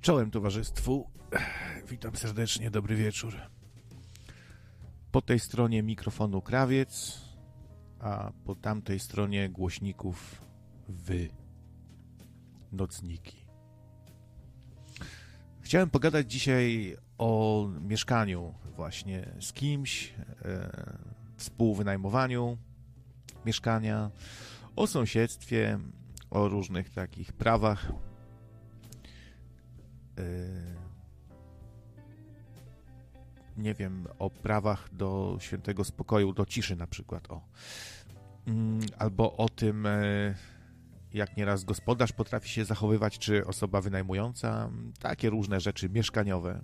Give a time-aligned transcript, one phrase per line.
[0.00, 1.10] Czołem towarzystwu.
[1.90, 3.34] Witam serdecznie, dobry wieczór.
[5.12, 7.20] Po tej stronie mikrofonu krawiec,
[7.98, 10.44] a po tamtej stronie głośników
[10.88, 11.28] wy,
[12.72, 13.46] nocniki.
[15.60, 20.70] Chciałem pogadać dzisiaj o mieszkaniu, właśnie z kimś, e,
[21.36, 22.58] współwynajmowaniu
[23.46, 24.10] mieszkania,
[24.76, 25.78] o sąsiedztwie,
[26.30, 27.92] o różnych takich prawach.
[30.20, 30.80] E,
[33.56, 37.40] nie wiem, o prawach do świętego spokoju, do ciszy na przykład, o.
[38.46, 40.34] Mm, albo o tym, e,
[41.12, 46.60] jak nieraz gospodarz potrafi się zachowywać, czy osoba wynajmująca, takie różne rzeczy mieszkaniowe.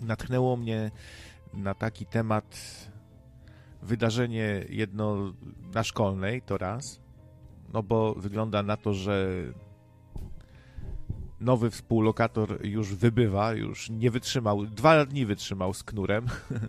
[0.00, 0.90] Natchnęło mnie
[1.54, 2.60] na taki temat
[3.82, 5.32] wydarzenie jedno
[5.74, 7.00] na szkolnej, to raz,
[7.72, 9.34] no bo wygląda na to, że
[11.40, 16.26] nowy współlokator już wybywa, już nie wytrzymał, dwa dni wytrzymał z knurem.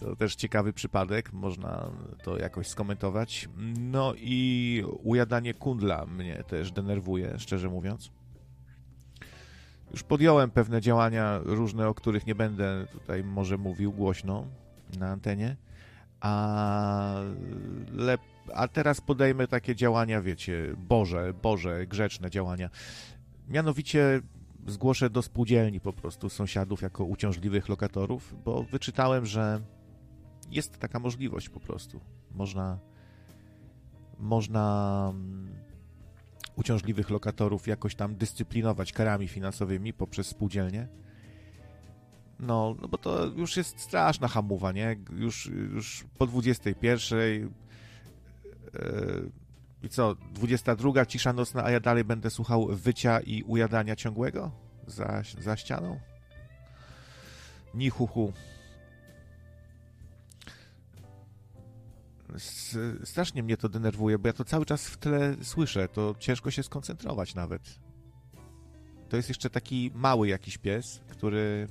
[0.00, 1.90] To też ciekawy przypadek, można
[2.22, 3.48] to jakoś skomentować.
[3.78, 8.10] No i ujadanie kundla mnie też denerwuje, szczerze mówiąc.
[9.90, 14.46] Już podjąłem pewne działania różne, o których nie będę tutaj może mówił głośno
[14.98, 15.56] na antenie,
[16.20, 17.20] a,
[18.54, 22.70] a teraz podejmę takie działania, wiecie, Boże, Boże, grzeczne działania.
[23.48, 24.20] Mianowicie
[24.66, 29.60] zgłoszę do spółdzielni po prostu sąsiadów jako uciążliwych lokatorów, bo wyczytałem, że
[30.50, 32.00] jest taka możliwość po prostu.
[32.30, 32.78] Można
[34.18, 35.54] można mm,
[36.56, 40.88] uciążliwych lokatorów jakoś tam dyscyplinować karami finansowymi poprzez spółdzielnie.
[42.40, 44.96] No, no bo to już jest straszna hamuwa, nie?
[45.10, 47.50] Już, już po 21 yy,
[49.86, 54.50] i co, 22 cisza nocna, a ja dalej będę słuchał wycia i ujadania ciągłego
[54.86, 56.00] za, za ścianą?
[57.74, 58.32] Ni hu, hu.
[63.04, 66.62] strasznie mnie to denerwuje, bo ja to cały czas w tle słyszę, to ciężko się
[66.62, 67.80] skoncentrować nawet.
[69.08, 71.68] To jest jeszcze taki mały jakiś pies, który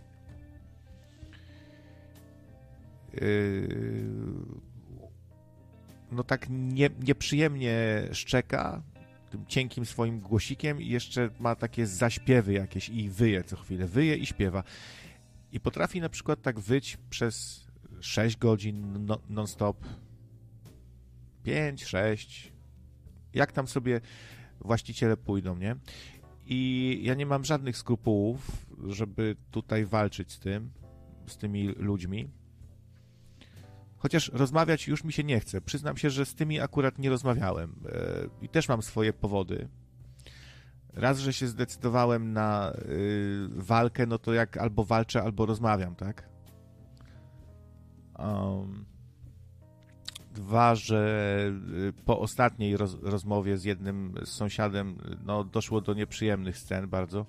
[3.13, 4.74] yy,
[6.15, 7.75] no tak nie, nieprzyjemnie
[8.11, 8.83] szczeka
[9.35, 14.15] tym cienkim swoim głosikiem i jeszcze ma takie zaśpiewy jakieś i wyje co chwilę, wyje
[14.15, 14.63] i śpiewa.
[15.51, 17.65] I potrafi na przykład tak wyć przez
[17.99, 19.85] 6 godzin non-stop,
[21.43, 22.53] 5, 6,
[23.33, 24.01] jak tam sobie
[24.59, 25.75] właściciele pójdą, nie?
[26.45, 30.71] I ja nie mam żadnych skrupułów, żeby tutaj walczyć z tym,
[31.27, 32.29] z tymi ludźmi.
[34.05, 35.61] Chociaż rozmawiać już mi się nie chce.
[35.61, 39.67] Przyznam się, że z tymi akurat nie rozmawiałem e, i też mam swoje powody.
[40.93, 46.29] Raz, że się zdecydowałem na y, walkę, no to jak albo walczę, albo rozmawiam, tak?
[48.19, 48.85] Um,
[50.33, 51.51] Dwa, że
[51.89, 57.25] y, po ostatniej roz, rozmowie z jednym z sąsiadem no, doszło do nieprzyjemnych scen bardzo.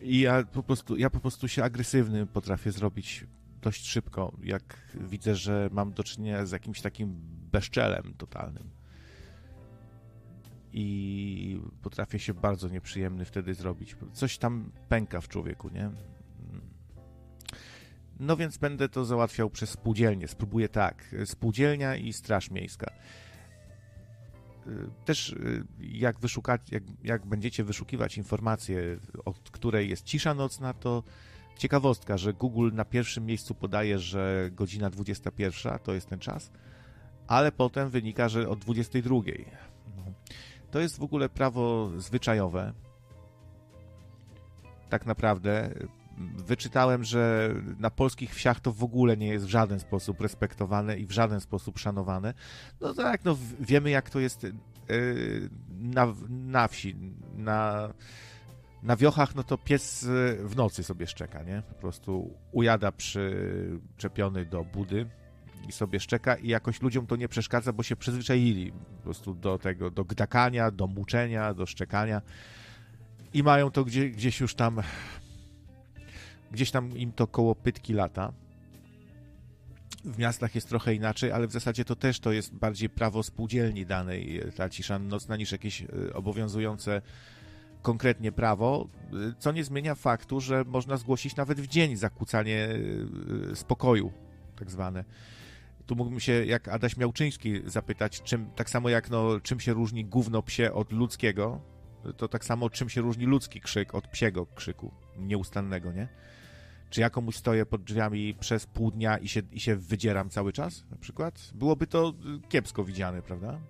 [0.00, 3.26] I ja po prostu, ja po prostu się agresywny potrafię zrobić
[3.60, 7.14] dość szybko, jak widzę, że mam do czynienia z jakimś takim
[7.52, 8.70] bezczelem totalnym.
[10.72, 13.96] I potrafię się bardzo nieprzyjemny wtedy zrobić.
[14.12, 15.90] Coś tam pęka w człowieku, nie?
[18.20, 20.28] No więc będę to załatwiał przez spółdzielnię.
[20.28, 21.14] Spróbuję tak.
[21.24, 22.92] Spółdzielnia i Straż Miejska.
[25.04, 25.34] Też
[25.78, 31.02] jak, wyszukać, jak, jak będziecie wyszukiwać informację, od której jest cisza nocna, to
[31.58, 36.50] ciekawostka, że Google na pierwszym miejscu podaje, że godzina 21 to jest ten czas,
[37.26, 39.16] ale potem wynika, że od 22.
[39.96, 40.02] No.
[40.70, 42.72] To jest w ogóle prawo zwyczajowe.
[44.88, 45.74] Tak naprawdę
[46.46, 51.06] wyczytałem, że na polskich wsiach to w ogóle nie jest w żaden sposób respektowane i
[51.06, 52.34] w żaden sposób szanowane.
[52.80, 54.52] No tak, no wiemy jak to jest yy,
[55.70, 56.96] na, na wsi,
[57.36, 57.88] na,
[58.82, 60.06] na wiochach, no to pies
[60.38, 61.62] w nocy sobie szczeka, nie?
[61.68, 65.06] Po prostu ujada przyczepiony do budy
[65.68, 69.58] i sobie szczeka i jakoś ludziom to nie przeszkadza, bo się przyzwyczaili po prostu do
[69.58, 72.22] tego, do gdakania, do muczenia, do szczekania
[73.34, 74.82] i mają to gdzie, gdzieś już tam
[76.50, 78.32] Gdzieś tam im to koło pytki lata.
[80.04, 83.86] W miastach jest trochę inaczej, ale w zasadzie to też to jest bardziej prawo spółdzielni
[83.86, 87.02] danej, ta cisza nocna, niż jakieś e, obowiązujące
[87.82, 92.68] konkretnie prawo, e, co nie zmienia faktu, że można zgłosić nawet w dzień zakłócanie
[93.52, 94.12] e, spokoju,
[94.56, 95.04] tak zwane.
[95.86, 100.04] Tu mógłbym się, jak Adaś Miałczyński, zapytać, czym, tak samo jak no, czym się różni
[100.04, 101.60] gówno psie od ludzkiego,
[102.16, 106.08] To tak samo czym się różni ludzki krzyk od psiego krzyku, nieustannego, nie?
[106.90, 110.52] Czy ja komuś stoję pod drzwiami przez pół dnia i się, i się wydzieram cały
[110.52, 111.50] czas, na przykład?
[111.54, 112.12] Byłoby to
[112.48, 113.60] kiepsko widziane, prawda?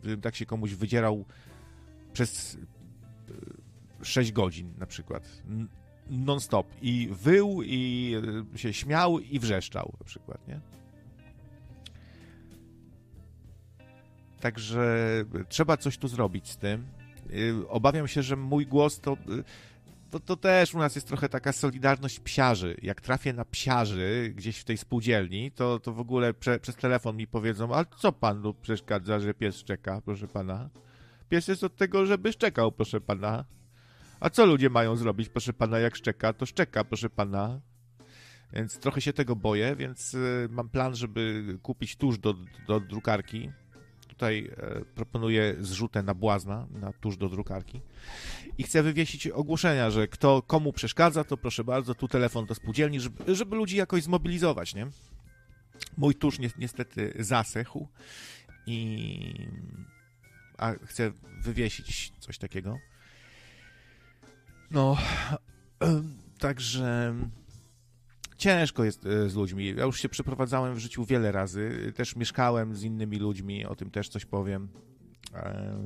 [0.00, 1.24] Gdybym tak się komuś wydzierał
[2.12, 2.58] przez
[4.06, 5.42] 6 godzin na przykład,
[6.10, 8.14] non-stop i wył, i
[8.56, 10.60] się śmiał, i wrzeszczał na przykład, nie?
[14.40, 16.86] Także trzeba coś tu zrobić z tym.
[17.30, 19.16] Y, obawiam się, że mój głos to,
[20.10, 22.76] to, to też u nas jest trochę taka solidarność psiarzy.
[22.82, 27.16] Jak trafię na psiarzy gdzieś w tej spółdzielni, to, to w ogóle prze, przez telefon
[27.16, 30.70] mi powiedzą, a co panu przeszkadza, że pies szczeka, proszę pana?
[31.28, 33.44] Pies jest od tego, żeby szczekał, proszę pana.
[34.20, 36.32] A co ludzie mają zrobić, proszę pana, jak szczeka?
[36.32, 37.60] To szczeka, proszę pana.
[38.52, 42.34] Więc trochę się tego boję, więc y, mam plan, żeby kupić tuż do,
[42.66, 43.50] do drukarki
[44.16, 47.80] tutaj e, proponuję zrzutę na błazna, na tuż do drukarki.
[48.58, 53.00] I chcę wywiesić ogłoszenia, że kto komu przeszkadza, to proszę bardzo, tu telefon do spółdzielni,
[53.00, 54.86] żeby, żeby ludzi jakoś zmobilizować, nie?
[55.96, 57.88] Mój tusz ni niestety zasechł
[58.66, 59.48] i
[60.58, 62.78] a chcę wywiesić coś takiego.
[64.70, 64.96] No,
[66.38, 67.14] także
[68.36, 69.74] ciężko jest e, z ludźmi.
[69.76, 71.92] Ja już się przeprowadzałem w życiu wiele razy.
[71.96, 74.68] Też mieszkałem z innymi ludźmi, o tym też coś powiem.
[75.34, 75.76] E,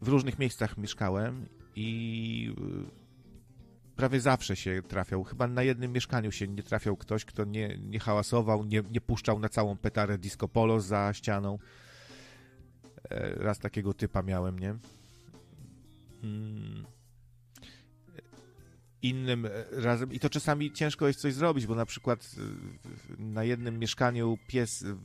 [0.00, 1.46] w różnych miejscach mieszkałem
[1.76, 5.24] i e, prawie zawsze się trafiał.
[5.24, 9.38] Chyba na jednym mieszkaniu się nie trafiał ktoś, kto nie, nie hałasował, nie, nie puszczał
[9.38, 11.58] na całą petarę disco polo za ścianą.
[13.36, 14.74] Raz takiego typa miałem, nie?
[16.20, 16.86] Hmm
[19.08, 20.12] innym e, razem.
[20.12, 24.82] I to czasami ciężko jest coś zrobić, bo na przykład e, na jednym mieszkaniu pies,
[24.82, 24.96] e,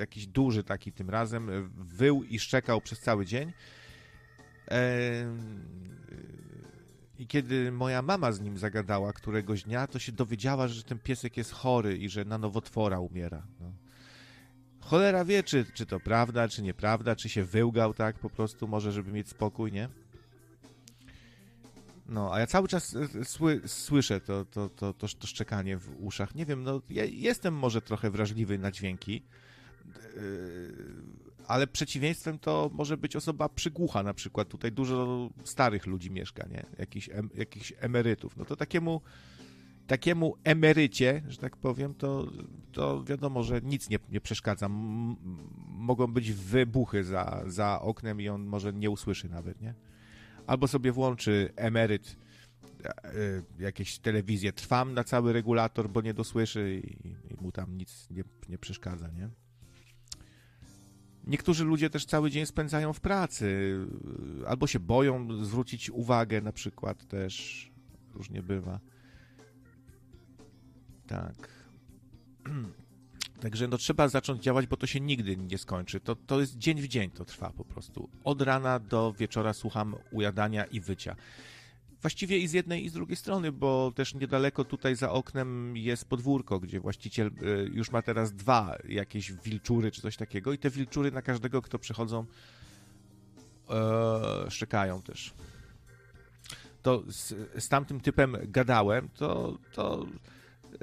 [0.00, 3.52] jakiś duży taki tym razem, wył i szczekał przez cały dzień.
[7.18, 11.36] I kiedy moja mama z nim zagadała któregoś dnia, to się dowiedziała, że ten piesek
[11.36, 13.46] jest chory i że na nowotwora umiera.
[13.60, 13.72] No.
[14.80, 18.92] Cholera wie, czy, czy to prawda, czy nieprawda, czy się wyłgał tak po prostu, może
[18.92, 19.88] żeby mieć spokój, nie?
[22.10, 26.02] No, a ja cały czas e, sły, słyszę to, to, to, to, to szczekanie w
[26.04, 26.34] uszach.
[26.34, 29.22] Nie wiem, no, ja jestem może trochę wrażliwy na dźwięki,
[29.96, 30.20] e,
[31.46, 34.48] ale przeciwieństwem to może być osoba przygłucha na przykład.
[34.48, 36.66] Tutaj dużo starych ludzi mieszka, nie?
[36.78, 37.30] Jakichś, em,
[37.80, 38.36] emerytów.
[38.36, 39.00] No to takiemu
[39.86, 42.26] takiemu emerycie, że tak powiem, to,
[42.72, 44.66] to wiadomo, że nic nie, nie przeszkadza.
[44.66, 45.16] M
[45.66, 49.74] mogą być wybuchy za, za oknem i on może nie usłyszy nawet, nie?
[50.50, 52.16] Albo sobie włączy emeryt
[52.84, 53.02] e,
[53.58, 58.24] jakieś telewizję trwam na cały regulator, bo nie dosłyszy i, i mu tam nic nie,
[58.48, 59.28] nie przeszkadza, nie?
[61.26, 63.76] Niektórzy ludzie też cały dzień spędzają w pracy,
[64.46, 67.66] albo się boją zwrócić uwagę, na przykład też
[68.14, 68.80] różnie bywa.
[71.06, 71.48] Tak.
[73.40, 76.00] Także no, trzeba zacząć działać, bo to się nigdy nie skończy.
[76.00, 78.08] To, to jest dzień w dzień to trwa po prostu.
[78.24, 81.16] Od rana do wieczora słucham ujadania i wycia.
[82.02, 86.04] Właściwie i z jednej i z drugiej strony, bo też niedaleko tutaj za oknem jest
[86.04, 90.70] podwórko, gdzie właściciel y, już ma teraz dwa jakieś wilczury czy coś takiego i te
[90.70, 92.26] wilczury na każdego, kto przychodzą,
[93.70, 95.34] e, szczekają też.
[96.82, 97.34] To z,
[97.64, 100.06] z tamtym typem gadałem, to, to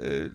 [0.00, 0.30] y,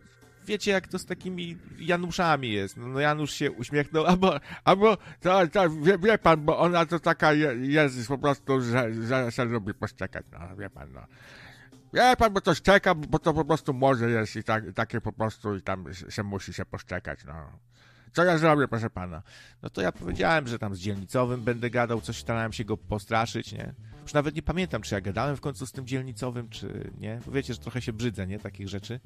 [0.45, 2.77] wiecie, jak to z takimi Januszami jest.
[2.77, 7.33] No, Janusz się uśmiechnął, albo, albo to, to wie, wie, pan, bo ona to taka
[7.33, 11.01] jest po prostu, że, że, że lubi poszczekać, no, wie pan, no.
[11.93, 15.11] Wie pan, bo to czeka, bo to po prostu może jest i tak, takie po
[15.11, 17.33] prostu i tam się musi się poszczekać, no.
[18.13, 19.21] Co ja zrobię, proszę pana?
[19.61, 23.53] No to ja powiedziałem, że tam z dzielnicowym będę gadał, coś starałem się go postraszyć,
[23.53, 23.73] nie?
[24.01, 27.19] Już nawet nie pamiętam, czy ja gadałem w końcu z tym dzielnicowym, czy nie.
[27.25, 28.39] Bo wiecie, że trochę się brzydzę, nie?
[28.39, 28.99] Takich rzeczy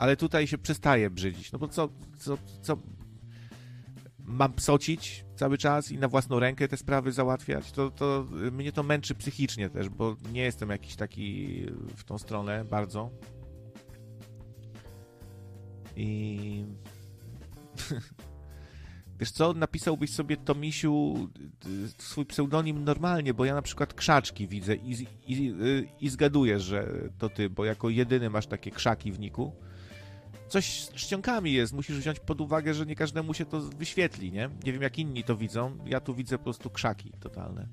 [0.00, 1.52] ale tutaj się przestaje brzydzić.
[1.52, 1.88] No bo co,
[2.18, 2.78] co, co
[4.24, 8.82] mam psocić cały czas i na własną rękę te sprawy załatwiać, to, to mnie to
[8.82, 11.66] męczy psychicznie też, bo nie jestem jakiś taki
[11.96, 13.10] w tą stronę bardzo.
[15.96, 16.64] I
[19.20, 21.28] wiesz co, napisałbyś sobie Tomisiu
[21.98, 25.54] swój pseudonim normalnie, bo ja na przykład krzaczki widzę i, i,
[26.00, 29.52] i zgaduję, że to ty, bo jako jedyny masz takie krzaki w niku
[30.50, 31.72] coś z czcionkami jest.
[31.72, 34.50] Musisz wziąć pod uwagę, że nie każdemu się to wyświetli, nie?
[34.64, 35.78] Nie wiem, jak inni to widzą.
[35.86, 37.68] Ja tu widzę po prostu krzaki totalne.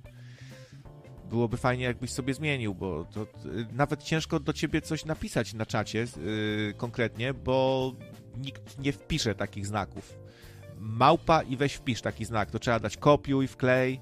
[1.29, 3.27] Byłoby fajnie, jakbyś sobie zmienił, bo to, y,
[3.71, 7.93] nawet ciężko do ciebie coś napisać na czacie yy, konkretnie, bo
[8.37, 10.19] nikt nie wpisze takich znaków.
[10.79, 12.51] Małpa i weź wpisz taki znak.
[12.51, 13.99] To trzeba dać kopiuj, wklej.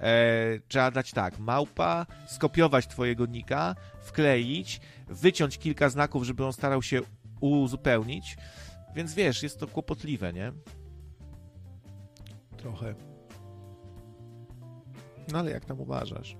[0.00, 6.82] E, trzeba dać tak, małpa, skopiować twojego nika, wkleić, wyciąć kilka znaków, żeby on starał
[6.82, 7.00] się
[7.40, 8.36] uzupełnić,
[8.94, 10.52] więc wiesz, jest to kłopotliwe, nie?
[12.56, 12.94] Trochę.
[15.32, 16.36] No ale jak tam uważasz?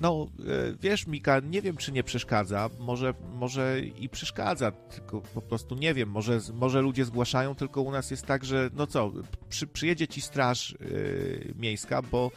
[0.00, 2.70] No, e, wiesz, Mika, nie wiem, czy nie przeszkadza.
[2.78, 6.08] Może, może i przeszkadza, tylko po prostu nie wiem.
[6.08, 9.12] Może, może ludzie zgłaszają, tylko u nas jest tak, że no co,
[9.48, 12.30] przy, przyjedzie ci straż yy, miejska, bo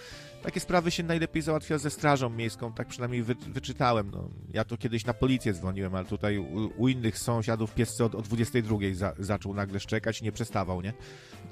[0.45, 4.11] takie sprawy się najlepiej załatwia ze strażą miejską, tak przynajmniej wy, wyczytałem.
[4.11, 8.15] No, ja to kiedyś na policję dzwoniłem, ale tutaj u, u innych sąsiadów pies od,
[8.15, 10.93] o 22 za, zaczął nagle szczekać i nie przestawał, nie?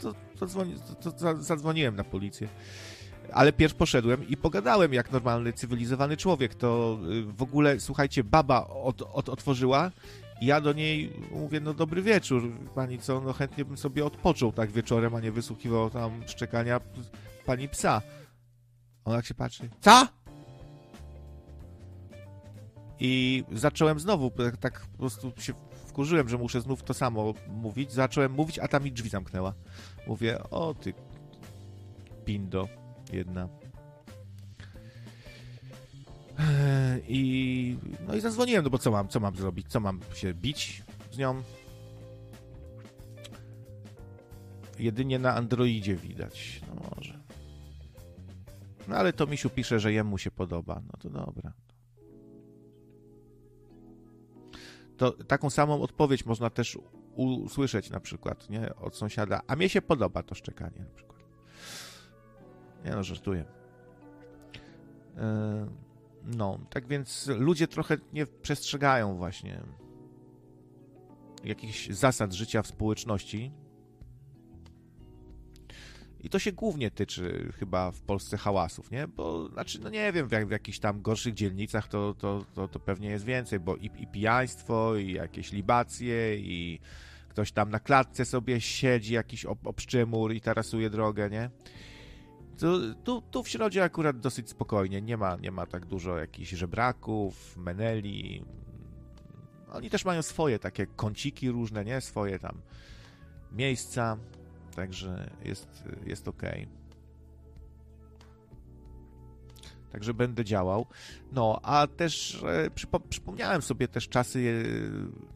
[0.02, 2.48] To, to, dzwoni, to, to zadzwoniłem na policję
[3.34, 6.56] ale pierw poszedłem i pogadałem jak normalny, cywilizowany człowiek.
[6.56, 9.92] To y, w ogóle, słuchajcie, baba od, od, otworzyła
[10.42, 14.72] ja do niej mówię, no dobry wieczór, pani co, no chętnie bym sobie odpoczął tak
[14.72, 16.80] wieczorem, a nie wysłuchiwał tam szczekania
[17.46, 18.02] pani psa.
[19.06, 20.08] Ona jak się patrzy, co?
[23.00, 25.54] I zacząłem znowu, tak, tak po prostu się
[25.88, 27.92] wkurzyłem, że muszę znów to samo mówić.
[27.92, 29.54] Zacząłem mówić, a ta mi drzwi zamknęła.
[30.08, 30.94] Mówię, o ty
[32.26, 32.68] pindo
[33.14, 33.50] jedna.
[37.08, 39.68] I, no i zadzwoniłem, no bo co mam, co mam zrobić?
[39.68, 41.44] Co mam się bić z nią?
[44.80, 46.62] Jedynie na Androidzie widać.
[46.68, 47.23] No może.
[48.88, 50.82] No ale to Misiu pisze, że jemu się podoba.
[50.86, 51.54] No to dobra.
[54.98, 56.78] To taką samą odpowiedź można też
[57.16, 58.76] usłyszeć na przykład, nie?
[58.76, 59.42] Od sąsiada.
[59.48, 61.20] A mnie się podoba to szczekanie na przykład.
[62.86, 63.46] Nie no, żartuję.
[65.18, 65.68] E,
[66.24, 69.62] no, tak więc ludzie trochę nie przestrzegają właśnie
[71.44, 73.52] jakichś zasad życia w społeczności.
[76.24, 79.08] I to się głównie tyczy chyba w Polsce hałasów, nie?
[79.08, 82.68] Bo, znaczy, no nie wiem, w, jak, w jakichś tam gorszych dzielnicach to, to, to,
[82.68, 86.80] to pewnie jest więcej, bo i, i pijaństwo, i jakieś libacje, i
[87.30, 91.50] ktoś tam na klatce sobie siedzi, jakiś ob, obszczymur i tarasuje drogę, nie?
[92.60, 96.52] Tu, tu, tu w środzie akurat dosyć spokojnie, nie ma, nie ma tak dużo jakichś
[96.52, 98.46] żebraków, meneli.
[99.72, 102.02] Oni też mają swoje takie kąciki różne, nie?
[102.02, 102.62] Swoje tam
[103.52, 104.18] miejsca,
[104.76, 106.44] także jest, jest ok.
[109.92, 110.86] Także będę działał.
[111.32, 114.66] No, a też e, przypo, przypomniałem sobie też czasy,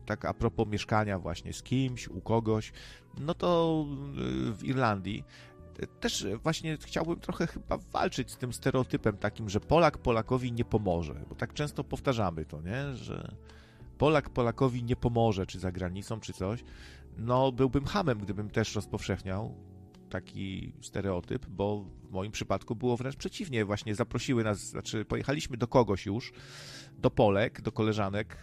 [0.03, 2.71] e, tak a propos mieszkania właśnie z kimś, u kogoś.
[3.17, 5.23] No to e, w Irlandii
[5.99, 11.25] też właśnie chciałbym trochę chyba walczyć z tym stereotypem takim, że Polak Polakowi nie pomoże,
[11.29, 12.95] bo tak często powtarzamy to, nie?
[12.95, 13.31] Że
[13.97, 16.63] Polak Polakowi nie pomoże, czy za granicą, czy coś.
[17.17, 19.55] No, byłbym hamem, gdybym też rozpowszechniał
[20.09, 23.65] taki stereotyp, bo w moim przypadku było wręcz przeciwnie.
[23.65, 26.33] Właśnie zaprosiły nas, znaczy pojechaliśmy do kogoś już,
[26.97, 28.37] do Polek, do koleżanek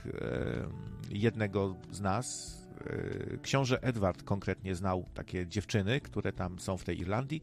[1.11, 7.00] jednego z nas, E, książę Edward konkretnie znał takie dziewczyny, które tam są w tej
[7.00, 7.43] Irlandii.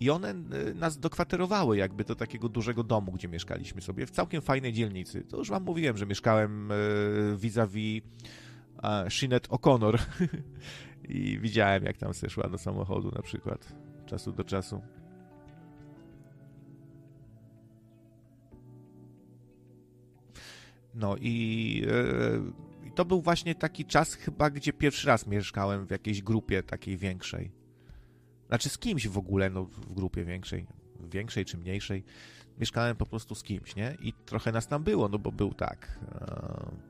[0.00, 0.34] I one e,
[0.74, 5.24] nas dokwaterowały jakby do takiego dużego domu, gdzie mieszkaliśmy sobie, w całkiem fajnej dzielnicy.
[5.24, 6.74] To już wam mówiłem, że mieszkałem e,
[8.82, 9.98] vis-a-vis Sinead O'Connor
[11.08, 13.72] i widziałem, jak tam szła do samochodu na przykład,
[14.06, 14.82] czasu do czasu.
[20.94, 21.86] No i
[22.90, 26.96] i to był właśnie taki czas chyba, gdzie pierwszy raz mieszkałem w jakiejś grupie takiej
[26.96, 27.52] większej.
[28.48, 30.66] Znaczy z kimś w ogóle, no w grupie większej,
[31.10, 32.04] większej czy mniejszej.
[32.58, 33.96] Mieszkałem po prostu z kimś, nie?
[34.00, 35.98] I trochę nas tam było, no bo był tak.
[36.12, 36.89] E,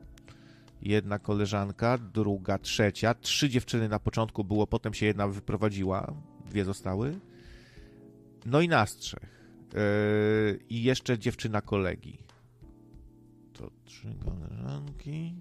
[0.81, 6.13] jedna koleżanka, druga, trzecia, trzy dziewczyny na początku było, potem się jedna wyprowadziła,
[6.45, 7.19] dwie zostały.
[8.45, 9.41] No i nas trzech.
[9.73, 9.77] E,
[10.69, 12.17] I jeszcze dziewczyna kolegi.
[13.53, 15.35] To trzy koleżanki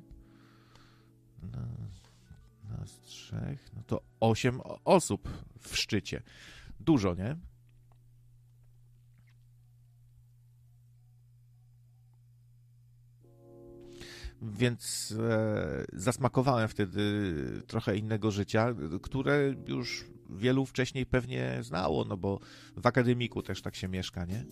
[2.80, 5.28] nas trzech, no to osiem osób
[5.60, 6.22] w szczycie.
[6.80, 7.36] Dużo, nie?
[14.42, 17.34] Więc e, zasmakowałem wtedy
[17.66, 22.40] trochę innego życia, które już wielu wcześniej pewnie znało, no bo
[22.76, 24.44] w akademiku też tak się mieszka, nie?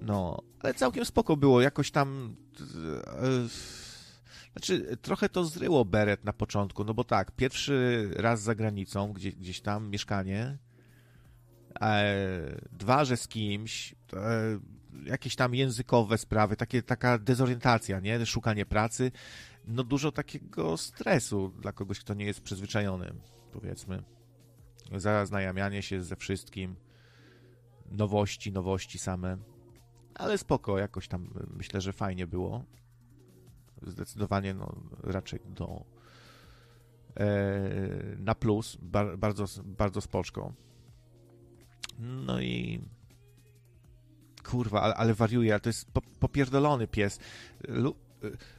[0.00, 2.36] No, ale całkiem spoko było, jakoś tam.
[3.06, 3.48] E,
[4.52, 9.32] znaczy, trochę to zryło Beret na początku, no bo tak, pierwszy raz za granicą, gdzie,
[9.32, 10.58] gdzieś tam mieszkanie,
[11.80, 14.58] e, dwa, że z kimś, e,
[15.06, 18.26] jakieś tam językowe sprawy, takie, taka dezorientacja, nie?
[18.26, 19.12] Szukanie pracy,
[19.66, 23.14] no dużo takiego stresu dla kogoś, kto nie jest przyzwyczajony,
[23.52, 24.02] powiedzmy.
[24.96, 26.76] zaznajamianie się ze wszystkim,
[27.90, 29.38] nowości, nowości same,
[30.14, 32.64] ale spoko, jakoś tam myślę, że fajnie było.
[33.82, 35.84] Zdecydowanie no, raczej do
[37.16, 37.26] e,
[38.18, 40.52] na plus, bar, bardzo, bardzo spoczko.
[41.98, 42.84] No i
[44.44, 47.18] kurwa, ale, ale wariuje, ale to jest po, popierdolony pies.
[47.68, 47.94] Lu,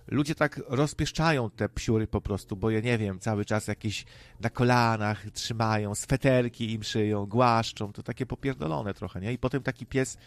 [0.08, 4.06] ludzie tak rozpieszczają te psiury po prostu, bo ja nie wiem, cały czas jakieś
[4.40, 9.34] na kolanach trzymają, sweterki im szyją, głaszczą, to takie popierdolone trochę, nie?
[9.34, 10.18] I potem taki pies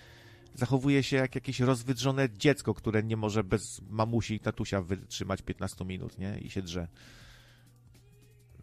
[0.55, 5.85] zachowuje się jak jakieś rozwydrzone dziecko, które nie może bez mamusi i tatusia wytrzymać 15
[5.85, 6.39] minut, nie?
[6.39, 6.89] I się drze.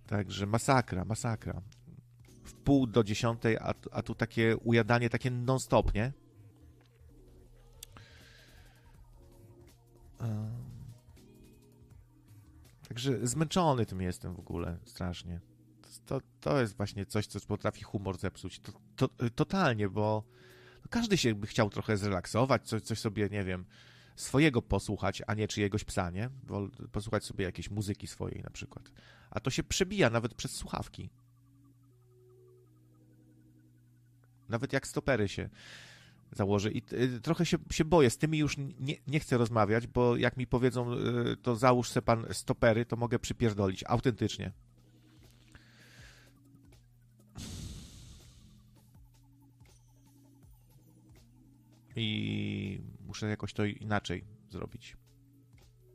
[0.07, 1.61] Także masakra, masakra.
[2.43, 6.11] W pół do dziesiątej, a, a tu takie ujadanie takie non-stop, nie?
[12.87, 15.41] Także zmęczony tym jestem w ogóle strasznie.
[16.05, 18.59] To, to jest właśnie coś, co potrafi humor zepsuć.
[18.59, 20.23] To, to, totalnie, bo
[20.89, 23.65] każdy się by chciał trochę zrelaksować, coś, coś sobie, nie wiem,
[24.15, 26.29] swojego posłuchać, a nie czyjegoś psa, nie?
[26.91, 28.91] Posłuchać sobie jakiejś muzyki swojej na przykład.
[29.29, 31.09] A to się przebija nawet przez słuchawki.
[34.49, 35.49] Nawet jak stopery się
[36.35, 36.71] założy.
[36.71, 40.37] I y, trochę się, się boję, z tymi już nie, nie chcę rozmawiać, bo jak
[40.37, 44.51] mi powiedzą, y, to załóż se pan stopery, to mogę przypierdolić, autentycznie.
[51.95, 54.97] I muszę jakoś to inaczej zrobić.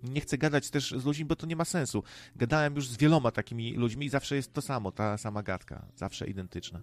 [0.02, 2.02] Nie chcę gadać też z ludźmi, bo to nie ma sensu.
[2.36, 6.26] Gadałem już z wieloma takimi ludźmi i zawsze jest to samo, ta sama gadka, zawsze
[6.26, 6.82] identyczna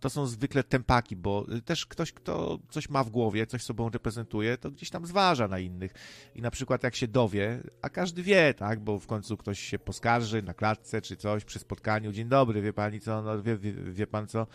[0.00, 4.58] to są zwykle tempaki, bo też ktoś, kto coś ma w głowie, coś sobą reprezentuje,
[4.58, 5.92] to gdzieś tam zważa na innych.
[6.34, 9.78] I na przykład jak się dowie, a każdy wie, tak, bo w końcu ktoś się
[9.78, 13.72] poskarży na klatce czy coś przy spotkaniu, dzień dobry, wie pani co, no, wie, wie,
[13.72, 14.46] wie pan co.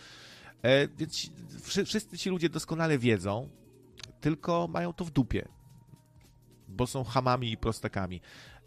[0.61, 1.29] E, więc
[1.61, 3.49] wszyscy ci ludzie doskonale wiedzą,
[4.21, 5.47] tylko mają to w dupie,
[6.67, 8.21] bo są hamami i prostakami.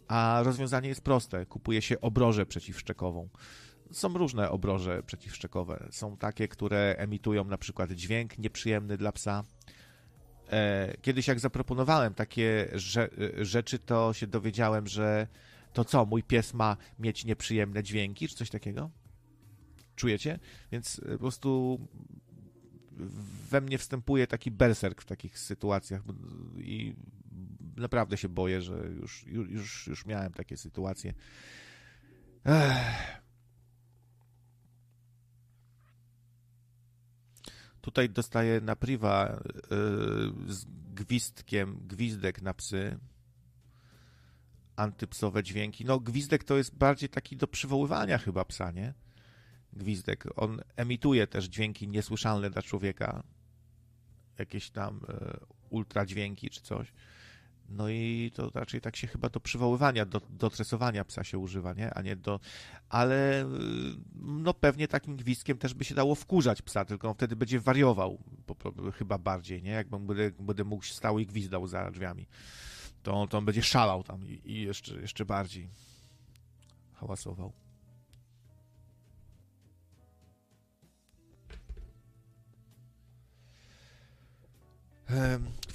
[0.08, 1.46] A rozwiązanie jest proste.
[1.46, 3.28] Kupuje się obrożę przeciwszczekową
[3.90, 5.88] są różne obroże przeciwszczekowe.
[5.90, 9.44] Są takie, które emitują na przykład dźwięk nieprzyjemny dla psa.
[10.50, 12.68] E, kiedyś jak zaproponowałem takie
[13.40, 15.26] rzeczy, to się dowiedziałem, że
[15.72, 18.90] to co, mój pies ma mieć nieprzyjemne dźwięki, czy coś takiego?
[19.96, 20.38] Czujecie?
[20.72, 21.80] Więc po prostu
[23.50, 26.02] we mnie wstępuje taki berserk w takich sytuacjach
[26.58, 26.94] i
[27.76, 31.14] naprawdę się boję, że już, już, już miałem takie sytuacje.
[32.44, 33.27] Ech.
[37.80, 42.98] Tutaj dostaję na priwa yy, z gwizdkiem, gwizdek na psy.
[44.76, 45.84] Antypsowe dźwięki.
[45.84, 48.94] No, gwizdek to jest bardziej taki do przywoływania chyba psa, nie?
[49.72, 50.24] Gwizdek.
[50.36, 53.22] On emituje też dźwięki niesłyszalne dla człowieka.
[54.38, 56.92] Jakieś tam yy, ultradźwięki czy coś.
[57.68, 61.72] No i to raczej tak się chyba do przywoływania, do, do tresowania psa się używa,
[61.72, 61.94] nie?
[61.94, 62.40] A nie do...
[62.88, 63.46] Ale
[64.14, 68.18] no pewnie takim gwizdkiem też by się dało wkurzać psa, tylko on wtedy będzie wariował
[68.94, 69.70] chyba bardziej, nie?
[69.70, 72.26] Jakbym będę, będę mógł stał i gwizdał za drzwiami.
[73.02, 75.68] To, to on będzie szalał tam i, i jeszcze, jeszcze bardziej
[76.94, 77.52] hałasował.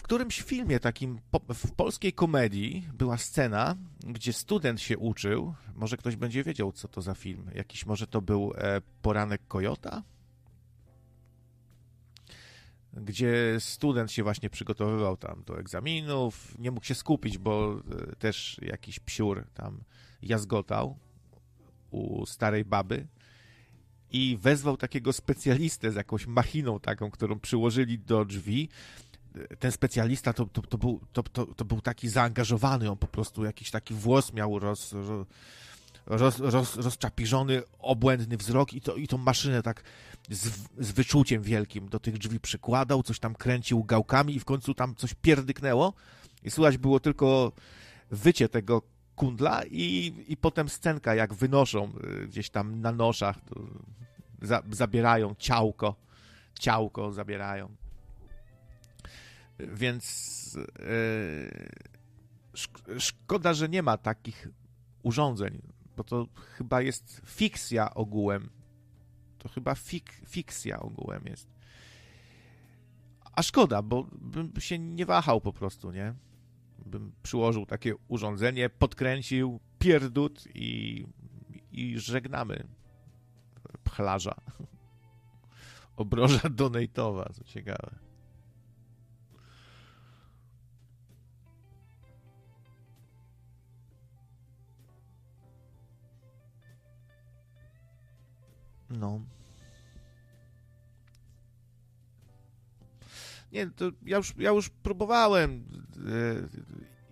[0.04, 1.20] Którymś filmie takim
[1.54, 3.76] w polskiej komedii była scena,
[4.08, 5.54] gdzie student się uczył.
[5.76, 7.50] Może ktoś będzie wiedział, co to za film.
[7.56, 10.04] Jakiś może to był e, Poranek Kojota?
[12.94, 18.60] Gdzie student się właśnie przygotowywał tam do egzaminów, nie mógł się skupić, bo e, też
[18.62, 19.84] jakiś psiur tam
[20.22, 20.98] jazgotał
[21.92, 23.08] u starej baby
[24.12, 28.70] i wezwał takiego specjalistę z jakąś machiną taką, którą przyłożyli do drzwi
[29.60, 33.44] ten specjalista to, to, to, był, to, to, to był taki zaangażowany, on po prostu
[33.44, 34.96] jakiś taki włos miał roz,
[36.06, 39.84] roz, roz, rozczapiżony, obłędny wzrok i, to, i tą maszynę tak
[40.30, 44.74] z, z wyczuciem wielkim do tych drzwi przykładał, coś tam kręcił gałkami i w końcu
[44.74, 45.94] tam coś pierdyknęło
[46.44, 47.52] i słychać było tylko
[48.12, 48.82] wycie tego
[49.16, 51.92] kundla i, i potem scenka, jak wynoszą
[52.24, 53.38] y, gdzieś tam na noszach,
[54.42, 55.96] za, zabierają ciałko,
[56.60, 57.83] ciałko zabierają.
[59.60, 61.70] Więc yy,
[63.00, 64.48] szkoda, że nie ma takich
[65.04, 65.62] urządzeń,
[65.98, 68.50] bo to chyba jest fikcja ogółem.
[69.38, 71.48] To chyba fik, fikcja ogółem jest.
[73.32, 76.14] A szkoda, bo bym się nie wahał po prostu, nie?
[76.86, 81.06] Bym przyłożył takie urządzenie, podkręcił pierdut i,
[81.72, 82.68] i żegnamy
[83.84, 84.36] pchlarza.
[85.96, 88.03] Obroża donatowa, co ciekawe.
[98.94, 99.22] No.
[103.52, 106.04] Nie, to ja już, ja już próbowałem e,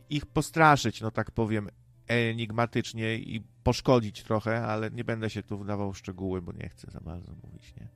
[0.10, 1.70] ich postraszyć, no tak powiem,
[2.08, 6.92] enigmatycznie i poszkodzić trochę, ale nie będę się tu wdawał w szczegóły, bo nie chcę
[6.92, 7.88] za bardzo mówić, nie?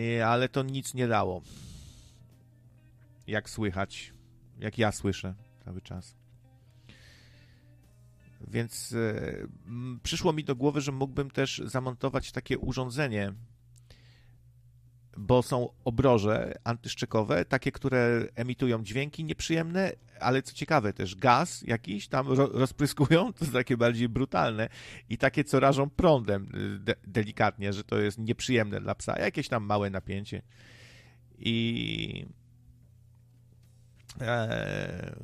[0.00, 1.42] I, ale to nic nie dało.
[3.26, 4.12] Jak słychać,
[4.58, 6.19] jak ja słyszę cały czas.
[8.48, 9.22] Więc e,
[10.02, 13.32] przyszło mi do głowy, że mógłbym też zamontować takie urządzenie,
[15.16, 22.08] bo są obroże antyszczekowe, takie, które emitują dźwięki nieprzyjemne, ale co ciekawe też gaz jakiś
[22.08, 24.68] tam ro rozpryskują, to takie bardziej brutalne
[25.08, 26.48] i takie, co rażą prądem
[26.80, 30.42] de delikatnie, że to jest nieprzyjemne dla psa, jakieś tam małe napięcie.
[31.38, 32.26] I
[34.20, 35.16] e,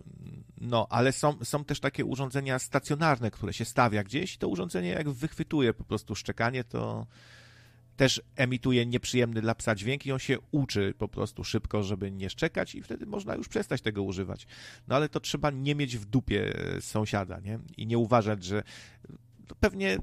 [0.60, 4.88] no, ale są, są też takie urządzenia stacjonarne, które się stawia gdzieś i to urządzenie
[4.88, 7.06] jak wychwytuje po prostu szczekanie, to
[7.96, 12.30] też emituje nieprzyjemny dla psa dźwięk i on się uczy po prostu szybko, żeby nie
[12.30, 14.46] szczekać i wtedy można już przestać tego używać.
[14.88, 17.58] No ale to trzeba nie mieć w dupie sąsiada, nie?
[17.76, 18.62] I nie uważać, że
[19.60, 19.98] pewnie,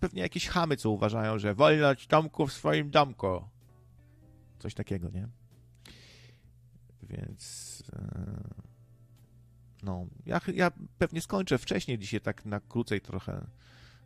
[0.00, 3.44] pewnie jakieś chamy, co uważają, że wolność Tomku w swoim domku.
[4.58, 5.28] Coś takiego, nie?
[7.02, 7.82] Więc...
[7.92, 8.71] E,
[9.82, 13.46] no, ja, ja pewnie skończę wcześniej dzisiaj, tak na krócej trochę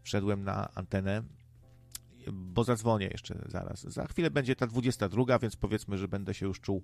[0.03, 1.23] wszedłem na antenę
[2.33, 3.83] bo zadzwonię jeszcze zaraz.
[3.83, 6.83] Za chwilę będzie ta 22, więc powiedzmy, że będę się już czuł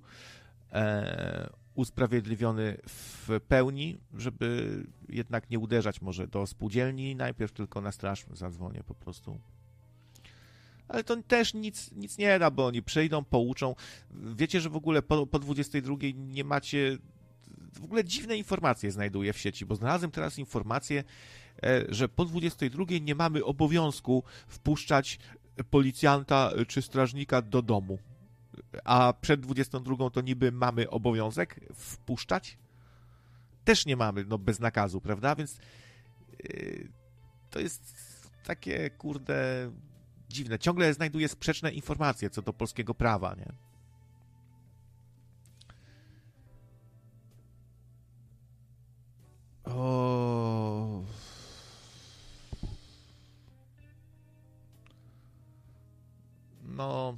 [0.72, 4.76] e, usprawiedliwiony w pełni, żeby
[5.08, 9.40] jednak nie uderzać może do spółdzielni, najpierw tylko na straż zadzwonię po prostu.
[10.88, 13.74] Ale to też nic, nic nie da, bo oni przyjdą, pouczą.
[14.10, 16.98] Wiecie, że w ogóle po, po 22 nie macie
[17.72, 21.04] w ogóle dziwne informacje znajduję w sieci, bo znalazłem teraz informację,
[21.62, 25.18] e, że po 22 nie mamy obowiązku wpuszczać
[25.70, 27.98] policjanta czy strażnika do domu.
[28.84, 32.58] A przed 22 to niby mamy obowiązek wpuszczać?
[33.64, 35.34] Też nie mamy, no bez nakazu, prawda?
[35.34, 35.58] Więc
[36.44, 36.88] yy,
[37.50, 37.82] to jest
[38.44, 39.70] takie, kurde,
[40.28, 40.58] dziwne.
[40.58, 43.71] Ciągle znajduję sprzeczne informacje co do polskiego prawa, nie?
[49.76, 51.02] O.
[56.62, 57.16] No.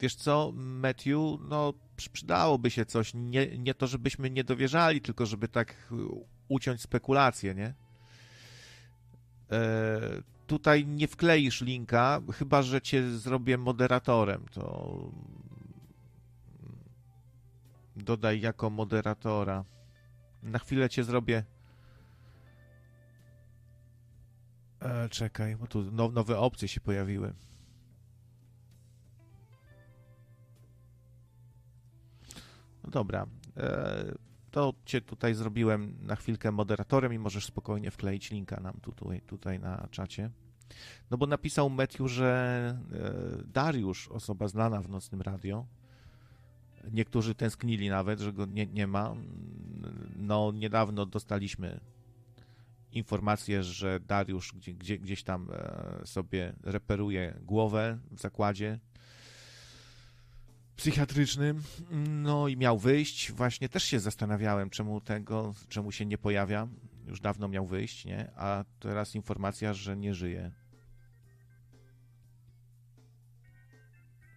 [0.00, 1.72] Wiesz co, Matthew, no
[2.12, 3.14] przydałoby się coś.
[3.14, 5.92] Nie, nie to, żebyśmy nie dowierzali, tylko żeby tak
[6.48, 7.74] uciąć spekulacje, nie?
[9.50, 14.44] E, tutaj nie wkleisz linka, chyba że cię zrobię moderatorem.
[14.52, 14.96] To
[17.96, 19.64] Dodaj jako moderatora.
[20.42, 21.44] Na chwilę cię zrobię.
[24.80, 27.34] E, czekaj, bo tu now, nowe opcje się pojawiły.
[32.84, 33.26] No dobra.
[33.56, 34.14] E,
[34.50, 39.60] to cię tutaj zrobiłem na chwilkę moderatorem i możesz spokojnie wkleić linka nam tutaj, tutaj
[39.60, 40.30] na czacie.
[41.10, 45.66] No bo napisał Matthew, że e, Dariusz, osoba znana w Nocnym Radio,
[46.92, 49.14] Niektórzy tęsknili nawet, że go nie, nie ma.
[50.16, 51.80] No, niedawno dostaliśmy
[52.92, 58.78] informację, że Dariusz gdzie, gdzie, gdzieś tam e, sobie reperuje głowę w zakładzie
[60.76, 61.62] psychiatrycznym.
[62.08, 63.32] No i miał wyjść.
[63.32, 66.68] Właśnie też się zastanawiałem, czemu tego, czemu się nie pojawia.
[67.06, 68.30] Już dawno miał wyjść, nie?
[68.36, 70.52] A teraz informacja, że nie żyje.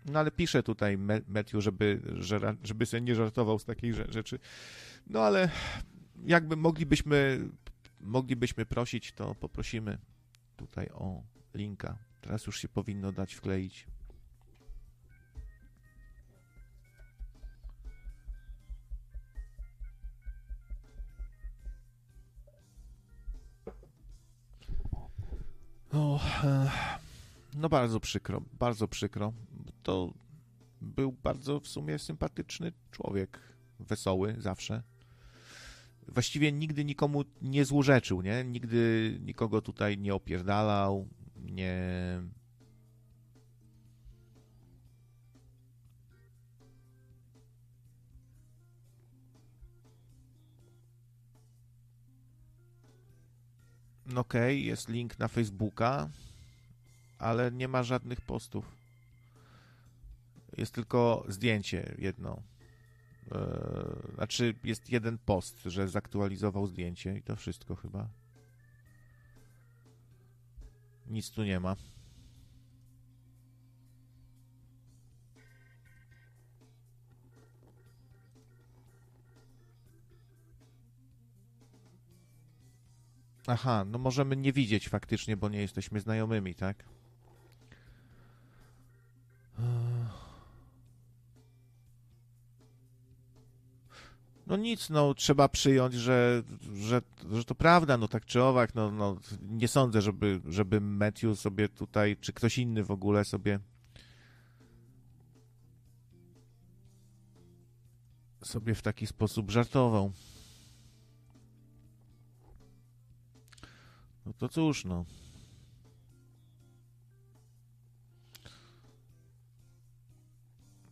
[0.06, 2.02] No ale pisze tutaj Matthew, żeby,
[2.64, 4.40] żeby sobie nie żartował z takiej rzeczy.
[5.08, 5.50] No ale
[6.26, 7.50] jakby moglibyśmy,
[8.02, 9.98] moglibyśmy prosić, to poprosimy
[10.58, 11.98] tutaj o linka.
[12.22, 13.88] Teraz już się powinno dać wkleić.
[25.94, 26.72] O, e,
[27.56, 29.34] no bardzo przykro, bardzo przykro
[29.84, 30.14] to
[30.82, 33.40] był bardzo w sumie sympatyczny człowiek,
[33.80, 34.84] wesoły zawsze.
[36.08, 38.44] Właściwie nigdy nikomu nie złorzeczył, nie?
[38.44, 41.82] Nigdy nikogo tutaj nie opierdalał, nie...
[54.06, 56.10] No okej, okay, jest link na Facebooka,
[57.20, 58.79] ale nie ma żadnych postów.
[60.60, 62.42] Jest tylko zdjęcie jedno.
[63.32, 68.10] Eee, znaczy, jest jeden post, że zaktualizował zdjęcie i to wszystko chyba.
[71.08, 71.76] Nic tu nie ma.
[83.48, 86.99] Aha, no możemy nie widzieć faktycznie, bo nie jesteśmy znajomymi, tak?
[94.50, 98.92] No nic, no trzeba przyjąć, że, że, że to prawda, no tak czy owak, no,
[98.92, 103.60] no nie sądzę, żeby, żeby Matthew sobie tutaj, czy ktoś inny w ogóle sobie
[108.44, 110.12] sobie w taki sposób żartował.
[114.26, 115.06] No to cóż, no.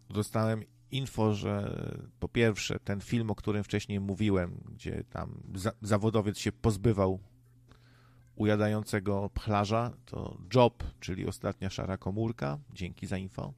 [0.09, 1.81] Dostałem info, że
[2.19, 7.19] po pierwsze ten film, o którym wcześniej mówiłem, gdzie tam za zawodowiec się pozbywał
[8.35, 12.59] ujadającego pchlarza, to Job, czyli ostatnia szara komórka.
[12.73, 13.53] Dzięki za info.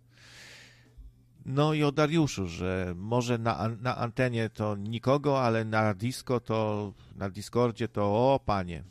[1.46, 6.94] No i o Dariuszu, że może na, na antenie to nikogo, ale na disco to,
[7.15, 8.84] na Discordzie to o panie.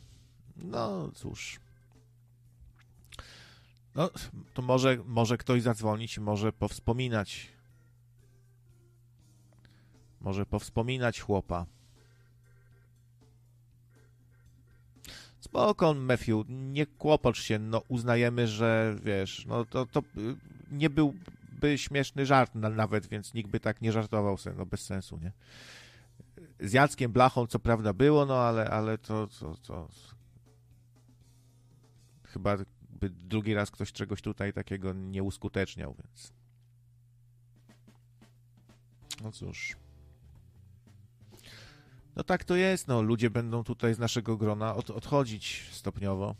[0.57, 1.59] No cóż.
[3.95, 4.09] No,
[4.53, 7.47] to może, może ktoś zadzwonić, może powspominać
[10.21, 11.65] może powspominać chłopa.
[15.39, 20.03] Spoko, Matthew, nie kłopocz się, no uznajemy, że wiesz, no to, to
[20.71, 24.81] nie byłby śmieszny żart na, nawet, więc nikt by tak nie żartował sobie, no bez
[24.81, 25.31] sensu, nie?
[26.59, 29.89] Z Jackiem Blachą co prawda było, no ale, ale to, to, to...
[32.23, 32.57] Chyba
[32.89, 36.33] by drugi raz ktoś czegoś tutaj takiego nie uskuteczniał, więc...
[39.23, 39.75] No cóż...
[42.19, 46.35] No tak to jest, no ludzie będą tutaj z naszego grona od, odchodzić stopniowo.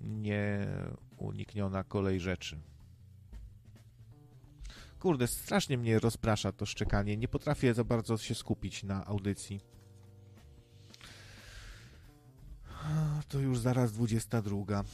[0.00, 2.60] Nieunikniona kolej rzeczy.
[4.98, 7.16] Kurde, strasznie mnie rozprasza to szczekanie.
[7.16, 9.60] Nie potrafię za bardzo się skupić na audycji.
[13.28, 14.84] To już zaraz 22.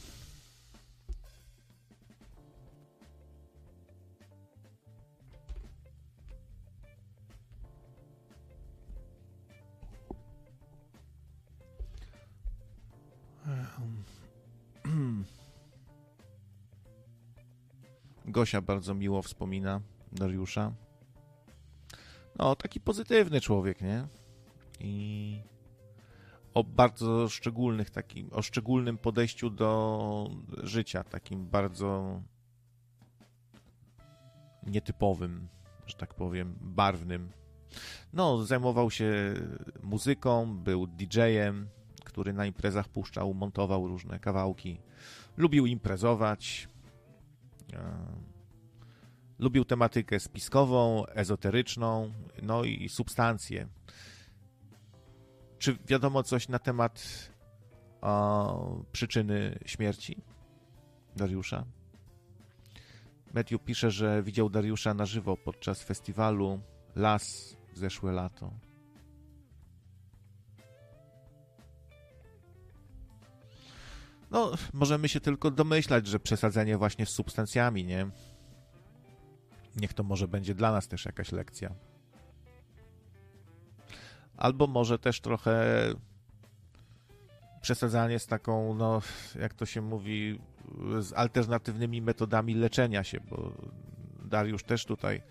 [18.31, 20.73] Gosia bardzo miło wspomina Dariusza.
[22.39, 24.07] No, taki pozytywny człowiek, nie?
[24.79, 25.41] I
[26.53, 30.29] o bardzo szczególnych, takim, o szczególnym podejściu do
[30.63, 32.21] życia, takim bardzo
[34.67, 35.47] nietypowym,
[35.87, 37.31] że tak powiem, barwnym.
[38.13, 39.33] No, zajmował się
[39.83, 41.67] muzyką, był DJ-em,
[42.03, 44.81] który na imprezach puszczał, montował różne kawałki.
[45.37, 46.67] Lubił imprezować.
[49.39, 53.67] Lubił tematykę spiskową, ezoteryczną, no i substancje.
[55.57, 57.29] Czy wiadomo coś na temat
[58.01, 60.17] o, przyczyny śmierci
[61.15, 61.65] Dariusza?
[63.33, 66.59] Matthew pisze, że widział Dariusza na żywo podczas festiwalu
[66.95, 68.51] Las zeszłe lato.
[74.31, 78.07] No, możemy się tylko domyślać, że przesadzenie właśnie z substancjami, nie?
[79.75, 81.75] Niech to może będzie dla nas też jakaś lekcja.
[84.37, 85.63] Albo może też trochę
[87.61, 89.01] przesadzanie z taką, no,
[89.39, 90.39] jak to się mówi,
[90.99, 93.51] z alternatywnymi metodami leczenia się, bo
[94.25, 95.21] Dariusz też tutaj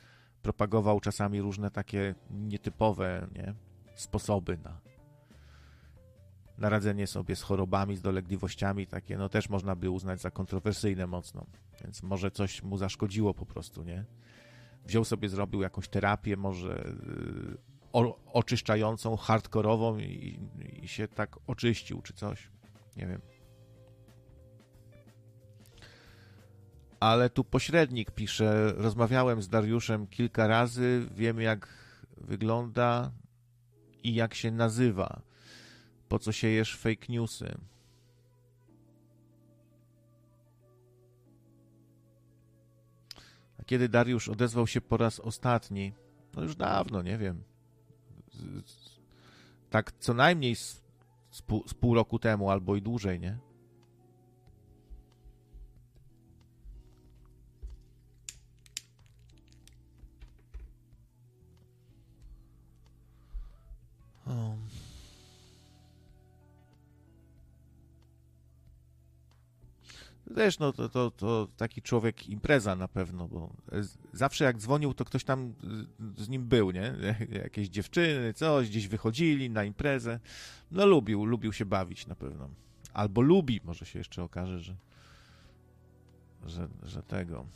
[0.42, 3.54] propagował czasami różne takie nietypowe nie,
[3.94, 4.89] sposoby na
[6.60, 11.06] na radzenie sobie z chorobami, z dolegliwościami, takie no też można by uznać za kontrowersyjne
[11.06, 11.46] mocno.
[11.84, 14.04] Więc może coś mu zaszkodziło po prostu, nie?
[14.86, 17.58] Wziął sobie, zrobił jakąś terapię, może y,
[17.92, 20.40] o, oczyszczającą, hardkorową i,
[20.82, 22.50] i się tak oczyścił, czy coś.
[22.96, 23.20] Nie wiem.
[27.00, 31.68] Ale tu pośrednik pisze, rozmawiałem z Dariuszem kilka razy, wiem jak
[32.16, 33.12] wygląda
[34.02, 35.29] i jak się nazywa.
[36.10, 37.58] Po co siejesz fake newsy?
[43.58, 45.92] A kiedy Dariusz odezwał się po raz ostatni,
[46.34, 47.42] No już dawno, nie wiem.
[49.70, 50.82] Tak co najmniej z,
[51.30, 53.38] z, pół, z pół roku temu albo i dłużej, nie?
[64.26, 64.69] O.
[70.36, 73.52] Wiesz, no to, to, to taki człowiek impreza na pewno, bo
[74.12, 75.54] zawsze jak dzwonił, to ktoś tam
[76.16, 76.94] z nim był, nie?
[77.44, 80.20] Jakieś dziewczyny, coś, gdzieś wychodzili na imprezę.
[80.70, 82.48] No lubił, lubił się bawić na pewno.
[82.92, 84.76] Albo lubi, może się jeszcze okaże, że,
[86.46, 87.46] że, że tego.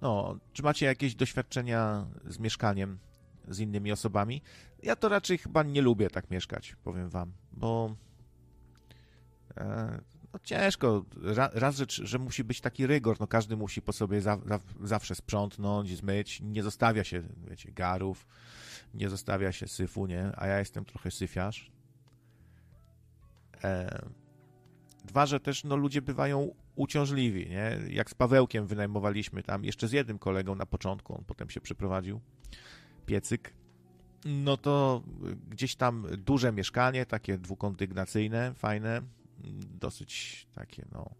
[0.00, 2.98] No, czy macie jakieś doświadczenia z mieszkaniem
[3.48, 4.42] z innymi osobami?
[4.82, 7.96] Ja to raczej chyba nie lubię tak mieszkać, powiem wam, bo
[9.56, 10.00] e,
[10.32, 11.04] no ciężko.
[11.22, 14.58] Ra, raz, że, że musi być taki rygor, no każdy musi po sobie za, za,
[14.82, 18.26] zawsze sprzątnąć, zmyć, nie zostawia się, wiecie, garów,
[18.94, 20.32] nie zostawia się syfu, nie?
[20.36, 21.70] A ja jestem trochę syfiarz.
[23.64, 24.02] E,
[25.08, 27.78] dwa, że też no, ludzie bywają uciążliwi, nie?
[27.90, 32.20] Jak z Pawełkiem wynajmowaliśmy tam, jeszcze z jednym kolegą na początku, on potem się przeprowadził,
[33.06, 33.54] piecyk,
[34.24, 35.02] no to
[35.48, 39.02] gdzieś tam duże mieszkanie, takie dwukondygnacyjne, fajne,
[39.80, 41.10] dosyć takie, no,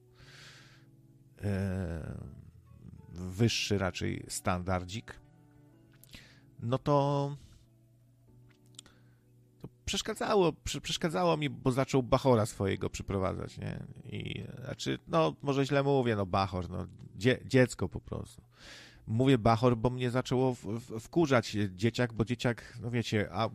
[1.42, 2.18] e,
[3.12, 5.20] wyższy raczej standardzik,
[6.62, 7.37] no to
[9.88, 13.83] przeszkadzało, przeszkadzało mi, bo zaczął Bachora swojego przyprowadzać, nie?
[14.05, 18.42] I, znaczy, no, może źle mówię, no, Bachor, no, dzie, dziecko po prostu.
[19.07, 23.48] Mówię Bachor, bo mnie zaczęło w, w, wkurzać dzieciak, bo dzieciak, no wiecie, a,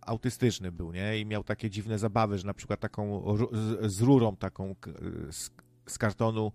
[0.00, 1.18] autystyczny był, nie?
[1.18, 4.74] I miał takie dziwne zabawy, że na przykład taką z, z rurą taką
[5.30, 5.50] z,
[5.86, 6.52] z kartonu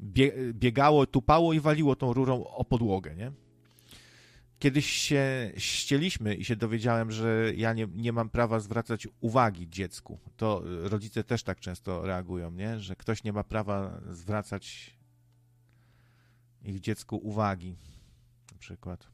[0.00, 3.32] bie, biegało, tupało i waliło tą rurą o podłogę, nie?
[4.62, 10.18] Kiedyś się ścieliśmy i się dowiedziałem, że ja nie, nie mam prawa zwracać uwagi dziecku.
[10.36, 12.80] To rodzice też tak często reagują, nie?
[12.80, 14.96] że ktoś nie ma prawa zwracać
[16.64, 17.76] ich dziecku uwagi.
[18.52, 19.11] Na przykład.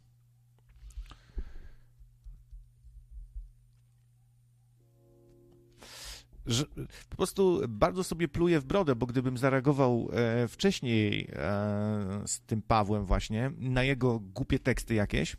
[6.48, 6.64] Że
[7.10, 12.62] po prostu bardzo sobie pluję w brodę, bo gdybym zareagował e, wcześniej e, z tym
[12.62, 15.36] Pawłem właśnie na jego głupie teksty jakieś,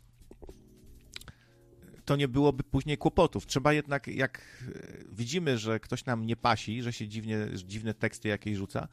[2.04, 3.46] to nie byłoby później kłopotów.
[3.46, 4.72] Trzeba jednak, jak e,
[5.12, 8.88] widzimy, że ktoś nam nie pasi, że się dziwnie, dziwne teksty jakieś rzuca,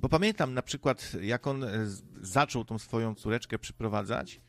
[0.00, 1.64] bo pamiętam na przykład, jak on
[2.20, 4.40] zaczął tą swoją córeczkę przyprowadzać,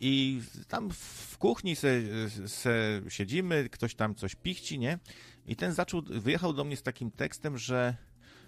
[0.00, 2.00] i tam w kuchni se,
[2.46, 4.98] se siedzimy, ktoś tam coś pichci, nie?
[5.46, 7.96] I ten zaczął, wyjechał do mnie z takim tekstem, że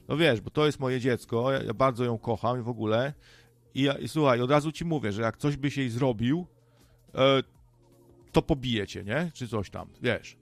[0.09, 3.15] no wiesz, bo to jest moje dziecko, ja, ja bardzo ją kocham i w ogóle.
[3.75, 6.47] I, ja, i słuchaj, od razu ci mówię, że jak coś byś jej zrobił,
[7.15, 7.43] e,
[8.33, 9.31] to pobijecie, nie?
[9.35, 10.37] Czy coś tam, wiesz.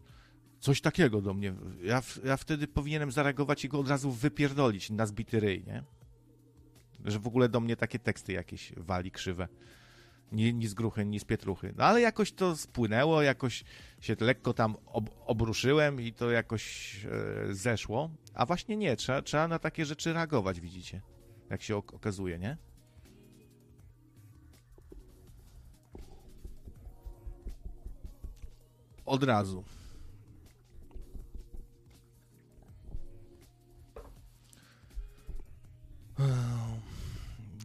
[0.60, 1.54] Coś takiego do mnie.
[1.82, 5.82] Ja, ja wtedy powinienem zareagować i go od razu wypierdolić na zbity ryj, nie?
[7.04, 9.48] Że w ogóle do mnie takie teksty jakieś wali krzywe
[10.32, 11.74] ni, ni z gruchy, ni z pietruchy.
[11.76, 13.64] No ale jakoś to spłynęło, jakoś
[14.00, 18.10] się lekko tam ob, obruszyłem i to jakoś e, zeszło.
[18.34, 21.02] A właśnie nie, trzeba, trzeba na takie rzeczy reagować, widzicie,
[21.50, 22.56] jak się ok okazuje, nie?
[29.04, 29.64] Od razu.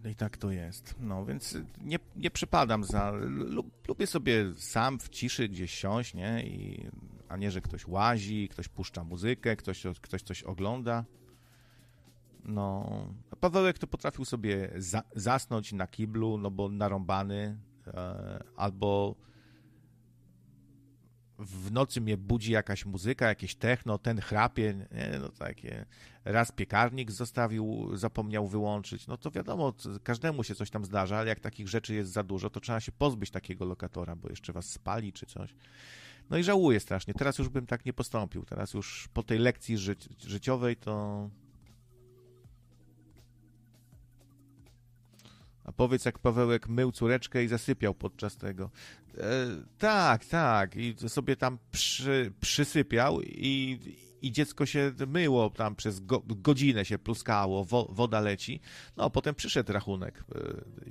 [0.10, 0.96] I tak to jest.
[1.00, 3.14] No więc nie, nie przypadam za.
[3.88, 6.44] lubię sobie sam w ciszy gdzieś siąść, nie?
[6.44, 6.88] I,
[7.30, 11.06] a nie, że ktoś łazi, ktoś puszcza muzykę, ktoś, ktoś coś ogląda.
[12.46, 12.90] No.
[13.40, 19.16] Pawełek to potrafił sobie za, zasnąć na kiblu, no bo narąbany, e, albo
[21.42, 25.86] w nocy mnie budzi jakaś muzyka, jakieś techno, ten chrapie, nie, no takie,
[26.26, 29.74] raz piekarnik zostawił, zapomniał wyłączyć, no to wiadomo,
[30.04, 32.92] każdemu się coś tam zdarza, ale jak takich rzeczy jest za dużo, to trzeba się
[32.92, 35.56] pozbyć takiego lokatora, bo jeszcze was spali czy coś.
[36.30, 39.78] No i żałuję strasznie, teraz już bym tak nie postąpił, teraz już po tej lekcji
[39.78, 39.96] ży
[40.28, 41.30] życiowej to
[45.64, 48.70] A powiedz, jak Pawełek mył córeczkę i zasypiał podczas tego.
[49.18, 49.24] E,
[49.78, 50.76] tak, tak.
[50.76, 53.80] I sobie tam przy, przysypiał i,
[54.22, 58.60] i dziecko się myło tam przez go, godzinę się pluskało, wo, woda leci.
[58.98, 60.24] No, potem przyszedł rachunek,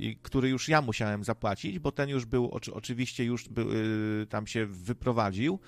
[0.00, 4.46] e, który już ja musiałem zapłacić, bo ten już był, oczy, oczywiście już e, tam
[4.46, 5.58] się wyprowadził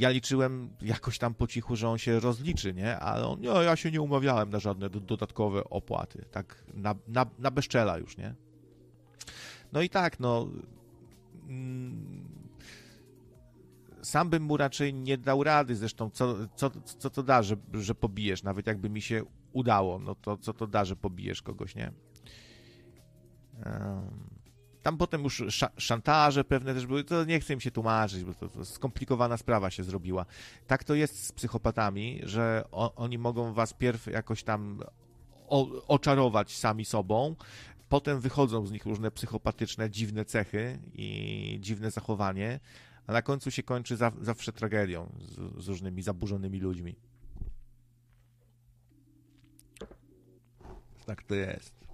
[0.00, 2.98] ja liczyłem jakoś tam po cichu, że on się rozliczy, nie?
[2.98, 6.24] Ale on, nie, ja się nie umawiałem na żadne dodatkowe opłaty.
[6.30, 8.34] Tak na, na, na bezczela już, nie?
[9.72, 10.48] No i tak, no...
[11.48, 12.24] Mm,
[14.02, 17.94] sam bym mu raczej nie dał rady, zresztą co, co, co to da, że, że
[17.94, 19.22] pobijesz, nawet jakby mi się
[19.52, 21.92] udało, no to co to da, że pobijesz kogoś, nie?
[23.66, 24.29] Um,
[24.82, 25.44] tam potem już
[25.76, 29.70] szantaże pewne też były, to nie chcę im się tłumaczyć, bo to, to skomplikowana sprawa
[29.70, 30.26] się zrobiła.
[30.66, 32.64] Tak to jest z psychopatami, że
[32.96, 34.80] oni mogą was pierw jakoś tam
[35.88, 37.36] oczarować sami sobą,
[37.88, 42.60] potem wychodzą z nich różne psychopatyczne, dziwne cechy i dziwne zachowanie,
[43.06, 46.96] a na końcu się kończy za, zawsze tragedią z, z różnymi zaburzonymi ludźmi.
[51.06, 51.89] Tak to jest.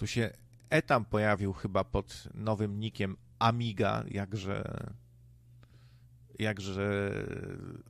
[0.00, 0.30] Tu się
[0.70, 4.86] Etam pojawił chyba pod nowym nikiem Amiga, jakże
[6.38, 7.12] jakże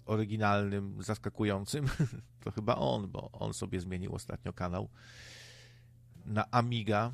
[0.07, 1.87] oryginalnym, zaskakującym.
[2.45, 4.89] To chyba on, bo on sobie zmienił ostatnio kanał
[6.25, 7.13] na Amiga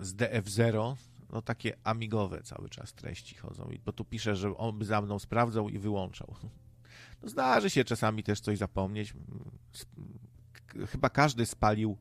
[0.00, 0.96] z DF0.
[1.32, 5.18] No takie amigowe cały czas treści chodzą, bo tu pisze, że on by za mną
[5.18, 6.34] sprawdzał i wyłączał.
[7.22, 9.14] No zdarzy się czasami też coś zapomnieć.
[10.86, 11.98] Chyba każdy spalił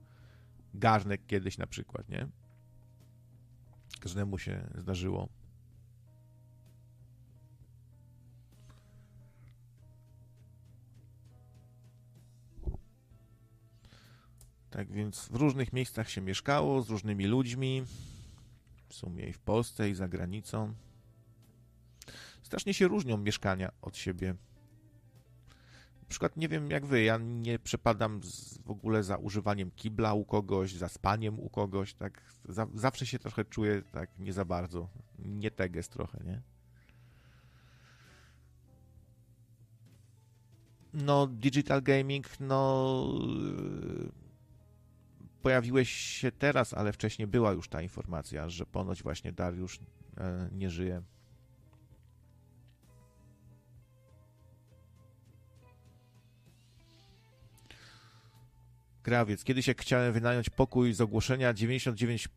[0.74, 2.28] garnek kiedyś na przykład, nie?
[4.00, 5.30] Każdemu się zdarzyło.
[14.70, 17.84] Tak więc w różnych miejscach się mieszkało, z różnymi ludźmi,
[18.90, 20.74] w sumie i w Polsce, i za granicą.
[22.44, 24.36] Strasznie się różnią mieszkania od siebie
[26.14, 30.26] przykład nie wiem jak wy, ja nie przepadam z, w ogóle za używaniem kibla u
[30.26, 34.90] kogoś, za spaniem u kogoś, tak za, zawsze się trochę czuję tak nie za bardzo,
[35.20, 36.42] nie teges trochę, nie?
[40.94, 42.94] No, digital gaming, no
[45.42, 49.80] pojawiłeś się teraz, ale wcześniej była już ta informacja, że ponoć właśnie Dariusz
[50.18, 51.02] e, nie żyje.
[59.04, 59.44] Krawiec.
[59.44, 62.28] Kiedyś jak chciałem wynająć pokój z ogłoszenia, 99%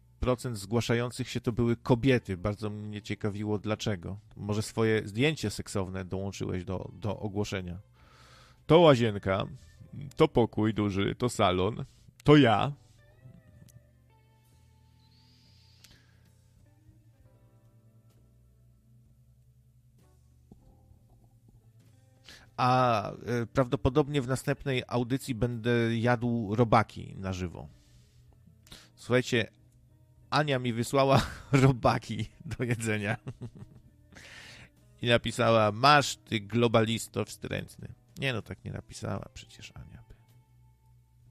[0.53, 2.37] zgłaszających się to były kobiety.
[2.37, 4.19] Bardzo mnie ciekawiło dlaczego.
[4.37, 7.79] Może swoje zdjęcie seksowne dołączyłeś do, do ogłoszenia.
[8.67, 9.47] To łazienka,
[10.17, 11.85] to pokój duży, to salon,
[12.25, 12.73] to ja.
[22.57, 27.69] A e, prawdopodobnie w następnej audycji będę jadł robaki na żywo.
[28.95, 29.51] Słuchajcie,
[30.31, 33.17] Ania mi wysłała robaki do jedzenia.
[35.03, 37.95] I napisała, masz ty globalisto wstrętny.
[38.19, 40.05] Nie no, tak nie napisała przecież Ania.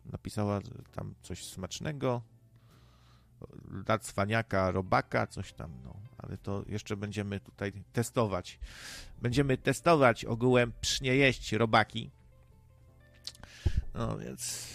[0.05, 0.59] Napisała
[0.91, 2.21] tam coś smacznego,
[3.83, 5.95] dla cwaniaka, robaka, coś tam, no.
[6.27, 8.59] Ale to jeszcze będziemy tutaj testować.
[9.21, 12.11] Będziemy testować ogółem psznie jeść robaki.
[13.93, 14.69] No więc...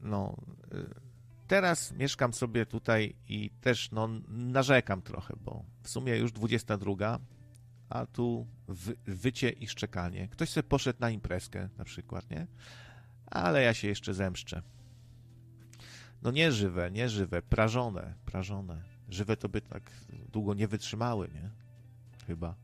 [0.00, 0.36] No...
[0.74, 1.02] Y,
[1.46, 7.18] teraz mieszkam sobie tutaj i też no, narzekam trochę, bo w sumie już 22,
[7.88, 8.46] a tu
[9.06, 10.28] wycie i szczekanie.
[10.28, 12.46] Ktoś sobie poszedł na imprezkę na przykład, nie?
[13.26, 14.62] Ale ja się jeszcze zemszczę.
[16.22, 18.82] No nie żywe, nie żywe, prażone, prażone.
[19.08, 19.90] Żywe to by tak
[20.28, 21.50] długo nie wytrzymały, nie?
[22.26, 22.54] Chyba.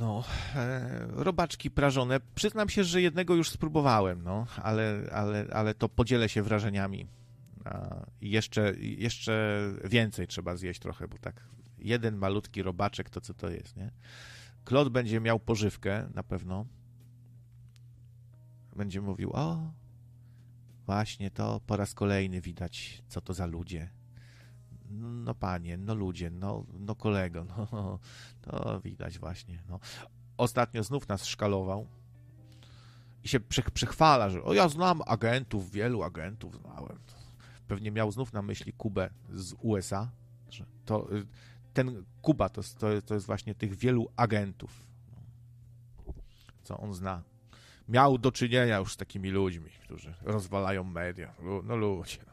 [0.00, 0.24] No,
[0.54, 2.20] e, robaczki prażone.
[2.34, 7.06] Przyznam się, że jednego już spróbowałem, no, ale, ale, ale to podzielę się wrażeniami.
[8.20, 11.44] I jeszcze, jeszcze więcej trzeba zjeść trochę, bo tak
[11.78, 13.90] jeden malutki robaczek, to co to jest, nie?
[14.64, 16.66] Klot będzie miał pożywkę na pewno.
[18.76, 19.72] Będzie mówił, o,
[20.86, 23.90] właśnie to po raz kolejny widać, co to za ludzie.
[24.98, 27.98] No panie, no ludzie, no, no kolego, no
[28.42, 29.62] to widać właśnie.
[29.68, 29.80] No.
[30.36, 31.86] Ostatnio znów nas szkalował
[33.24, 33.40] i się
[33.74, 36.98] przechwala, że o ja znam agentów, wielu agentów znałem.
[37.68, 40.10] Pewnie miał znów na myśli Kubę z USA,
[40.50, 41.26] że to y,
[41.72, 44.86] ten Kuba to, to, to jest właśnie tych wielu agentów,
[46.62, 47.22] co on zna.
[47.88, 51.34] Miał do czynienia już z takimi ludźmi, którzy rozwalają media.
[51.64, 52.29] No ludzie.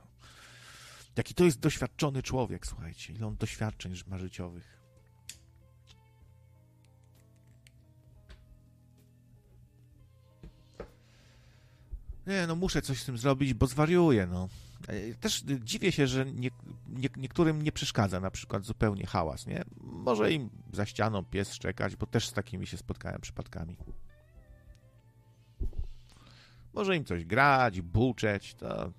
[1.17, 3.13] Jaki to jest doświadczony człowiek, słuchajcie.
[3.13, 4.77] Ile on doświadczeń ma życiowych.
[12.27, 14.49] Nie, no muszę coś z tym zrobić, bo zwariuję, no.
[14.87, 16.49] E, też dziwię się, że nie,
[16.87, 19.63] nie, niektórym nie przeszkadza na przykład zupełnie hałas, nie?
[19.81, 23.77] Może im za ścianą pies szczekać, bo też z takimi się spotkałem przypadkami.
[26.73, 28.93] Może im coś grać, buczeć, to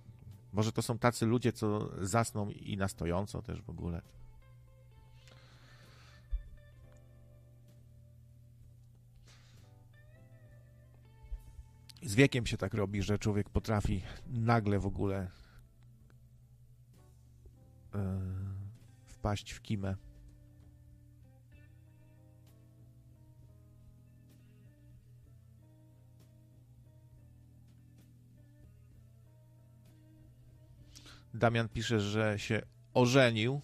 [0.53, 4.03] może to są tacy ludzie, co zasną i na stojąco też w ogóle.
[12.03, 15.31] Z wiekiem się tak robi, że człowiek potrafi nagle w ogóle
[17.95, 18.01] yy,
[19.07, 19.97] wpaść w kimę.
[31.39, 32.63] Damian pisze, że się
[32.95, 33.61] ożenił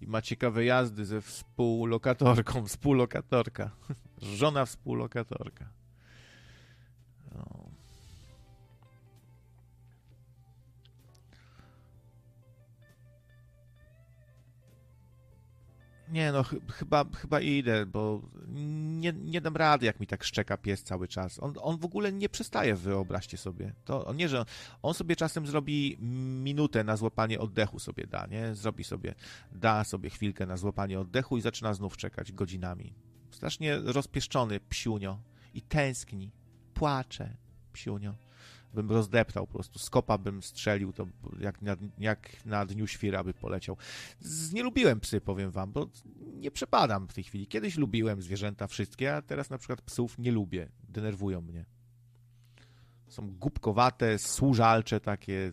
[0.00, 3.70] i ma ciekawe jazdy ze współlokatorką, współlokatorka,
[4.18, 5.71] żona współlokatorka.
[16.12, 20.56] Nie no, ch chyba, chyba idę, bo nie, nie dam rady, jak mi tak szczeka
[20.56, 21.42] pies cały czas.
[21.42, 23.74] On, on w ogóle nie przestaje, wyobraźcie sobie.
[23.84, 24.44] To nie, że
[24.82, 25.96] on sobie czasem zrobi
[26.42, 28.54] minutę na złapanie oddechu sobie da, nie?
[28.54, 29.14] Zrobi sobie,
[29.52, 32.94] da sobie chwilkę na złapanie oddechu i zaczyna znów czekać godzinami.
[33.30, 35.18] Strasznie rozpieszczony psiunio
[35.54, 36.30] i tęskni,
[36.74, 37.36] płacze
[37.72, 38.14] psiunio
[38.74, 41.06] bym rozdeptał po prostu, skopa bym strzelił, to
[41.40, 43.76] jak na, jak na dniu świra by poleciał.
[44.20, 45.88] Z, nie lubiłem psy, powiem wam, bo
[46.20, 47.46] nie przepadam w tej chwili.
[47.46, 51.64] Kiedyś lubiłem zwierzęta wszystkie, a teraz na przykład psów nie lubię, denerwują mnie.
[53.08, 55.52] Są głupkowate, służalcze takie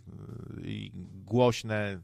[0.63, 0.91] i
[1.25, 2.01] głośne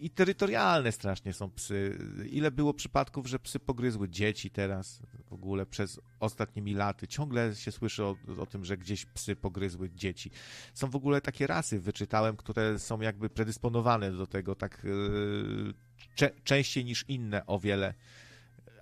[0.00, 1.98] i terytorialne strasznie są psy.
[2.30, 7.08] Ile było przypadków, że psy pogryzły dzieci teraz w ogóle przez ostatnimi laty.
[7.08, 10.30] Ciągle się słyszy o, o, tym, że gdzieś psy pogryzły dzieci.
[10.74, 16.84] Są w ogóle takie rasy, wyczytałem, które są jakby predysponowane do tego tak yy, częściej
[16.84, 17.94] niż inne o wiele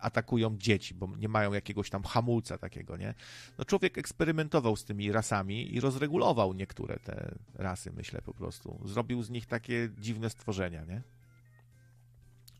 [0.05, 3.15] atakują dzieci, bo nie mają jakiegoś tam hamulca takiego, nie?
[3.59, 8.81] No człowiek eksperymentował z tymi rasami i rozregulował niektóre te rasy, myślę po prostu.
[8.85, 11.03] Zrobił z nich takie dziwne stworzenia, nie?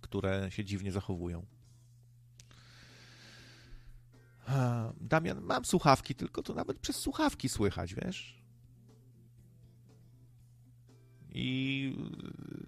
[0.01, 1.47] Które się dziwnie zachowują.
[5.01, 8.45] Damian, mam słuchawki, tylko to nawet przez słuchawki słychać, wiesz?
[11.35, 11.97] I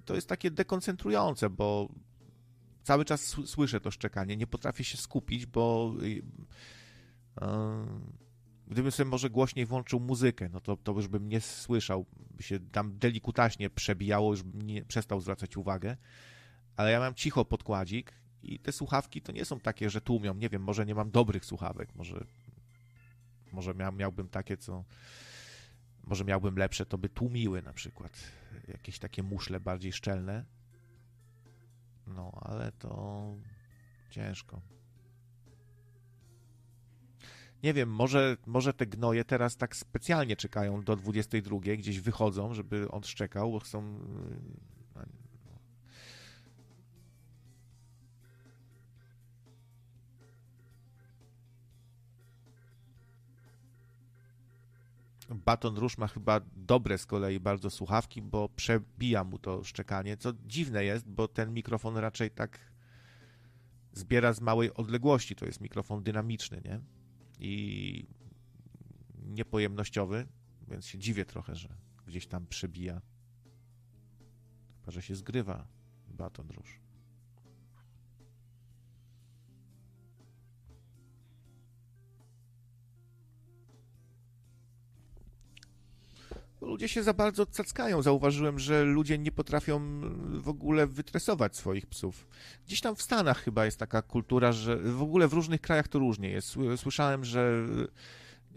[0.05, 1.89] to jest takie dekoncentrujące, bo
[2.87, 6.22] cały czas słyszę to szczekanie, nie potrafię się skupić, bo yy,
[8.66, 12.61] gdybym sobie może głośniej włączył muzykę, no to, to już bym nie słyszał, by się
[12.61, 15.97] tam delikutaśnie przebijało, już bym nie przestał zwracać uwagę,
[16.76, 18.12] ale ja mam cicho podkładzik
[18.43, 21.45] i te słuchawki to nie są takie, że tłumią, nie wiem, może nie mam dobrych
[21.45, 22.24] słuchawek, może,
[23.53, 24.84] może miał, miałbym takie, co
[26.05, 28.18] może miałbym lepsze, to by tłumiły na przykład
[28.68, 30.45] jakieś takie muszle bardziej szczelne,
[32.07, 33.24] no, ale to
[34.11, 34.61] ciężko.
[37.62, 42.90] Nie wiem, może, może te gnoje teraz tak specjalnie czekają do 22, gdzieś wychodzą, żeby
[42.90, 43.98] on szczekał, bo chcą.
[55.29, 60.33] Baton Rouge ma chyba dobre z kolei bardzo słuchawki, bo przebija mu to szczekanie, co
[60.47, 62.59] dziwne jest, bo ten mikrofon raczej tak
[63.93, 65.37] zbiera z małej odległości.
[65.37, 66.81] To jest mikrofon dynamiczny, nie?
[67.39, 68.07] I
[69.24, 70.27] niepojemnościowy,
[70.68, 71.68] więc się dziwię trochę, że
[72.07, 73.01] gdzieś tam przebija.
[74.81, 75.66] Chyba, że się zgrywa
[76.09, 76.86] Baton Rouge.
[86.61, 88.02] Ludzie się za bardzo cackają.
[88.02, 90.00] Zauważyłem, że ludzie nie potrafią
[90.40, 92.26] w ogóle wytresować swoich psów.
[92.66, 95.98] Gdzieś tam w Stanach chyba jest taka kultura, że w ogóle w różnych krajach to
[95.98, 96.57] różnie jest.
[96.76, 97.66] Słyszałem, że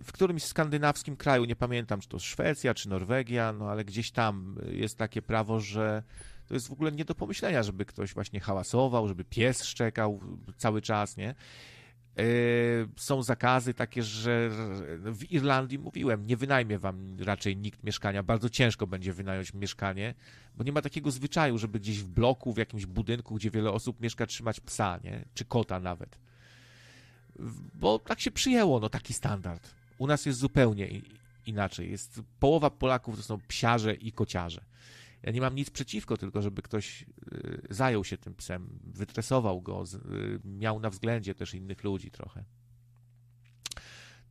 [0.04, 4.56] w którymś skandynawskim kraju, nie pamiętam, czy to Szwecja, czy Norwegia, no ale gdzieś tam
[4.72, 6.04] jest takie prawo, że
[6.48, 10.20] to jest w ogóle nie do pomyślenia, żeby ktoś właśnie hałasował, żeby pies szczekał
[10.58, 11.36] cały czas, nie?
[12.20, 12.24] E,
[12.96, 14.50] są zakazy takie, że
[15.06, 18.24] w Irlandii mówiłem, nie wynajmie wam raczej nikt mieszkania.
[18.24, 20.14] Bardzo ciężko będzie wynająć mieszkanie,
[20.56, 24.02] bo nie ma takiego zwyczaju, żeby gdzieś w bloku, w jakimś budynku, gdzie wiele osób
[24.02, 25.26] mieszka, trzymać psa, nie?
[25.34, 26.20] czy kota nawet.
[27.74, 29.70] Bo tak się przyjęło, no taki standard.
[29.98, 31.02] U nas jest zupełnie
[31.46, 31.92] inaczej.
[31.92, 34.62] Jest połowa Polaków to są psiarze i kociarze.
[35.24, 39.84] Ja nie mam nic przeciwko, tylko żeby ktoś y, zajął się tym psem, wytresował go,
[39.84, 42.46] y, miał na względzie też innych ludzi trochę.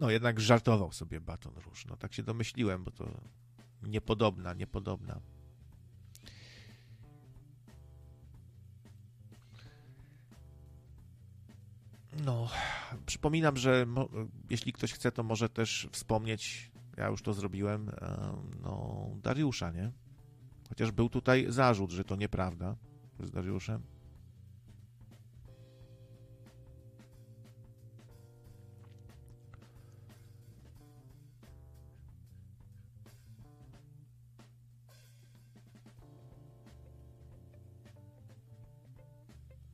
[0.00, 1.84] No, jednak żartował sobie Baton Rouge.
[1.88, 3.20] No, tak się domyśliłem, bo to
[3.82, 5.20] niepodobna, niepodobna.
[12.24, 12.50] No,
[13.06, 14.08] przypominam, że mo,
[14.50, 17.90] jeśli ktoś chce, to może też wspomnieć, ja już to zrobiłem,
[18.62, 19.92] no, Dariusza, nie?
[20.78, 22.76] Chociaż był tutaj zarzut, że to nieprawda
[23.20, 23.82] z Dariuszem.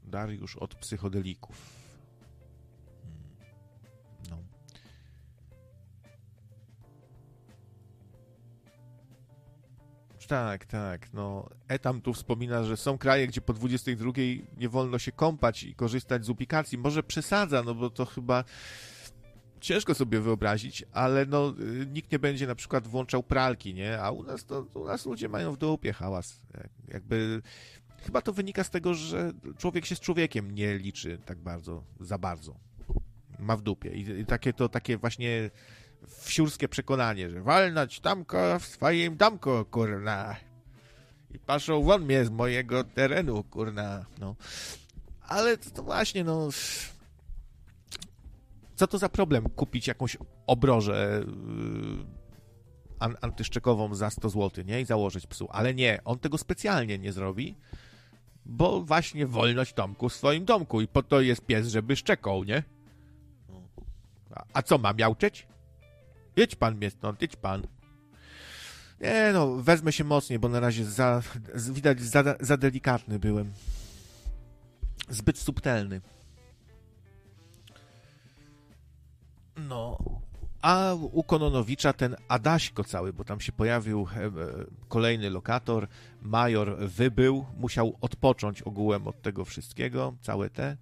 [0.04, 1.73] Dariusz od psychodelików.
[10.26, 11.12] Tak, tak.
[11.12, 14.12] No, Etam tu wspomina, że są kraje, gdzie po 22
[14.56, 16.78] nie wolno się kąpać i korzystać z ubikacji.
[16.78, 18.44] Może przesadza, no bo to chyba
[19.60, 24.00] ciężko sobie wyobrazić, ale no, y, nikt nie będzie na przykład włączał pralki, nie?
[24.00, 26.40] A u nas to u nas ludzie mają w dupie hałas.
[26.88, 27.42] Jakby
[28.02, 32.18] chyba to wynika z tego, że człowiek się z człowiekiem nie liczy tak bardzo, za
[32.18, 32.54] bardzo.
[33.38, 33.90] Ma w dupie.
[33.90, 35.50] I, i takie to takie właśnie
[36.08, 40.36] wsiurskie przekonanie, że walnąć tamko w swoim domku, kurna.
[41.30, 44.06] I paszą won mnie z mojego terenu, kurna.
[44.18, 44.36] No.
[45.22, 46.48] Ale to właśnie, no...
[48.76, 51.24] Co to za problem kupić jakąś obrożę
[53.00, 54.80] yy, antyszczekową za 100 zł, nie?
[54.80, 55.48] I założyć psu.
[55.50, 57.56] Ale nie, on tego specjalnie nie zrobi,
[58.46, 62.62] bo właśnie wolność domku w swoim domku i po to jest pies, żeby szczekał, nie?
[64.52, 65.46] A, co, ma miauczeć?
[66.36, 67.66] Jedź pan mnie stąd, jedź pan.
[69.00, 71.22] Nie no, wezmę się mocniej, bo na razie za,
[71.54, 73.52] widać za, za delikatny byłem.
[75.08, 76.00] Zbyt subtelny.
[79.56, 79.98] No,
[80.62, 84.30] a u Kononowicza ten Adaśko cały, bo tam się pojawił e, e,
[84.88, 85.88] kolejny lokator,
[86.22, 90.76] major wybył, musiał odpocząć ogółem od tego wszystkiego, całe te.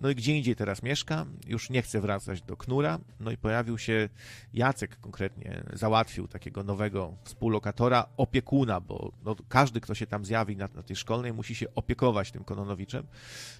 [0.00, 2.98] No i gdzie indziej teraz mieszka, już nie chce wracać do Knura.
[3.20, 4.08] No i pojawił się
[4.54, 10.68] Jacek konkretnie, załatwił takiego nowego współlokatora, opiekuna, bo no, każdy, kto się tam zjawi na,
[10.74, 13.06] na tej szkolnej, musi się opiekować tym Kononowiczem.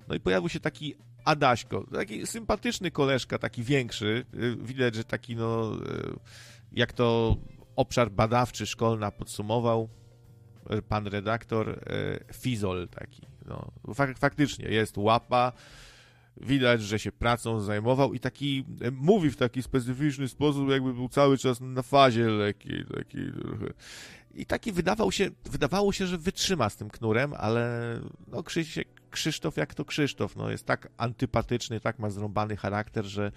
[0.08, 4.24] No i pojawił się taki Adaśko, taki sympatyczny koleżka, taki większy.
[4.34, 6.18] Y, widać, że taki, no, y,
[6.72, 7.36] jak to
[7.76, 9.88] obszar badawczy szkolna podsumował,
[10.74, 11.80] y, pan redaktor,
[12.32, 13.22] fizol taki.
[13.46, 15.52] No, fak faktycznie jest łapa,
[16.36, 21.08] widać, że się pracą zajmował i taki e, mówi w taki specyficzny sposób, jakby był
[21.08, 23.66] cały czas na fazie lekkiej, taki trochę.
[24.34, 27.94] I taki wydawał się, wydawało się, że wytrzyma z tym knurem, ale
[28.28, 33.32] no Krzysiek, Krzysztof jak to Krzysztof, no jest tak antypatyczny, tak ma zrąbany charakter, że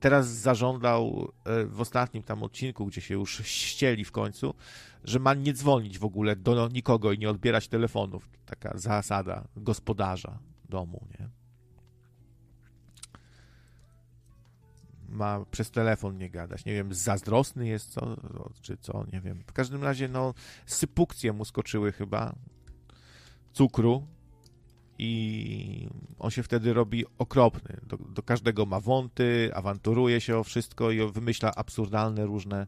[0.00, 4.54] teraz zażądał e, w ostatnim tam odcinku, gdzie się już ścieli w końcu,
[5.04, 8.28] że ma nie dzwonić w ogóle do nikogo i nie odbierać telefonów.
[8.46, 10.38] Taka zasada gospodarza
[10.68, 11.41] domu, nie?
[15.12, 16.64] Ma przez telefon nie gadać.
[16.64, 18.16] Nie wiem, zazdrosny jest co,
[18.60, 19.44] czy co, nie wiem.
[19.46, 20.34] W każdym razie, no,
[20.66, 22.34] sypukcje mu skoczyły chyba,
[23.52, 24.06] cukru
[24.98, 25.88] i
[26.18, 27.80] on się wtedy robi okropny.
[27.82, 32.66] Do, do każdego ma wąty, awanturuje się o wszystko i wymyśla absurdalne różne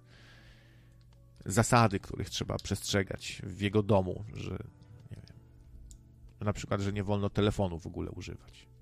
[1.46, 4.50] zasady, których trzeba przestrzegać w jego domu, że
[5.10, 5.36] nie wiem,
[6.40, 8.73] na przykład, że nie wolno telefonu w ogóle używać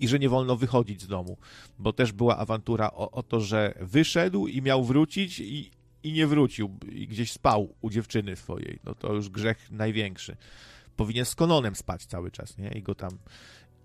[0.00, 1.36] i że nie wolno wychodzić z domu,
[1.78, 5.70] bo też była awantura o, o to, że wyszedł i miał wrócić i,
[6.02, 8.78] i nie wrócił, i gdzieś spał u dziewczyny swojej.
[8.84, 10.36] No to już grzech największy.
[10.96, 12.68] Powinien z Kononem spać cały czas, nie?
[12.68, 13.18] I go tam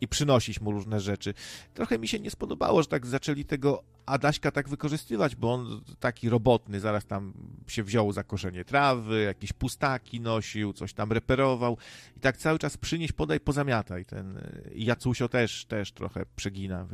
[0.02, 1.34] i przynosić mu różne rzeczy.
[1.74, 6.30] Trochę mi się nie spodobało, że tak zaczęli tego Adaśka tak wykorzystywać, bo on taki
[6.30, 7.34] robotny, zaraz tam
[7.68, 11.78] się wziął za koszenie trawy, jakieś pustaki nosił, coś tam reperował
[12.18, 14.06] i tak cały czas przynieś, podaj, pozamiataj.
[14.06, 14.42] Ten
[14.76, 16.88] Jacusio też, też trochę przegina.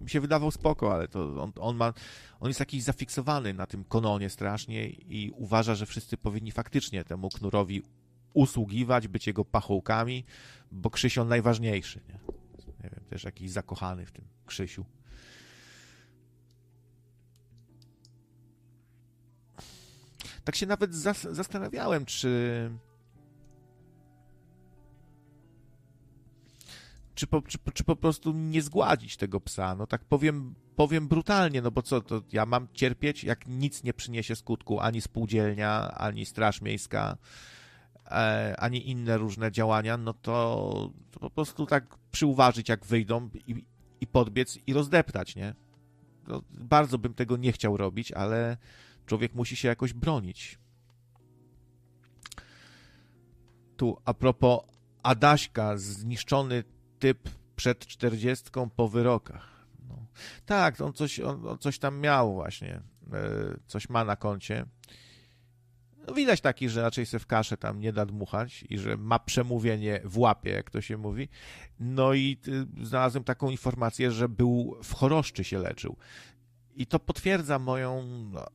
[0.00, 1.92] Mi się wydawał spoko, ale to on, on ma,
[2.40, 7.28] on jest jakiś zafiksowany na tym kononie strasznie i uważa, że wszyscy powinni faktycznie temu
[7.28, 7.82] knurowi
[8.32, 10.24] usługiwać, być jego pachołkami,
[10.72, 12.14] bo Krzysiu najważniejszy, nie?
[12.84, 14.84] Nie wiem, też jakiś zakochany w tym Krzysiu.
[20.44, 22.70] Tak się nawet zas zastanawiałem, czy
[27.20, 29.74] czy po, czy, czy po prostu nie zgładzić tego psa.
[29.74, 33.94] No tak powiem, powiem brutalnie, no bo co, to ja mam cierpieć, jak nic nie
[33.94, 37.16] przyniesie skutku, ani spółdzielnia, ani Straż Miejska,
[38.58, 43.64] ani inne różne działania, no to, to, po prostu tak przyuważyć, jak wyjdą i,
[44.00, 45.54] i podbiec i rozdeptać, nie?
[46.28, 48.56] No, bardzo bym tego nie chciał robić, ale
[49.06, 50.58] człowiek musi się jakoś bronić.
[53.76, 54.60] Tu a propos
[55.02, 56.64] Adaśka, zniszczony
[56.98, 59.66] typ przed czterdziestką po wyrokach.
[59.88, 60.06] No.
[60.46, 62.82] Tak, on coś, on, on, coś tam miał właśnie,
[63.12, 64.66] e, coś ma na koncie.
[66.10, 69.18] No, widać taki, że raczej se w kaszę tam nie da dmuchać i że ma
[69.18, 71.28] przemówienie w łapie, jak to się mówi.
[71.80, 72.38] No i
[72.82, 75.96] y, znalazłem taką informację, że był w choroszczy się leczył.
[76.74, 78.02] I to potwierdza moją,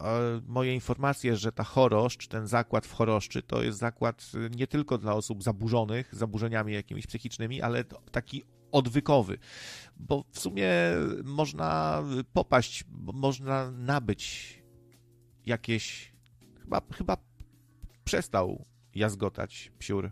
[0.02, 4.68] e, moje informacje, że ta choroszcz, ten zakład w choroszczy, to jest zakład y, nie
[4.68, 9.38] tylko dla osób zaburzonych, zaburzeniami jakimiś psychicznymi, ale taki odwykowy.
[9.98, 10.70] Bo w sumie
[11.24, 12.04] można
[12.34, 12.84] popaść,
[13.14, 14.54] można nabyć
[15.46, 16.16] jakieś.
[16.62, 17.18] Chyba, chyba
[18.06, 20.12] przestał jazgotać psiur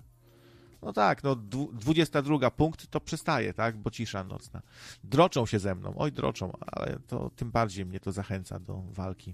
[0.83, 4.61] no tak, no 22 punkt to przestaje, tak, bo cisza nocna.
[5.03, 9.33] Droczą się ze mną, oj droczą, ale to tym bardziej mnie to zachęca do walki.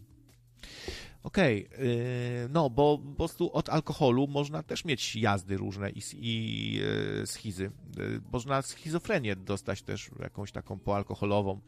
[1.24, 6.02] Okej, okay, yy, no bo po prostu od alkoholu można też mieć jazdy różne i,
[6.14, 7.72] i yy, schizy.
[7.98, 11.62] Yy, można schizofrenię dostać też jakąś taką poalkoholową,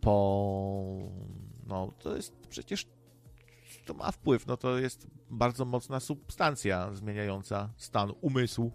[0.00, 1.10] po...
[1.66, 2.86] no to jest przecież
[3.90, 8.72] to ma wpływ, no to jest bardzo mocna substancja zmieniająca stan umysłu.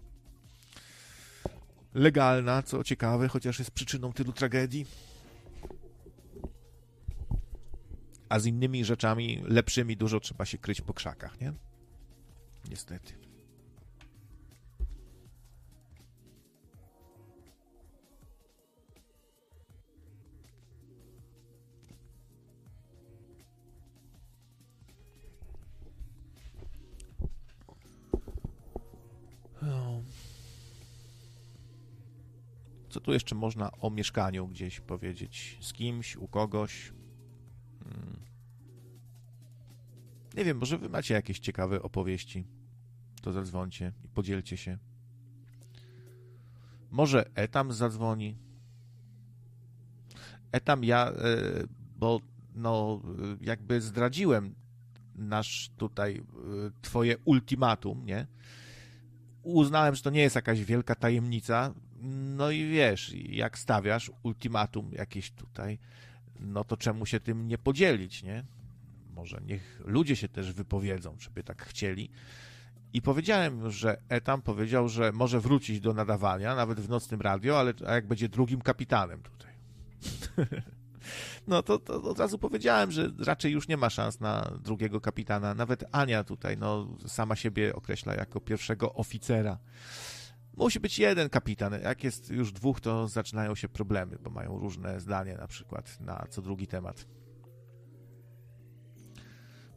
[1.94, 4.86] Legalna, co ciekawe, chociaż jest przyczyną tylu tragedii.
[8.28, 11.52] A z innymi rzeczami lepszymi dużo trzeba się kryć po krzakach, nie?
[12.70, 13.25] Niestety.
[32.96, 35.58] Co tu jeszcze można o mieszkaniu gdzieś powiedzieć?
[35.60, 36.92] Z kimś, u kogoś?
[37.84, 38.20] Hmm.
[40.34, 42.44] Nie wiem, może wy macie jakieś ciekawe opowieści.
[43.22, 44.78] To zadzwońcie i podzielcie się.
[46.90, 48.36] Może Etam zadzwoni.
[50.52, 51.12] Etam ja, e,
[51.96, 52.20] bo
[52.54, 53.02] no
[53.40, 54.54] jakby zdradziłem
[55.14, 56.22] nasz tutaj, e,
[56.82, 58.26] twoje ultimatum, nie?
[59.42, 65.30] Uznałem, że to nie jest jakaś wielka tajemnica, no i wiesz, jak stawiasz ultimatum jakieś
[65.30, 65.78] tutaj,
[66.40, 68.44] no to czemu się tym nie podzielić, nie?
[69.14, 72.10] Może niech ludzie się też wypowiedzą, żeby tak chcieli.
[72.92, 77.74] I powiedziałem, że Etam powiedział, że może wrócić do nadawania, nawet w nocnym radio, ale
[77.86, 79.52] a jak będzie drugim kapitanem tutaj.
[81.48, 85.54] no to, to od razu powiedziałem, że raczej już nie ma szans na drugiego kapitana.
[85.54, 89.58] Nawet Ania tutaj, no, sama siebie określa jako pierwszego oficera.
[90.56, 91.72] Musi być jeden kapitan.
[91.82, 96.26] Jak jest już dwóch, to zaczynają się problemy, bo mają różne zdanie na przykład na
[96.30, 97.06] co drugi temat.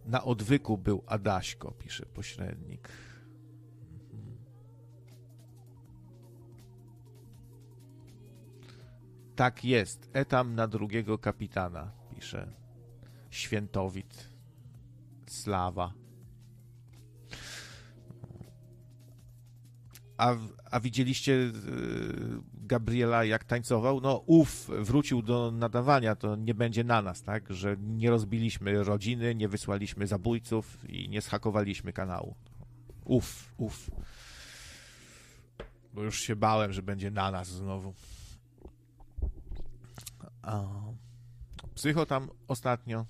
[0.05, 2.89] Na odwyku był Adaśko, pisze pośrednik.
[9.35, 10.09] Tak jest.
[10.13, 12.53] Etam na drugiego kapitana, pisze
[13.29, 14.29] Świętowit.
[15.27, 15.93] Slawa.
[20.19, 20.35] A,
[20.71, 21.51] a widzieliście y,
[22.53, 24.01] Gabriela, jak tańcował?
[24.01, 27.53] No, uf, wrócił do nadawania, to nie będzie na nas, tak?
[27.53, 32.35] Że nie rozbiliśmy rodziny, nie wysłaliśmy zabójców i nie schakowaliśmy kanału.
[33.05, 33.91] Uf, uf.
[35.93, 37.93] Bo już się bałem, że będzie na nas znowu.
[40.41, 40.63] A,
[41.75, 43.05] psycho tam ostatnio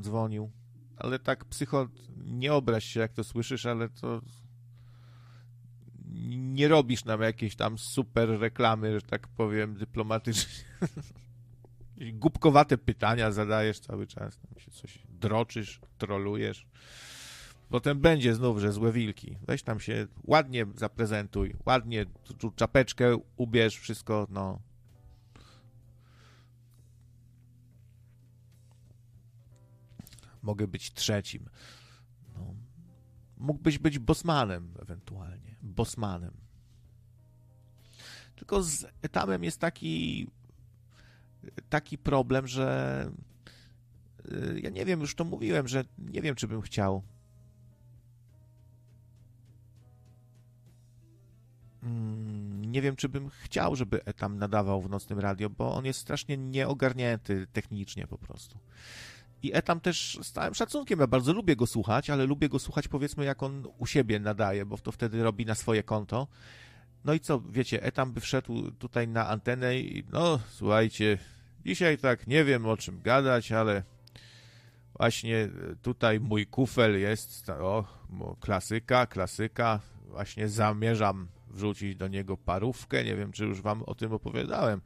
[0.00, 0.50] dzwonił,
[0.96, 4.20] ale tak psycho, nie obraź się, jak to słyszysz, ale to
[6.36, 10.64] nie robisz nam jakiejś tam super reklamy, że tak powiem, dyplomatycznie.
[12.12, 16.66] Głupkowate pytania zadajesz cały czas, tam się coś droczysz, trolujesz.
[17.68, 19.36] Potem będzie znów, że złe wilki.
[19.46, 22.06] Weź tam się ładnie zaprezentuj, ładnie
[22.38, 24.60] tu czapeczkę ubierz, wszystko, no.
[30.42, 31.48] Mogę być trzecim.
[32.34, 32.54] No.
[33.36, 36.32] mógłbyś być bosmanem ewentualnie, bosmanem.
[38.36, 40.26] Tylko z etamem jest taki
[41.68, 43.10] taki problem, że
[44.32, 47.02] y, ja nie wiem, już to mówiłem, że nie wiem, czy bym chciał.
[51.82, 56.00] Mm, nie wiem, czy bym chciał, żeby Etam nadawał w nocnym radio, bo on jest
[56.00, 58.58] strasznie nieogarnięty technicznie po prostu.
[59.46, 62.88] I Etam też z całym szacunkiem, ja bardzo lubię go słuchać, ale lubię go słuchać
[62.88, 66.28] powiedzmy jak on u siebie nadaje, bo to wtedy robi na swoje konto.
[67.04, 71.18] No i co, wiecie, Etam by wszedł tutaj na antenę i no, słuchajcie,
[71.64, 73.82] dzisiaj tak nie wiem o czym gadać, ale
[74.96, 75.48] właśnie
[75.82, 77.84] tutaj mój kufel jest, o,
[78.40, 84.12] klasyka, klasyka, właśnie zamierzam wrzucić do niego parówkę, nie wiem, czy już wam o tym
[84.12, 84.80] opowiadałem.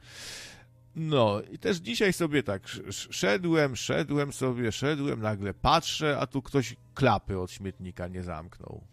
[0.96, 6.76] No i też dzisiaj sobie tak szedłem, szedłem sobie, szedłem, nagle patrzę, a tu ktoś
[6.94, 8.84] klapy od śmietnika nie zamknął.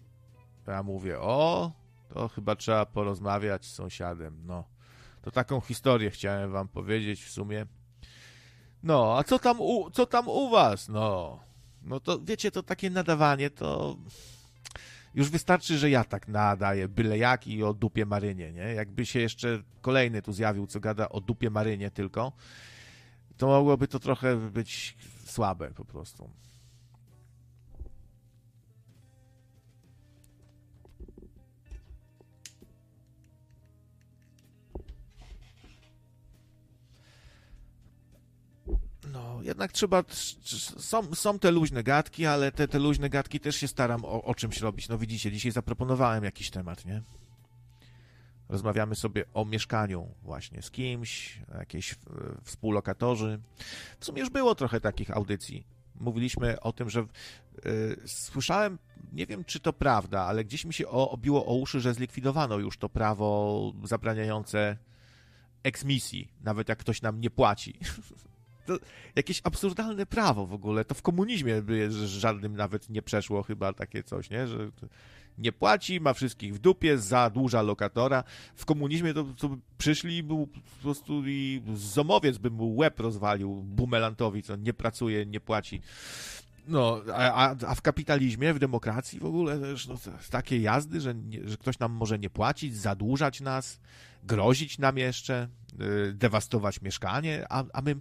[0.67, 1.71] Ja mówię, o,
[2.13, 4.63] to chyba trzeba porozmawiać z sąsiadem, no.
[5.21, 7.65] To taką historię chciałem wam powiedzieć w sumie.
[8.83, 10.89] No, a co tam u, co tam u was?
[10.89, 11.39] No,
[11.81, 13.97] no to wiecie, to takie nadawanie to
[15.17, 18.73] już wystarczy, że ja tak nadaję byle jak i o dupie marynie, nie?
[18.73, 22.31] Jakby się jeszcze kolejny tu zjawił, co gada o dupie marynie tylko,
[23.37, 26.29] to mogłoby to trochę być słabe po prostu.
[39.17, 40.03] No, jednak trzeba.
[40.77, 44.35] Są, są te luźne gadki, ale te, te luźne gadki też się staram o, o
[44.35, 44.89] czymś robić.
[44.89, 47.01] No widzicie, dzisiaj zaproponowałem jakiś temat, nie?
[48.49, 51.95] Rozmawiamy sobie o mieszkaniu właśnie z kimś, jakieś
[52.43, 53.39] współlokatorzy.
[53.99, 55.67] W sumie już było trochę takich audycji.
[55.99, 58.77] Mówiliśmy o tym, że yy, słyszałem,
[59.13, 62.57] nie wiem czy to prawda, ale gdzieś mi się o, obiło o uszy, że zlikwidowano
[62.57, 64.77] już to prawo zabraniające
[65.63, 67.79] eksmisji, nawet jak ktoś nam nie płaci.
[68.67, 68.77] to
[69.15, 70.85] jakieś absurdalne prawo w ogóle.
[70.85, 74.47] To w komunizmie by żadnym nawet nie przeszło chyba takie coś, nie?
[74.47, 74.71] Że
[75.37, 78.23] nie płaci, ma wszystkich w dupie, zadłuża lokatora.
[78.55, 84.43] W komunizmie to, to przyszli był po prostu i zomowiec by mu łeb rozwalił bumelantowi,
[84.43, 85.81] co nie pracuje, nie płaci.
[86.67, 89.95] No, a, a, w kapitalizmie, w demokracji w ogóle też no,
[90.29, 93.79] takie jazdy, że, nie, że ktoś nam może nie płacić, zadłużać nas,
[94.23, 95.47] grozić nam jeszcze,
[95.79, 97.95] yy, dewastować mieszkanie, a, a my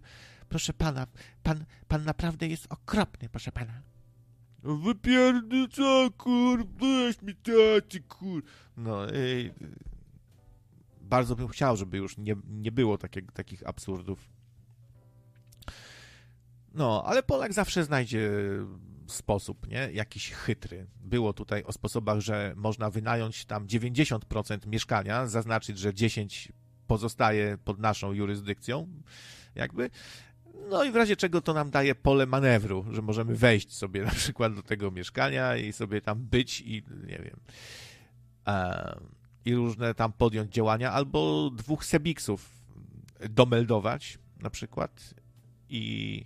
[0.49, 1.07] Proszę pana,
[1.43, 3.83] pan, pan naprawdę jest okropny, proszę pana.
[4.63, 8.43] No wypierdyca, kur, weź mi tacy, kur.
[8.77, 9.53] No, ej,
[11.01, 14.31] bardzo bym chciał, żeby już nie, nie było takie, takich absurdów.
[16.75, 18.31] No, ale Polak zawsze znajdzie
[19.07, 19.89] sposób, nie?
[19.93, 20.87] Jakiś chytry.
[21.01, 26.53] Było tutaj o sposobach, że można wynająć tam 90% mieszkania, zaznaczyć, że 10
[26.87, 28.89] pozostaje pod naszą jurysdykcją,
[29.55, 29.91] jakby,
[30.71, 34.11] no i w razie czego to nam daje pole manewru, że możemy wejść sobie na
[34.11, 37.41] przykład do tego mieszkania i sobie tam być i nie wiem.
[39.45, 42.51] I różne tam podjąć działania, albo dwóch sebiksów
[43.31, 45.15] domeldować na przykład
[45.69, 46.25] i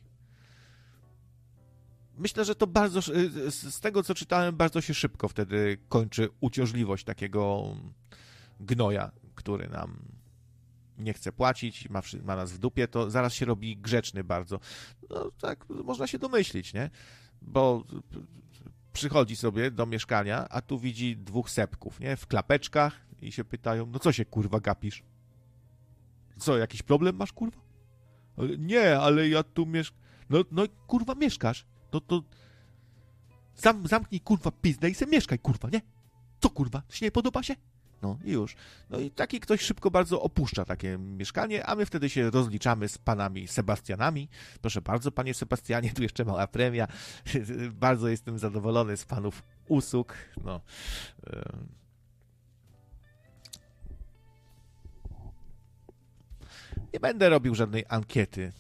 [2.19, 3.03] myślę, że to bardzo,
[3.51, 7.65] z tego co czytałem, bardzo się szybko wtedy kończy uciążliwość takiego
[8.61, 10.20] gnoja, który nam
[11.01, 14.61] nie chce płacić, ma, ma nas w dupie, to zaraz się robi grzeczny bardzo.
[15.11, 16.91] No tak, można się domyślić, nie?
[17.43, 17.85] Bo
[18.93, 22.17] przychodzi sobie do mieszkania, a tu widzi dwóch sepków, nie?
[22.17, 25.03] W klapeczkach i się pytają, no co się kurwa gapisz?
[26.39, 27.61] Co, jakiś problem masz, kurwa?
[28.59, 30.01] Nie, ale ja tu mieszkam.
[30.31, 31.67] No, no kurwa mieszkasz.
[31.93, 32.23] No to
[33.57, 35.81] zam, zamknij kurwa pizdę i se mieszkaj, kurwa, nie?
[36.41, 36.83] Co kurwa?
[36.89, 37.55] Ci nie podoba się?
[38.03, 38.57] No i już.
[38.91, 42.99] No i taki ktoś szybko bardzo opuszcza takie mieszkanie, a my wtedy się rozliczamy z
[42.99, 44.29] panami Sebastianami.
[44.61, 46.87] Proszę bardzo, panie Sebastianie, tu jeszcze mała premia.
[47.73, 50.15] bardzo jestem zadowolony z panów usług.
[50.45, 50.61] No.
[56.93, 58.53] Nie będę robił żadnej ankiety.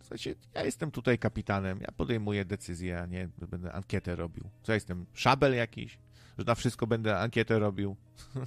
[0.00, 4.44] W sensie, ja jestem tutaj kapitanem, ja podejmuję decyzję, a nie będę ankietę robił.
[4.62, 5.06] Co ja jestem?
[5.14, 5.98] Szabel jakiś?
[6.38, 7.96] Że na wszystko będę ankietę robił.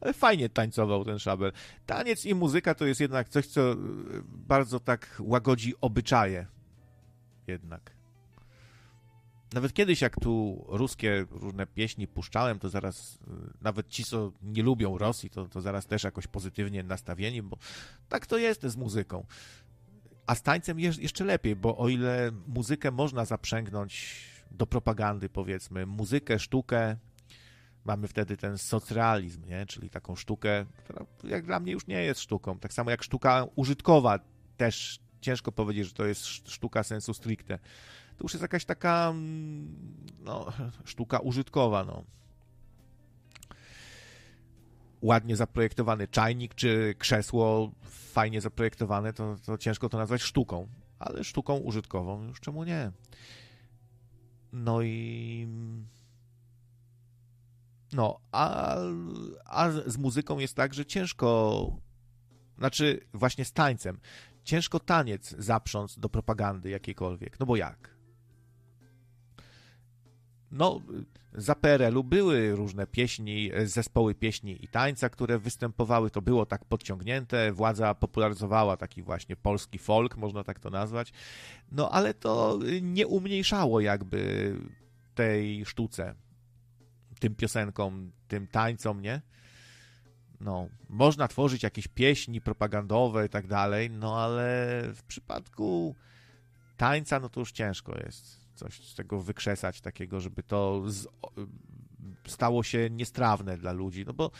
[0.00, 1.52] Ale fajnie tańcował ten szabel.
[1.86, 3.76] Taniec i muzyka to jest jednak coś, co
[4.24, 6.46] bardzo tak łagodzi obyczaje.
[7.46, 7.98] Jednak.
[9.52, 13.18] Nawet kiedyś, jak tu ruskie różne pieśni puszczałem, to zaraz,
[13.60, 17.58] nawet ci, co nie lubią Rosji, to, to zaraz też jakoś pozytywnie nastawieni, bo
[18.08, 19.26] tak to jest z muzyką.
[20.26, 26.38] A z tańcem jeszcze lepiej, bo o ile muzykę można zaprzęgnąć do propagandy, powiedzmy, muzykę,
[26.38, 26.96] sztukę.
[27.84, 29.66] Mamy wtedy ten socrealizm, nie?
[29.66, 32.58] czyli taką sztukę, która jak dla mnie już nie jest sztuką.
[32.58, 34.18] Tak samo jak sztuka użytkowa,
[34.56, 37.58] też ciężko powiedzieć, że to jest sztuka sensu stricte.
[38.16, 39.76] To już jest jakaś taka mm,
[40.20, 40.52] no,
[40.84, 41.84] sztuka użytkowa.
[41.84, 42.04] No.
[45.02, 50.68] Ładnie zaprojektowany czajnik czy krzesło fajnie zaprojektowane, to, to ciężko to nazwać sztuką,
[50.98, 52.92] ale sztuką użytkową już czemu nie.
[54.52, 55.48] No i.
[57.92, 58.76] No, a,
[59.44, 61.76] a z muzyką jest tak, że ciężko.
[62.58, 64.00] Znaczy, właśnie z tańcem.
[64.44, 67.40] Ciężko taniec zaprząc do propagandy jakiejkolwiek.
[67.40, 67.97] No bo jak?
[70.50, 70.80] No,
[71.34, 76.10] za PRL-u były różne pieśni, zespoły pieśni i tańca, które występowały.
[76.10, 77.52] To było tak podciągnięte.
[77.52, 81.12] Władza popularyzowała taki właśnie polski folk, można tak to nazwać.
[81.72, 84.54] No, ale to nie umniejszało jakby
[85.14, 86.14] tej sztuce,
[87.20, 89.22] tym piosenkom, tym tańcom, nie?
[90.40, 95.94] No, można tworzyć jakieś pieśni propagandowe i tak dalej, no ale w przypadku
[96.76, 101.06] tańca, no to już ciężko jest coś z tego wykrzesać takiego, żeby to z,
[102.26, 104.04] stało się niestrawne dla ludzi.
[104.06, 104.30] No bo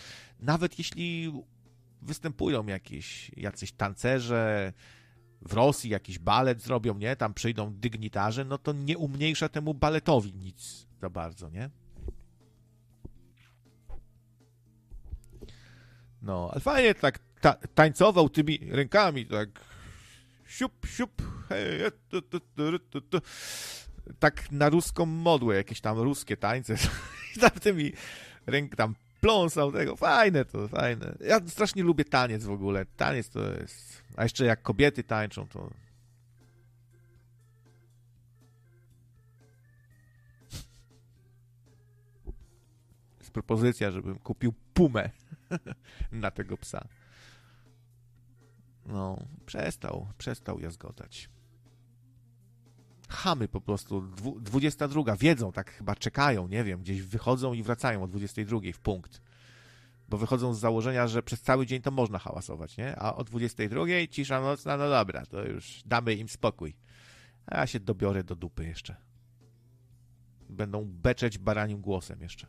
[0.40, 1.32] nawet jeśli
[2.02, 4.72] występują jakieś jacyś tancerze
[5.42, 7.16] w Rosji, jakiś balet zrobią, nie?
[7.16, 11.70] Tam przyjdą dygnitarze, no to nie umniejsza temu baletowi nic za bardzo, nie?
[16.22, 19.48] No, ale fajnie tak ta, tańcował tymi rękami, tak
[20.46, 22.40] siup, siup, hej, tu, tu,
[23.00, 23.20] tu,
[24.18, 26.74] tak na ruską modłę, jakieś tam ruskie tańce
[27.36, 27.92] i tam tymi
[28.46, 31.16] ręk tam pląsał tego, fajne to, fajne.
[31.20, 35.70] Ja strasznie lubię taniec w ogóle, taniec to jest, a jeszcze jak kobiety tańczą, to
[43.18, 45.10] jest propozycja, żebym kupił pumę
[46.12, 46.88] na tego psa.
[48.86, 51.28] No, przestał, przestał jazgotać
[53.08, 54.02] chamy po prostu.
[54.40, 59.22] 22 wiedzą, tak chyba czekają, nie wiem, gdzieś wychodzą i wracają o 22 w punkt.
[60.08, 62.96] Bo wychodzą z założenia, że przez cały dzień to można hałasować, nie?
[62.96, 66.76] A o 22 cisza nocna, no dobra, to już damy im spokój.
[67.46, 68.96] A ja się dobiorę do dupy jeszcze.
[70.48, 72.46] Będą beczeć baranim głosem jeszcze.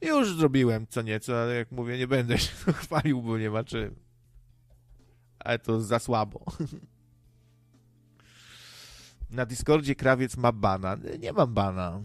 [0.00, 3.96] Już zrobiłem co nieco, ale jak mówię, nie będę się chwalił, bo nie ma czym.
[5.38, 6.44] Ale to za słabo.
[9.32, 10.96] Na Discordzie krawiec ma bana.
[11.18, 12.00] Nie mam bana.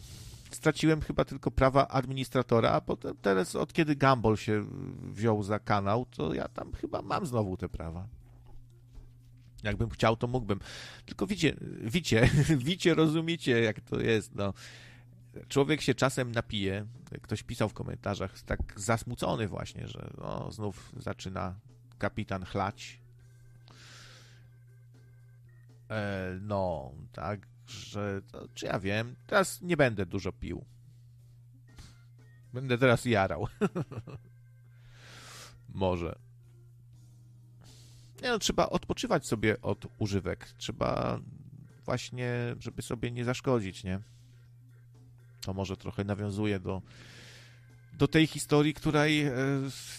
[0.51, 4.65] Straciłem chyba tylko prawa administratora, a potem teraz od kiedy Gumball się
[5.13, 8.07] wziął za kanał, to ja tam chyba mam znowu te prawa.
[9.63, 10.59] Jakbym chciał, to mógłbym.
[11.05, 12.29] Tylko wiecie, wicie,
[12.69, 14.53] wicie, rozumiecie, jak to jest, no.
[15.47, 16.85] Człowiek się czasem napije,
[17.21, 21.55] ktoś pisał w komentarzach, tak zasmucony właśnie, że no, znów zaczyna
[21.97, 22.99] kapitan chlać,
[26.41, 30.65] no, tak, że to, czy ja wiem, teraz nie będę dużo pił.
[32.53, 33.47] Będę teraz jarał.
[35.69, 36.19] Może.
[38.21, 40.47] Nie no, trzeba odpoczywać sobie od używek.
[40.57, 41.19] Trzeba
[41.85, 43.99] właśnie, żeby sobie nie zaszkodzić, nie?
[45.41, 46.81] To może trochę nawiązuje do,
[47.93, 49.33] do tej historii, której e,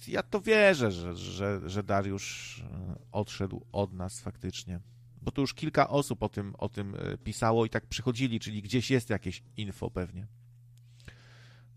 [0.08, 4.80] ja to wierzę, że, że, że Dariusz e, odszedł od nas faktycznie
[5.22, 8.62] bo to już kilka osób o tym, o tym e, pisało i tak przychodzili, czyli
[8.62, 10.26] gdzieś jest jakieś info pewnie.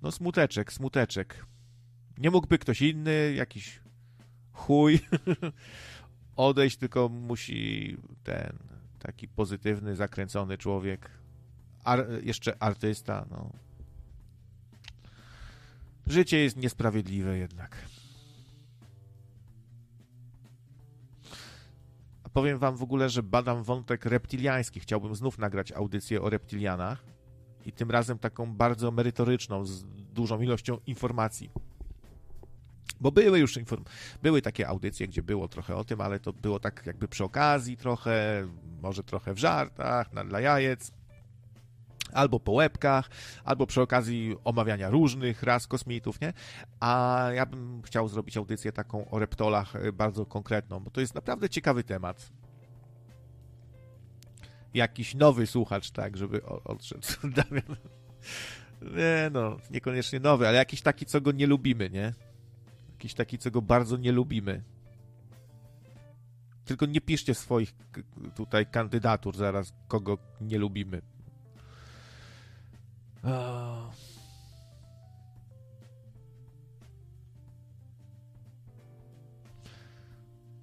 [0.02, 1.46] No smuteczek, smuteczek.
[2.18, 3.80] Nie mógłby ktoś inny, jakiś
[4.52, 5.00] chuj
[6.36, 8.58] odejść, tylko musi ten
[9.00, 11.22] taki pozytywny, zakręcony człowiek,
[11.84, 13.52] Ar jeszcze artysta, no.
[16.08, 17.78] Życie jest niesprawiedliwe jednak.
[22.34, 24.80] Powiem wam w ogóle, że badam wątek reptiliański.
[24.80, 27.04] Chciałbym znów nagrać audycję o reptilianach
[27.66, 31.50] i tym razem taką bardzo merytoryczną, z dużą ilością informacji.
[33.02, 33.84] Bo były już inform-
[34.24, 37.78] były takie audycje, gdzie było trochę o tym, ale to było tak jakby przy okazji
[37.78, 38.48] trochę,
[38.82, 40.92] może trochę w żartach, dla jajec
[42.14, 43.10] albo po łebkach,
[43.44, 46.34] albo przy okazji omawiania różnych ras kosmitów, nie?
[46.80, 51.16] A ja bym chciał zrobić audycję taką o reptolach e, bardzo konkretną, bo to jest
[51.16, 52.32] naprawdę ciekawy temat.
[54.74, 57.08] Jakiś nowy słuchacz, tak, żeby odszedł.
[58.82, 62.14] nie no, niekoniecznie nowy, ale jakiś taki, co go nie lubimy, nie?
[62.92, 64.64] Jakiś taki, co go bardzo nie lubimy.
[66.66, 67.74] Tylko nie piszcie swoich
[68.36, 71.02] tutaj kandydatur zaraz, kogo nie lubimy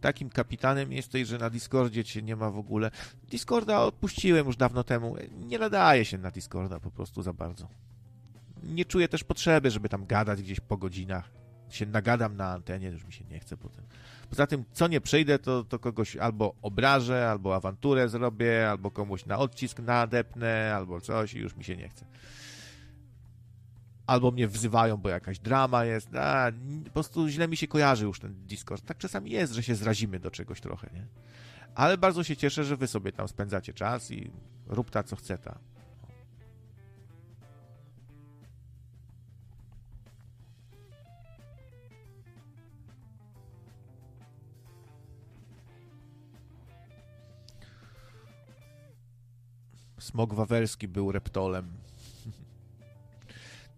[0.01, 2.91] Takim kapitanem jesteś, że na Discordzie cię nie ma w ogóle.
[3.31, 5.17] Discorda odpuściłem już dawno temu.
[5.39, 7.69] Nie nadaje się na Discorda po prostu za bardzo.
[8.63, 11.31] Nie czuję też potrzeby, żeby tam gadać gdzieś po godzinach.
[11.71, 13.85] Się nagadam na antenie, już mi się nie chce potem.
[14.31, 19.27] Poza tym, co nie przyjdę, to, to kogoś albo obrażę, albo awanturę zrobię, albo komuś
[19.27, 22.07] na odcisk nadepnę, albo coś i już mi się nie chce.
[24.09, 26.15] Albo mnie wzywają, bo jakaś drama jest.
[26.17, 26.53] A,
[26.85, 28.85] po prostu źle mi się kojarzy już ten Discord.
[28.85, 31.07] Tak czasami jest, że się zrazimy do czegoś trochę, nie?
[31.75, 34.31] Ale bardzo się cieszę, że wy sobie tam spędzacie czas i
[34.67, 35.59] rób ta, co chce ta.
[49.99, 51.78] Smog Wawelski był reptolem.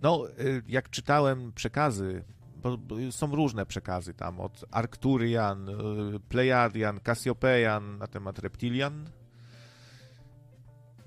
[0.02, 2.24] No, y, jak czytałem przekazy,
[2.56, 2.78] bo
[3.10, 9.10] są różne przekazy tam, od Arcturian, y, Pleiadian, Cassiopean na temat reptilian.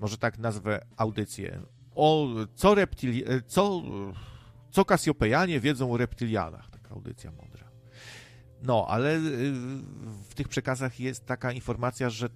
[0.00, 1.60] Może tak nazwę audycję.
[1.94, 3.30] O co reptili...
[3.32, 3.82] Y, co,
[4.70, 6.70] co Cassiopeanie wiedzą o reptilianach.
[6.70, 7.64] Taka audycja mądra.
[8.62, 9.18] No, ale
[10.28, 12.28] w tych przekazach jest taka informacja, że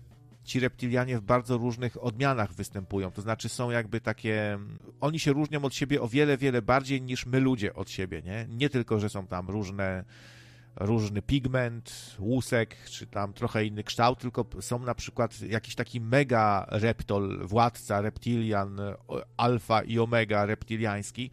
[0.49, 3.11] ci reptilianie w bardzo różnych odmianach występują.
[3.11, 4.59] To znaczy są jakby takie.
[5.01, 8.47] Oni się różnią od siebie o wiele, wiele bardziej niż my ludzie od siebie, nie?
[8.49, 10.05] Nie tylko, że są tam różne.
[10.81, 16.67] Różny pigment, łusek, czy tam trochę inny kształt, tylko są na przykład jakiś taki mega
[16.71, 18.81] reptol, władca reptilian,
[19.37, 21.31] alfa i omega reptiliański,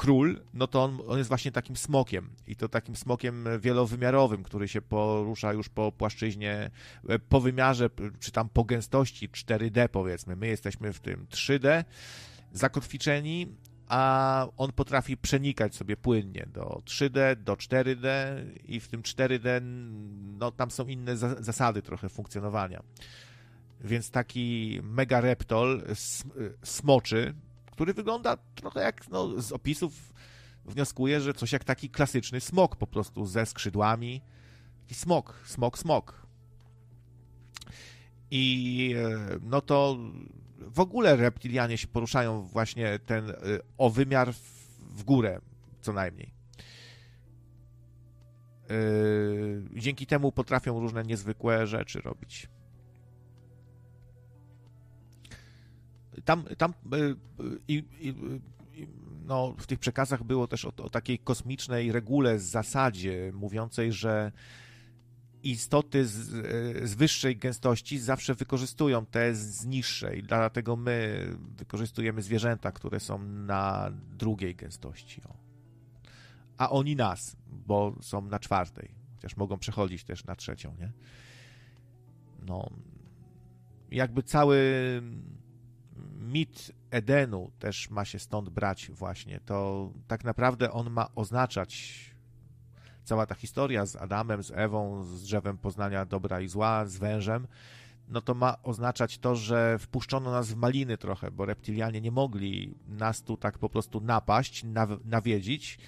[0.00, 4.68] król, no to on, on, jest właśnie takim smokiem i to takim smokiem wielowymiarowym, który
[4.68, 6.70] się porusza już po płaszczyźnie,
[7.08, 7.90] e, po wymiarze,
[8.20, 10.36] czy tam po gęstości 4D powiedzmy.
[10.36, 11.84] My jesteśmy w tym 3D
[12.52, 13.46] zakotwiczeni,
[13.88, 18.06] a on potrafi przenikać sobie płynnie do 3D, do 4D
[18.64, 19.60] i w tym 4D
[20.38, 22.82] no tam są inne za zasady trochę funkcjonowania.
[23.80, 25.82] Więc taki mega reptol
[26.62, 27.34] smoczy,
[27.80, 30.12] który wygląda trochę jak no, z opisów
[30.64, 34.22] wnioskuję, że coś jak taki klasyczny smok po prostu ze skrzydłami.
[34.90, 36.26] I smok, smok, smok.
[38.30, 39.98] I e, no to
[40.58, 43.34] w ogóle reptilianie się poruszają właśnie ten e,
[43.78, 44.32] o wymiar
[44.80, 45.40] w górę,
[45.80, 46.34] co najmniej.
[48.70, 48.74] E,
[49.80, 52.48] dzięki temu potrafią różne niezwykłe rzeczy robić.
[56.24, 56.96] Tam, tam e,
[57.68, 57.84] i,
[59.24, 64.32] no, w tych przekazach było też o, o takiej kosmicznej regule, zasadzie mówiącej, że
[65.42, 72.72] istoty z, e, z, wyższej gęstości zawsze wykorzystują te z niższej, dlatego my wykorzystujemy zwierzęta,
[72.72, 75.22] które są na drugiej gęstości.
[75.28, 75.34] O.
[76.58, 80.92] A oni nas, bo są na czwartej, chociaż mogą przechodzić też na trzecią, nie?
[82.46, 82.70] No,
[83.90, 84.62] jakby cały
[86.30, 89.40] mit Edenu też ma się stąd brać właśnie.
[89.40, 92.00] To tak naprawdę on ma oznaczać
[93.04, 97.46] cała ta historia z Adamem, z Ewą, z drzewem poznania dobra i zła, z wężem,
[98.08, 102.74] no to ma oznaczać to, że wpuszczono nas w maliny trochę, bo reptilianie nie mogli
[102.88, 104.64] nas tu tak po prostu napaść,
[105.04, 105.78] nawiedzić,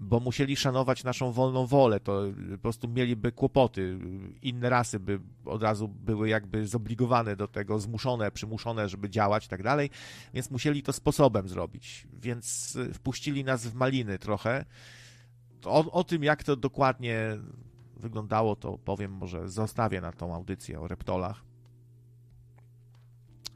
[0.00, 2.22] bo musieli szanować naszą wolną wolę, to
[2.52, 3.98] po prostu mieliby kłopoty.
[4.42, 9.48] Inne rasy by od razu były jakby zobligowane do tego, zmuszone, przymuszone, żeby działać i
[9.48, 9.90] tak dalej,
[10.34, 12.06] więc musieli to sposobem zrobić.
[12.12, 14.64] Więc wpuścili nas w maliny trochę.
[15.64, 17.38] O, o tym, jak to dokładnie
[17.96, 21.53] wyglądało, to powiem, może zostawię na tą audycję o reptolach.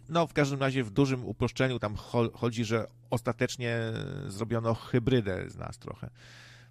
[0.08, 1.96] No, w każdym razie w dużym uproszczeniu tam
[2.34, 3.78] chodzi, że ostatecznie
[4.26, 6.10] zrobiono hybrydę z nas trochę.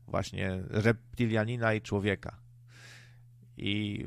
[0.08, 2.38] Właśnie reptilianina i człowieka.
[3.58, 4.06] I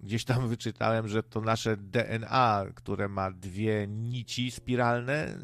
[0.00, 5.38] gdzieś tam wyczytałem, że to nasze DNA, które ma dwie nici spiralne,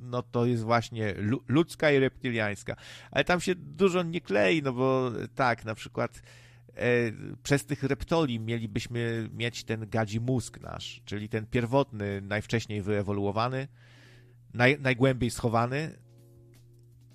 [0.00, 1.14] no to jest właśnie
[1.48, 2.76] ludzka i reptiliańska.
[3.10, 6.22] Ale tam się dużo nie klei, no bo tak, na przykład
[7.42, 13.68] przez tych reptoli mielibyśmy mieć ten gadzi mózg nasz, czyli ten pierwotny, najwcześniej wyewoluowany,
[14.54, 15.98] naj, najgłębiej schowany,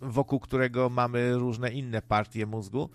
[0.01, 2.89] wokół którego mamy różne inne partie mózgu.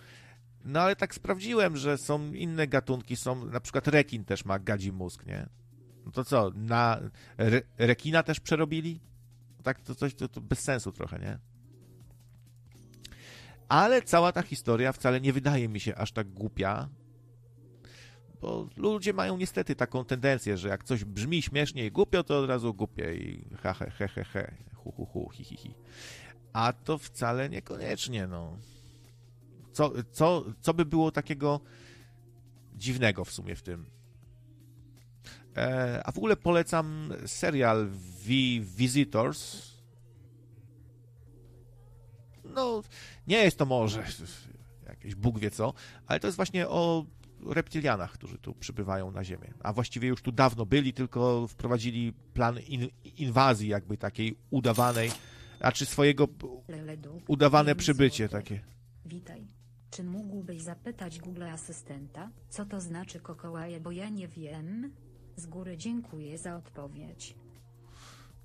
[0.64, 4.92] No ale tak sprawdziłem, że są inne gatunki, są na przykład rekin też ma gadzi
[4.92, 5.46] mózg, nie?
[6.06, 7.00] No to co, na
[7.38, 9.00] re, rekina też przerobili?
[9.62, 11.38] Tak to coś to, to bez sensu trochę, nie?
[13.70, 16.88] Ale cała ta historia wcale nie wydaje mi się aż tak głupia,
[18.40, 22.48] bo ludzie mają niestety taką tendencję, że jak coś brzmi śmiesznie i głupio, to od
[22.48, 24.54] razu głupie i he, he, he, he, he.
[24.74, 25.74] hu, hu, hu, hi, hi, hi.
[26.52, 28.58] A to wcale niekoniecznie, no.
[29.72, 31.60] Co, co, co by było takiego
[32.74, 33.86] dziwnego w sumie w tym?
[35.56, 38.28] E, a w ogóle polecam serial V
[38.76, 39.69] Visitors.
[42.54, 42.82] No,
[43.26, 44.04] nie jest to może
[44.88, 45.74] jakieś Bóg wie co,
[46.06, 47.04] ale to jest właśnie o
[47.46, 49.54] reptilianach, którzy tu przybywają na Ziemię.
[49.62, 55.10] A właściwie już tu dawno byli, tylko wprowadzili plan in, inwazji, jakby takiej udawanej,
[55.60, 56.28] a czy swojego
[57.28, 58.60] udawane przybycie takie.
[59.04, 59.46] Witaj.
[59.90, 64.92] Czy mógłbyś zapytać Google Asystenta, co to znaczy kokołaje, bo ja nie wiem?
[65.36, 67.34] Z góry dziękuję za odpowiedź.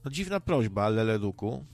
[0.05, 1.65] No dziwna prośba, Leleduku.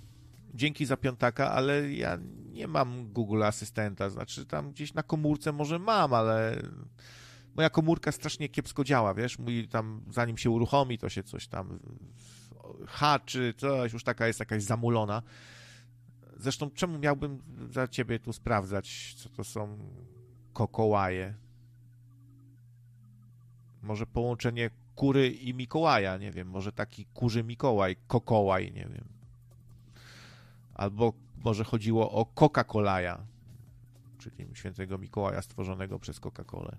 [0.53, 2.18] Dzięki za piątaka, ale ja
[2.52, 4.10] nie mam Google Asystenta.
[4.10, 6.61] Znaczy tam gdzieś na komórce może mam, ale
[7.56, 9.40] moja komórka strasznie kiepsko działa, wiesz?
[9.40, 11.80] Mój tam, zanim się uruchomi, to się coś tam
[12.88, 15.22] haczy, coś, już taka jest jakaś zamulona.
[16.38, 19.78] Zresztą czemu miałbym za ciebie tu sprawdzać, co to są
[20.53, 21.34] kokołaje?
[23.82, 29.20] Może połączenie kury i Mikołaja, nie wiem, może taki kurzy Mikołaj, kokołaj, nie wiem.
[30.82, 33.18] Albo może chodziło o Coca-Colaja,
[34.18, 36.76] czyli świętego Mikołaja stworzonego przez Coca-Colę.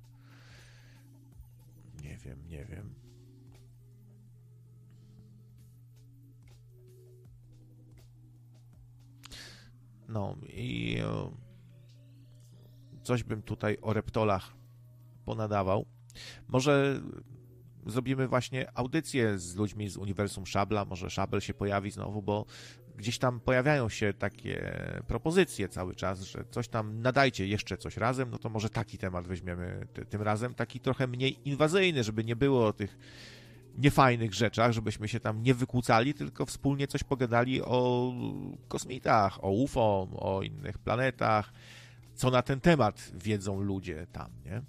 [2.02, 2.94] Nie wiem, nie wiem.
[10.08, 11.30] No i e,
[13.02, 14.54] coś bym tutaj o reptolach
[15.24, 15.86] ponadawał.
[16.48, 17.00] Może
[17.86, 22.46] zrobimy właśnie audycję z ludźmi z Uniwersum Szabla, może Szabel się pojawi znowu, bo
[22.96, 24.74] gdzieś tam pojawiają się takie
[25.06, 29.26] propozycje cały czas, że coś tam nadajcie jeszcze coś razem, no to może taki temat
[29.26, 32.98] weźmiemy tym razem, taki trochę mniej inwazyjny, żeby nie było o tych
[33.78, 38.12] niefajnych rzeczach, żebyśmy się tam nie wykłócali, tylko wspólnie coś pogadali o
[38.68, 41.52] kosmitach, o UFO, o innych planetach,
[42.14, 44.62] co na ten temat wiedzą ludzie tam, nie?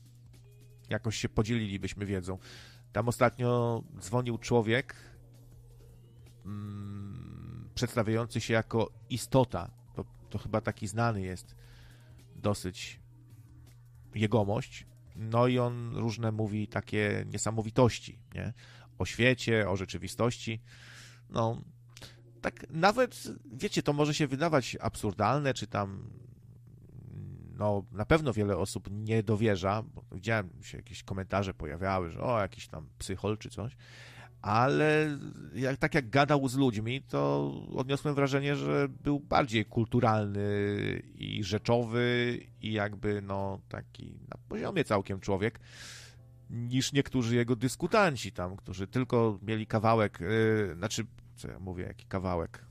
[0.90, 2.38] Jakoś się podzielilibyśmy wiedzą.
[2.92, 4.96] Tam ostatnio dzwonił człowiek
[6.46, 7.13] mm,
[7.76, 9.72] przedstawiający się jako istota.
[9.96, 11.56] To, to chyba taki znany jest
[12.36, 13.00] dosyć
[14.16, 14.86] jegomość.
[15.16, 18.54] No i on różne mówi takie niesamowitości, nie?
[18.98, 20.62] O świecie, o rzeczywistości.
[21.30, 21.62] No,
[22.42, 26.10] tak nawet, wiecie, to może się wydawać absurdalne, czy tam
[27.58, 32.40] no, na pewno wiele osób nie dowierza, bo widziałem się jakieś komentarze pojawiały, że o,
[32.40, 33.76] jakiś tam psychol czy coś,
[34.44, 35.18] ale
[35.56, 40.42] jak, tak jak gadał z ludźmi, to odniosłem wrażenie, że był bardziej kulturalny
[41.16, 45.60] i rzeczowy i jakby, no, taki na poziomie całkiem człowiek,
[46.50, 51.06] niż niektórzy jego dyskutanci tam, którzy tylko mieli kawałek, yy, znaczy,
[51.36, 52.66] co ja mówię, jaki kawałek,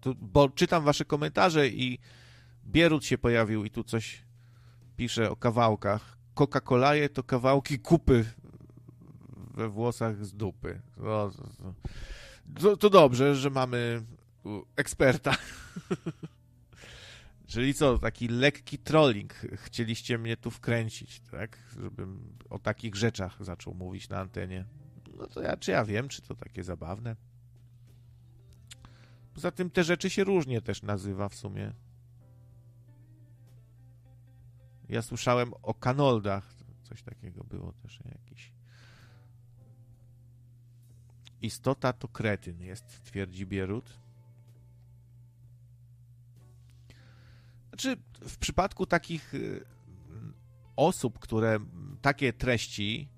[0.00, 1.98] to, bo czytam wasze komentarze i
[2.66, 4.22] Bierut się pojawił i tu coś
[4.96, 6.18] pisze o kawałkach.
[6.34, 8.24] Coca-Colaje to kawałki kupy
[9.60, 10.80] we włosach z dupy.
[10.96, 11.30] No,
[12.60, 14.02] to, to dobrze, że mamy
[14.76, 15.36] eksperta.
[17.46, 19.34] Czyli co, taki lekki trolling.
[19.54, 21.58] Chcieliście mnie tu wkręcić, tak?
[21.82, 24.64] Żebym o takich rzeczach zaczął mówić na antenie.
[25.16, 27.16] No to ja, czy ja wiem, czy to takie zabawne?
[29.34, 31.72] Poza tym te rzeczy się różnie też nazywa w sumie.
[34.88, 38.59] Ja słyszałem o kanoldach, coś takiego było też jakiś.
[41.42, 43.98] Istota to kretyn jest, twierdzi Bierut.
[47.68, 49.64] Znaczy, w przypadku takich y,
[50.76, 51.58] osób, które
[52.02, 53.08] takie treści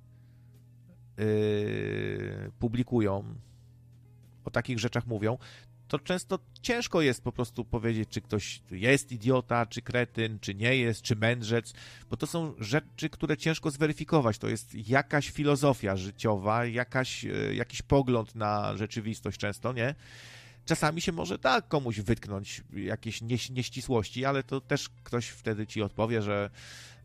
[1.17, 3.35] yy, publikują,
[4.45, 5.39] o takich rzeczach mówią,
[5.93, 10.77] to często ciężko jest po prostu powiedzieć, czy ktoś jest idiota, czy kretyn, czy nie
[10.77, 11.75] jest, czy mędrzec,
[12.11, 14.39] bo to są rzeczy, które ciężko zweryfikować.
[14.39, 19.95] To jest jakaś filozofia życiowa, jakaś, e, jakiś pogląd na rzeczywistość często, nie?
[20.65, 26.23] Czasami się może tak komuś wytknąć jakieś nieścisłości, ale to też ktoś wtedy ci odpowie,
[26.23, 26.51] że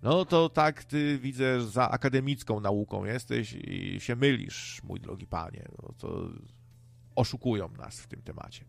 [0.01, 5.68] no to tak, ty widzę, za akademicką nauką jesteś i się mylisz, mój drogi panie.
[5.84, 6.30] No to
[7.18, 8.65] oszukują nas w tym temacie.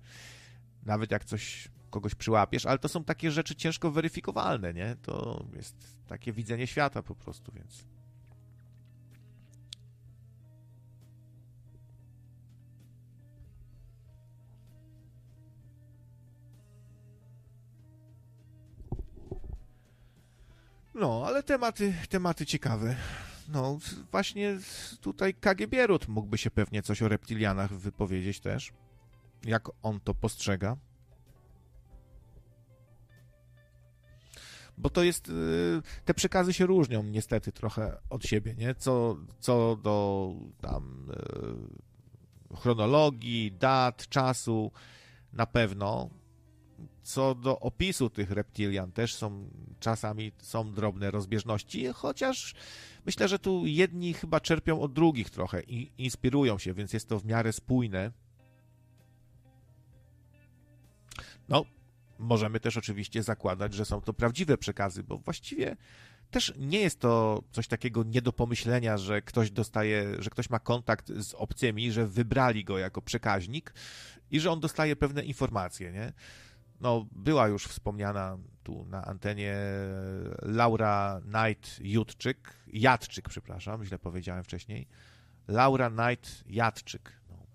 [0.87, 4.97] Nawet jak coś kogoś przyłapiesz, ale to są takie rzeczy ciężko weryfikowalne, nie?
[5.03, 5.77] To jest
[6.07, 7.85] takie widzenie świata po prostu, więc.
[20.95, 22.97] No, ale tematy, tematy ciekawe.
[23.49, 23.79] No,
[24.11, 24.59] właśnie
[25.01, 28.73] tutaj KGB Rut mógłby się pewnie coś o reptilianach wypowiedzieć też.
[29.45, 30.77] jak on to postrzega.
[34.79, 35.33] Bo to jest, y,
[36.05, 38.75] te przekazy się różnią niestety trochę od siebie, nie?
[38.75, 41.11] Co, co do tam
[42.53, 44.73] y, chronologii, dat, czasu,
[45.33, 46.11] na pewno.
[47.03, 49.51] Co do opisu tych reptilian, też są
[49.81, 52.55] czasami są drobne rozbieżności, chociaż
[53.07, 57.19] myślę, że tu jedni chyba czerpią od drugich trochę i inspirują się, więc jest to
[57.19, 58.13] w miarę spójne.
[61.49, 61.65] No,
[62.19, 65.77] możemy też oczywiście zakładać, że są to prawdziwe przekazy, bo właściwie
[66.31, 70.59] też nie jest to coś takiego nie do pomyślenia, że ktoś dostaje, że ktoś ma
[70.59, 73.75] kontakt z obcymi, że wybrali go jako przekaźnik
[74.31, 76.13] i że on dostaje pewne informacje, nie?
[76.81, 79.57] No, była już wspomniana tu na antenie
[80.43, 84.87] Laura Knight Judczyk, Jadczyk, przepraszam, źle powiedziałem wcześniej.
[85.49, 87.13] Laura Knight Jadczyk.
[87.31, 87.47] No.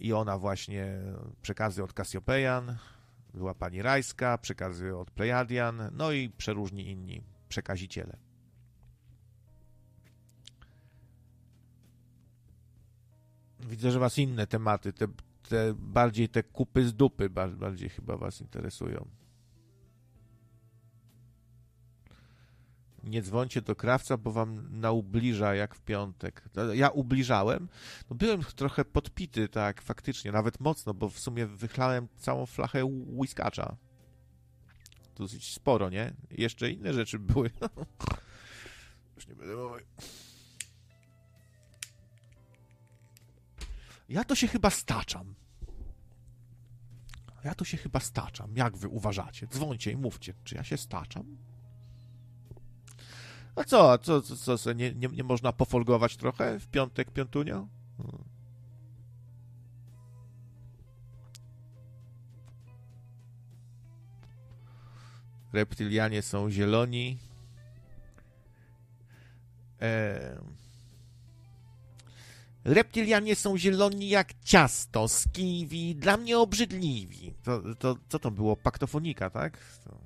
[0.00, 0.98] I ona właśnie
[1.42, 2.76] przekazy od Cassiopean,
[3.34, 8.16] była pani Rajska, przekazy od Plejadian, no i przeróżni inni przekaziciele.
[13.60, 15.06] Widzę, że was inne tematy, te,
[15.50, 19.08] te bardziej te kupy z dupy bardziej chyba was interesują.
[23.04, 26.44] Nie dzwońcie do krawca, bo wam naubliża jak w piątek.
[26.74, 27.68] Ja ubliżałem.
[28.10, 33.76] No byłem trochę podpity, tak, faktycznie, nawet mocno, bo w sumie wychlałem całą flachę whiskacza.
[35.16, 36.14] Dosyć sporo, nie?
[36.30, 37.50] Jeszcze inne rzeczy były.
[39.16, 39.86] Już nie będę mówił.
[44.08, 45.39] Ja to się chyba staczam.
[47.44, 48.56] Ja to się chyba staczam.
[48.56, 49.46] Jak wy uważacie?
[49.46, 51.36] Dzwońcie i mówcie, czy ja się staczam?
[53.56, 57.68] A co, co, co, co nie, nie, nie można pofolgować trochę w piątek, piątunio?
[57.96, 58.24] Hmm.
[65.52, 67.18] Reptylianie są zieloni.
[69.80, 70.59] Eee...
[72.64, 77.34] Reptylianie są zieloni jak ciasto z kiwi, dla mnie obrzydliwi.
[77.42, 78.56] To, to, co to było?
[78.56, 79.58] Paktofonika, tak?
[79.84, 80.00] To...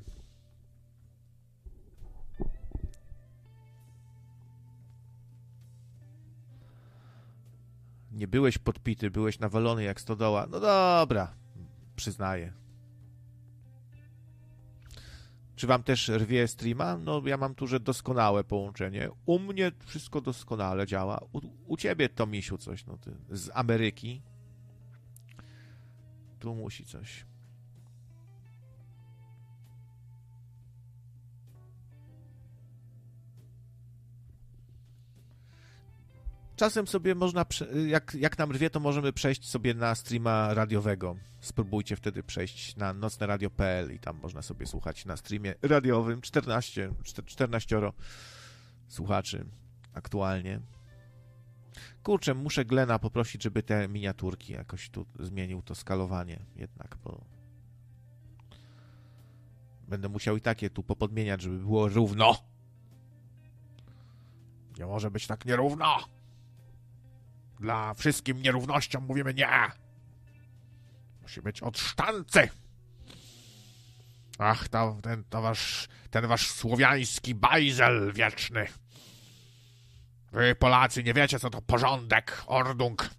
[8.12, 10.46] Nie byłeś podpity, byłeś nawalony jak stodoła.
[10.50, 11.34] No dobra,
[11.96, 12.63] przyznaję.
[15.56, 16.96] Czy wam też rwie streama?
[16.96, 19.10] No ja mam tu, że doskonałe połączenie.
[19.26, 21.20] U mnie wszystko doskonale działa.
[21.32, 24.22] U, u ciebie, Tomisiu, coś, no ty z Ameryki.
[26.38, 27.26] Tu musi coś.
[36.56, 37.46] Czasem sobie można,
[37.86, 41.16] jak, jak nam rwie, to możemy przejść sobie na streama radiowego.
[41.40, 46.92] Spróbujcie wtedy przejść na nocneradio.pl i tam można sobie słuchać na streamie radiowym 14,
[47.26, 47.80] 14
[48.88, 49.46] słuchaczy
[49.94, 50.60] aktualnie.
[52.02, 57.24] Kurczę, muszę Glena poprosić, żeby te miniaturki jakoś tu zmienił to skalowanie jednak, bo
[59.88, 62.34] będę musiał i takie tu popodmieniać, żeby było równo.
[64.78, 66.14] Nie może być tak nierówno.
[67.60, 69.70] Dla wszystkim nierównościom mówimy nie.
[71.22, 72.48] Musi być od sztancy.
[74.38, 74.68] Ach,
[75.02, 78.66] ten, to wasz, ten wasz słowiański bajzel wieczny.
[80.32, 83.10] Wy, Polacy, nie wiecie, co to porządek, ordung.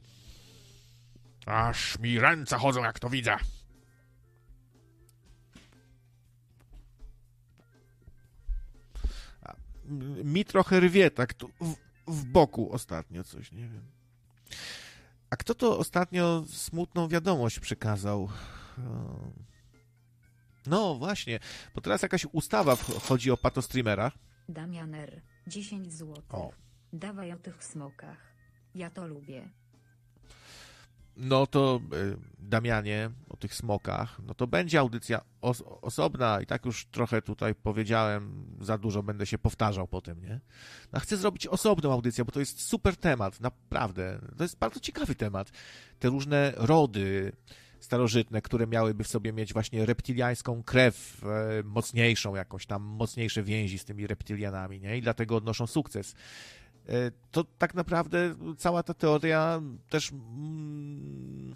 [1.45, 3.37] Aż mi ręce chodzą, jak to widzę.
[10.23, 11.75] Mi trochę rwie, tak tu w,
[12.07, 13.94] w boku ostatnio coś, nie wiem.
[15.29, 18.29] A kto to ostatnio smutną wiadomość przekazał?
[20.65, 21.39] No właśnie,
[21.75, 24.13] bo teraz jakaś ustawa chodzi o patostreamerach.
[24.49, 26.23] Damianer, 10 zł.
[26.29, 26.51] O.
[26.93, 28.35] Dawaj o tych smokach.
[28.75, 29.49] Ja to lubię
[31.17, 36.65] no to y, Damianie, o tych smokach, no to będzie audycja os osobna i tak
[36.65, 40.39] już trochę tutaj powiedziałem, za dużo będę się powtarzał potem, nie?
[40.93, 44.19] No, chcę zrobić osobną audycję, bo to jest super temat, naprawdę.
[44.37, 45.51] To jest bardzo ciekawy temat.
[45.99, 47.31] Te różne rody
[47.79, 53.79] starożytne, które miałyby w sobie mieć właśnie reptiliańską krew, e, mocniejszą jakąś tam, mocniejsze więzi
[53.79, 54.97] z tymi reptilianami, nie?
[54.97, 56.15] I dlatego odnoszą sukces.
[56.89, 61.55] E, to tak naprawdę cała ta teoria też mm,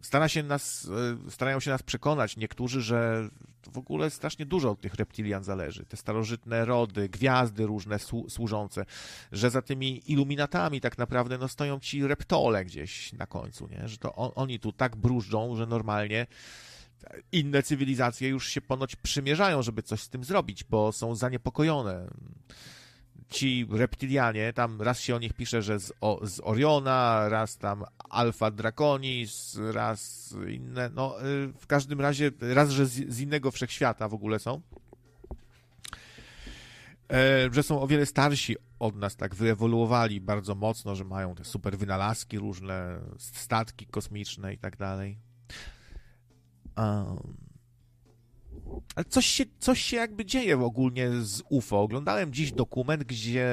[0.00, 0.88] stara się nas,
[1.26, 3.28] e, starają się nas przekonać niektórzy, że
[3.72, 5.84] w ogóle strasznie dużo od tych reptilian zależy.
[5.84, 7.98] Te starożytne rody, gwiazdy różne
[8.28, 8.86] służące,
[9.32, 13.88] że za tymi iluminatami tak naprawdę no, stoją ci reptole gdzieś na końcu, nie?
[13.88, 16.26] że to on, oni tu tak brużdżą, że normalnie
[17.32, 22.08] inne cywilizacje już się ponoć przymierzają, żeby coś z tym zrobić, bo są zaniepokojone
[23.30, 27.84] ci reptilianie, tam raz się o nich pisze, że z, o, z Oriona, raz tam
[28.10, 34.08] Alfa Draconis, raz inne, no y, w każdym razie, raz, że z, z innego wszechświata
[34.08, 34.60] w ogóle są,
[37.12, 41.44] e, że są o wiele starsi od nas, tak wyewoluowali bardzo mocno, że mają te
[41.44, 45.18] super wynalazki różne, statki kosmiczne i tak dalej.
[46.76, 47.45] Um,
[48.94, 51.80] ale coś się, coś się jakby dzieje ogólnie z UFO.
[51.80, 53.48] Oglądałem dziś dokument, gdzie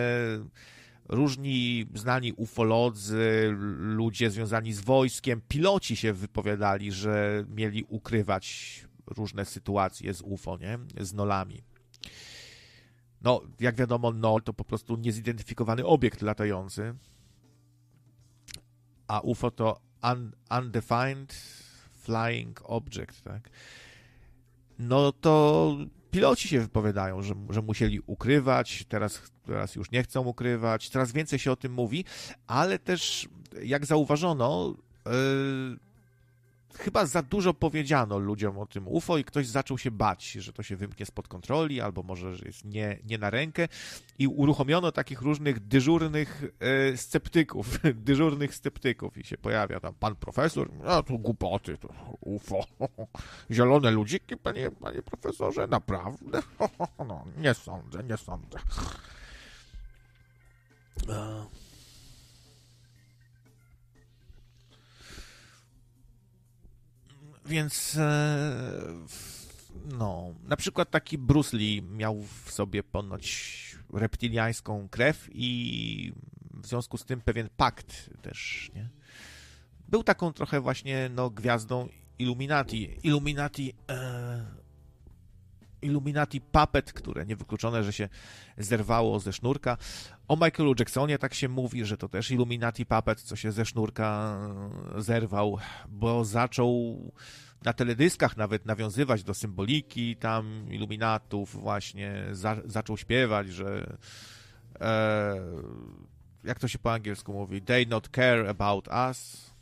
[1.09, 10.13] różni znani ufolodzy, ludzie związani z wojskiem, piloci się wypowiadali, że mieli ukrywać różne sytuacje
[10.13, 10.79] z UFO, nie?
[11.05, 11.61] Z nolami.
[13.21, 16.95] No, jak wiadomo, nol to po prostu niezidentyfikowany obiekt latający,
[19.07, 19.81] a UFO to
[20.13, 21.33] un undefined
[21.91, 23.49] flying object, tak?
[24.79, 25.77] No to
[26.11, 31.39] piloci się wypowiadają, że, że musieli ukrywać, teraz, teraz już nie chcą ukrywać, coraz więcej
[31.39, 32.05] się o tym mówi,
[32.47, 33.29] ale też,
[33.63, 34.75] jak zauważono,
[35.05, 35.11] yy,
[36.77, 40.63] chyba za dużo powiedziano ludziom o tym UFO i ktoś zaczął się bać, że to
[40.63, 43.67] się wymknie spod kontroli, albo może, że jest nie, nie na rękę.
[44.19, 47.79] I uruchomiono takich różnych dyżurnych e, sceptyków,
[48.09, 49.17] dyżurnych sceptyków.
[49.17, 51.89] I się pojawia tam pan profesor, a tu głupoty, to
[52.21, 52.59] UFO,
[53.51, 56.41] zielone ludziki, panie, panie profesorze, naprawdę?
[57.07, 58.59] No, nie sądzę, nie sądzę.
[67.45, 68.57] Więc e,
[69.99, 73.53] no, na przykład taki Bruce Lee miał w sobie ponoć
[73.93, 76.13] reptiliańską krew i
[76.53, 78.89] w związku z tym pewien pakt też, nie?
[79.87, 81.89] Był taką trochę właśnie, no, gwiazdą
[82.19, 82.97] Illuminati.
[83.03, 84.45] Illuminati e,
[85.83, 88.09] Illuminati Puppet, które niewykluczone, że się
[88.57, 89.77] zerwało ze sznurka.
[90.27, 94.37] O Michaelu Jacksonie tak się mówi, że to też Illuminati Puppet, co się ze sznurka
[94.95, 95.57] e, zerwał,
[95.89, 96.97] bo zaczął
[97.63, 103.97] na teledyskach nawet nawiązywać do symboliki tam iluminatów, właśnie za, zaczął śpiewać, że
[104.79, 105.35] e,
[106.43, 109.52] jak to się po angielsku mówi, they not care about us,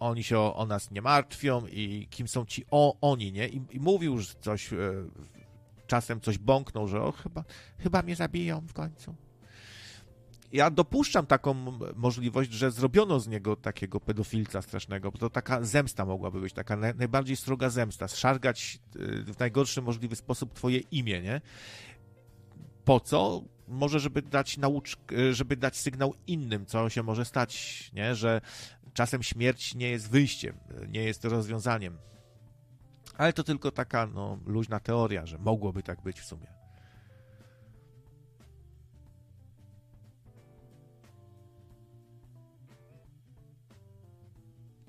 [0.00, 3.48] oni się o, o, nas nie martwią i kim są ci o, oni, nie?
[3.48, 4.76] I, i mówił już coś, e,
[5.86, 7.44] czasem coś bąknął, że o, chyba,
[7.78, 9.14] chyba mnie zabiją w końcu.
[10.52, 11.54] Ja dopuszczam taką
[11.96, 16.76] możliwość, że zrobiono z niego takiego pedofilca strasznego, bo to taka zemsta mogłaby być, taka
[16.76, 21.40] na, najbardziej sroga zemsta, szargać e, w najgorszy możliwy sposób twoje imię, nie?
[22.84, 23.42] Po co?
[23.70, 28.14] Może, żeby dać naucz, e, żeby dać sygnał innym, co się może stać, nie?
[28.14, 28.40] Że
[28.94, 30.56] czasem śmierć nie jest wyjściem,
[30.88, 31.98] nie jest rozwiązaniem.
[33.16, 36.46] Ale to tylko taka no, luźna teoria, że mogłoby tak być w sumie.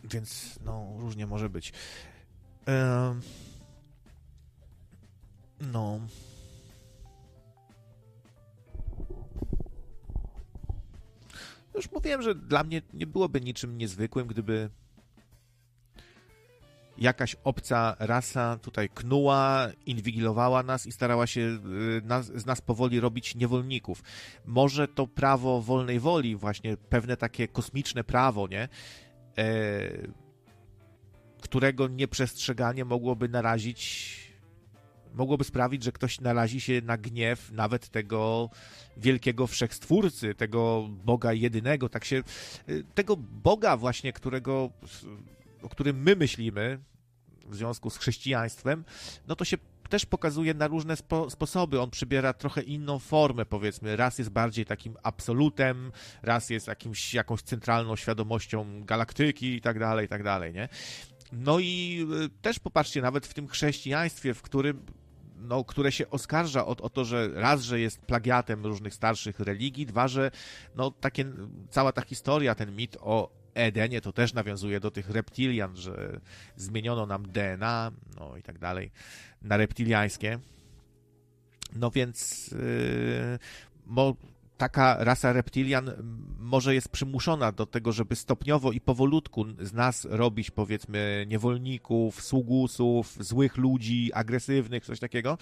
[0.03, 1.73] Więc no, różnie może być.
[2.65, 3.21] Ehm,
[5.61, 5.99] no.
[11.75, 14.69] Już mówiłem, że dla mnie nie byłoby niczym niezwykłym, gdyby
[16.97, 21.59] jakaś obca rasa tutaj knuła, inwigilowała nas i starała się y,
[22.03, 24.03] nas, z nas powoli robić niewolników.
[24.45, 28.69] Może to prawo wolnej woli, właśnie pewne takie kosmiczne prawo, nie?
[29.37, 29.47] E,
[31.41, 34.30] którego nieprzestrzeganie mogłoby narazić
[35.13, 38.49] mogłoby sprawić, że ktoś narazi się na gniew nawet tego
[38.97, 42.23] wielkiego wszechstwórcy, tego Boga jedynego, tak się,
[42.69, 44.69] y, tego Boga właśnie, którego,
[45.61, 46.79] o którym my myślimy
[47.45, 48.83] w związku z chrześcijaństwem,
[49.27, 49.57] no to się
[49.91, 51.81] też pokazuje na różne spo sposoby.
[51.81, 53.95] On przybiera trochę inną formę, powiedzmy.
[53.95, 60.05] Raz jest bardziej takim absolutem, raz jest jakimś, jakąś centralną świadomością galaktyki i tak dalej,
[60.05, 60.69] i tak dalej, nie?
[61.31, 64.85] No i y, też popatrzcie, nawet w tym chrześcijaństwie, w którym
[65.41, 69.85] no, które się oskarża o, o, to, że raz, że jest plagiatem różnych starszych religii,
[69.85, 70.31] dwa, że
[70.75, 71.25] no, takie,
[71.69, 76.19] cała ta historia, ten mit o Edenie to też nawiązuje do tych reptilian, że
[76.55, 78.91] zmieniono nam DNA, no i tak dalej,
[79.41, 80.39] na reptiliańskie.
[81.75, 83.39] No więc yy,
[84.61, 85.91] taka rasa reptilian
[86.39, 93.17] może jest przymuszona do tego, żeby stopniowo i powolutku z nas robić, powiedzmy, niewolników, sługusów,
[93.19, 95.37] złych ludzi, agresywnych, coś takiego,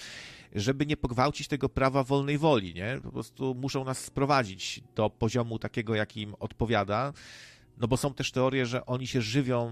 [0.56, 3.00] żeby nie pogwałcić tego prawa wolnej woli, nie?
[3.04, 7.14] Po prostu muszą nas sprowadzić do poziomu takiego, jaki im odpowiada.
[7.80, 9.72] No bo są też teorie, że oni się żywią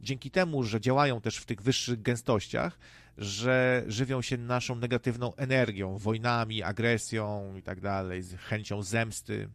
[0.00, 2.78] dzięki temu, że działają też w tych wyższych gęstościach,
[3.18, 9.48] że żywią się naszą negatywną energią, wojnami, agresją i tak dalej, z chęcią zemsty.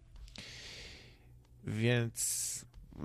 [1.64, 2.65] Więc
[2.95, 3.03] yy,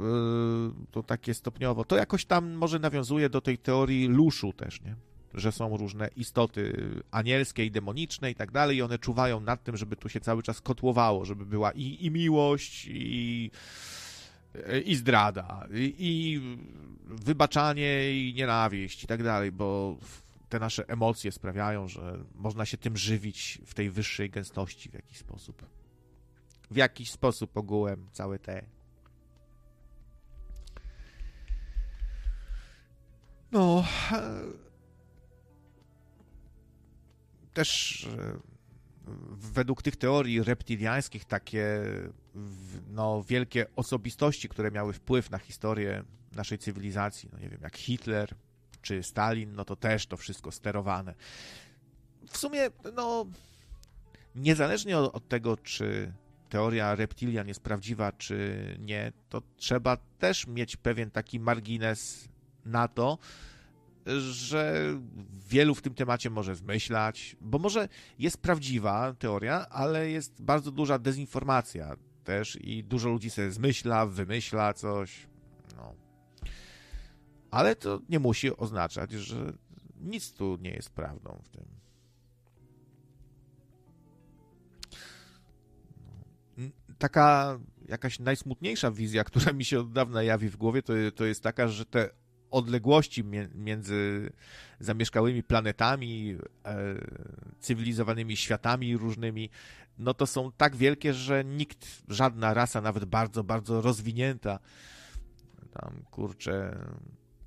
[0.91, 1.85] to takie stopniowo.
[1.85, 4.97] To jakoś tam może nawiązuje do tej teorii luszu też, nie?
[5.35, 9.77] Że są różne istoty anielskie i demoniczne i tak dalej, i one czuwają nad tym,
[9.77, 13.51] żeby tu się cały czas kotłowało, żeby była i, i miłość, i,
[14.85, 16.41] i zdrada, i, i
[17.07, 19.97] wybaczanie, i nienawiść i tak dalej, bo
[20.49, 25.19] te nasze emocje sprawiają, że można się tym żywić w tej wyższej gęstości w jakiś
[25.19, 25.67] sposób.
[26.71, 28.65] W jakiś sposób ogółem całe te.
[33.53, 33.85] No.
[37.55, 38.09] Też
[39.37, 41.83] według tych teorii reptiliańskich takie
[42.91, 48.35] no, wielkie osobistości, które miały wpływ na historię naszej cywilizacji, no nie wiem, jak Hitler,
[48.83, 51.15] czy Stalin, no to też to wszystko sterowane.
[52.29, 53.27] W sumie, no,
[54.35, 56.13] niezależnie od, od tego, czy
[56.49, 62.29] teoria reptilian jest prawdziwa, czy nie, to trzeba też mieć pewien taki margines
[62.65, 63.19] na to,
[64.07, 64.85] że
[65.49, 70.99] wielu w tym temacie może zmyślać, bo może jest prawdziwa teoria, ale jest bardzo duża
[70.99, 75.27] dezinformacja też i dużo ludzi sobie zmyśla, wymyśla coś.
[75.77, 75.95] No
[77.55, 79.53] ale to nie musi oznaczać, że
[80.01, 81.65] nic tu nie jest prawdą w tym.
[86.57, 86.71] No.
[86.99, 87.59] Taka
[87.89, 91.69] jakaś najsmutniejsza wizja, która mi się od dawna jawi w głowie, to, to jest taka,
[91.69, 92.11] że te
[92.55, 93.25] odległości
[93.55, 94.31] między
[94.81, 96.77] zamieszkałymi planetami, e,
[97.61, 99.51] cywilizowanymi światami różnymi,
[99.99, 104.59] no to są tak wielkie, że nikt, żadna rasa, nawet bardzo, bardzo rozwinięta,
[105.73, 106.79] tam kurczę,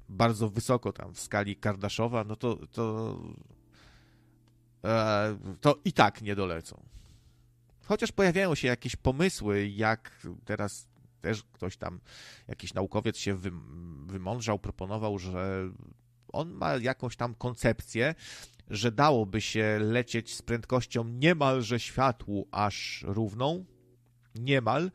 [0.09, 3.17] bardzo wysoko tam w skali Kardaszowa, no to, to,
[4.84, 6.84] e, to i tak nie dolecą.
[7.85, 10.88] Chociaż pojawiają się jakieś pomysły, jak teraz
[11.22, 11.99] też ktoś tam,
[12.48, 13.38] jakiś naukowiec się
[14.07, 15.69] wymądrzał, proponował, że
[16.34, 18.15] on ma jakąś tam koncepcję,
[18.69, 23.65] że dałoby się lecieć z prędkością niemalże światłu aż równą,
[24.35, 24.91] niemal,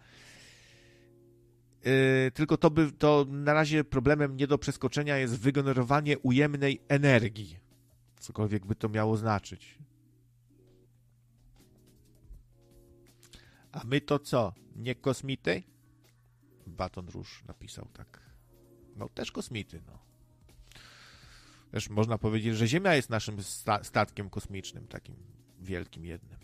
[1.84, 7.56] Yy, tylko to by to na razie problemem nie do przeskoczenia jest wygenerowanie ujemnej energii.
[8.20, 9.78] Cokolwiek by to miało znaczyć.
[13.72, 14.52] A my to co?
[14.76, 15.62] Nie kosmity?
[16.66, 18.20] Baton Róż napisał tak.
[18.96, 19.98] No też kosmity, no.
[21.70, 25.16] Też można powiedzieć, że Ziemia jest naszym sta statkiem kosmicznym, takim
[25.60, 26.38] wielkim jednym.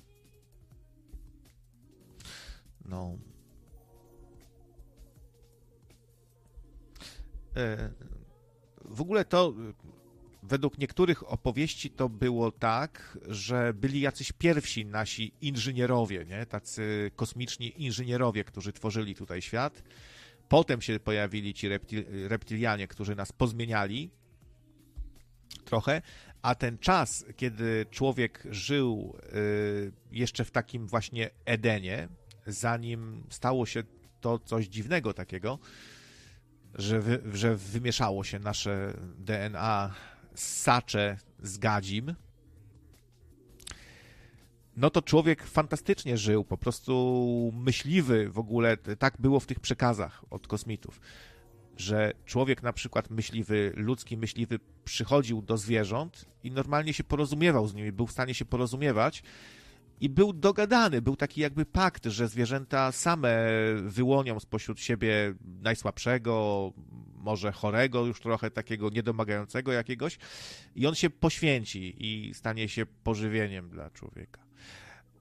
[2.84, 3.18] No.
[7.56, 7.90] E,
[8.84, 9.54] w ogóle to
[10.48, 16.46] według niektórych opowieści to było tak, że byli jacyś pierwsi nasi inżynierowie, nie?
[16.46, 19.82] tacy kosmiczni inżynierowie, którzy tworzyli tutaj świat.
[20.48, 24.10] Potem się pojawili ci reptil, reptilianie, którzy nas pozmieniali
[25.64, 26.02] trochę,
[26.42, 32.08] a ten czas, kiedy człowiek żył y, jeszcze w takim właśnie Edenie,
[32.46, 33.82] zanim stało się
[34.20, 35.58] to coś dziwnego takiego,
[36.74, 39.94] że, wy, że wymieszało się nasze DNA
[40.40, 42.14] sacze z gadzim,
[44.76, 50.24] no to człowiek fantastycznie żył, po prostu myśliwy w ogóle, tak było w tych przekazach
[50.30, 51.00] od kosmitów,
[51.76, 57.74] że człowiek na przykład myśliwy, ludzki myśliwy przychodził do zwierząt i normalnie się porozumiewał z
[57.74, 59.22] nimi, był w stanie się porozumiewać
[60.00, 63.38] i był dogadany, był taki jakby pakt, że zwierzęta same
[63.82, 66.72] wyłonią spośród siebie najsłabszego,
[67.14, 70.18] może chorego, już trochę takiego niedomagającego jakiegoś,
[70.74, 74.40] i on się poświęci i stanie się pożywieniem dla człowieka.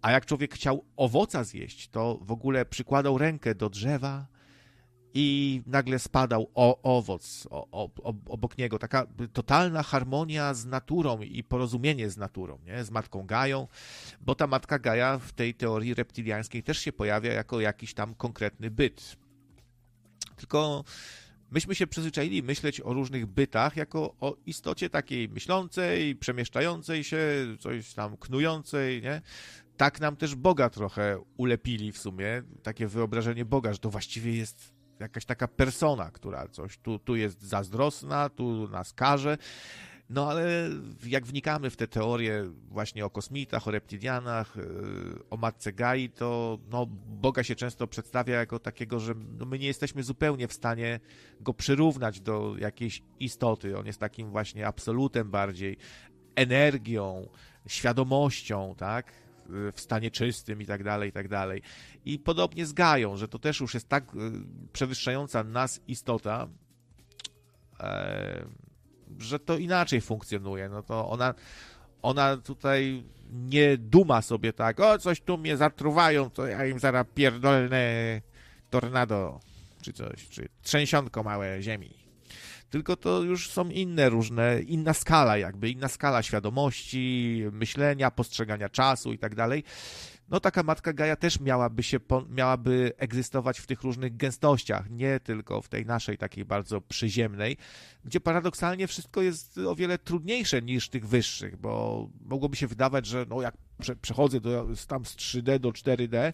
[0.02, 4.28] A jak człowiek chciał owoca zjeść, to w ogóle przykładał rękę do drzewa,
[5.14, 8.80] i nagle spadał o, owoc o, o, obok niego.
[8.80, 12.84] Taka totalna harmonia z naturą i porozumienie z naturą, nie?
[12.84, 13.68] z matką Gają,
[14.22, 18.72] bo ta matka Gaja w tej teorii reptiliańskiej też się pojawia jako jakiś tam konkretny
[18.72, 19.18] byt.
[20.36, 20.84] Tylko
[21.52, 27.20] myśmy się przyzwyczaili myśleć o różnych bytach jako o istocie takiej myślącej, przemieszczającej się,
[27.60, 29.22] coś tam knującej, nie?
[29.78, 34.77] Tak nam też Boga trochę ulepili w sumie, takie wyobrażenie Boga, że to właściwie jest
[35.00, 39.38] jakaś taka persona, która coś tu, tu jest zazdrosna, tu nas każe.
[40.10, 40.70] No ale
[41.06, 46.60] jak wnikamy w te teorie właśnie o kosmitach, o reptilianach, yy, o matce Gai, to
[46.70, 51.00] no, Boga się często przedstawia jako takiego, że no, my nie jesteśmy zupełnie w stanie
[51.42, 53.78] go przyrównać do jakiejś istoty.
[53.78, 55.78] On jest takim właśnie absolutem bardziej,
[56.36, 57.30] energią,
[57.68, 59.14] świadomością, tak?
[59.74, 61.62] W stanie czystym i tak dalej, i tak dalej.
[62.06, 64.32] I podobnie z Gają, że to też już jest tak yy,
[64.74, 66.48] przewyższająca nas istota,
[67.80, 68.46] e,
[69.20, 70.70] że to inaczej funkcjonuje.
[70.70, 71.34] No to ona,
[72.02, 77.06] ona tutaj nie duma sobie tak, o coś tu mnie zatruwają, to ja im zaraz
[77.16, 78.22] pierdolne
[78.70, 79.40] tornado,
[79.82, 82.07] czy coś, czy trzęsionko małe ziemi.
[82.70, 89.14] Tylko to już są inne różne, inna skala jakby, inna skala świadomości, myślenia, postrzegania czasu
[89.14, 89.64] i tak dalej.
[90.30, 92.00] No taka matka Gaja też miałaby się,
[92.30, 97.58] miałaby egzystować w tych różnych gęstościach, nie tylko w tej naszej takiej bardzo przyziemnej,
[98.06, 103.26] gdzie paradoksalnie wszystko jest o wiele trudniejsze niż tych wyższych, bo mogłoby się wydawać, że
[103.30, 103.58] no jak
[104.02, 106.34] przechodzę do, tam z 3D do 4D,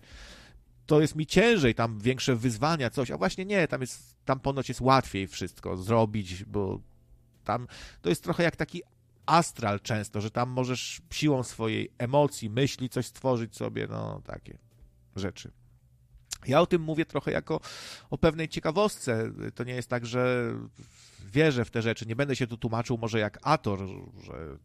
[0.86, 4.70] to jest mi ciężej, tam większe wyzwania, coś, a właśnie nie, tam jest, tam ponoć
[4.70, 6.80] jest łatwiej wszystko zrobić, bo
[7.44, 7.68] tam
[8.02, 8.82] to jest trochę jak taki
[9.26, 14.58] astral często, że tam możesz siłą swojej emocji, myśli coś stworzyć sobie, no takie
[15.16, 15.52] rzeczy.
[16.48, 17.60] Ja o tym mówię trochę jako
[18.10, 19.32] o pewnej ciekawostce.
[19.56, 20.54] To nie jest tak, że
[21.26, 22.06] wierzę w te rzeczy.
[22.06, 23.80] Nie będę się tu tłumaczył może jak Ator,
[24.24, 24.58] że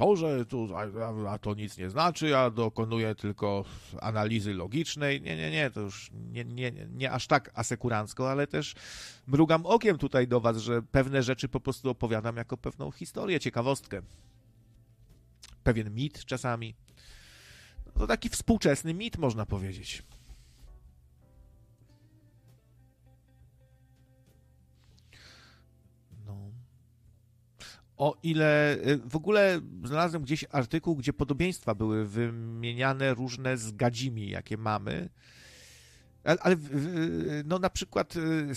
[0.00, 3.64] to, że tu, a, a, to nic nie znaczy, ja dokonuję tylko
[4.00, 5.22] analizy logicznej.
[5.22, 8.74] Nie, nie, nie, to już nie, nie, nie aż tak asekurancko, ale też
[9.26, 14.02] mrugam okiem tutaj do was, że pewne rzeczy po prostu opowiadam jako pewną historię, ciekawostkę.
[15.62, 16.74] Pewien mit czasami.
[17.86, 20.02] No to taki współczesny mit, można powiedzieć.
[28.00, 34.30] O ile y, w ogóle znalazłem gdzieś artykuł, gdzie podobieństwa były wymieniane różne z gadzimi,
[34.30, 35.08] jakie mamy.
[36.24, 36.56] Ale
[37.44, 38.48] no na przykład y,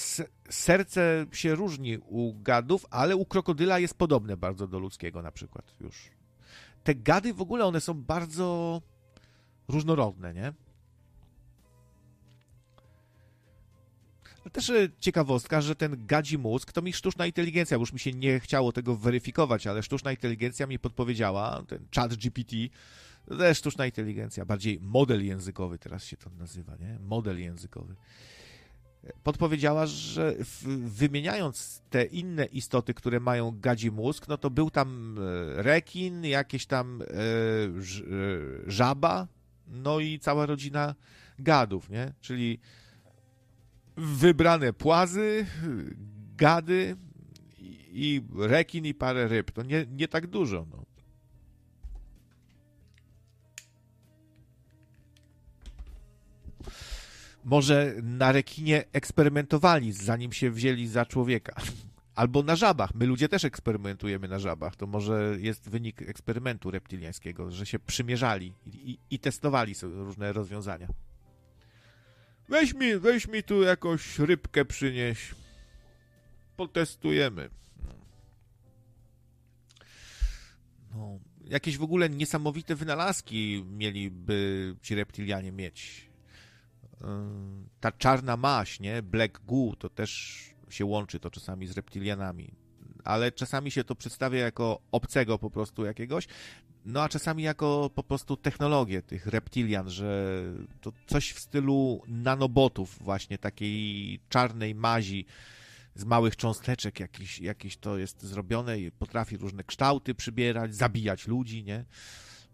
[0.49, 5.75] serce się różni u gadów, ale u krokodyla jest podobne bardzo do ludzkiego na przykład
[5.79, 6.11] już.
[6.83, 8.81] Te gady w ogóle one są bardzo
[9.67, 10.53] różnorodne, nie?
[14.53, 18.11] Też e, ciekawostka, że ten gadzi mózg to mi sztuczna inteligencja, bo już mi się
[18.11, 22.55] nie chciało tego weryfikować, ale sztuczna inteligencja mi podpowiedziała, ten chat GPT,
[23.25, 26.99] to też sztuczna inteligencja, bardziej model językowy teraz się to nazywa, nie?
[26.99, 27.95] Model językowy.
[29.23, 30.35] Podpowiedziała, że
[30.85, 36.65] wymieniając te inne istoty, które mają gadzi mózg, no to był tam e, rekin, jakieś
[36.65, 37.05] tam e,
[38.67, 39.27] żaba,
[39.67, 40.95] no i cała rodzina
[41.39, 42.13] gadów, nie?
[42.21, 42.59] Czyli
[43.97, 45.45] wybrane płazy,
[46.37, 46.95] gady
[47.93, 49.51] i rekin i parę ryb.
[49.51, 50.65] To nie, nie tak dużo.
[50.71, 50.83] No.
[57.45, 61.55] Może na rekinie eksperymentowali, zanim się wzięli za człowieka.
[62.15, 62.95] Albo na żabach.
[62.95, 64.75] My ludzie też eksperymentujemy na żabach.
[64.75, 70.87] To może jest wynik eksperymentu reptiliańskiego, że się przymierzali i, i, i testowali różne rozwiązania.
[72.49, 75.35] Weź mi, weź mi tu jakąś rybkę przynieś.
[76.57, 77.49] Potestujemy.
[80.95, 86.09] No, jakieś w ogóle niesamowite wynalazki mieliby ci reptilianie mieć.
[87.79, 89.01] Ta czarna maść, nie?
[89.01, 92.62] Black goo, to też się łączy to czasami z reptilianami.
[93.03, 96.27] Ale czasami się to przedstawia jako obcego po prostu jakiegoś.
[96.85, 100.41] No a czasami jako po prostu technologię tych reptilian, że
[100.81, 105.25] to coś w stylu nanobotów właśnie, takiej czarnej mazi
[105.95, 111.63] z małych cząsteczek jakiś, jakiś to jest zrobione i potrafi różne kształty przybierać, zabijać ludzi,
[111.63, 111.85] nie?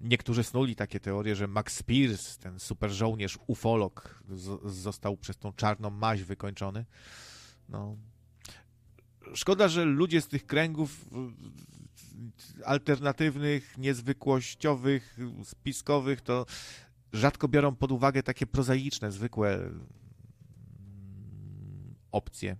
[0.01, 4.23] Niektórzy snuli takie teorie, że Max Pierce, ten super żołnierz, ufolog,
[4.65, 6.85] został przez tą czarną maź wykończony.
[7.69, 7.97] No.
[9.33, 11.05] Szkoda, że ludzie z tych kręgów
[12.65, 16.45] alternatywnych, niezwykłościowych, spiskowych, to
[17.13, 19.85] rzadko biorą pod uwagę takie prozaiczne, zwykłe mm,
[22.11, 22.57] opcje.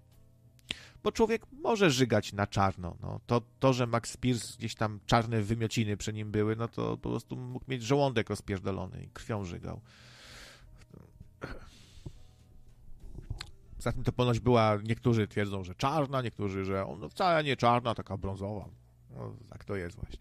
[1.03, 2.97] Bo człowiek może żygać na czarno.
[3.01, 6.97] No, to, to, że Max Pierce gdzieś tam czarne wymiociny przy nim były, no to
[6.97, 9.81] po prostu mógł mieć żołądek rozpierdolony i krwią żygał.
[13.79, 17.95] Poza tym to ponoć była, niektórzy twierdzą, że czarna, niektórzy, że no wcale nie czarna,
[17.95, 18.69] taka brązowa.
[19.09, 20.19] No, tak to jest właśnie.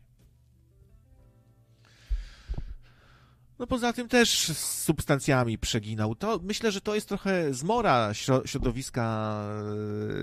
[3.58, 6.14] No poza tym też z substancjami przeginał.
[6.14, 8.14] To myślę, że to jest trochę zmora
[8.44, 9.34] środowiska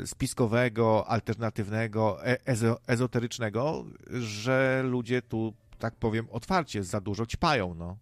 [0.03, 7.73] e, spiskowego, alternatywnego, e, ezo, ezoterycznego, że ludzie tu, tak powiem, otwarcie za dużo ćpają,
[7.73, 7.97] no.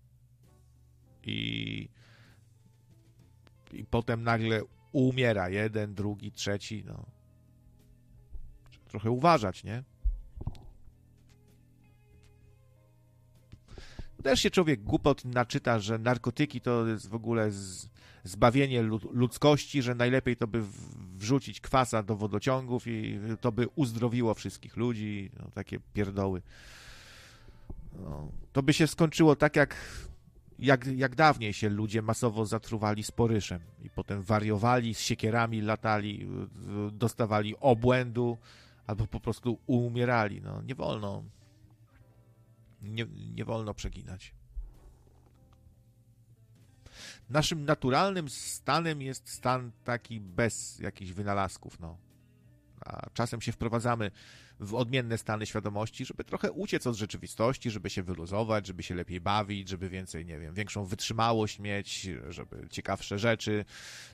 [1.24, 1.90] I,
[3.72, 4.62] i potem nagle
[4.94, 7.06] umiera jeden, drugi, trzeci, no.
[8.88, 9.84] Trochę uważać, nie?
[14.24, 17.52] Też się człowiek głupot naczyta, że narkotyki to jest w ogóle
[18.24, 20.64] zbawienie ludzkości, że najlepiej to by
[21.18, 25.32] wrzucić kwasa do wodociągów i to by uzdrowiło wszystkich ludzi.
[25.40, 26.42] No, takie pierdoły.
[28.00, 29.76] No, to by się skończyło tak, jak,
[30.60, 36.28] jak, jak dawniej się ludzie masowo zatruwali sporyszem i potem wariowali, z siekierami latali,
[36.92, 38.38] dostawali obłędu
[38.88, 40.42] albo po prostu umierali.
[40.42, 41.24] No, nie wolno
[42.84, 43.06] nie,
[43.36, 44.34] nie wolno przeginać.
[47.30, 51.98] Naszym naturalnym stanem jest stan taki bez jakichś wynalazków, no.
[52.80, 54.12] A czasem się wprowadzamy
[54.60, 59.22] w odmienne stany świadomości, żeby trochę uciec od rzeczywistości, żeby się wyluzować, żeby się lepiej
[59.22, 63.66] bawić, żeby więcej, nie wiem, większą wytrzymałość mieć, żeby ciekawsze rzeczy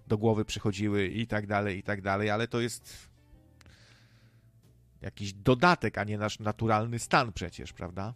[0.07, 3.09] do głowy przychodziły i tak dalej, i tak dalej, ale to jest
[5.01, 8.13] jakiś dodatek, a nie nasz naturalny stan przecież, prawda?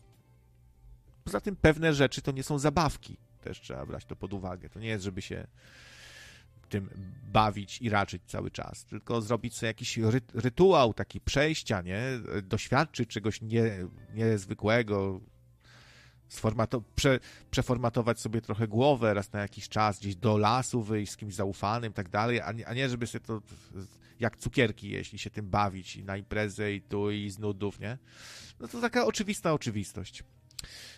[1.24, 3.18] Poza tym pewne rzeczy to nie są zabawki.
[3.41, 4.70] Też trzeba brać to pod uwagę.
[4.70, 5.48] To nie jest, żeby się
[6.74, 6.90] tym
[7.32, 10.00] bawić i raczyć cały czas, tylko zrobić sobie jakiś
[10.34, 12.02] rytuał taki przejścia, nie?
[12.44, 13.64] Doświadczyć czegoś nie,
[14.14, 15.22] niezwykłego,
[16.30, 17.20] sformato- prze,
[17.52, 21.94] przeformatować sobie trochę głowę raz na jakiś czas, gdzieś do lasu wyjść z kimś zaufanym
[21.94, 23.41] tak dalej, a nie, a nie żeby sobie to
[24.20, 27.80] jak cukierki jeść i się tym bawić i na imprezę i tu i z nudów,
[27.80, 27.98] nie?
[28.60, 30.24] No to taka oczywista oczywistość.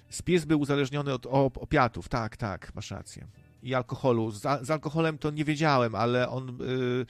[0.10, 1.26] Spies był uzależniony od
[1.58, 3.28] opiatów, tak, tak, masz rację.
[3.66, 4.32] I alkoholu.
[4.32, 7.06] Z, z alkoholem to nie wiedziałem, ale on y,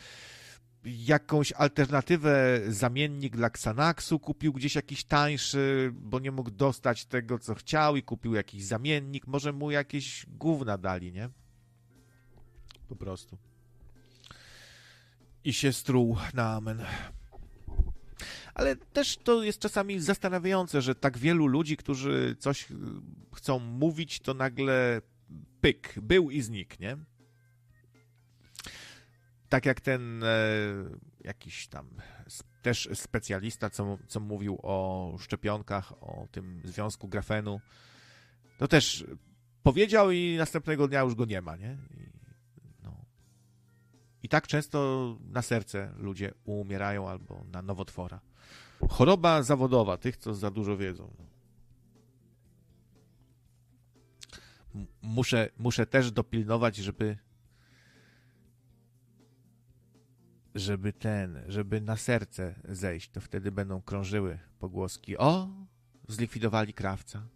[0.85, 7.55] jakąś alternatywę, zamiennik dla Xanaxu kupił gdzieś jakiś tańszy, bo nie mógł dostać tego, co
[7.55, 9.27] chciał i kupił jakiś zamiennik.
[9.27, 11.29] Może mu jakieś gówna dali, nie?
[12.87, 13.37] Po prostu.
[15.43, 16.85] I się struł na amen
[18.55, 22.67] ale też to jest czasami zastanawiające, że tak wielu ludzi, którzy coś
[23.33, 25.01] chcą mówić, to nagle
[25.61, 26.97] pyk, był i znikł, nie?
[29.49, 30.27] Tak jak ten e,
[31.23, 31.89] jakiś tam
[32.61, 37.61] też specjalista, co, co mówił o szczepionkach, o tym związku grafenu,
[38.57, 39.05] to też
[39.63, 41.77] powiedział i następnego dnia już go nie ma, nie?
[41.91, 42.09] I,
[42.83, 43.05] no.
[44.23, 48.19] I tak często na serce ludzie umierają albo na nowotwora.
[48.89, 51.13] Choroba zawodowa tych, co za dużo wiedzą.
[55.01, 57.17] Muszę, muszę też dopilnować, żeby
[60.55, 65.17] żeby ten, żeby na serce zejść, to wtedy będą krążyły pogłoski.
[65.17, 65.49] O,
[66.07, 67.27] zlikwidowali krawca.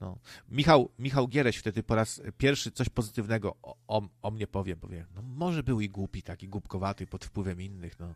[0.00, 0.18] No.
[0.48, 5.06] Michał, Michał Giereś wtedy po raz pierwszy coś pozytywnego o, o, o mnie powie, powie,
[5.14, 8.14] no może był i głupi, taki głupkowaty pod wpływem innych, no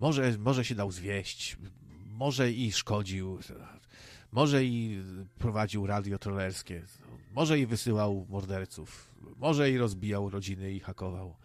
[0.00, 1.56] może, może się dał zwieść,
[2.06, 3.38] może i szkodził,
[4.32, 5.02] może i
[5.38, 6.82] prowadził radio trollerskie,
[7.34, 11.36] może i wysyłał morderców, może i rozbijał rodziny i hakował.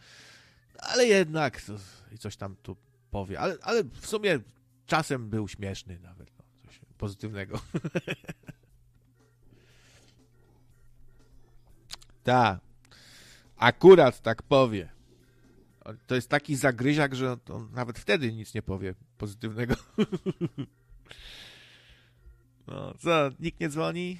[0.78, 1.74] Ale jednak to,
[2.20, 2.78] coś tam tu
[3.12, 3.40] powie.
[3.40, 4.40] Ale, ale w sumie
[4.86, 6.32] czasem był śmieszny nawet.
[6.38, 7.62] No, coś pozytywnego.
[12.24, 12.60] tak.
[13.58, 14.90] Akurat tak powie
[16.08, 19.76] to jest taki zagryziak, że on nawet wtedy nic nie powie pozytywnego.
[22.68, 24.20] No, co, nikt nie dzwoni?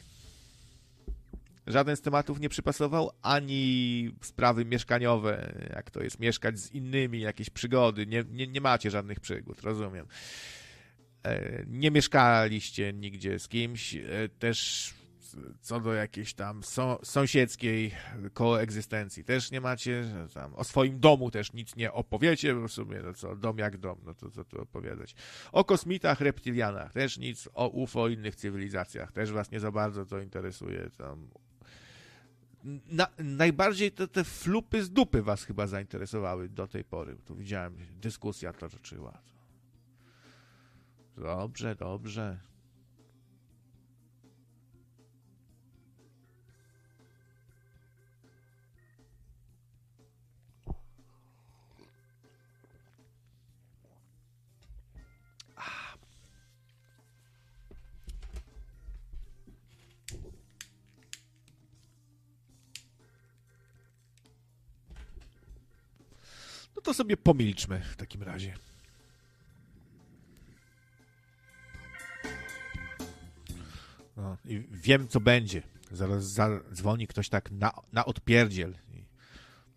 [1.70, 7.50] Żaden z tematów nie przypasował, ani sprawy mieszkaniowe, jak to jest mieszkać z innymi, jakieś
[7.50, 8.08] przygody.
[8.08, 10.08] Nie, nie, nie macie żadnych przygód, rozumiem.
[11.24, 14.90] E, nie mieszkaliście nigdzie z kimś, e, też
[15.62, 17.92] co do jakiejś tam so, sąsiedzkiej
[18.34, 23.02] koegzystencji też nie macie, tam o swoim domu też nic nie opowiecie, bo w sumie
[23.04, 25.16] no co, dom jak dom, no to co tu opowiadać.
[25.52, 30.20] O kosmitach, reptilianach też nic, o UFO, innych cywilizacjach też was nie za bardzo to
[30.20, 31.30] interesuje, tam
[32.64, 37.16] na, najbardziej te, te flupy z dupy was chyba zainteresowały do tej pory.
[37.26, 39.18] Tu widziałem, dyskusja toczyła.
[41.18, 42.49] Dobrze, dobrze.
[66.80, 68.54] No to sobie pomilczmy w takim razie.
[74.18, 75.62] No, i wiem, co będzie.
[75.92, 78.76] Zaraz zadzwoni ktoś tak na, na odpierdziel.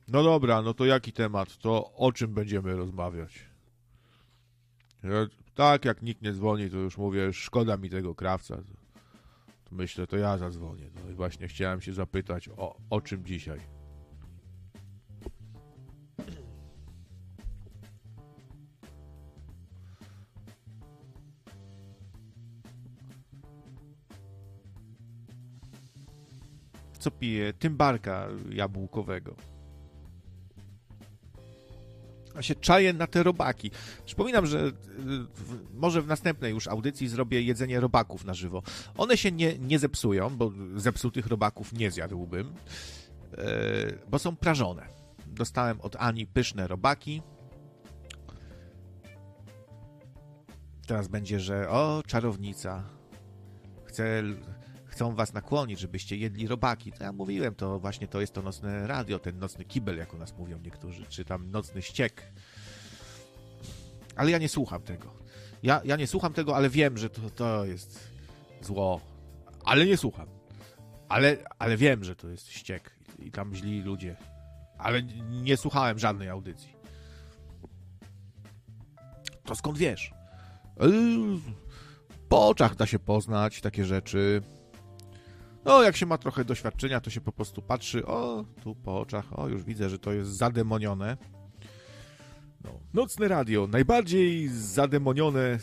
[0.08, 1.58] No dobra, no to jaki temat?
[1.58, 3.46] To o czym będziemy rozmawiać?
[5.54, 8.56] Tak, jak nikt nie dzwoni, to już mówię, szkoda mi tego krawca.
[9.64, 10.90] To myślę, to ja zadzwonię.
[10.94, 13.81] No i właśnie chciałem się zapytać, o, o czym dzisiaj?
[27.02, 29.34] Co pije tymbarka jabłkowego.
[32.34, 33.70] A się czaję na te robaki.
[34.04, 34.72] Przypominam, że y,
[35.74, 38.62] może w następnej już audycji zrobię jedzenie robaków na żywo.
[38.96, 42.52] One się nie, nie zepsują, bo zepsutych robaków nie zjadłbym,
[43.32, 43.44] e,
[44.08, 44.86] bo są prażone.
[45.26, 47.22] Dostałem od Ani pyszne robaki.
[50.86, 52.84] Teraz będzie, że o, czarownica.
[53.84, 54.22] Chcę
[54.92, 56.92] chcą was nakłonić, żebyście jedli robaki.
[56.92, 60.18] To ja mówiłem, to właśnie to jest to nocne radio, ten nocny kibel, jak u
[60.18, 62.32] nas mówią niektórzy, czy tam nocny ściek.
[64.16, 65.14] Ale ja nie słucham tego.
[65.62, 68.08] Ja, ja nie słucham tego, ale wiem, że to, to jest
[68.62, 69.00] zło.
[69.64, 70.26] Ale nie słucham.
[71.08, 74.16] Ale, ale wiem, że to jest ściek i tam źli ludzie.
[74.78, 76.72] Ale nie słuchałem żadnej audycji.
[79.44, 80.12] To skąd wiesz?
[80.80, 81.40] Yy,
[82.28, 84.42] po oczach da się poznać takie rzeczy.
[85.64, 89.38] No, jak się ma trochę doświadczenia, to się po prostu patrzy, o, tu po oczach,
[89.38, 91.16] o, już widzę, że to jest zademonione.
[92.64, 95.58] No, nocne radio, najbardziej zademonione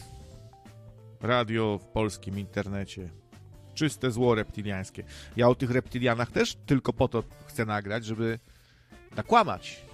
[1.21, 3.09] radio w polskim internecie.
[3.73, 5.03] Czyste zło reptiliańskie.
[5.35, 8.39] Ja o tych reptilianach też tylko po to chcę nagrać, żeby
[9.15, 9.85] nakłamać,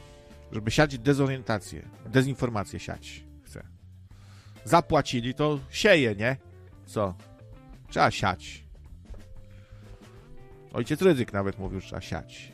[0.52, 3.68] żeby siać dezorientację, dezinformację siać chcę.
[4.64, 6.38] Zapłacili, to sieje, nie?
[6.86, 7.16] Co?
[7.90, 8.65] Trzeba siać.
[10.76, 12.52] Ojciec Ryzyk nawet mówił, że trzeba siać.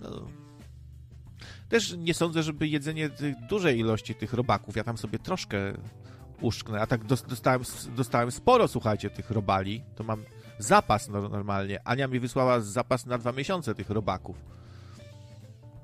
[0.00, 0.28] No.
[1.68, 3.10] Też nie sądzę, żeby jedzenie
[3.48, 5.58] dużej ilości tych robaków, ja tam sobie troszkę
[6.40, 7.62] uszknę, a tak dostałem,
[7.96, 10.24] dostałem sporo, słuchajcie, tych robali, to mam
[10.58, 11.80] zapas normalnie.
[11.84, 14.36] Ania mi wysłała zapas na dwa miesiące tych robaków.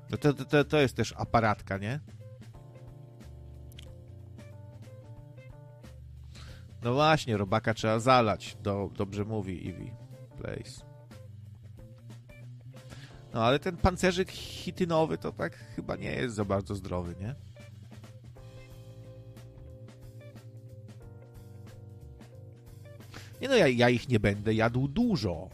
[0.09, 1.99] No to, to, to jest też aparatka, nie?
[6.85, 8.57] No właśnie, robaka trzeba zalać.
[8.63, 9.91] Do, dobrze mówi Eevee
[10.37, 10.85] Place.
[13.33, 17.35] No ale ten pancerzyk hitynowy to tak chyba nie jest za bardzo zdrowy, nie?
[23.41, 25.49] Nie no, ja, ja ich nie będę jadł dużo.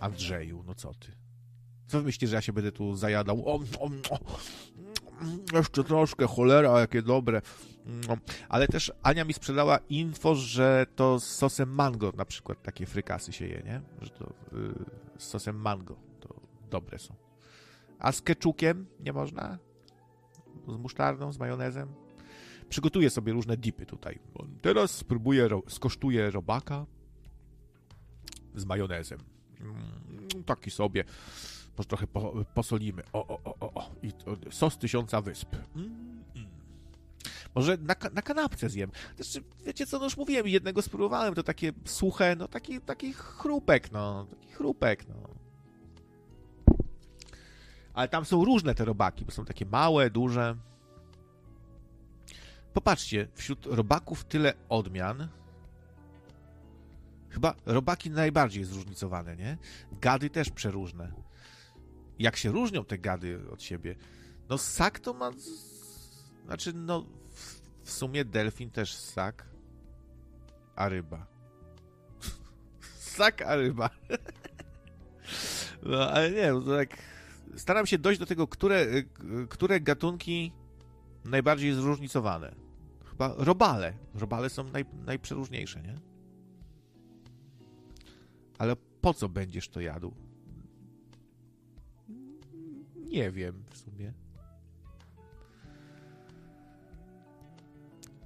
[0.00, 1.12] Andrzeju, no co ty?
[1.86, 3.48] Co wy myślicie, że ja się będę tu zajadał?
[3.48, 4.18] O, o, o,
[5.52, 7.42] jeszcze troszkę, cholera, jakie dobre.
[7.86, 8.16] No,
[8.48, 13.32] ale też Ania mi sprzedała info, że to z sosem mango na przykład takie frykasy
[13.32, 13.80] się je, nie?
[14.00, 14.74] Że to yy,
[15.18, 16.40] z sosem mango to
[16.70, 17.14] dobre są.
[17.98, 19.58] A z keczukiem nie można?
[20.68, 21.88] Z musztardą, z majonezem?
[22.68, 24.18] Przygotuję sobie różne dipy tutaj.
[24.62, 26.86] Teraz spróbuję, ro skosztuję robaka
[28.54, 29.18] z majonezem.
[29.60, 31.04] Mm, taki sobie.
[31.78, 33.02] Może trochę po, posolimy.
[33.12, 33.90] O, o, o, o.
[34.02, 35.56] I to, sos tysiąca wysp.
[35.76, 36.48] Mm, mm.
[37.54, 38.90] Może na, na kanapce zjem.
[39.16, 43.92] Znaczy, wiecie co, no już mówiłem, jednego spróbowałem, to takie suche, no taki, taki chrupek,
[43.92, 44.26] no.
[44.30, 45.14] Taki chrupek, no.
[47.94, 50.56] Ale tam są różne te robaki, bo są takie małe, duże.
[52.72, 55.28] Popatrzcie, wśród robaków tyle odmian.
[57.28, 59.58] Chyba robaki najbardziej zróżnicowane, nie?
[60.00, 61.27] Gady też przeróżne
[62.18, 63.94] jak się różnią te gady od siebie.
[64.48, 65.30] No ssak to ma...
[66.46, 67.06] Znaczy, no
[67.82, 69.46] w sumie delfin też ssak,
[70.76, 71.26] a ryba.
[72.98, 73.90] Ssak, a ryba.
[75.82, 76.98] No, ale nie, no tak
[77.56, 78.86] staram się dojść do tego, które,
[79.48, 80.52] które gatunki
[81.24, 82.54] najbardziej zróżnicowane.
[83.10, 83.92] Chyba robale.
[84.14, 85.94] Robale są naj, najprzeróżniejsze, nie?
[88.58, 90.14] Ale po co będziesz to jadł?
[93.08, 94.12] Nie wiem w sumie.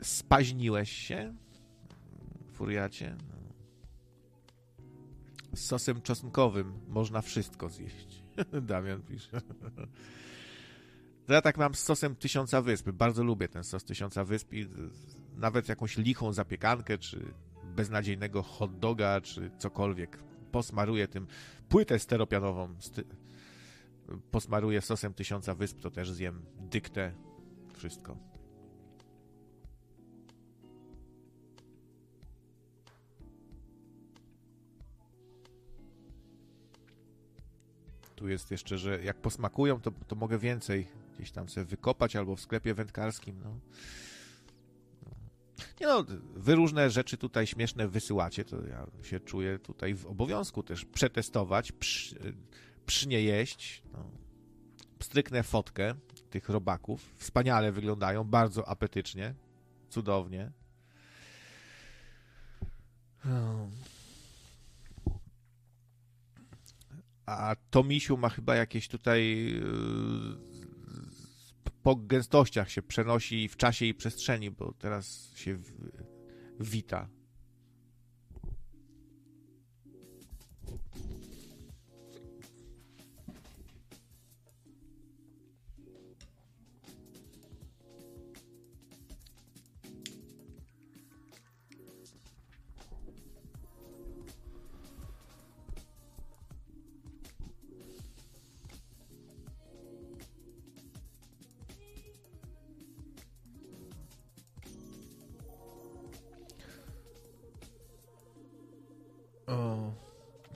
[0.02, 1.34] Spaźniłeś się?
[2.52, 3.16] Furiacie?
[3.28, 3.42] No.
[5.56, 8.22] Z sosem czosnkowym można wszystko zjeść.
[8.62, 9.40] Damian pisze.
[11.26, 12.90] To ja tak mam z sosem Tysiąca Wysp.
[12.90, 14.68] Bardzo lubię ten sos Tysiąca Wysp i
[15.36, 17.34] nawet jakąś lichą zapiekankę, czy
[17.64, 20.18] beznadziejnego hot doga, czy cokolwiek.
[20.52, 21.26] posmaruję tym
[21.68, 22.74] płytę steropianową,
[24.30, 27.12] posmaruję sosem tysiąca wysp, to też zjem dyktę,
[27.74, 28.16] wszystko.
[38.16, 42.36] Tu jest jeszcze, że jak posmakują, to, to mogę więcej gdzieś tam sobie wykopać albo
[42.36, 43.40] w sklepie wędkarskim.
[43.44, 43.58] No.
[45.80, 46.04] Nie no,
[46.34, 51.72] wy różne rzeczy tutaj śmieszne wysyłacie, to ja się czuję tutaj w obowiązku też przetestować,
[51.72, 52.16] przy,
[52.86, 53.82] przy nie jeść.
[53.92, 54.10] No.
[54.98, 55.94] Pstryknę fotkę
[56.30, 57.14] tych robaków.
[57.16, 59.34] Wspaniale wyglądają, bardzo apetycznie,
[59.88, 60.52] cudownie.
[67.26, 70.52] A Tomisiu ma chyba jakieś tutaj yy,
[71.82, 75.58] po gęstościach się przenosi w czasie i przestrzeni, bo teraz się
[76.60, 77.08] wita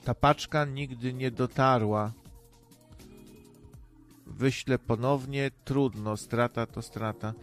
[0.07, 2.13] Ta paczka nigdy nie dotarła.
[4.27, 7.33] Wyślę ponownie, trudno, strata to strata.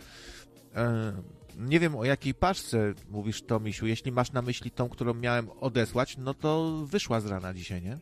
[0.74, 1.12] E,
[1.58, 3.86] nie wiem o jakiej paczce mówisz, Tomisiu.
[3.86, 7.98] Jeśli masz na myśli tą, którą miałem odesłać, no to wyszła z rana dzisiaj, nie?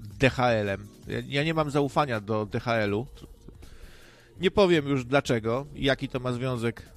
[0.00, 0.86] DHL-em.
[1.28, 3.06] Ja, nie mam zaufania do DHL-u.
[4.40, 6.88] Nie powiem już dlaczego jaki to ma związek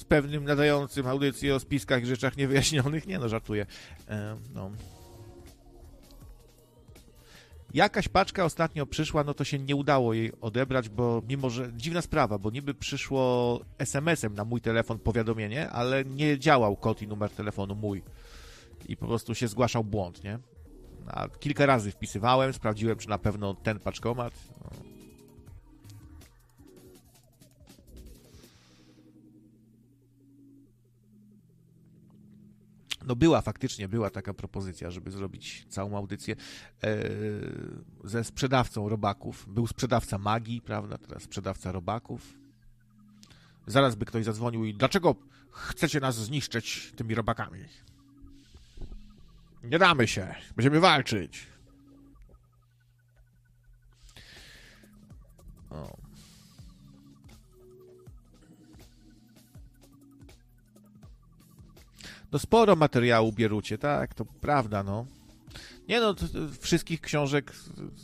[0.00, 3.06] z pewnym nadającym audycję o spiskach i rzeczach niewyjaśnionych.
[3.06, 3.66] Nie no, żartuję.
[4.08, 4.70] E, no.
[7.74, 12.02] Jakaś paczka ostatnio przyszła, no to się nie udało jej odebrać, bo mimo, że dziwna
[12.02, 17.30] sprawa, bo niby przyszło SMS-em na mój telefon powiadomienie, ale nie działał kod i numer
[17.30, 18.02] telefonu mój.
[18.88, 20.38] I po prostu się zgłaszał błąd, nie?
[21.06, 24.32] A kilka razy wpisywałem, sprawdziłem, czy na pewno ten paczkomat.
[24.64, 24.70] No.
[33.06, 36.36] No była faktycznie, była taka propozycja, żeby zrobić całą audycję
[36.82, 36.98] e,
[38.04, 39.46] ze sprzedawcą robaków.
[39.48, 42.34] Był sprzedawca magii, prawda, teraz sprzedawca robaków.
[43.66, 45.14] Zaraz by ktoś zadzwonił i dlaczego
[45.50, 47.58] chcecie nas zniszczyć tymi robakami?
[49.64, 51.46] Nie damy się, będziemy walczyć.
[55.70, 55.99] O.
[62.32, 65.06] No sporo materiału bierucie, tak, to prawda, no.
[65.88, 66.14] Nie no,
[66.60, 67.52] wszystkich książek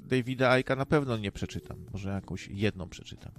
[0.04, 1.86] Davida Aika na pewno nie przeczytam.
[1.92, 3.32] Może jakąś jedną przeczytam.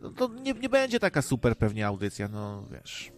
[0.00, 3.12] No to nie, nie będzie taka super pewnie audycja, no wiesz.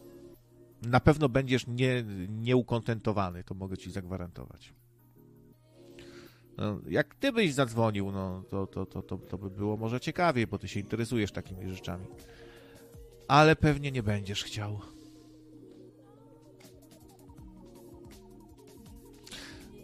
[0.82, 4.74] Na pewno będziesz nie, nieukontentowany, to mogę ci zagwarantować.
[6.56, 10.46] No, jak ty byś zadzwonił, no to, to, to, to, to by było może ciekawiej,
[10.46, 12.06] bo ty się interesujesz takimi rzeczami.
[13.28, 14.80] Ale pewnie nie będziesz chciał.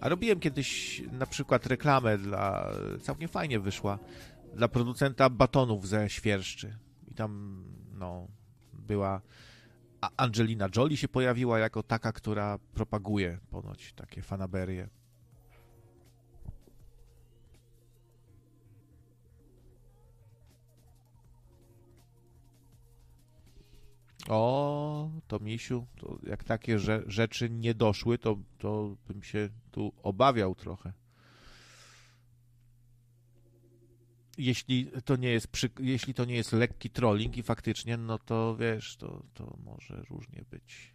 [0.03, 2.71] A robiłem kiedyś na przykład reklamę dla,
[3.03, 3.99] całkiem fajnie wyszła,
[4.55, 6.79] dla producenta batonów ze świerszczy.
[7.09, 8.29] I tam, no,
[8.73, 9.21] była
[10.17, 14.89] Angelina Jolie się pojawiła jako taka, która propaguje ponoć takie fanaberie.
[24.29, 30.55] O, to misiu, to jak takie rzeczy nie doszły, to, to bym się tu obawiał
[30.55, 30.93] trochę.
[34.39, 38.57] Jeśli to nie jest, przy, jeśli to nie jest lekki trolling i faktycznie, no to
[38.57, 40.92] wiesz, to, to może różnie być.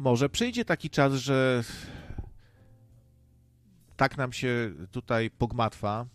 [0.00, 1.64] Może przyjdzie taki czas, że
[3.96, 6.06] tak nam się tutaj pogmatwa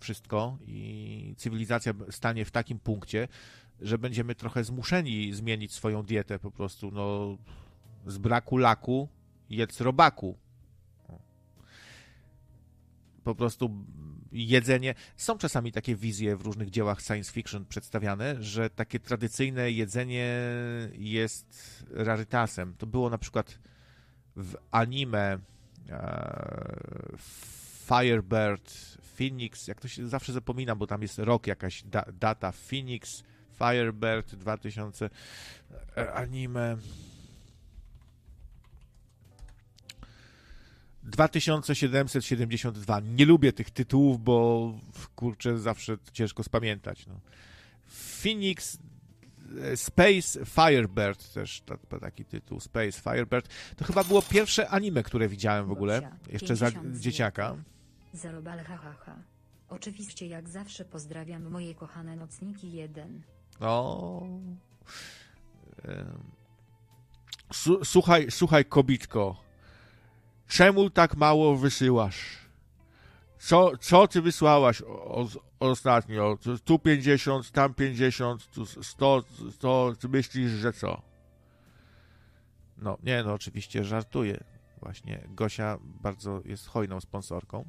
[0.00, 3.28] wszystko i cywilizacja stanie w takim punkcie,
[3.80, 7.36] że będziemy trochę zmuszeni zmienić swoją dietę po prostu, no
[8.06, 9.08] z braku laku
[9.50, 10.38] jedz robaku.
[13.26, 13.84] Po prostu
[14.32, 14.94] jedzenie.
[15.16, 20.40] Są czasami takie wizje w różnych dziełach science fiction przedstawiane, że takie tradycyjne jedzenie
[20.92, 22.74] jest rarytasem.
[22.78, 23.58] To było na przykład
[24.36, 25.38] w anime
[25.88, 27.16] e,
[27.88, 33.22] Firebird, Phoenix, jak to się zawsze zapominam, bo tam jest rok, jakaś da, data, Phoenix,
[33.58, 35.10] Firebird 2000,
[35.96, 36.76] e, anime
[41.06, 43.00] 2772.
[43.00, 44.72] Nie lubię tych tytułów, bo
[45.16, 47.06] kurczę, zawsze ciężko spamiętać.
[47.06, 47.20] No.
[48.22, 48.78] Phoenix
[49.62, 51.62] e, Space Firebird też
[52.00, 53.48] taki tytuł, Space Firebird.
[53.76, 57.56] To chyba było pierwsze anime, które widziałem w ogóle, jeszcze za dzieciaka.
[58.12, 59.16] Zerobal hahaha.
[59.68, 63.22] Oczywiście jak zawsze pozdrawiam moje kochane nocniki 1.
[63.60, 64.22] O.
[67.84, 69.45] Słuchaj, słuchaj kobitko.
[70.46, 72.46] Czemu tak mało wysyłasz?
[73.38, 75.28] Co, co ty wysłałaś o, o,
[75.60, 76.38] ostatnio?
[76.64, 81.02] Tu 50, tam 50, tu 100, 100, ty myślisz, że co?
[82.76, 84.44] No, nie, no oczywiście żartuję.
[84.82, 87.64] Właśnie Gosia bardzo jest hojną sponsorką.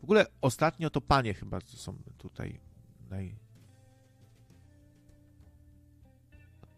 [0.00, 2.60] W ogóle ostatnio to panie chyba są tutaj
[3.10, 3.38] naj...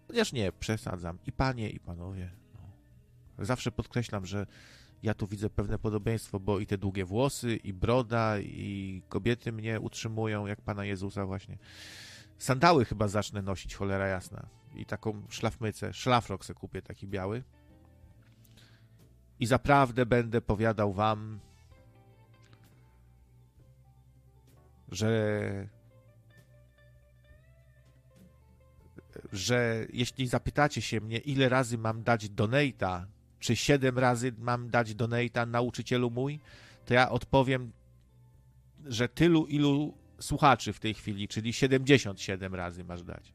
[0.06, 1.18] Chociaż nie, przesadzam.
[1.27, 2.31] I panie, i panowie.
[3.41, 4.47] Zawsze podkreślam, że
[5.03, 9.81] ja tu widzę pewne podobieństwo, bo i te długie włosy, i broda, i kobiety mnie
[9.81, 11.59] utrzymują, jak Pana Jezusa właśnie.
[12.39, 14.47] Sandały chyba zacznę nosić, cholera jasna.
[14.75, 17.43] I taką szlafmycę, szlafrok se kupię taki biały.
[19.41, 21.41] I zaprawdę będę powiadał wam,
[24.89, 25.69] że
[29.33, 33.07] że jeśli zapytacie się mnie, ile razy mam dać donata
[33.41, 36.41] czy siedem razy mam dać donata nauczycielu mój,
[36.87, 37.73] to ja odpowiem,
[38.87, 43.33] że tylu, ilu słuchaczy w tej chwili, czyli 77 razy masz dać.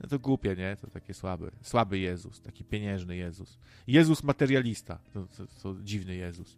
[0.00, 0.76] No to głupie, nie?
[0.76, 1.50] To takie słabe.
[1.62, 3.58] Słaby Jezus, taki pieniężny Jezus.
[3.86, 4.98] Jezus materialista.
[5.12, 6.56] To, to, to dziwny Jezus.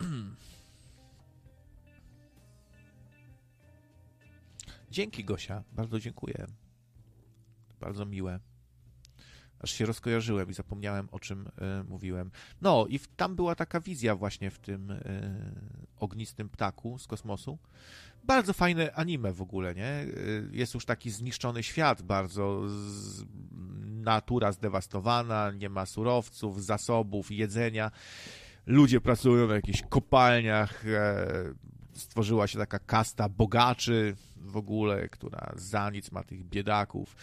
[4.90, 5.62] Dzięki, Gosia.
[5.72, 6.46] Bardzo dziękuję.
[7.80, 8.40] Bardzo miłe
[9.62, 12.30] aż się rozkojarzyłem i zapomniałem, o czym y, mówiłem.
[12.60, 15.00] No i w, tam była taka wizja właśnie w tym y,
[15.98, 17.58] ognistym ptaku z kosmosu.
[18.24, 20.06] Bardzo fajne anime w ogóle, nie?
[20.52, 23.24] Jest już taki zniszczony świat, bardzo z,
[24.02, 27.90] natura zdewastowana, nie ma surowców, zasobów, jedzenia.
[28.66, 31.26] Ludzie pracują w jakichś kopalniach, e,
[31.92, 37.16] stworzyła się taka kasta bogaczy w ogóle, która za nic ma tych biedaków.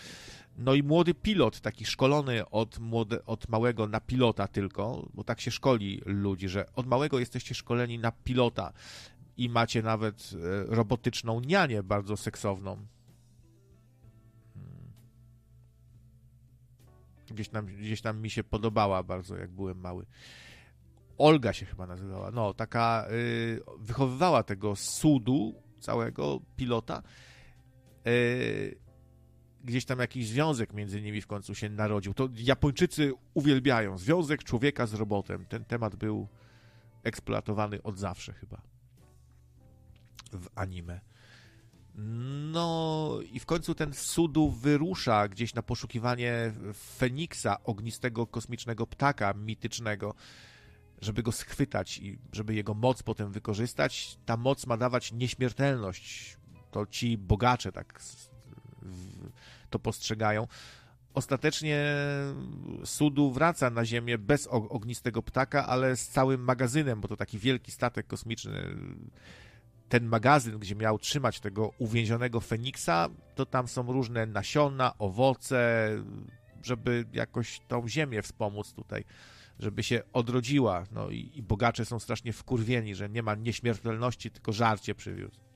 [0.59, 5.41] No i młody pilot, taki szkolony od, młode, od małego na pilota tylko, bo tak
[5.41, 8.73] się szkoli ludzi, że od małego jesteście szkoleni na pilota
[9.37, 12.85] i macie nawet e, robotyczną nianię bardzo seksowną.
[14.53, 14.91] Hmm.
[17.27, 20.05] Gdzieś tam, gdzieś tam mi się podobała bardzo, jak byłem mały.
[21.17, 22.31] Olga się chyba nazywała.
[22.31, 27.03] No, taka y, wychowywała tego sudu całego pilota.
[28.07, 28.88] Y,
[29.63, 32.13] gdzieś tam jakiś związek między nimi w końcu się narodził.
[32.13, 35.45] To Japończycy uwielbiają związek człowieka z robotem.
[35.45, 36.27] Ten temat był
[37.03, 38.61] eksploatowany od zawsze chyba
[40.31, 40.99] w anime.
[42.51, 46.53] No i w końcu ten Sudu wyrusza gdzieś na poszukiwanie
[46.97, 50.15] Feniksa, ognistego kosmicznego ptaka mitycznego,
[51.01, 54.17] żeby go schwytać i żeby jego moc potem wykorzystać.
[54.25, 56.37] Ta moc ma dawać nieśmiertelność.
[56.71, 58.01] To ci bogacze tak
[59.69, 60.47] to postrzegają.
[61.13, 61.95] Ostatecznie
[62.85, 67.71] Sudu wraca na Ziemię bez ognistego ptaka, ale z całym magazynem, bo to taki wielki
[67.71, 68.75] statek kosmiczny.
[69.89, 75.89] Ten magazyn, gdzie miał trzymać tego uwięzionego Feniksa, to tam są różne nasiona, owoce,
[76.63, 79.03] żeby jakoś tą Ziemię wspomóc tutaj,
[79.59, 80.85] żeby się odrodziła.
[80.91, 85.48] No i, i bogacze są strasznie wkurwieni, że nie ma nieśmiertelności, tylko żarcie przywiózł.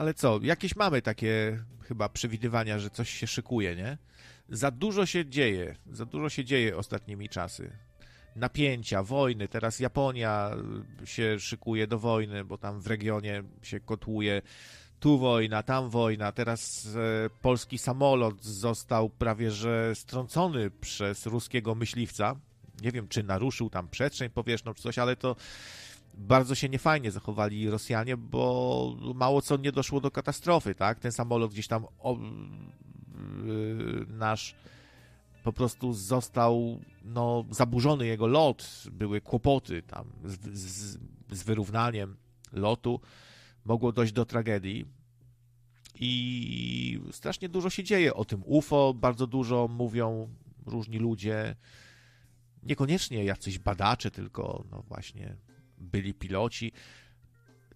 [0.00, 3.98] Ale co, jakieś mamy takie chyba przewidywania, że coś się szykuje, nie?
[4.48, 7.70] Za dużo się dzieje, za dużo się dzieje ostatnimi czasy.
[8.36, 10.50] Napięcia, wojny, teraz Japonia
[11.04, 14.42] się szykuje do wojny, bo tam w regionie się kotłuje
[15.00, 22.36] tu wojna, tam wojna, teraz e, polski samolot został prawie że strącony przez ruskiego myśliwca.
[22.82, 25.36] Nie wiem, czy naruszył tam przestrzeń powietrzną, czy coś, ale to
[26.20, 30.98] bardzo się niefajnie zachowali Rosjanie, bo mało co nie doszło do katastrofy, tak?
[30.98, 31.86] Ten samolot gdzieś tam
[33.44, 34.54] yy, nasz
[35.44, 40.98] po prostu został no, zaburzony jego lot, były kłopoty tam z, z,
[41.30, 42.16] z wyrównaniem
[42.52, 43.00] lotu,
[43.64, 44.86] mogło dojść do tragedii.
[45.94, 50.28] I strasznie dużo się dzieje o tym UFO, bardzo dużo mówią
[50.66, 51.56] różni ludzie,
[52.62, 55.36] niekoniecznie jacyś badacze, tylko no właśnie
[55.80, 56.72] byli piloci.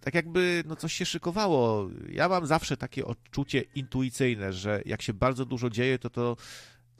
[0.01, 1.89] Tak jakby no coś się szykowało.
[2.09, 6.37] Ja mam zawsze takie odczucie intuicyjne, że jak się bardzo dużo dzieje, to to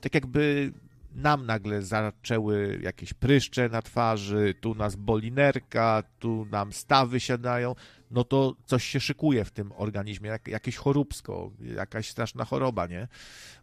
[0.02, 0.73] tak jakby
[1.15, 7.76] nam nagle zaczęły jakieś pryszcze na twarzy, tu nas boli nerka, tu nam stawy siadają,
[8.11, 13.07] no to coś się szykuje w tym organizmie, jak, jakieś choróbsko, jakaś straszna choroba, nie?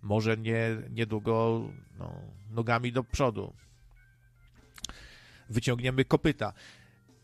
[0.02, 1.62] Może nie, niedługo
[1.98, 2.20] no,
[2.51, 3.52] nogami do przodu.
[5.51, 6.52] Wyciągniemy kopyta.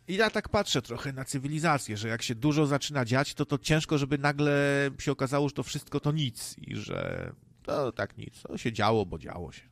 [0.09, 3.59] I ja tak patrzę trochę na cywilizację, że jak się dużo zaczyna dziać, to to
[3.59, 4.53] ciężko, żeby nagle
[4.99, 7.33] się okazało, że to wszystko to nic i że
[7.63, 8.43] to tak nic.
[8.43, 9.63] To się działo, bo działo się.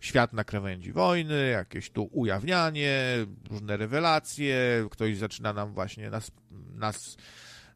[0.00, 6.30] Świat na krawędzi wojny, jakieś tu ujawnianie, różne rewelacje, ktoś zaczyna nam właśnie nas,
[6.74, 7.16] nas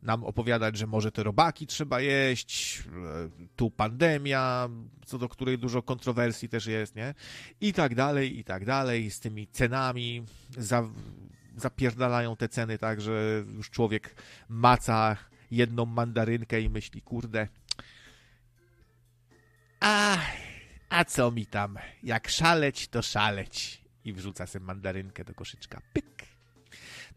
[0.03, 2.83] nam opowiadać, że może te robaki trzeba jeść,
[3.57, 4.69] tu pandemia,
[5.07, 7.15] co do której dużo kontrowersji też jest, nie?
[7.61, 10.25] I tak dalej, i tak dalej, z tymi cenami
[10.59, 10.89] za,
[11.57, 14.15] zapierdalają te ceny tak, że już człowiek
[14.49, 15.16] maca
[15.51, 17.49] jedną mandarynkę i myśli, kurde,
[19.81, 20.19] a,
[20.89, 23.83] a co mi tam, jak szaleć, to szaleć.
[24.05, 25.81] I wrzuca sobie mandarynkę do koszyczka.
[25.93, 26.27] Pyk.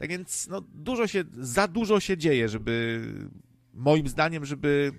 [0.02, 3.02] Tak więc no, dużo się, za dużo się dzieje, żeby
[3.74, 4.92] moim zdaniem, żeby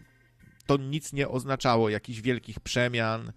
[0.66, 3.32] to nic nie oznaczało jakichś wielkich przemian,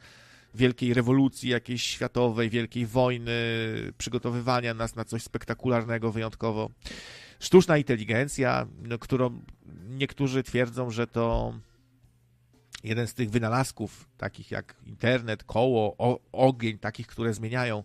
[0.54, 3.32] wielkiej rewolucji jakiejś światowej, wielkiej wojny,
[3.98, 6.70] przygotowywania nas na coś spektakularnego wyjątkowo.
[7.40, 9.42] Sztuczna inteligencja, no, którą
[9.90, 11.54] niektórzy twierdzą, że to
[12.84, 17.84] jeden z tych wynalazków, takich jak internet, koło, o, ogień, takich, które zmieniają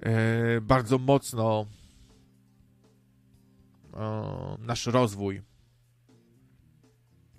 [0.00, 1.66] e, bardzo mocno
[4.58, 5.42] nasz rozwój.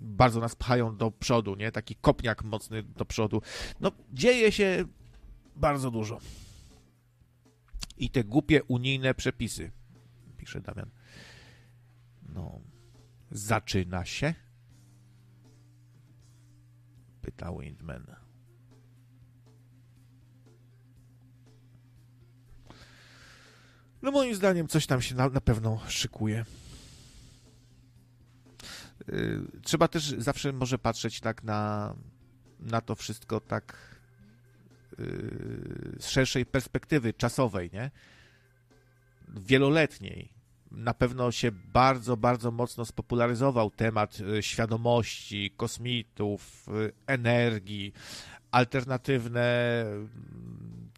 [0.00, 1.72] Bardzo nas pchają do przodu, nie?
[1.72, 3.42] Taki kopniak mocny do przodu.
[3.80, 4.84] No, dzieje się
[5.56, 6.18] bardzo dużo.
[7.96, 9.70] I te głupie unijne przepisy,
[10.36, 10.90] pisze Damian.
[12.28, 12.60] No,
[13.30, 14.34] zaczyna się?
[17.20, 18.06] Pyta Windman.
[24.02, 26.44] No moim zdaniem coś tam się na, na pewno szykuje.
[29.08, 31.94] Yy, trzeba też zawsze może patrzeć tak na,
[32.60, 33.96] na to wszystko tak
[34.98, 37.90] yy, z szerszej perspektywy czasowej, nie?
[39.28, 40.32] Wieloletniej.
[40.70, 46.66] Na pewno się bardzo, bardzo mocno spopularyzował temat yy, świadomości, kosmitów,
[47.06, 47.92] energii,
[48.50, 49.84] alternatywne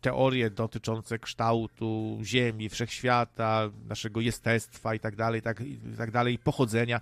[0.01, 7.01] teorie dotyczące kształtu Ziemi, wszechświata, naszego jestestwa i tak dalej, tak, i tak dalej, pochodzenia,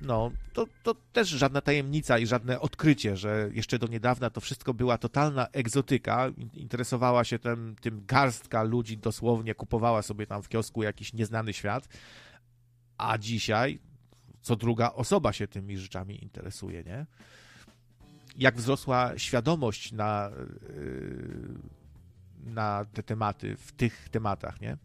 [0.00, 4.74] no, to, to też żadna tajemnica i żadne odkrycie, że jeszcze do niedawna to wszystko
[4.74, 10.82] była totalna egzotyka, interesowała się tym, tym garstka ludzi, dosłownie kupowała sobie tam w kiosku
[10.82, 11.88] jakiś nieznany świat,
[12.98, 13.78] a dzisiaj
[14.46, 17.06] co druga osoba się tymi rzeczami interesuje, nie?
[18.38, 20.30] Jak wzrosła świadomość na
[20.68, 21.85] yy,
[22.46, 24.76] na te tematy, w tych tematach, nie?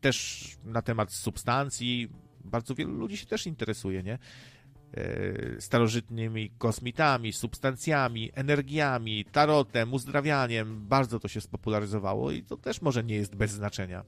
[0.00, 2.08] Też na temat substancji
[2.44, 4.18] bardzo wielu ludzi się też interesuje, nie?
[4.94, 10.86] E, starożytnymi kosmitami, substancjami, energiami, tarotem, uzdrawianiem.
[10.86, 14.04] Bardzo to się spopularyzowało i to też może nie jest bez znaczenia.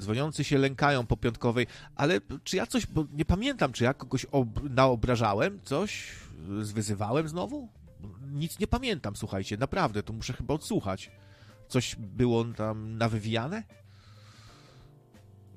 [0.00, 4.24] Dzwoniący się lękają po piątkowej, ale czy ja coś, bo nie pamiętam, czy ja kogoś
[4.24, 6.12] ob naobrażałem, coś?
[6.60, 7.68] Zwyzywałem znowu?
[8.32, 11.10] Nic nie pamiętam, słuchajcie, naprawdę, to muszę chyba odsłuchać.
[11.68, 13.62] Coś było tam nawywijane?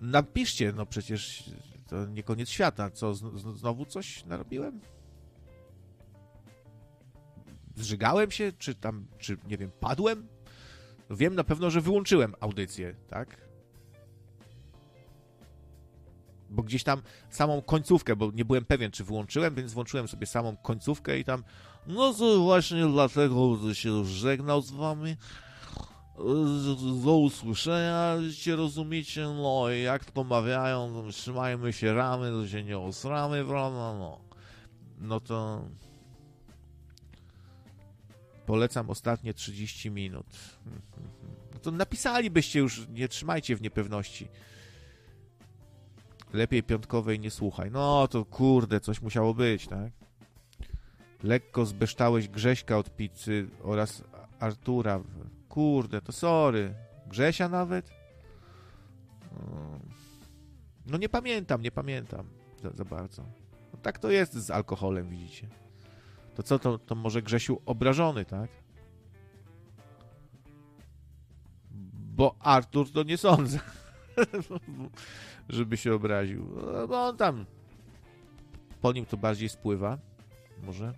[0.01, 1.51] Napiszcie, no przecież
[1.87, 2.91] to nie koniec świata.
[2.91, 3.13] Co,
[3.55, 4.81] znowu coś narobiłem?
[7.75, 10.27] Zżygałem się, czy tam, czy nie wiem, padłem?
[11.09, 13.48] Wiem na pewno, że wyłączyłem audycję, tak?
[16.49, 20.57] Bo gdzieś tam samą końcówkę, bo nie byłem pewien, czy wyłączyłem, więc włączyłem sobie samą
[20.57, 21.43] końcówkę i tam,
[21.87, 25.15] no to właśnie dlatego się żegnał z wami.
[27.05, 32.79] do usłyszenia, się rozumiecie, no i jak to mawiają, trzymajmy się ramy, to się nie
[32.79, 34.19] osramy, prawda, no.
[35.01, 35.63] No to
[38.45, 40.25] polecam ostatnie 30 minut.
[41.53, 44.27] No to napisalibyście już, nie trzymajcie w niepewności.
[46.33, 47.71] Lepiej piątkowej nie słuchaj.
[47.71, 49.91] No to kurde, coś musiało być, tak?
[51.23, 54.03] Lekko zbeształeś Grześka od pizzy oraz
[54.39, 54.99] Artura.
[55.49, 56.73] Kurde, to sorry.
[57.07, 57.91] Grzesia nawet?
[60.85, 62.25] No nie pamiętam, nie pamiętam
[62.63, 63.23] za, za bardzo.
[63.73, 65.47] No tak to jest z alkoholem, widzicie.
[66.35, 68.49] To co, to, to może Grzesiu obrażony, tak?
[71.93, 73.59] Bo Artur to nie sądzę,
[75.49, 76.47] żeby się obraził.
[76.73, 77.45] No, bo on tam
[78.81, 79.97] po nim to bardziej spływa.
[80.63, 80.93] Może.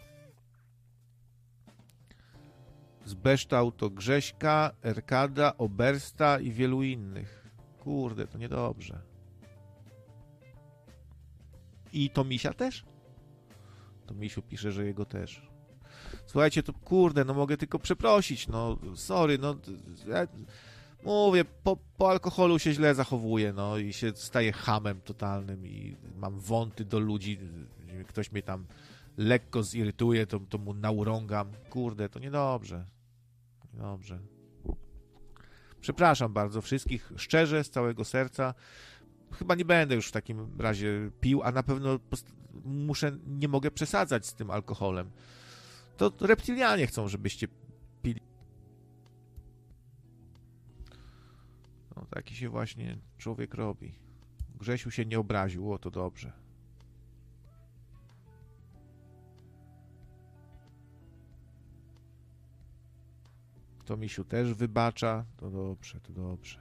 [3.05, 7.49] Zbeształ to Grześka, Erkada, Obersta i wielu innych.
[7.79, 9.01] Kurde, to niedobrze.
[11.93, 12.85] I to Misia też?
[14.05, 15.51] To Misiu pisze, że jego też.
[16.25, 19.55] Słuchajcie, to kurde, no mogę tylko przeprosić, no sorry, no
[20.07, 20.27] ja
[21.05, 26.39] mówię, po, po alkoholu się źle zachowuję, no i się staję hamem totalnym i mam
[26.39, 27.39] wąty do ludzi,
[28.07, 28.65] ktoś mnie tam
[29.17, 31.51] lekko zirytuje, to, to mu naurągam.
[31.69, 32.85] Kurde, to niedobrze.
[33.73, 34.19] Dobrze.
[35.81, 38.53] Przepraszam bardzo wszystkich, szczerze, z całego serca.
[39.31, 41.99] Chyba nie będę już w takim razie pił, a na pewno
[42.63, 45.11] muszę, nie mogę przesadzać z tym alkoholem.
[45.97, 47.47] To reptilianie chcą, żebyście
[48.01, 48.30] pili.
[52.11, 53.95] Taki się właśnie człowiek robi.
[54.55, 56.31] Grzesiu się nie obraził, o to dobrze.
[63.85, 65.25] To Misiu też wybacza.
[65.37, 66.59] To dobrze, to dobrze.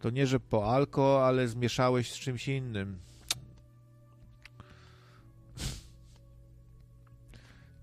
[0.00, 3.00] To nie, że po alko, ale zmieszałeś z czymś innym.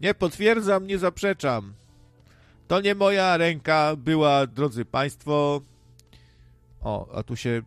[0.02, 1.79] Nie potwierdzam, nie zaprzeczam.
[2.70, 5.62] To nie moja ręka była, drodzy Państwo.
[6.82, 7.62] O, a tu się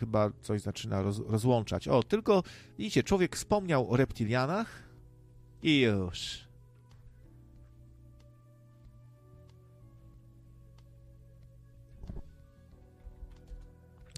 [0.00, 1.88] chyba coś zaczyna roz, rozłączać.
[1.88, 2.42] O, tylko
[2.78, 4.82] widzicie, człowiek wspomniał o reptilianach
[5.62, 6.40] i już.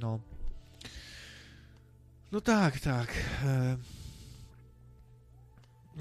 [0.03, 0.21] No.
[2.33, 3.09] No tak, tak.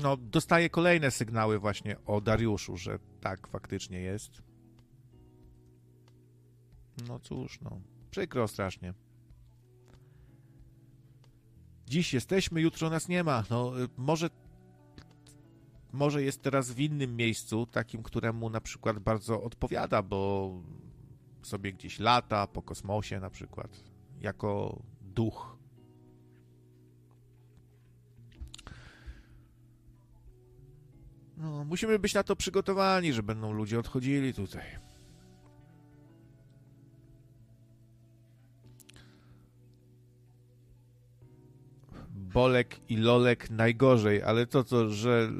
[0.04, 4.42] No, dostaję kolejne sygnały właśnie o Dariuszu, że tak faktycznie jest.
[7.08, 7.82] No cóż, no.
[8.12, 8.94] Przykro strasznie.
[11.86, 13.44] Dziś jesteśmy, jutro nas nie ma.
[13.50, 14.30] No, y, może
[15.92, 20.52] może jest teraz w innym miejscu, takim, któremu na przykład bardzo odpowiada, bo
[21.42, 23.84] sobie gdzieś lata po kosmosie na przykład,
[24.22, 25.58] jako duch.
[31.42, 34.64] No, musimy być na to przygotowani, że będą ludzie odchodzili tutaj.
[42.10, 45.32] Bolek i Lolek najgorzej, ale to co, że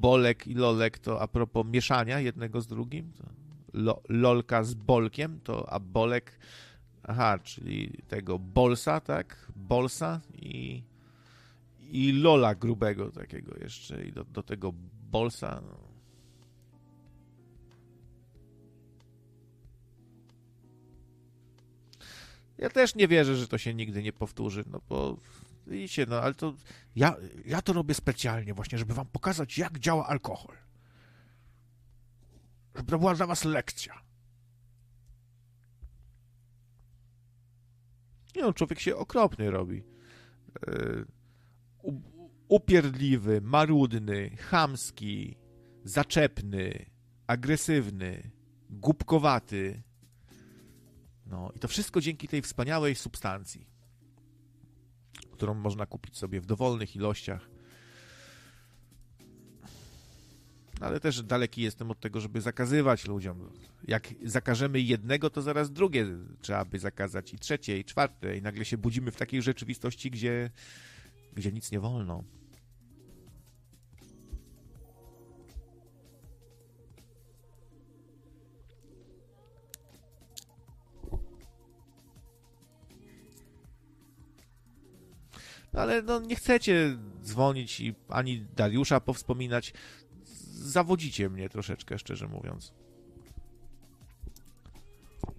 [0.00, 3.12] Bolek i Lolek to a propos mieszania jednego z drugim,
[3.72, 6.38] Lo, Lolka z Bolkiem, to a Bolek,
[7.02, 9.52] aha, czyli tego Bolsa, tak?
[9.56, 10.82] Bolsa i,
[11.88, 14.72] i Lola grubego takiego jeszcze i do, do tego
[15.10, 15.62] Bolsa.
[15.66, 15.88] No.
[22.58, 25.16] Ja też nie wierzę, że to się nigdy nie powtórzy, no bo
[25.68, 26.54] Widzicie, no ale to
[26.96, 30.56] ja, ja to robię specjalnie właśnie, żeby wam pokazać, jak działa alkohol.
[32.74, 34.02] Żeby to była dla was lekcja.
[38.36, 39.82] Nie no, człowiek się okropny robi.
[40.66, 41.06] Yy,
[42.48, 45.36] upierdliwy, marudny, chamski,
[45.84, 46.86] zaczepny,
[47.26, 48.30] agresywny,
[48.70, 49.82] głupkowaty.
[51.26, 53.78] No i to wszystko dzięki tej wspaniałej substancji
[55.38, 57.48] którą można kupić sobie w dowolnych ilościach.
[60.80, 63.50] Ale też daleki jestem od tego, żeby zakazywać ludziom.
[63.88, 66.06] Jak zakażemy jednego, to zaraz drugie
[66.40, 70.50] trzeba by zakazać, i trzecie, i czwarte, i nagle się budzimy w takiej rzeczywistości, gdzie,
[71.38, 72.24] gdzie nic nie wolno.
[85.72, 89.72] No ale no, nie chcecie dzwonić i ani Dariusza powspominać.
[90.50, 92.72] zawodzicie mnie troszeczkę, szczerze mówiąc.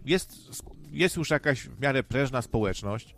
[0.05, 0.37] Jest,
[0.91, 3.15] jest już jakaś w miarę prężna społeczność.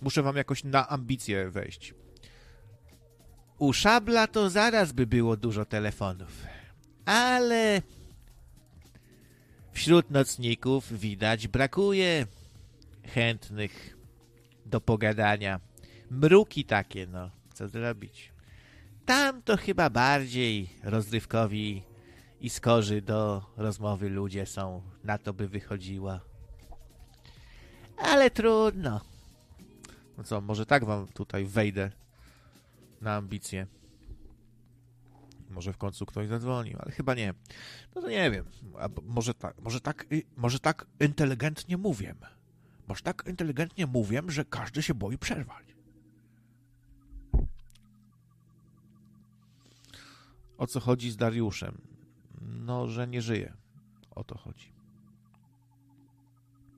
[0.00, 1.94] Muszę wam jakoś na ambicje wejść.
[3.58, 6.46] U Szabla to zaraz by było dużo telefonów.
[7.04, 7.82] Ale
[9.72, 12.26] wśród nocników widać brakuje
[13.06, 13.96] chętnych
[14.66, 15.60] do pogadania.
[16.10, 18.32] Mruki takie, no, co zrobić.
[19.06, 21.82] Tam to chyba bardziej rozrywkowi
[22.40, 24.82] i skorzy do rozmowy ludzie są.
[25.04, 26.20] Na to by wychodziła.
[27.98, 29.00] Ale trudno.
[30.18, 31.90] No co, może tak wam tutaj wejdę
[33.00, 33.66] na ambicje.
[35.50, 37.34] Może w końcu ktoś zadzwonił, ale chyba nie.
[37.94, 38.44] No to nie wiem.
[38.78, 40.06] A może tak, może tak,
[40.36, 42.14] może tak inteligentnie mówię.
[42.88, 45.66] Może tak inteligentnie mówię, że każdy się boi przerwać.
[50.58, 51.80] O co chodzi z Dariuszem?
[52.40, 53.52] No, że nie żyje.
[54.10, 54.75] O to chodzi.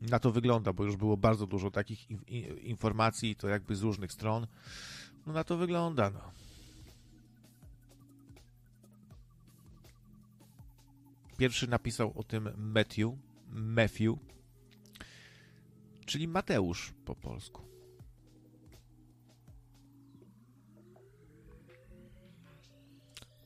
[0.01, 2.11] Na to wygląda, bo już było bardzo dużo takich
[2.63, 4.47] informacji, to jakby z różnych stron.
[5.27, 6.21] No na to wygląda, no.
[11.37, 13.13] Pierwszy napisał o tym Matthew,
[13.51, 14.15] Matthew,
[16.07, 17.69] czyli Mateusz po polsku.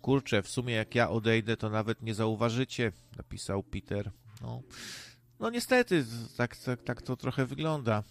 [0.01, 4.11] Kurczę, w sumie jak ja odejdę, to nawet nie zauważycie, napisał Peter.
[4.41, 4.63] No,
[5.43, 6.05] no niestety,
[6.37, 8.03] tak, tak, tak to trochę wygląda.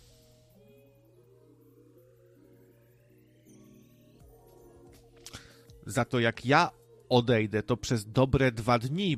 [5.85, 6.69] Za to jak ja
[7.09, 9.17] odejdę, to przez dobre dwa dni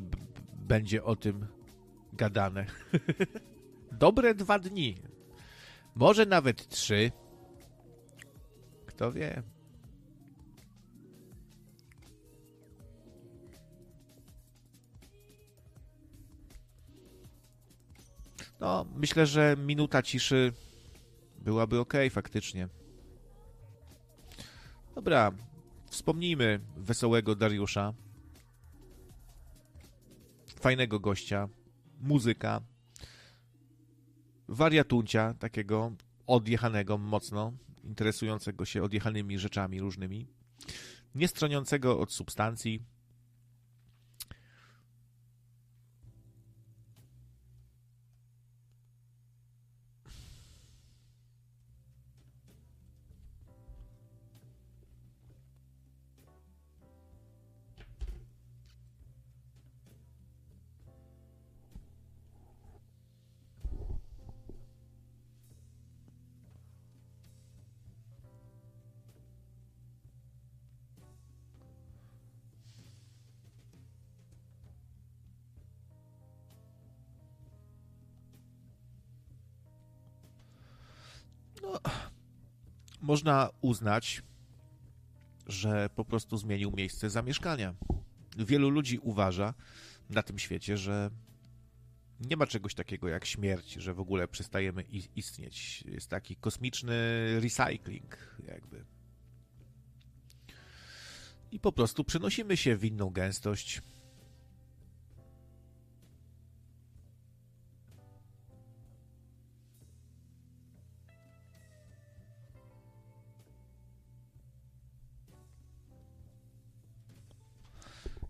[0.54, 1.48] będzie o tym
[2.14, 2.66] gadane.
[4.06, 4.98] dobre dwa dni.
[5.96, 7.12] Może nawet trzy.
[8.86, 9.44] Kto wie.
[18.64, 20.54] No, myślę, że minuta ciszy
[21.40, 22.70] byłaby ok, faktycznie.
[24.96, 25.32] Dobra,
[25.90, 27.94] wspomnijmy wesołego Dariusza.
[30.60, 31.50] Fajnego gościa,
[32.02, 32.62] muzyka,
[34.48, 35.92] wariatuncia, takiego
[36.28, 37.54] odjechanego mocno,
[37.84, 40.28] interesującego się odjechanymi rzeczami różnymi,
[41.16, 42.84] niestroniącego od substancji,
[83.14, 84.24] można uznać,
[85.48, 87.76] że po prostu zmienił miejsce zamieszkania.
[88.38, 89.54] Wielu ludzi uważa
[90.10, 91.10] na tym świecie, że
[92.20, 94.84] nie ma czegoś takiego jak śmierć, że w ogóle przestajemy
[95.16, 95.82] istnieć.
[95.82, 96.96] Jest taki kosmiczny
[97.40, 98.86] recycling, jakby.
[101.52, 103.82] I po prostu przenosimy się w inną gęstość,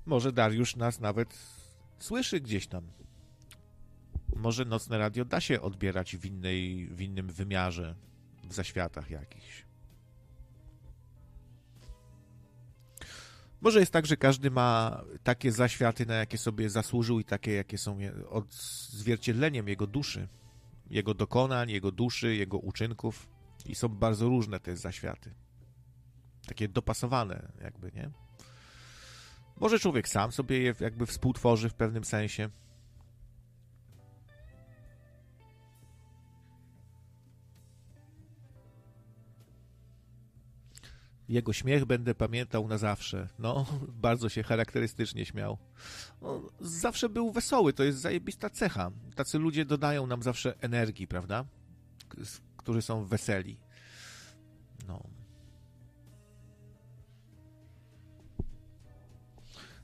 [0.06, 1.38] Może Dariusz nas nawet
[2.00, 2.92] słyszy gdzieś tam.
[4.36, 7.96] Może nocne radio da się odbierać w, innej, w innym wymiarze,
[8.44, 9.66] w zaświatach jakichś.
[13.62, 17.78] Może jest tak, że każdy ma takie zaświaty, na jakie sobie zasłużył i takie, jakie
[17.78, 17.98] są
[18.30, 20.28] odzwierciedleniem jego duszy,
[20.90, 23.30] jego dokonań, jego duszy, jego uczynków.
[23.66, 25.34] I są bardzo różne te zaświaty.
[26.48, 28.23] Takie dopasowane, jakby, nie?
[29.60, 32.50] Może człowiek sam sobie je jakby współtworzy w pewnym sensie.
[41.30, 43.30] Jego śmiech będę pamiętał na zawsze.
[43.40, 43.66] No,
[44.08, 45.58] bardzo się charakterystycznie śmiał.
[46.22, 48.92] No, zawsze był wesoły, to jest zajebista cecha.
[49.16, 51.46] Tacy ludzie dodają nam zawsze energii, prawda?
[52.58, 53.60] Którzy są weseli.
[54.88, 55.23] No.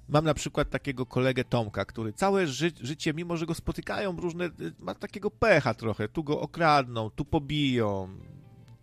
[0.10, 4.45] Mam na przykład takiego kolegę Tomka, który całe ży życie, mimo że go spotykają różne,
[4.45, 6.07] y, ma takiego pecha trochę.
[6.07, 8.10] Tu go okradną, tu pobiją,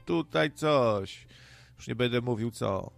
[0.04, 1.26] tutaj coś.
[1.76, 2.90] Już nie będę mówił co.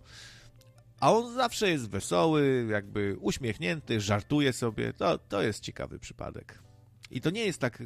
[1.01, 4.93] A on zawsze jest wesoły, jakby uśmiechnięty, żartuje sobie.
[4.93, 6.63] To, to jest ciekawy przypadek.
[7.11, 7.83] I to nie jest tak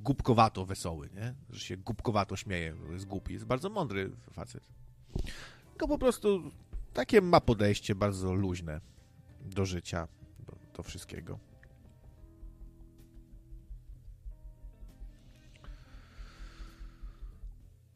[0.00, 1.34] głupkowato wesoły, nie?
[1.50, 3.32] Że się głupkowato śmieje, jest głupi.
[3.32, 4.64] Jest bardzo mądry facet.
[5.70, 6.50] Tylko po prostu
[6.92, 8.80] takie ma podejście bardzo luźne
[9.46, 10.08] do życia,
[10.46, 11.38] do, do wszystkiego.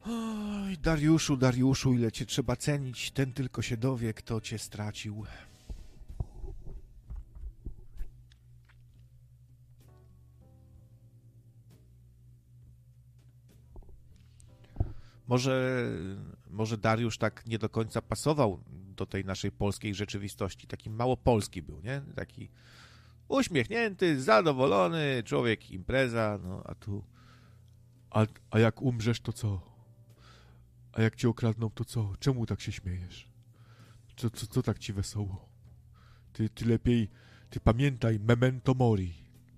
[0.05, 5.25] Oj, Dariuszu, Dariuszu, ile cię trzeba cenić, ten tylko się dowie, kto cię stracił.
[15.27, 15.85] Może,
[16.49, 18.59] może Dariusz tak nie do końca pasował
[19.01, 20.67] do tej naszej polskiej rzeczywistości.
[20.67, 22.01] Taki mało polski był, nie?
[22.15, 22.49] Taki
[23.27, 27.03] uśmiechnięty, zadowolony, człowiek impreza, no a tu...
[28.09, 29.61] A, a jak umrzesz, to co?
[30.93, 32.13] A jak cię okradną, to co?
[32.19, 33.27] Czemu tak się śmiejesz?
[34.17, 35.49] Co, co, co tak ci wesoło?
[36.33, 37.09] Ty, ty lepiej,
[37.49, 39.13] ty pamiętaj, memento mori.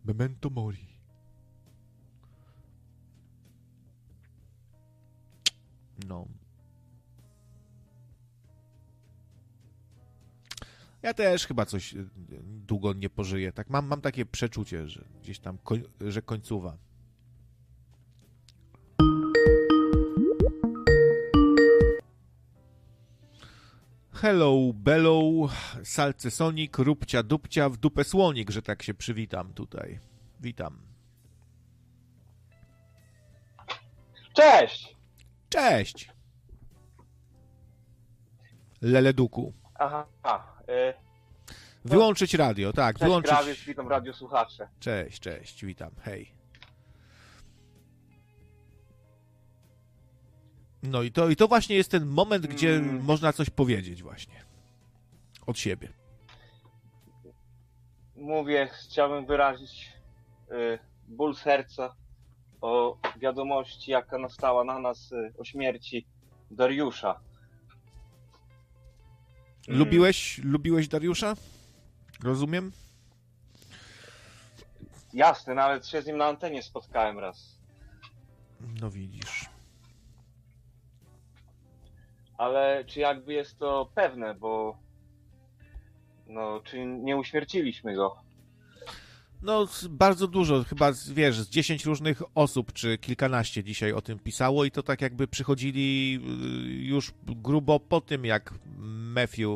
[0.05, 0.87] Memento mori.
[6.07, 6.42] No.
[11.03, 12.09] Ja też chyba coś y,
[12.43, 13.51] długo nie pożyję.
[13.51, 16.77] Tak mam, mam takie przeczucie, że gdzieś tam, koń, że końcowa.
[24.11, 25.51] Hello, bellow,
[25.83, 29.99] salce sonik, rupcia dupcia, w dupę słonik, że tak się przywitam tutaj.
[30.39, 30.81] Witam.
[34.33, 34.95] Cześć!
[35.49, 36.11] Cześć!
[38.81, 39.53] Leleduku.
[39.75, 40.05] Aha,
[40.69, 40.93] y,
[41.85, 43.31] Wyłączyć radio, tak, cześć wyłączyć.
[43.31, 44.67] Krawiec, witam radiosłuchacze.
[44.79, 46.31] Cześć, cześć, witam, hej.
[50.83, 53.03] No i to, i to właśnie jest ten moment, gdzie Mm.
[53.03, 54.43] można coś powiedzieć właśnie.
[55.45, 55.89] Od siebie.
[58.15, 59.93] Mówię, chciałbym wyrazić
[60.51, 61.95] y, ból serca
[62.61, 66.05] o wiadomości, jaka nastała na nas y, o śmierci
[66.51, 67.19] Dariusza.
[69.67, 71.33] Mm, Lubiłeś, lubiłeś Dariusza?
[72.23, 72.71] Rozumiem?
[75.13, 77.59] Jasne, nawet się z nim na antenie spotkałem raz.
[78.81, 79.45] No widzisz.
[82.37, 84.77] Ale czy jakby jest to pewne, bo
[86.27, 88.15] no, czy nie uśmierciliśmy go?
[89.43, 94.65] No, bardzo dużo, chyba, wiesz, z 10 różnych osób, czy kilkanaście dzisiaj o tym pisało
[94.65, 96.19] i to tak jakby przychodzili
[96.65, 98.53] y, już grubo po tym, jak
[99.13, 99.49] Matthew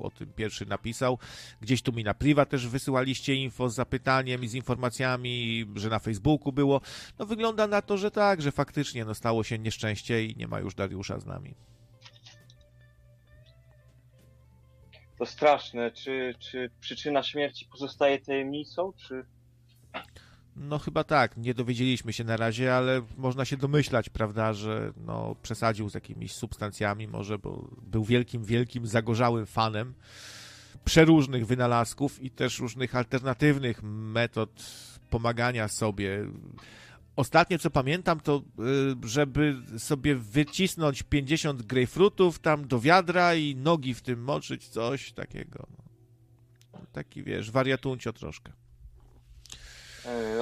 [0.00, 1.18] o tym pierwszy napisał.
[1.60, 5.98] Gdzieś tu mi na priwa też wysyłaliście info z zapytaniem i z informacjami, że na
[5.98, 6.80] Facebooku było.
[7.18, 10.60] No wygląda na to, że tak, że faktycznie no, stało się nieszczęście i nie ma
[10.60, 11.54] już Dariusza z nami.
[15.20, 15.90] To straszne.
[15.90, 19.24] Czy, czy przyczyna śmierci pozostaje tajemnicą, czy...
[20.56, 25.36] No chyba tak, nie dowiedzieliśmy się na razie, ale można się domyślać, prawda, że no,
[25.42, 29.94] przesadził z jakimiś substancjami może, bo był wielkim, wielkim, zagorzałym fanem
[30.84, 34.50] przeróżnych wynalazków i też różnych alternatywnych metod
[35.10, 36.26] pomagania sobie.
[37.20, 38.42] Ostatnie co pamiętam to,
[39.02, 45.12] y, żeby sobie wycisnąć 50 grejpfrutów tam do wiadra i nogi w tym moczyć, coś
[45.12, 45.66] takiego.
[45.70, 46.80] No.
[46.92, 48.52] Taki, wiesz, wariatuncio troszkę.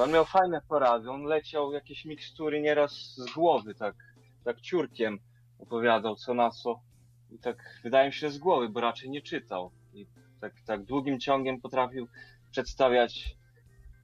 [0.02, 1.10] On miał fajne porady.
[1.10, 3.96] On leciał jakieś mikstury nieraz z głowy, tak,
[4.44, 5.18] tak ciurkiem
[5.59, 6.80] opowiadał co na co.
[7.30, 9.70] I tak wydaje mi się z głowy, bo raczej nie czytał.
[9.94, 10.06] I
[10.40, 12.09] tak, tak długim ciągiem potrafił
[12.50, 13.36] przedstawiać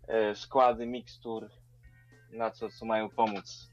[0.09, 1.51] e, składy mikstur
[2.35, 3.70] na co, co mają pomóc.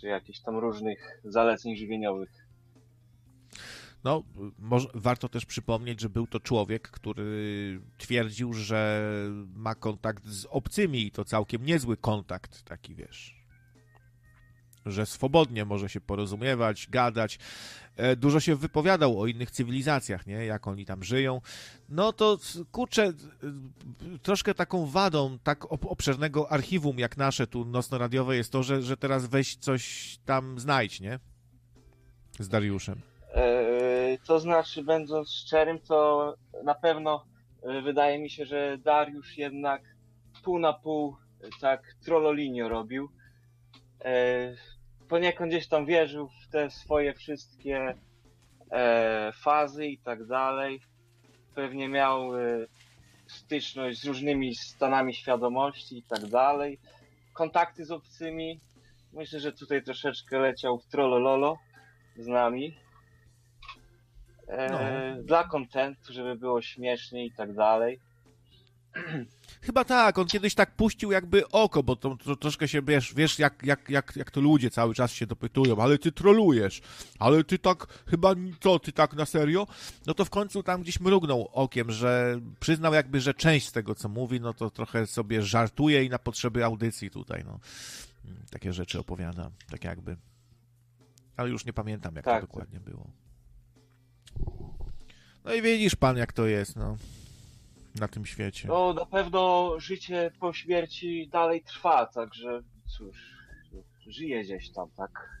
[0.00, 2.30] Czy jakichś tam różnych zaleceń żywieniowych.
[4.04, 4.22] No,
[4.58, 9.10] może, warto też przypomnieć, że był to człowiek, który twierdził, że
[9.54, 13.37] ma kontakt z obcymi i to całkiem niezły kontakt, taki wiesz.
[14.88, 17.38] Że swobodnie może się porozumiewać, gadać.
[17.96, 20.44] E, Dużo się wypowiadał o innych cywilizacjach, nie?
[20.46, 21.40] Jak oni tam żyją.
[21.88, 22.38] No to
[22.72, 23.12] kurczę, e,
[24.22, 28.96] troszkę taką wadą tak ob- obszernego archiwum jak nasze tu nocno-radiowe jest to, że, że
[28.96, 31.18] teraz weź coś tam znajdź, nie?
[32.38, 33.00] Z Dariuszem.
[33.34, 36.34] E, To znaczy, będąc szczerym, to
[36.64, 37.24] na pewno
[37.84, 39.82] wydaje mi się, że Dariusz jednak
[40.44, 41.16] pół na pół
[41.60, 43.08] tak trollolinio robił.
[45.08, 47.94] Poniekąd gdzieś tam wierzył w te swoje wszystkie
[48.70, 50.80] e, fazy i tak dalej.
[51.54, 52.66] Pewnie miał e,
[53.26, 56.78] styczność z różnymi stanami świadomości i tak dalej.
[57.32, 58.60] Kontakty z obcymi.
[59.12, 61.58] Myślę, że tutaj troszeczkę leciał w trollololo
[62.16, 62.74] z nami.
[64.48, 68.00] E, Dla kontentu, żeby było śmiesznie i tak dalej.
[69.60, 73.38] Chyba tak, on kiedyś tak puścił jakby oko, bo to, to troszkę się, wiesz, wiesz
[73.38, 76.80] jak, jak, jak, jak to ludzie cały czas się dopytują, ale ty trolujesz,
[77.18, 79.66] ale ty tak, chyba, co, ty tak na serio?
[80.06, 83.94] No to w końcu tam gdzieś mrugnął okiem, że przyznał jakby, że część z tego,
[83.94, 87.60] co mówi, no to trochę sobie żartuje i na potrzeby audycji tutaj, no.
[88.50, 90.16] Takie rzeczy opowiada, tak jakby.
[91.36, 92.40] Ale już nie pamiętam, jak Tak.
[92.40, 93.10] to dokładnie było.
[95.44, 96.96] No i widzisz pan, jak to jest, no.
[98.00, 98.68] Na tym świecie.
[98.68, 102.62] No na pewno życie po śmierci dalej trwa, także
[102.96, 103.16] cóż,
[104.06, 105.38] żyje gdzieś tam, tak?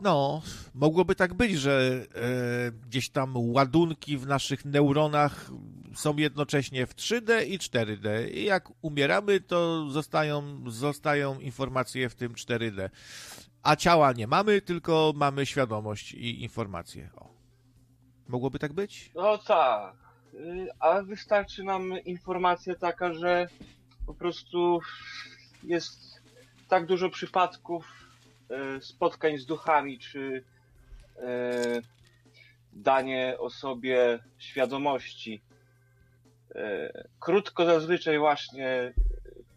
[0.00, 0.42] No,
[0.74, 5.50] mogłoby tak być, że e, gdzieś tam ładunki w naszych neuronach
[5.94, 8.30] są jednocześnie w 3D i 4D.
[8.30, 12.90] I jak umieramy, to zostają, zostają informacje w tym 4D.
[13.62, 17.10] A ciała nie mamy, tylko mamy świadomość i informacje.
[17.16, 17.28] O.
[18.28, 19.10] Mogłoby tak być?
[19.14, 19.96] No tak,
[20.80, 23.48] a wystarczy nam informacja taka, że
[24.06, 24.80] po prostu
[25.62, 26.22] jest
[26.68, 27.86] tak dużo przypadków
[28.78, 30.42] y, spotkań z duchami, czy y,
[32.72, 35.40] danie osobie świadomości.
[36.56, 38.92] Y, Krótko zazwyczaj właśnie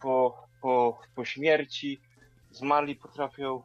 [0.02, 2.02] po, po, po śmierci
[2.52, 3.64] zmarli potrafią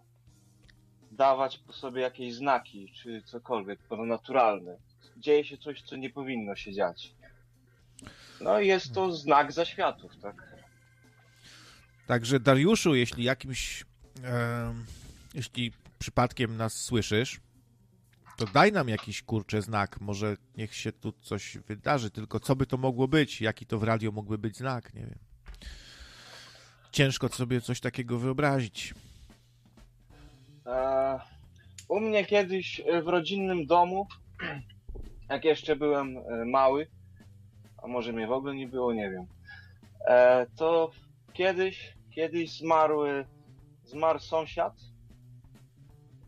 [1.13, 4.77] dawać po sobie jakieś znaki, czy cokolwiek ponadnaturalne
[5.17, 7.15] dzieje się coś, co nie powinno się dziać.
[8.41, 10.57] No i jest to znak zaświatów, tak?
[12.07, 13.85] Także Dariuszu, jeśli jakimś,
[14.25, 14.75] e,
[15.35, 17.41] jeśli przypadkiem nas słyszysz,
[18.37, 20.01] to daj nam jakiś kurczę znak.
[20.01, 23.41] Może niech się tu coś wydarzy, tylko co by to mogło być?
[23.41, 24.95] Jaki to w radio mógłby być znak?
[24.95, 25.19] Nie wiem.
[26.93, 28.95] Ciężko sobie coś takiego wyobrazić.
[30.67, 31.19] E,
[31.89, 34.07] u mnie kiedyś w rodzinnym domu,
[35.29, 36.87] jak jeszcze byłem e, mały,
[37.83, 39.27] a może mnie w ogóle nie było, nie wiem,
[40.07, 40.91] e, to
[41.33, 43.01] kiedyś, kiedyś zmarł,
[43.85, 44.75] zmarł sąsiad,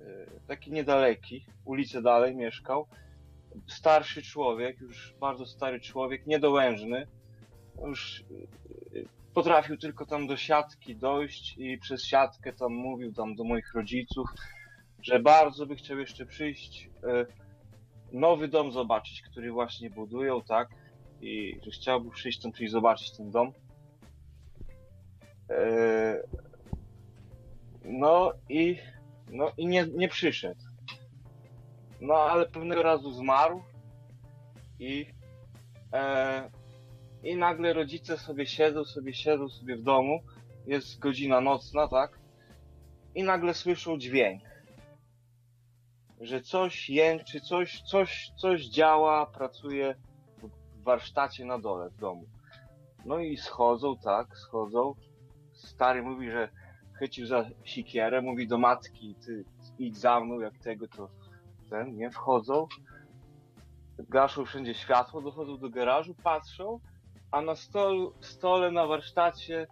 [0.00, 0.04] e,
[0.46, 2.86] taki niedaleki, ulicę dalej mieszkał,
[3.66, 7.06] starszy człowiek, już bardzo stary człowiek, niedołężny,
[7.86, 8.24] już
[9.34, 14.28] potrafił tylko tam do siatki dojść i przez siatkę tam mówił tam do moich rodziców,
[15.02, 16.90] że bardzo by chciał jeszcze przyjść,
[18.12, 20.68] nowy dom zobaczyć, który właśnie budują, tak?
[21.20, 23.52] I że chciałby przyjść tam przyjść zobaczyć ten dom.
[25.50, 26.22] E,
[27.84, 28.76] No i,
[29.30, 30.60] no i nie, nie przyszedł.
[32.00, 33.62] No ale pewnego razu zmarł
[34.78, 35.06] i,
[35.92, 36.50] e,
[37.22, 40.20] i nagle rodzice sobie siedzą, sobie siedzą sobie w domu,
[40.66, 42.18] jest godzina nocna, tak?
[43.14, 44.47] I nagle słyszą dźwięk
[46.20, 49.94] że coś jęczy, coś, coś, coś działa, pracuje
[50.74, 52.24] w warsztacie na dole w domu.
[53.04, 54.94] No i schodzą, tak, schodzą.
[55.52, 56.48] Stary mówi, że
[56.98, 59.44] chycił za sikierę, mówi do matki, ty
[59.78, 61.08] idź za mną, jak tego to
[61.70, 62.66] ten, nie, wchodzą.
[63.98, 66.80] Gaszą wszędzie światło, dochodzą do garażu, patrzą,
[67.30, 69.66] a na stolu, stole na warsztacie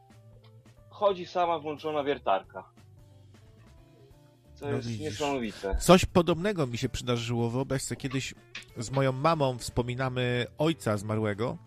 [0.90, 2.75] chodzi sama włączona wiertarka.
[4.60, 5.02] To No jest widzisz.
[5.02, 5.76] niesamowite.
[5.80, 7.50] Coś podobnego mi się przydarzyło.
[7.50, 8.34] Wyobraź sobie, kiedyś
[8.76, 11.58] z moją mamą wspominamy ojca zmarłego.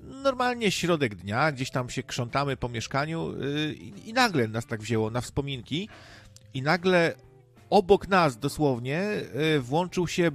[0.00, 5.10] Normalnie środek dnia, gdzieś tam się krzątamy po mieszkaniu yy, i, nagle nas tak wzięło
[5.10, 5.88] na wspominki
[6.54, 7.14] i nagle
[7.70, 9.02] obok nas dosłownie
[9.34, 10.30] yy, włączył się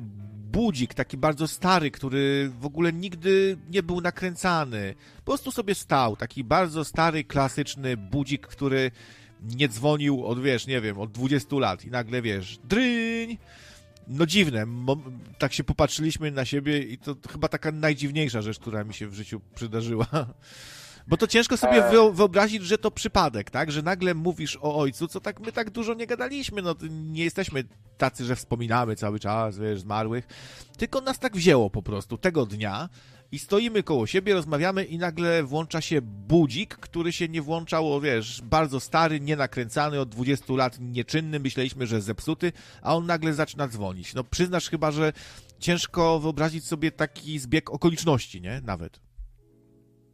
[0.52, 4.96] budzik, taki bardzo stary, który w ogóle nigdy nie był nakręcany.
[5.18, 8.92] Po prostu sobie stał, taki bardzo stary, klasyczny budzik, który
[9.44, 13.38] nie dzwonił od, wiesz, nie wiem, od 20 lat i nagle, wiesz, dryń!
[14.08, 14.66] No dziwne,
[15.38, 19.14] tak się popatrzyliśmy na siebie i to chyba taka najdziwniejsza rzecz, która mi się w
[19.14, 20.08] życiu przydarzyła.
[21.08, 21.92] Bo to ciężko sobie E.
[21.92, 23.72] wyo- wyobrazić, że to przypadek, tak?
[23.72, 27.64] Że nagle mówisz o ojcu, co tak my tak dużo nie gadaliśmy, no nie jesteśmy
[27.98, 30.28] tacy, że wspominamy cały czas, wiesz, zmarłych,
[30.78, 32.90] tylko nas tak wzięło po prostu tego dnia
[33.36, 38.02] i stoimy koło siebie, rozmawiamy i nagle włącza się budzik, który się nie włączał, o,
[38.02, 43.68] wiesz, bardzo stary, nienakręcany, od 20 lat nieczynny, myśleliśmy, że zepsuty, a on nagle zaczyna
[43.68, 44.14] dzwonić.
[44.14, 45.14] No przyznasz chyba, że
[45.60, 48.62] ciężko wyobrazić sobie taki zbieg okoliczności, nie?
[48.66, 49.00] Nawet.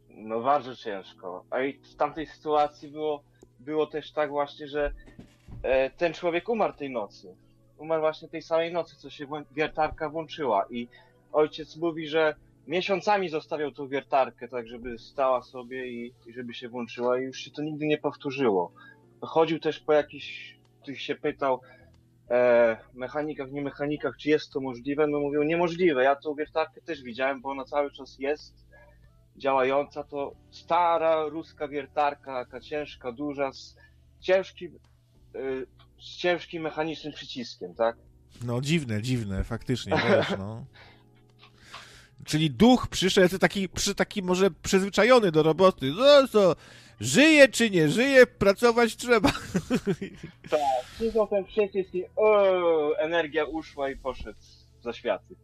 [0.08, 1.44] No bardzo ciężko.
[1.50, 3.22] A i w tamtej sytuacji było,
[3.60, 4.92] było też tak właśnie, że
[5.62, 7.34] e, ten człowiek umarł tej nocy.
[7.78, 10.88] Umarł właśnie tej samej nocy, co się wiertarka włączyła i
[11.32, 12.34] ojciec mówi, że
[12.66, 17.38] miesiącami zostawiał tą wiertarkę tak, żeby stała sobie i, i żeby się włączyła i już
[17.38, 18.72] się to nigdy nie powtórzyło.
[19.20, 21.60] Chodził też po jakichś, tych się pytał,
[22.30, 26.04] e, mechanikach, nie mechanikach, czy jest to możliwe, no mówią niemożliwe.
[26.04, 28.54] Ja tą wiertarkę też widziałem, bo ona cały czas jest
[29.36, 30.04] działająca.
[30.04, 33.76] To stara ruska wiertarka, taka ciężka, duża, z
[34.20, 34.78] ciężkim,
[35.36, 35.66] y,
[36.00, 37.96] z ciężkim mechanicznym przyciskiem, tak?
[38.44, 40.64] No dziwne, dziwne, faktycznie, wiesz, no.
[42.24, 45.92] Czyli duch przyszedł taki, przy, taki może przyzwyczajony do roboty.
[45.96, 46.56] No co,
[47.00, 49.32] żyje czy nie żyje, pracować trzeba.
[50.50, 50.60] Tak,
[50.94, 54.38] przyznał ten przycisk i o, energia uszła i poszedł
[54.82, 55.34] za światy.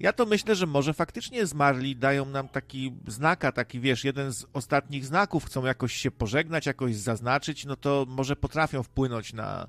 [0.00, 4.46] Ja to myślę, że może faktycznie zmarli dają nam taki znaka, taki wiesz, jeden z
[4.52, 9.66] ostatnich znaków, chcą jakoś się pożegnać, jakoś zaznaczyć, no to może potrafią wpłynąć na.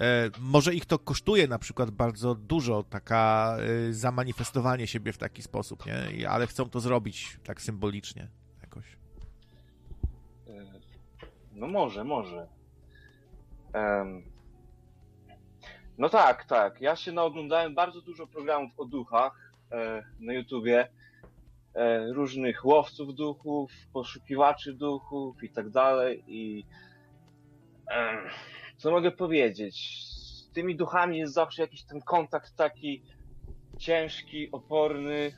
[0.00, 3.56] E, może ich to kosztuje na przykład bardzo dużo, taka
[3.88, 6.30] e, zamanifestowanie siebie w taki sposób, nie?
[6.30, 8.28] Ale chcą to zrobić tak symbolicznie
[8.62, 8.84] jakoś.
[10.48, 10.80] E,
[11.52, 12.48] No może, może.
[13.72, 14.22] Em,
[15.98, 16.80] No tak, tak.
[16.80, 20.88] Ja się naoglądałem bardzo dużo programów o duchach e, na YouTubie.
[21.74, 26.24] E, różnych łowców duchów, poszukiwaczy duchów i tak dalej.
[26.26, 26.64] I
[27.86, 28.18] em,
[28.80, 30.04] co mogę powiedzieć?
[30.04, 33.02] Z tymi duchami jest zawsze jakiś ten kontakt taki
[33.78, 35.32] ciężki, oporny.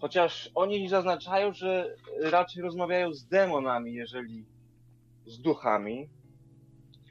[0.00, 4.44] Chociaż oni zaznaczają, że raczej rozmawiają z demonami, jeżeli
[5.26, 6.08] z duchami.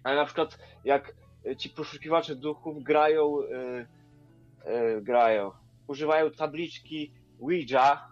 [0.03, 1.15] Ale na przykład jak
[1.57, 3.87] ci poszukiwacze duchów grają, e,
[4.65, 5.51] e, grają,
[5.87, 8.07] używają tabliczki Ouija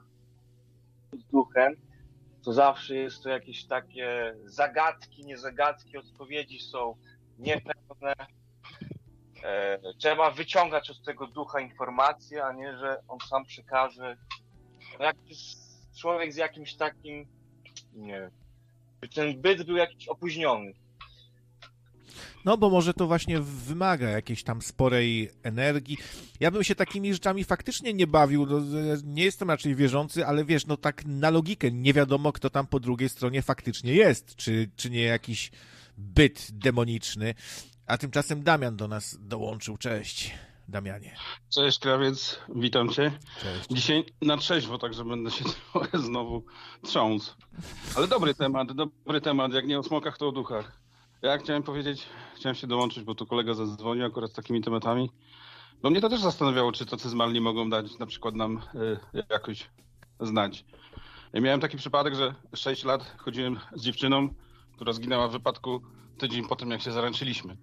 [1.14, 1.76] z duchem,
[2.46, 6.96] to zawsze jest to jakieś takie zagadki, niezagadki, odpowiedzi są
[7.40, 8.14] niepewne.
[9.44, 14.18] E, trzeba wyciągać od tego ducha informacje, a nie, że on sam przekaże.
[15.00, 15.16] No jak
[16.00, 17.28] człowiek z jakimś takim,
[17.94, 18.32] nie wiem,
[19.16, 20.74] ten byt był jakiś opóźniony.
[22.46, 25.98] No, bo może to właśnie wymaga jakiejś tam sporej energii.
[26.40, 28.46] Ja bym się takimi rzeczami faktycznie nie bawił.
[28.46, 28.60] No,
[29.04, 32.80] nie jestem raczej wierzący, ale wiesz, no tak na logikę, nie wiadomo, kto tam po
[32.80, 34.36] drugiej stronie faktycznie jest.
[34.36, 35.52] Czy, czy nie jakiś
[35.98, 37.34] byt demoniczny.
[37.88, 39.78] A tymczasem Damian do nas dołączył.
[39.78, 40.34] Cześć,
[40.68, 41.16] Damianie.
[41.50, 43.12] Cześć krawiec, witam cię.
[43.42, 43.70] Cześć.
[43.70, 46.46] Dzisiaj na trzeźwo, także będę się trochę znowu
[46.84, 47.36] trząsł.
[47.96, 50.81] Ale dobry temat, dobry temat, jak nie o smokach, to o duchach.
[51.22, 55.10] Ja chciałem powiedzieć, chciałem się dołączyć, bo tu kolega zadzwonił akurat z takimi tematami.
[55.82, 58.62] Bo mnie to też zastanawiało, czy tacy zmarli mogą dać na przykład nam
[59.14, 59.70] y, jakoś
[60.20, 60.66] znać.
[61.34, 64.30] Ja miałem taki przypadek, że 6 lat chodziłem z dziewczyną,
[64.76, 65.82] która zginęła w wypadku
[66.18, 67.58] tydzień po tym, jak się zaręczyliśmy.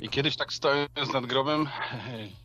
[0.00, 1.68] I kiedyś tak stojąc nad grobem,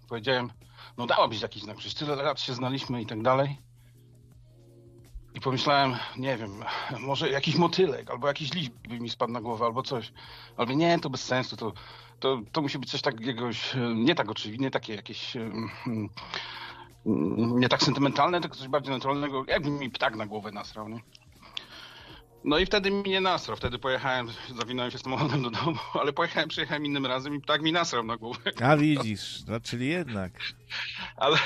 [0.09, 0.49] powiedziałem,
[0.97, 3.57] no dałabyś jakiś znak, przecież tyle lat się znaliśmy i tak dalej.
[5.33, 6.51] I pomyślałem, nie wiem,
[6.99, 10.13] może jakiś motylek, albo jakiś liść by mi spadł na głowę, albo coś.
[10.57, 11.73] Ale nie, to bez sensu, to,
[12.19, 13.49] to, to musi być coś takiego,
[13.95, 15.69] nie tak oczywiste, nie takie jakieś, mm,
[17.05, 20.99] mm, nie tak sentymentalne, tylko coś bardziej naturalnego, jakby mi ptak na głowę nasrał, nie?
[22.43, 23.57] No i wtedy mi nie nasrał.
[23.57, 24.27] Wtedy pojechałem,
[24.59, 28.17] zawinąłem się samochodem do domu, ale pojechałem, przyjechałem innym razem i tak mi nasrał na
[28.17, 28.51] głowę.
[28.61, 30.31] A widzisz, no czyli jednak.
[31.17, 31.37] Ale,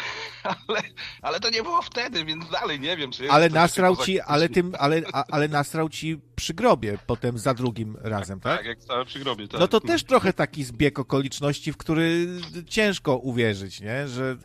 [0.44, 0.82] ale,
[1.22, 4.74] ale to nie było wtedy, więc dalej nie wiem, czy Ale nasrał ci, ale tym,
[4.80, 8.58] ale, ale nasrał ci przy grobie potem za drugim razem, tak?
[8.58, 9.60] Tak, jak stałem przy grobie, tak.
[9.60, 12.28] No to też trochę taki zbieg okoliczności, w który
[12.68, 14.08] ciężko uwierzyć, nie?
[14.08, 14.38] Że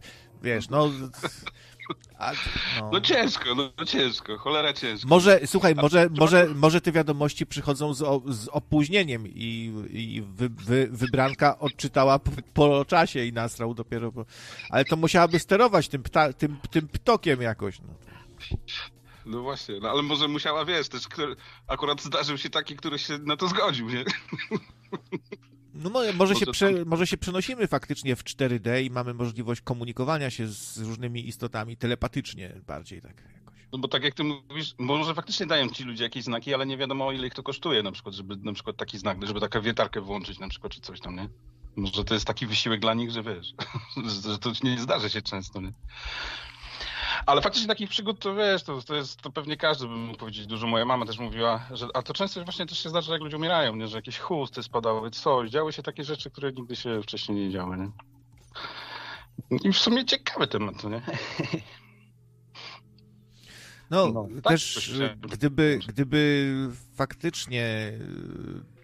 [0.42, 0.90] wiesz, no.
[2.18, 2.32] A,
[2.80, 2.90] no.
[2.92, 5.08] No ciężko, no, no ciężko, cholera ciężko.
[5.08, 10.48] Może, słuchaj, może, może, może te wiadomości przychodzą z, o, z opóźnieniem i, i wy,
[10.48, 14.24] wy, wybranka odczytała po, po czasie i nasrał dopiero po...
[14.70, 17.80] Ale to musiałaby sterować tym, pta, tym, tym ptokiem jakoś.
[17.80, 17.94] No.
[19.26, 21.36] No właśnie, no ale może musiała, wiesz, też który,
[21.66, 24.04] akurat zdarzył się taki, który się na to zgodził, nie?
[25.74, 30.30] No może, może, się prze, może się przenosimy faktycznie w 4D i mamy możliwość komunikowania
[30.30, 33.58] się z różnymi istotami telepatycznie bardziej tak jakoś.
[33.72, 36.76] No bo tak jak ty mówisz, może faktycznie dają ci ludzie jakieś znaki, ale nie
[36.76, 40.00] wiadomo ile ich to kosztuje na przykład, żeby na przykład taki znak, żeby taką wiertarkę
[40.00, 41.28] włączyć na przykład, czy coś tam, nie?
[41.76, 43.54] Może to jest taki wysiłek dla nich, że wiesz,
[44.24, 45.72] że to nie zdarzy się często, nie?
[47.26, 50.46] Ale faktycznie takich przygód to wiesz, to, to jest, to pewnie każdy by mógł powiedzieć
[50.46, 50.66] dużo.
[50.66, 53.76] Moja mama też mówiła, że, a to często właśnie też się zdarza, jak ludzie umierają,
[53.76, 53.88] nie?
[53.88, 57.76] że jakieś chusty spadały, coś, działy się takie rzeczy, które nigdy się wcześniej nie działy,
[57.76, 57.90] nie?
[59.64, 61.02] I w sumie ciekawy temat, to nie?
[63.90, 66.52] No, No, tak, też gdyby, gdyby
[66.94, 68.78] faktycznie y,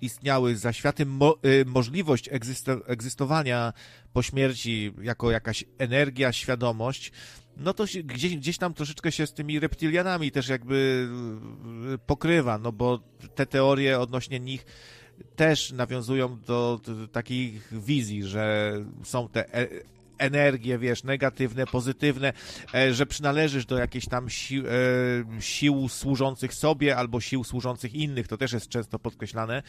[0.00, 3.72] istniały za światem mo, y, możliwość egzysto, egzystowania
[4.12, 7.12] po śmierci jako jakaś energia, świadomość,
[7.56, 11.08] no to się, gdzieś, gdzieś tam troszeczkę się z tymi reptilianami też jakby
[11.94, 13.00] y, pokrywa, no bo
[13.34, 14.66] te teorie odnośnie nich
[15.36, 16.80] też nawiązują do,
[17.12, 19.68] takich wizji, że są te e
[20.22, 22.32] energie, wiesz, negatywne, pozytywne,
[22.74, 24.70] e, że przynależysz do jakichś tam sił, e,
[25.40, 29.62] sił służących sobie albo sił służących innych, to też jest często podkreślane,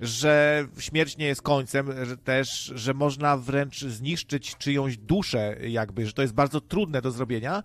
[0.00, 6.12] że śmierć nie jest końcem, że też, że można wręcz zniszczyć czyjąś duszę, jakby, że
[6.12, 7.62] to jest bardzo trudne do zrobienia,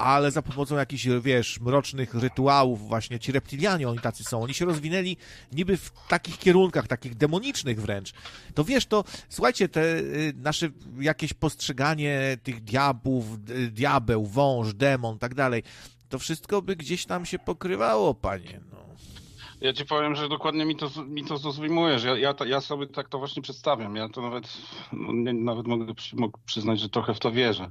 [0.00, 4.64] ale za pomocą jakichś, wiesz, mrocznych rytuałów, właśnie ci reptilianie, oni tacy są, oni się
[4.64, 5.16] rozwinęli
[5.52, 8.12] niby w takich kierunkach, takich demonicznych wręcz.
[8.54, 10.68] To wiesz, to słuchajcie, te y, nasze
[11.00, 15.62] jakieś postrzeganie tych diabłów, diabeł, wąż, demon, tak dalej,
[16.08, 18.80] to wszystko by gdzieś tam się pokrywało, panie, no.
[19.60, 22.04] Ja ci powiem, że dokładnie mi to, mi to zrozumiejesz.
[22.04, 23.96] Ja, ja, ja sobie tak to właśnie przedstawiam.
[23.96, 24.48] Ja to nawet,
[24.92, 27.70] no, nie, nawet mogę, mogę przyznać, że trochę w to wierzę,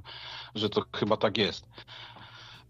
[0.54, 1.66] że to chyba tak jest.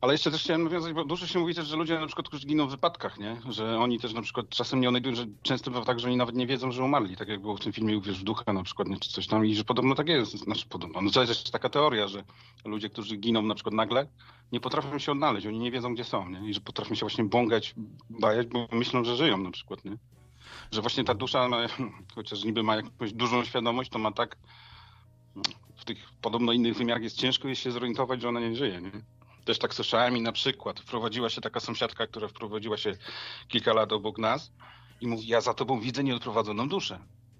[0.00, 2.46] Ale jeszcze też chciałem nawiązać, bo dużo się mówi też, że ludzie na przykład, którzy
[2.46, 3.40] giną w wypadkach, nie?
[3.48, 6.34] Że oni też na przykład czasem nie odnajdują, że często bywa tak, że oni nawet
[6.34, 8.88] nie wiedzą, że umarli, tak jak było w tym filmie Uwierz w ducha na przykład,
[8.88, 8.98] nie?
[8.98, 12.08] czy coś tam i że podobno tak jest, znaczy podobno, no to jest taka teoria,
[12.08, 12.24] że
[12.64, 14.06] ludzie, którzy giną na przykład nagle,
[14.52, 16.50] nie potrafią się odnaleźć, oni nie wiedzą, gdzie są, nie?
[16.50, 17.74] I że potrafią się właśnie bągać,
[18.10, 19.96] bajać, bo myślą, że żyją na przykład, nie?
[20.70, 21.66] Że właśnie ta dusza, ma,
[22.14, 24.36] chociaż niby ma jakąś dużą świadomość, to ma tak
[25.76, 29.19] w tych podobno innych wymiarach jest ciężko jest się zorientować, że ona nie żyje, nie?
[29.44, 32.93] Też tak słyszałem i na przykład wprowadziła się taka sąsiadka, która wprowadziła się
[33.49, 34.52] kilka lat obok nas
[35.01, 36.99] i mówi, ja za tobą widzę nieodprowadzoną duszę.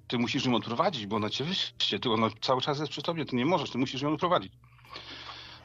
[0.09, 3.25] Ty musisz ją odprowadzić, bo ona cię wyście, ty ona cały czas jest przy tobie,
[3.25, 4.53] ty nie możesz, ty musisz ją odprowadzić.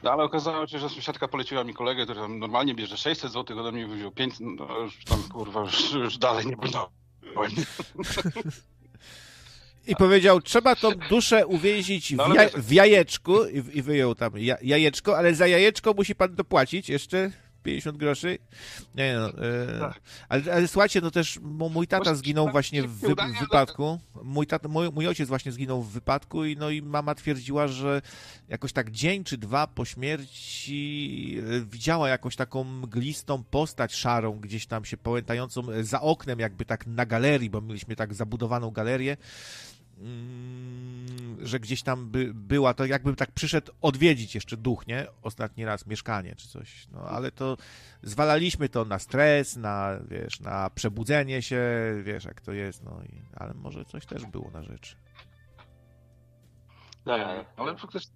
[0.03, 3.59] No ale okazało się, że sąsiadka poleciła mi kolegę, który tam normalnie bierze 600 zł,
[3.59, 6.79] ode mnie wziął 500, no już tam kurwa, już, już dalej nie będę.
[9.87, 14.15] I powiedział, trzeba tą duszę uwięzić w, No, ale ja, w jajeczku i, i wyjął
[14.15, 17.31] tam ja, jajeczko, ale za jajeczko musi pan dopłacić jeszcze
[17.65, 18.37] 50 groszy.
[18.95, 20.01] Nie no, e, Tak.
[20.29, 21.39] ale, ale słuchajcie, no też
[21.71, 23.99] mój tata zginął tak właśnie w, wy, w wypadku.
[24.23, 28.01] Mój, tata, mój, mój ojciec właśnie zginął w wypadku i no i mama twierdziła, że
[28.49, 34.65] jakoś tak dzień czy dwa po śmierci e, widziała jakąś taką mglistą postać szarą gdzieś
[34.67, 39.17] tam się pałętającą za oknem jakby tak na galerii, bo mieliśmy tak zabudowaną galerię
[41.43, 45.07] że gdzieś tam by, była, to jakby tak przyszedł odwiedzić jeszcze duch, nie?
[45.21, 46.87] Ostatni raz mieszkanie czy coś.
[46.91, 47.57] No ale to
[48.03, 51.61] zwalaliśmy to na stres, na, wiesz, na przebudzenie się,
[52.03, 54.95] wiesz, jak to jest, no i, ale może coś też było na rzeczy.
[57.05, 57.45] Tak.
[57.57, 58.15] Ale faktycznie...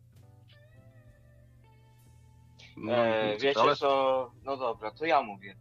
[2.78, 5.56] No, E, wiecie ale- co, no dobra, to ja mówię.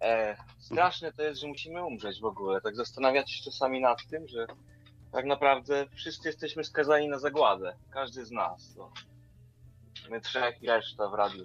[0.00, 2.60] E, straszne to jest, że musimy umrzeć w ogóle.
[2.60, 4.46] Tak zastanawiać się czasami nad tym, że
[5.12, 7.76] tak naprawdę wszyscy jesteśmy skazani na zagładę.
[7.90, 8.74] Każdy z nas.
[8.76, 8.92] No.
[10.10, 11.44] My trzech i reszta w radiu.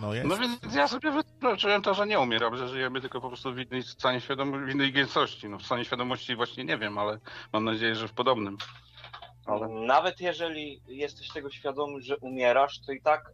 [0.00, 0.28] No jest.
[0.28, 3.58] No więc ja sobie wytłumaczyłem to, że nie umieram, że żyjemy tylko po prostu w
[3.58, 5.48] innej stanie świadomości, w innej gęstości.
[5.48, 7.18] No w stanie świadomości właśnie nie wiem, ale
[7.52, 8.58] mam nadzieję, że w podobnym.
[9.46, 9.68] Ale...
[9.68, 13.32] Nawet jeżeli jesteś tego świadomy, że umierasz, to i tak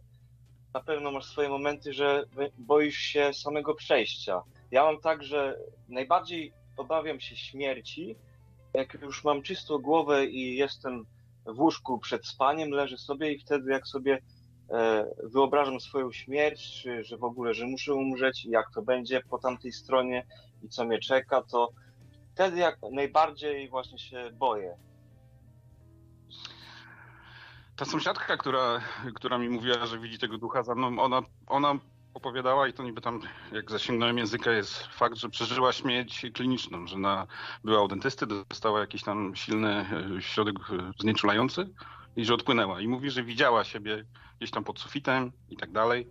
[0.73, 2.23] na pewno masz swoje momenty, że
[2.57, 4.41] boisz się samego przejścia.
[4.71, 5.57] Ja mam tak, że
[5.89, 8.15] najbardziej obawiam się śmierci,
[8.73, 11.05] jak już mam czystą głowę i jestem
[11.45, 14.21] w łóżku przed spaniem, leżę sobie i wtedy jak sobie
[14.69, 19.21] e, wyobrażam swoją śmierć, czy że w ogóle, że muszę umrzeć i jak to będzie
[19.29, 20.25] po tamtej stronie
[20.63, 21.69] i co mnie czeka, to
[22.33, 24.77] wtedy jak najbardziej właśnie się boję.
[27.75, 28.81] Ta sąsiadka, która,
[29.15, 31.79] która mi mówiła, że widzi tego ducha za mną, ona, ona
[32.13, 36.97] opowiadała i to niby tam, jak zasięgnąłem języka, jest fakt, że przeżyła śmierć kliniczną, że
[36.97, 37.27] na,
[37.63, 39.85] była u dentysty, dostała jakiś tam silny
[40.17, 41.69] e, środek e, znieczulający
[42.15, 42.81] i że odpłynęła.
[42.81, 44.05] I mówi, że widziała siebie
[44.37, 46.07] gdzieś tam pod sufitem i tak dalej.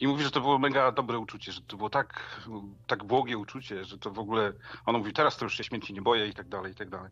[0.00, 2.40] I mówi, że to było mega dobre uczucie, że to było tak,
[2.86, 4.52] tak błogie uczucie, że to w ogóle,
[4.86, 7.10] ona mówi, teraz to już się śmierci nie boję i tak dalej, i tak dalej.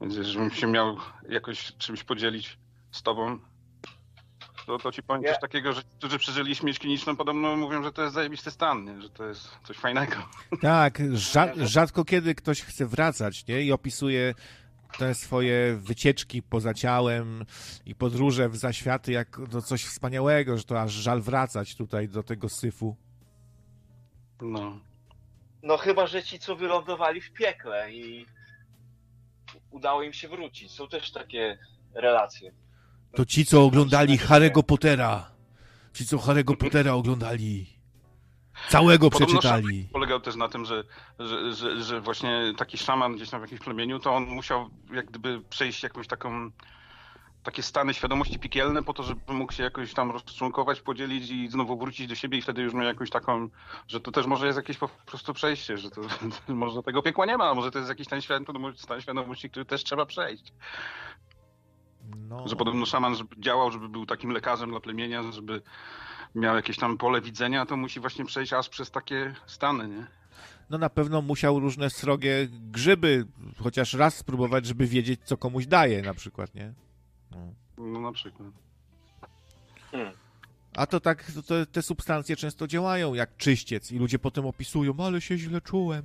[0.00, 0.96] Więc żebym się miał
[1.28, 2.58] jakoś czymś podzielić
[2.90, 3.38] z tobą,
[4.68, 7.92] to, to ci powiem coś takiego, że ci, którzy przeżyli śmierć kliniczną, podobno mówią, że
[7.92, 9.02] to jest zajebisty stan, nie?
[9.02, 10.16] że to jest coś fajnego.
[10.62, 13.62] Tak, rza rzadko kiedy ktoś chce wracać, nie?
[13.62, 14.34] I opisuje
[14.98, 17.44] te swoje wycieczki poza ciałem
[17.86, 22.22] i podróże w zaświaty jak no, coś wspaniałego, że to aż żal wracać tutaj do
[22.22, 22.96] tego syfu.
[24.40, 24.80] No.
[25.62, 28.26] No chyba, że ci, co wylądowali w piekle i
[29.70, 30.72] udało im się wrócić.
[30.72, 31.58] Są też takie
[31.94, 32.52] relacje.
[33.14, 35.30] To ci, co oglądali Harry'ego Pottera.
[35.94, 37.78] Ci, co Harry'ego Pottera oglądali.
[38.68, 39.88] Całego Podobno przeczytali.
[39.92, 40.84] Polegał też na tym, że,
[41.18, 45.06] że, że, że właśnie taki szaman gdzieś tam w jakimś plemieniu, to on musiał jak
[45.06, 46.50] gdyby przejść jakąś taką
[47.42, 51.78] takie stany świadomości piekielne po to, żeby mógł się jakoś tam rozczłonkować, podzielić i znowu
[51.78, 53.48] wrócić do siebie i wtedy już miał jakąś taką,
[53.88, 56.00] że to też może jest jakieś po prostu przejście, że to,
[56.48, 59.84] może tego piekła nie ma, a może to jest jakiś świadomości, stan świadomości, który też
[59.84, 60.52] trzeba przejść.
[62.16, 62.48] No.
[62.48, 65.62] Że podobno szaman żeby działał, żeby był takim lekarzem dla plemienia, żeby
[66.34, 70.06] miał jakieś tam pole widzenia, to musi właśnie przejść aż przez takie stany, nie?
[70.70, 73.26] No na pewno musiał różne srogie grzyby
[73.62, 76.72] chociaż raz spróbować, żeby wiedzieć, co komuś daje na przykład, nie?
[77.30, 77.38] No,
[77.78, 78.48] no na przykład.
[79.90, 80.12] Hmm.
[80.76, 85.20] A to tak, to te substancje często działają jak czyściec i ludzie potem opisują, ale
[85.20, 86.02] się źle czułem.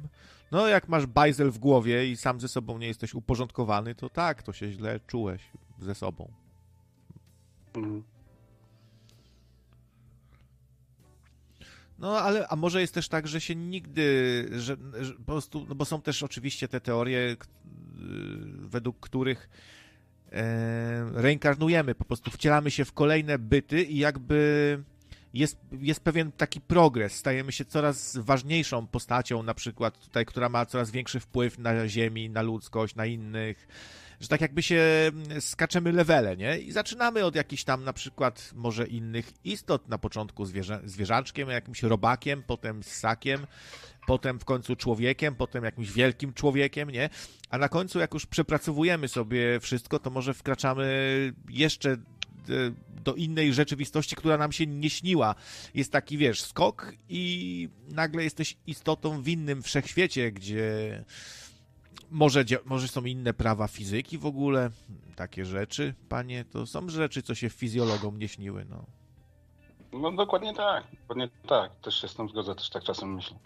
[0.54, 4.44] No jak masz bajzel w głowie i sam ze sobą nie jesteś uporządkowany, to tak,
[4.44, 5.42] to się źle czułeś
[5.80, 6.32] ze sobą.
[7.76, 8.04] Mhm.
[12.00, 15.76] No, ale a może jest też tak, że się nigdy, że, że po prostu, no
[15.76, 17.38] bo są też oczywiście te teorie, y,
[18.58, 19.50] według których
[20.32, 24.84] e, reinkarnujemy, po prostu wcielamy się w kolejne byty i jakby
[25.34, 27.16] jest, jest pewien taki progres.
[27.16, 32.30] Stajemy się coraz ważniejszą postacią, na przykład tutaj, która ma coraz większy wpływ na Ziemi,
[32.30, 33.68] na ludzkość, na innych
[34.24, 36.60] że tak jakby się mm, skaczemy levele, nie?
[36.60, 41.84] I zaczynamy od jakichś tam na przykład może innych istot, na początku zwierzę, zwierzaczkiem, jakimś
[41.84, 43.48] robakiem, potem ssakiem,
[44.08, 47.10] potem w końcu człowiekiem, potem jakimś wielkim człowiekiem, nie?
[47.50, 50.86] A na końcu, jak już przepracowujemy sobie wszystko, to może wkraczamy
[51.50, 51.98] jeszcze
[53.04, 55.36] do innej rzeczywistości, która nam się nie śniła.
[55.74, 61.04] Jest taki, wiesz, skok i nagle jesteś istotą w innym wszechświecie, gdzie
[62.12, 64.70] może, może są inne prawa fizyki w ogóle,
[65.16, 68.86] takie rzeczy, panie, to są rzeczy, co się fizjologom nie śniły, no.
[69.94, 73.40] No dokładnie tak, dokładnie tak, też się z tym zgodzę, też tak czasem myślę.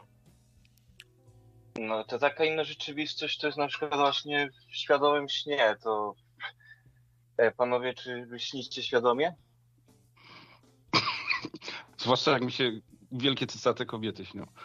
[1.80, 6.27] No to taka inna rzeczywistość to jest na przykład właśnie w świadomym śnie, to e,
[7.58, 9.36] panowie, czy wy śnicie świadomie?
[11.98, 12.72] Zwłaszcza jak mi się
[13.12, 14.48] wielkie cycate kobiety śnią.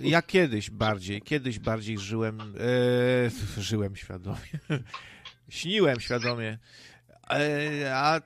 [0.00, 2.54] Ja kiedyś bardziej, kiedyś bardziej żyłem,
[3.56, 4.58] e, żyłem świadomie,
[5.48, 6.58] śniłem świadomie,
[7.30, 8.20] e, a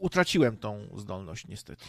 [0.00, 1.84] utraciłem tą zdolność niestety.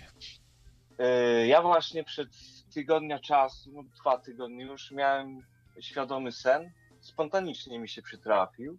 [0.99, 2.29] E, ja właśnie przed
[2.73, 5.41] tygodnia czasu, no dwa tygodnie już miałem
[5.79, 6.71] świadomy sen,
[7.01, 8.77] spontanicznie mi się przytrafił,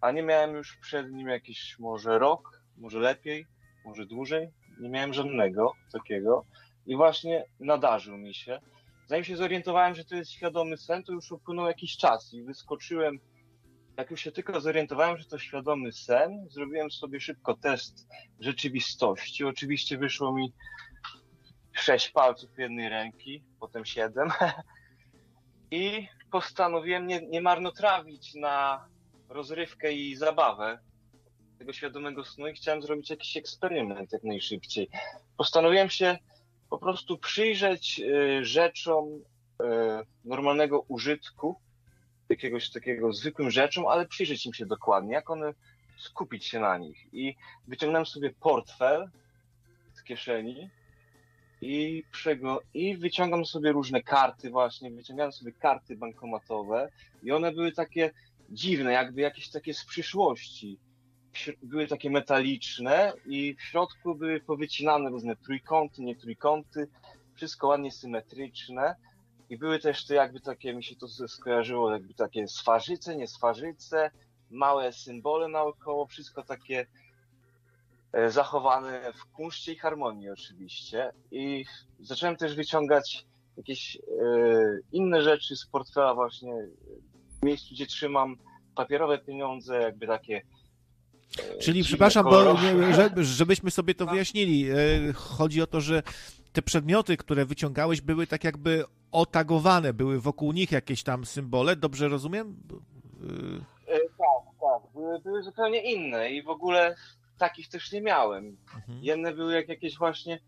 [0.00, 3.46] a nie miałem już przed nim jakiś może rok, może lepiej,
[3.84, 4.50] może dłużej,
[4.80, 6.44] nie miałem żadnego takiego.
[6.86, 8.60] I właśnie nadarzył mi się.
[9.06, 13.18] Zanim się zorientowałem, że to jest świadomy sen, to już upłynął jakiś czas i wyskoczyłem.
[13.96, 18.08] Jak już się tylko zorientowałem, że to świadomy sen, zrobiłem sobie szybko test
[18.40, 19.44] rzeczywistości.
[19.44, 20.52] Oczywiście wyszło mi
[21.72, 24.28] sześć palców jednej ręki, potem siedem.
[25.70, 28.84] I postanowiłem nie, nie marnotrawić na
[29.28, 30.78] rozrywkę i zabawę
[31.58, 34.88] tego świadomego snu i chciałem zrobić jakiś eksperyment jak najszybciej.
[35.36, 36.18] Postanowiłem się
[36.70, 39.64] po prostu przyjrzeć y, rzeczom y,
[40.24, 41.60] normalnego użytku,
[42.28, 45.54] jakiegoś takiego zwykłym rzeczom, ale przyjrzeć im się dokładnie, jak one,
[45.98, 47.14] skupić się na nich.
[47.14, 47.36] I
[47.68, 49.10] wyciągnąłem sobie portfel
[49.94, 50.70] z kieszeni
[51.60, 56.88] i, przego, i wyciągam sobie różne karty właśnie, wyciągałem sobie karty bankomatowe
[57.22, 58.10] i one były takie
[58.48, 60.78] dziwne, jakby jakieś takie z przyszłości.
[61.62, 66.88] Były takie metaliczne i w środku były powycinane różne trójkąty, nie trójkąty,
[67.34, 68.94] wszystko ładnie symetryczne.
[69.50, 74.10] I były też te jakby takie, mi się to skojarzyło, jakby takie swarzyce, nie swarzyce,
[74.50, 76.86] małe symbole naokoło, wszystko takie
[78.12, 81.12] e, zachowane w kunszcie i harmonii oczywiście.
[81.30, 81.64] I
[82.00, 84.00] zacząłem też wyciągać jakieś e,
[84.92, 86.52] inne rzeczy z portfela właśnie
[87.42, 88.36] miejscu, gdzie trzymam
[88.74, 90.42] papierowe pieniądze, jakby takie
[91.60, 92.56] Czyli, przepraszam, bo
[93.16, 94.70] żebyśmy sobie to wyjaśnili.
[94.70, 94.76] E,
[95.12, 96.02] chodzi o to, że
[96.52, 102.08] te przedmioty, które wyciągałeś, były tak jakby otagowane, były wokół nich jakieś tam symbole, dobrze
[102.08, 102.56] rozumiem?
[103.86, 104.92] E, tak, tak.
[104.92, 106.94] Były, były zupełnie inne i w ogóle
[107.38, 108.56] takich też nie miałem.
[108.74, 108.98] Mhm.
[109.02, 110.40] Jedne były jak jakieś właśnie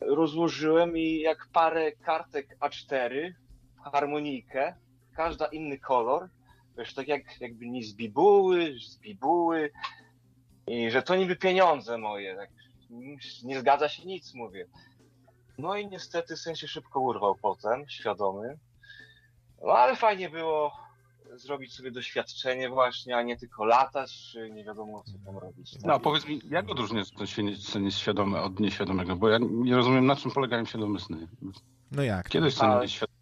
[0.00, 3.32] rozłożyłem i jak parę kartek A4
[3.76, 4.74] w harmonijkę,
[5.16, 6.28] każda inny kolor,
[6.78, 9.70] wiesz, tak jak jakby nie z bibuły, z bibuły,
[10.66, 12.36] i że to niby pieniądze moje.
[12.36, 12.50] Tak,
[13.44, 14.66] nie zgadza się nic, mówię.
[15.58, 18.58] No i niestety syn się szybko urwał potem, świadomy.
[19.62, 20.72] No ale fajnie było
[21.32, 25.76] zrobić sobie doświadczenie właśnie, a nie tylko latać, czy nie wiadomo co tam robić.
[25.84, 29.16] No powiedz mi, jak odróżniać ten sen jest świadomy od nieświadomego?
[29.16, 31.28] Bo ja nie rozumiem, na czym polegają świadome sny.
[31.92, 32.28] No jak?
[32.28, 33.13] Kiedy sen jest świadomy?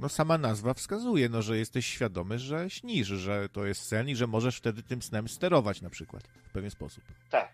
[0.00, 4.16] No sama nazwa wskazuje, no, że jesteś świadomy, że śnisz, że to jest sen i
[4.16, 7.04] że możesz wtedy tym snem sterować na przykład w pewien sposób.
[7.30, 7.48] Tak.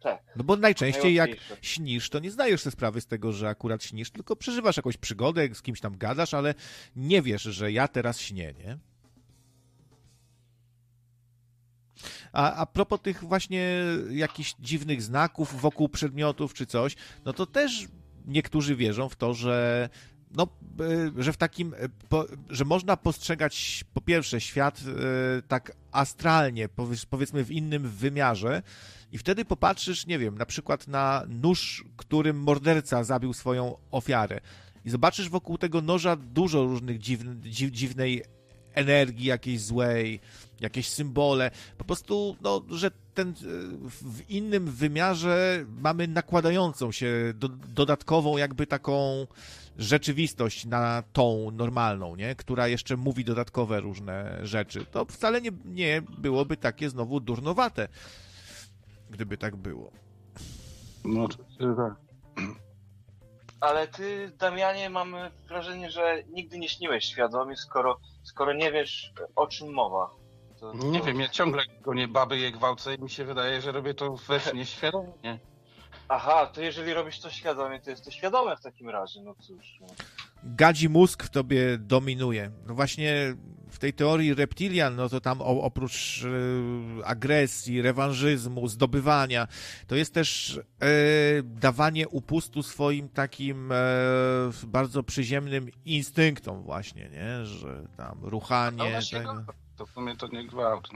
[0.00, 0.22] Tak.
[0.36, 1.30] No bo najczęściej jak
[1.62, 5.54] śnisz, to nie zdajesz sobie sprawy z tego, że akurat śnisz, tylko przeżywasz jakąś przygodę,
[5.54, 6.54] z kimś tam gadasz, ale
[6.96, 8.78] nie wiesz, że ja teraz śnię, nie?
[12.32, 17.88] A, a propos tych właśnie jakichś dziwnych znaków wokół przedmiotów czy coś, no to też
[18.26, 19.88] niektórzy wierzą w to, że
[20.30, 20.46] no,
[21.16, 21.74] e, że w takim,
[22.08, 28.62] po, że można postrzegać po pierwsze świat e, tak astralnie, powiedz- powiedzmy w innym wymiarze
[29.12, 34.40] i wtedy popatrzysz, nie wiem, na przykład na nóż, którym morderca zabił swoją ofiarę
[34.84, 38.22] i zobaczysz wokół tego noża dużo różnych dziwn, dziw, dziwnej
[38.74, 40.20] energii jakiejś złej,
[40.60, 43.34] jakieś symbole, po prostu, no, że ten
[43.82, 49.26] w innym wymiarze mamy nakładającą się do, dodatkową jakby taką
[49.78, 52.34] rzeczywistość na tą normalną, nie?
[52.34, 54.84] która jeszcze mówi dodatkowe różne rzeczy.
[54.84, 57.88] To wcale nie, nie byłoby takie znowu durnowate,
[59.10, 59.90] gdyby tak było.
[61.04, 61.94] No oczywiście, tak.
[63.60, 65.14] Ale ty, Damianie, mam
[65.48, 70.10] wrażenie, że nigdy nie śniłeś świadomie, skoro, skoro nie wiesz, o czym mowa.
[70.60, 71.04] To, Nie to...
[71.04, 74.40] wiem, ja ciągle gonię baby je gwałcę i mi się wydaje, że robię to we
[74.40, 75.38] śnie świadomie.
[76.08, 79.78] Aha, to jeżeli robisz to świadomie, to jest to świadome w takim razie, no cóż.
[79.80, 79.86] No.
[80.44, 82.50] Gadzi mózg w tobie dominuje.
[82.66, 83.34] No właśnie
[83.70, 89.48] w tej teorii reptilian, no to tam oprócz e, agresji, rewanżyzmu, zdobywania,
[89.86, 90.62] to jest też e,
[91.42, 93.76] dawanie upustu swoim takim e,
[94.66, 97.46] bardzo przyziemnym instynktom właśnie, nie?
[97.46, 98.90] Że tam No ruchanie...
[98.90, 99.34] właśnie, tego.
[99.34, 99.42] no,
[99.76, 100.88] to w sumie to nie gwałt.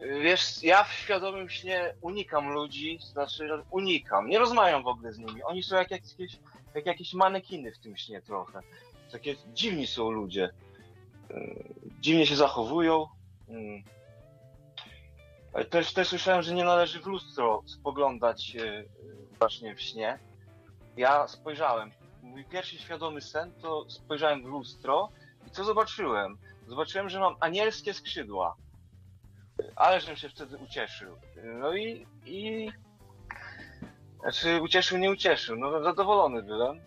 [0.00, 5.42] Wiesz, ja w świadomym śnie unikam ludzi, znaczy unikam, nie rozmawiam w ogóle z nimi.
[5.42, 6.38] Oni są jak jakieś,
[6.74, 8.60] jak jakieś manekiny w tym śnie trochę.
[9.12, 10.50] Takie dziwni są ludzie.
[11.30, 11.64] Yy,
[12.00, 13.06] Dziwnie się zachowują.
[13.48, 13.82] Mm.
[15.52, 18.88] Ale też, też słyszałem, że nie należy w lustro spoglądać yy,
[19.38, 20.18] właśnie w śnie.
[20.96, 21.90] Ja spojrzałem.
[22.22, 25.08] Mój pierwszy świadomy sen to spojrzałem w lustro
[25.46, 26.38] i co zobaczyłem?
[26.66, 28.56] Zobaczyłem, że mam anielskie skrzydła.
[29.76, 31.16] Ale żem się wtedy ucieszył.
[31.44, 32.68] No i, i...
[34.20, 35.56] Znaczy ucieszył, nie ucieszył.
[35.56, 36.80] No zadowolony byłem.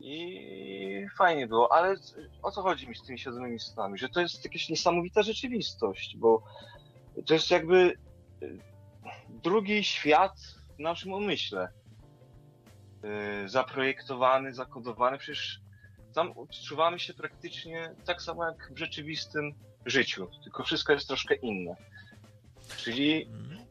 [0.00, 1.96] I fajnie było, ale
[2.42, 3.98] o co chodzi mi z tymi świadomymi snami?
[3.98, 6.42] Że to jest jakaś niesamowita rzeczywistość, bo
[7.26, 7.96] to jest jakby
[8.42, 8.58] y,
[9.28, 10.32] drugi świat
[10.76, 11.68] w naszym umyśle.
[13.44, 15.18] Y, Zaprojektowany, zakodowany.
[15.18, 15.60] Przecież
[16.14, 19.54] tam odczuwamy się praktycznie tak samo jak w rzeczywistym
[19.90, 21.76] życiu, tylko wszystko jest troszkę inne.
[22.76, 23.66] Czyli Mhm.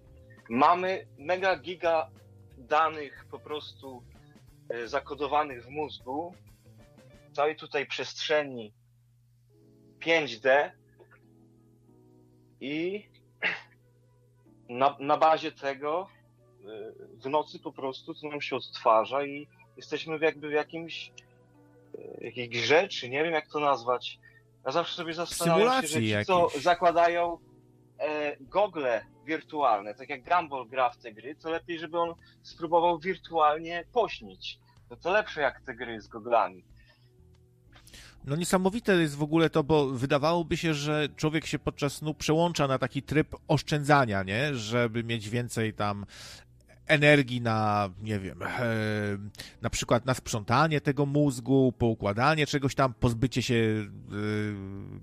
[0.49, 2.09] mamy mega giga
[2.57, 4.03] danych po prostu
[4.69, 6.33] e, zakodowanych w mózgu,
[7.33, 8.73] całej tutaj przestrzeni
[9.99, 10.71] 5D
[12.61, 13.05] i
[14.69, 19.47] na, na bazie tego e, w nocy po prostu to nam się odtwarza i
[19.77, 21.11] jesteśmy jakby w jakimś
[21.97, 24.19] e, jakiejś grze, czy nie wiem jak to nazwać.
[24.67, 27.37] Ja zawsze sobie zastanawiam się, że ci, co zakładają
[27.99, 32.13] e, gogle wirtualne, tak jak Gumball gra w te gry, to lepiej, żeby on
[32.43, 34.59] spróbował wirtualnie pośnić.
[34.89, 36.63] No to lepsze jak te gry z goglami.
[38.23, 42.67] No niesamowite jest w ogóle to, bo wydawałoby się, że człowiek się podczas snu przełącza
[42.67, 44.55] na taki tryb oszczędzania, nie?
[44.55, 46.05] Żeby mieć więcej tam
[46.87, 48.47] energii na, nie wiem, e,
[49.61, 53.85] na przykład na sprzątanie tego mózgu, poukładanie czegoś tam, pozbycie się e,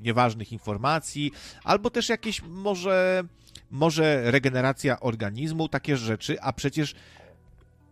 [0.03, 1.33] nieważnych informacji,
[1.65, 3.25] albo też jakieś może,
[3.71, 6.95] może regeneracja organizmu, takie rzeczy, a przecież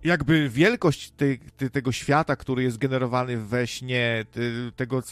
[0.05, 5.03] jakby wielkość tej, ty, tego świata, który jest generowany we śnie, ty, tego,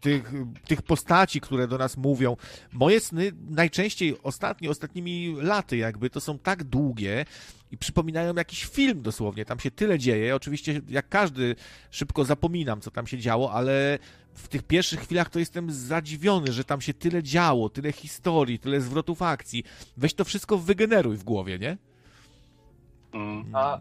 [0.00, 0.32] tych,
[0.64, 2.36] tych postaci, które do nas mówią.
[2.72, 7.24] Moje sny najczęściej ostatnio, ostatnimi laty jakby to są tak długie
[7.70, 9.44] i przypominają jakiś film dosłownie.
[9.44, 10.36] Tam się tyle dzieje.
[10.36, 11.56] Oczywiście jak każdy
[11.90, 13.98] szybko zapominam, co tam się działo, ale
[14.34, 18.80] w tych pierwszych chwilach to jestem zadziwiony, że tam się tyle działo, tyle historii, tyle
[18.80, 19.64] zwrotów akcji.
[19.96, 21.76] Weź to wszystko wygeneruj w głowie, nie?
[23.12, 23.54] Mm.
[23.54, 23.78] A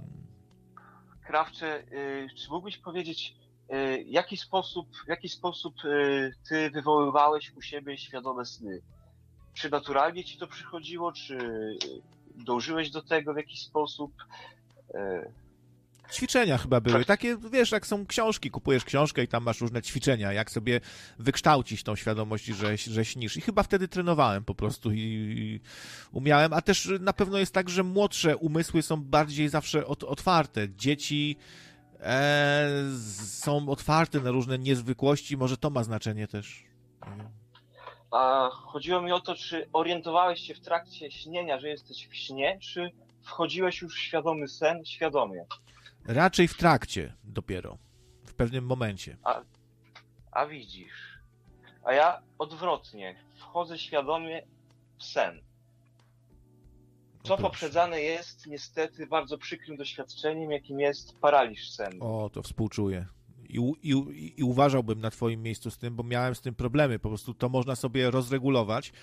[1.26, 3.36] Krawcze, y, czy mógłbyś powiedzieć,
[3.74, 8.82] y, jaki sposób, w jaki sposób y, ty wywoływałeś u siebie świadome sny?
[9.54, 11.38] Czy naturalnie ci to przychodziło, czy
[12.36, 14.12] dążyłeś do tego w jakiś sposób?
[16.12, 16.98] Ćwiczenia chyba były.
[16.98, 17.08] Tak.
[17.08, 20.82] Takie, wiesz, jak są książki, kupujesz książkę i tam masz różne ćwiczenia, jak sobie
[21.20, 23.38] wykształcić tą świadomość, że, że śnisz.
[23.38, 25.60] I chyba wtedy trenowałem po prostu i, i
[26.12, 26.54] umiałem.
[26.54, 30.70] A też na pewno jest tak, że młodsze umysły są bardziej zawsze ot, otwarte.
[30.70, 31.38] Dzieci
[32.00, 32.70] e,
[33.26, 36.64] są otwarte na różne niezwykłości, może to ma znaczenie też.
[38.12, 42.60] A chodziło mi o to, czy orientowałeś się w trakcie śnienia, że jesteś w śnie,
[42.62, 45.46] czy wchodziłeś już w świadomy sen, świadomie?
[46.06, 47.78] Raczej w trakcie dopiero,
[48.26, 49.18] w pewnym momencie.
[49.24, 49.42] A,
[50.32, 51.20] a widzisz.
[51.84, 54.42] A ja odwrotnie, wchodzę świadomie
[54.98, 55.42] w sen.
[57.24, 57.44] Co proszę.
[57.44, 62.00] poprzedzane jest niestety bardzo przykrym doświadczeniem, jakim jest paraliż senny.
[62.02, 63.06] O, to współczuję.
[63.50, 63.94] I, i,
[64.38, 67.00] I uważałbym na Twoim miejscu z tym, bo miałem z tym problemy.
[67.00, 68.94] Po prostu to można sobie rozregulować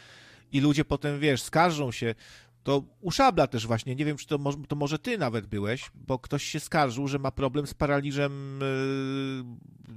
[0.53, 2.15] i ludzie potem, wiesz, skarżą się.
[2.63, 5.91] To u Szabla też właśnie, nie wiem, czy to, mo- to może Ty nawet byłeś,
[5.95, 8.61] bo ktoś się skarżył, że ma problem z paraliżem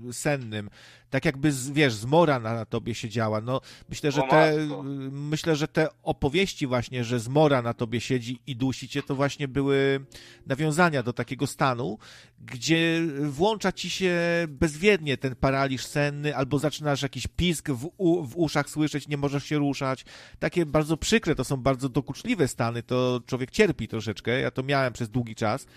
[0.04, 0.70] yy, sennym.
[1.10, 3.42] Tak jakby, z, wiesz, zmora na, na Tobie siedziała.
[3.42, 4.84] No, myślę, że te, matko.
[5.12, 9.48] myślę, że te opowieści właśnie, że zmora na Tobie siedzi i dusi Cię, to właśnie
[9.48, 10.06] były
[10.46, 11.98] nawiązania do takiego stanu,
[12.40, 14.16] gdzie włącza ci się
[14.50, 19.44] bezwiednie ten paraliż senny, albo zaczynasz jakiś pisk w, u, w uszach słyszeć, nie możesz
[19.46, 20.06] się ruszać.
[20.40, 24.40] Takie bardzo przykre, to są bardzo dokuczliwe stany, to człowiek cierpi troszeczkę.
[24.40, 25.68] Ja to miałem przez długi czas.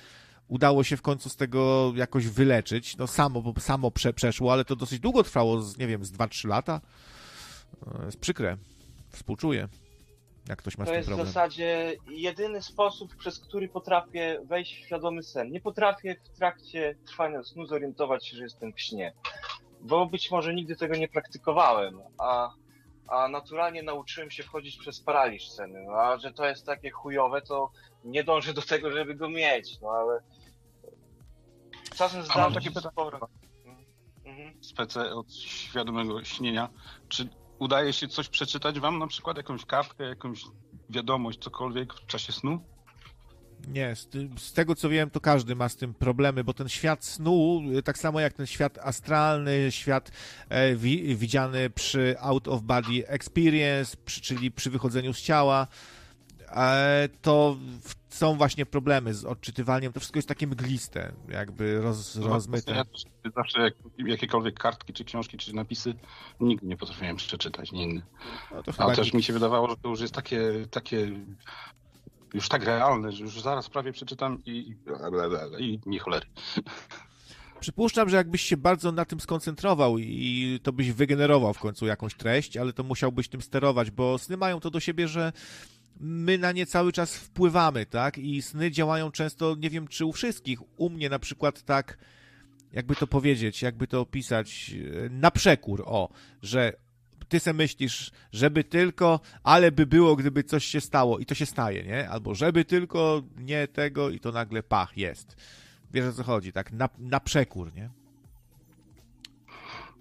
[0.49, 2.97] Udało się w końcu z tego jakoś wyleczyć.
[2.97, 6.13] No samo, bo samo prze, przeszło, ale to dosyć długo trwało, z, nie wiem, z
[6.13, 6.81] 2-3 lata.
[7.85, 8.57] To jest przykre.
[9.09, 9.69] Współczuję,
[10.49, 15.23] jak ktoś ma To jest w zasadzie jedyny sposób, przez który potrafię wejść w świadomy
[15.23, 15.51] sen.
[15.51, 19.15] Nie potrafię w trakcie trwania snu zorientować się, że jestem w śnie.
[19.81, 22.51] Bo być może nigdy tego nie praktykowałem, a,
[23.09, 25.85] a naturalnie nauczyłem się wchodzić przez paraliż senny.
[25.87, 27.71] No, a że to jest takie chujowe, to
[28.05, 29.81] nie dążę do tego, żeby go mieć.
[29.81, 30.21] No ale
[31.97, 32.93] czasem się takie pytanie.
[32.93, 33.29] sporo.
[34.25, 34.65] Mhm.
[34.65, 36.69] spece od świadomego śnienia.
[37.09, 37.29] Czy
[37.59, 40.45] udaje się coś przeczytać wam, na przykład jakąś kartkę, jakąś
[40.91, 42.61] wiadomość, cokolwiek w czasie snu?
[43.67, 47.05] Nie, z, z tego co wiem, to każdy ma z tym problemy, bo ten świat
[47.05, 50.11] snu, y, tak samo jak ten świat astralny, świat
[50.49, 55.67] e, wi, widziany przy out of body experience, przy, czyli przy wychodzeniu z ciała,
[56.51, 59.93] e, to w, są właśnie problemy z odczytywaniem.
[59.93, 62.73] To wszystko jest takie mgliste, jakby roz, No, rozmyte.
[62.75, 62.85] Ja
[63.37, 65.95] zawsze jak, jakiekolwiek kartki, czy książki, czy napisy,
[66.41, 68.03] nigdy nie potrafiłem przeczytać, nigdy.
[68.51, 71.11] No A też nikt- mi się wydawało, że to już jest takie, takie
[72.35, 74.75] już tak realne, że już zaraz prawie przeczytam i,
[75.59, 76.27] i, nie cholery.
[77.61, 82.15] Przypuszczam, że jakbyś się bardzo na tym skoncentrował i to byś wygenerował w końcu jakąś
[82.15, 85.33] treść, ale to musiałbyś tym sterować, bo sny mają to do siebie, że
[86.01, 88.19] my na nie cały czas wpływamy, tak?
[88.19, 91.99] I sny działają często, nie wiem czy u wszystkich, u mnie na przykład tak,
[92.73, 94.75] jakby to powiedzieć, jakby to opisać,
[95.05, 96.09] e, na przekór, o,
[96.43, 96.73] że
[97.29, 101.47] ty se myślisz, żeby tylko, ale by było, gdyby coś się stało i to się
[101.47, 102.09] staje, nie?
[102.09, 105.37] Albo żeby tylko nie tego i to nagle pach, jest.
[105.91, 106.73] Wiesz o co chodzi, tak?
[106.73, 107.91] Na, na przekór, nie?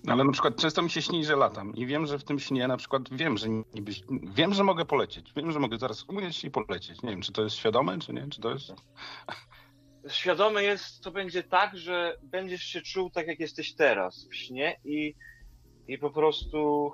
[0.07, 2.67] Ale na przykład często mi się śni, że latam i wiem, że w tym śnie
[2.67, 3.91] na przykład wiem, że niby,
[4.33, 5.33] wiem, że mogę polecieć.
[5.35, 7.01] Wiem, że mogę zaraz umyć i polecieć.
[7.01, 8.73] Nie wiem, czy to jest świadome, czy nie, czy to jest...
[10.07, 14.79] świadomy jest, to będzie tak, że będziesz się czuł tak, jak jesteś teraz w śnie
[14.85, 15.15] i,
[15.87, 16.91] i po prostu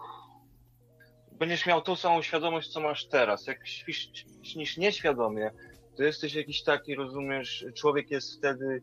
[1.40, 3.48] będziesz miał tą samą świadomość, co masz teraz.
[3.48, 4.12] Jak śpisz,
[4.44, 5.52] śnisz nieświadomie,
[5.98, 8.82] to jesteś jakiś taki, rozumiesz, człowiek jest wtedy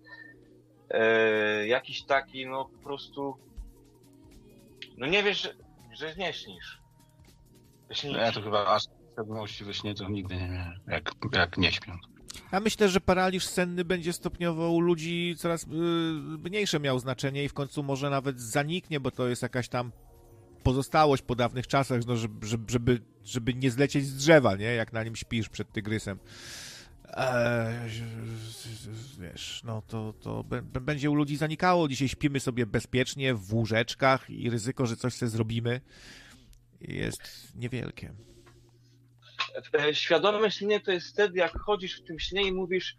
[0.91, 3.37] e, jakiś taki, no po prostu,
[4.97, 5.55] no nie wiesz, że,
[5.93, 6.81] że nie śnisz.
[7.93, 8.13] Śnisz.
[8.13, 11.73] No Ja to chyba aż świadomości we śnie to nigdy nie miałem, jak, jak nie
[11.73, 12.01] śpiąc.
[12.53, 15.67] Ja myślę, że paraliż senny będzie stopniowo u ludzi coraz y,
[16.45, 19.93] mniejsze miał znaczenie i w końcu może nawet zaniknie, bo to jest jakaś tam
[20.63, 24.65] pozostałość po dawnych czasach, no, żeby, żeby, żeby nie zlecieć z drzewa, nie?
[24.65, 26.19] Jak na nim śpisz przed tygrysem.
[27.17, 27.91] Eee,
[29.21, 30.45] wiesz, no to, to
[30.81, 31.89] będzie u ludzi zanikało.
[31.89, 35.81] Dzisiaj śpimy sobie bezpiecznie w łóżeczkach i ryzyko, że coś sobie zrobimy
[36.81, 38.13] jest niewielkie.
[39.75, 42.97] E, Świadome śnienie to jest wtedy, jak chodzisz w tym śnie i mówisz,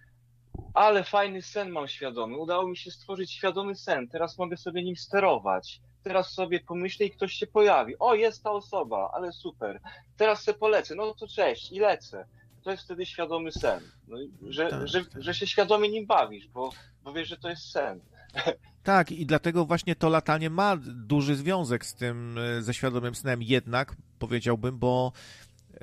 [0.74, 2.38] ale fajny sen mam świadomy.
[2.38, 4.08] Udało mi się stworzyć świadomy sen.
[4.08, 5.82] Teraz mogę sobie nim sterować.
[6.04, 7.96] Teraz sobie pomyślę i ktoś się pojawi.
[8.00, 9.80] O, jest ta osoba, ale super.
[10.18, 10.96] Teraz se polecę.
[10.96, 12.26] No to cześć i lecę.
[12.64, 13.80] To jest wtedy świadomy sen.
[14.08, 14.18] No,
[14.50, 15.24] że, Tak, że, tak.
[15.24, 16.70] że się świadomie nim bawisz, bo,
[17.04, 18.00] bo wiesz, że to jest sen.
[18.84, 23.44] Tak, i dlatego właśnie to latanie ma duży związek z tym, e, ze świadomym snem,
[23.44, 25.12] jednak powiedziałbym, bo
[25.74, 25.80] e,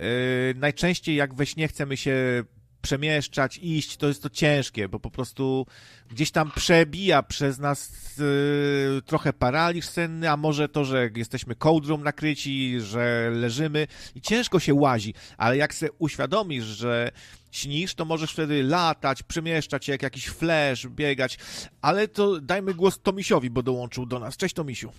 [0.55, 2.45] najczęściej jak we śnie chcemy się
[2.83, 5.67] przemieszczać, iść, to jest to ciężkie, bo po prostu
[6.11, 11.99] gdzieś tam przebija przez nas yy, trochę paraliż senny, a może to, że jesteśmy kołdrą
[11.99, 17.11] nakryci, że leżymy i ciężko się łazi, ale jak se uświadomisz, że
[17.51, 21.39] śnisz, to możesz wtedy latać, przemieszczać się jak jakiś flash, biegać,
[21.83, 24.37] ale to dajmy głos Tomisiowi, bo dołączył do nas.
[24.37, 24.93] Cześć Tomisiu.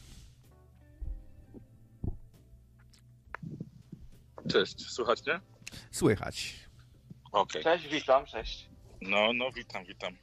[4.49, 5.39] Cześć, słychać mnie?
[5.91, 6.68] Słychać.
[7.31, 7.63] Okej.
[7.63, 8.69] Cześć, witam, cześć.
[9.01, 10.17] No, no, witam, witam.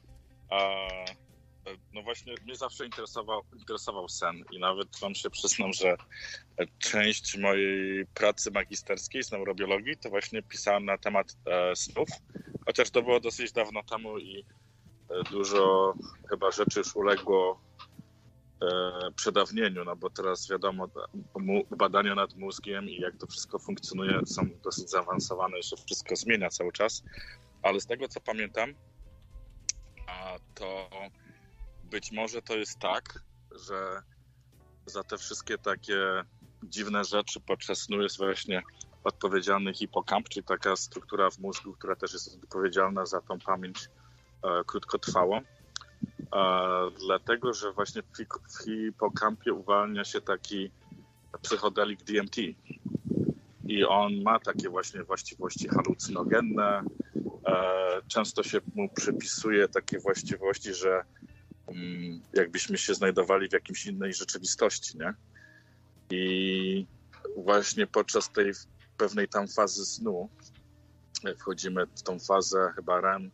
[0.51, 0.87] E,
[1.93, 5.97] no właśnie, mnie zawsze interesował, interesował sen i nawet wam się przyznam, że
[6.79, 12.09] część mojej pracy magisterskiej z neurobiologii to właśnie pisałem na temat e, snów,
[12.65, 14.45] chociaż to było dosyć dawno temu i
[15.09, 15.93] e, dużo
[16.29, 17.61] chyba rzeczy już uległo
[19.15, 20.87] przedawnieniu, no bo teraz wiadomo,
[21.77, 26.71] badania nad mózgiem i jak to wszystko funkcjonuje są dosyć zaawansowane, jeszcze wszystko zmienia cały
[26.71, 27.03] czas,
[27.61, 28.73] ale z tego co pamiętam,
[30.55, 30.89] to
[31.83, 33.19] być może to jest tak,
[33.51, 34.01] że
[34.85, 35.97] za te wszystkie takie
[36.63, 38.63] dziwne rzeczy podczas snu jest właśnie
[39.03, 43.89] odpowiedzialny hipokamp, czyli taka struktura w mózgu, która też jest odpowiedzialna za tą pamięć
[44.43, 45.41] e, krótkotrwałą.
[46.37, 50.71] E, dlatego, że właśnie w, hipokampie uwalnia się taki
[51.41, 52.37] psychodelik DMT.
[53.65, 56.83] I on ma takie właśnie właściwości halucynogenne.
[57.45, 61.03] E, często się mu przypisuje takie właściwości, że
[61.67, 65.13] mm, jakbyśmy się znajdowali w jakiejś innej rzeczywistości, nie?
[66.09, 66.85] I
[67.37, 68.51] właśnie podczas tej
[68.97, 70.29] pewnej tam fazy snu,
[71.23, 73.31] jak wchodzimy w tą fazę chyba REM,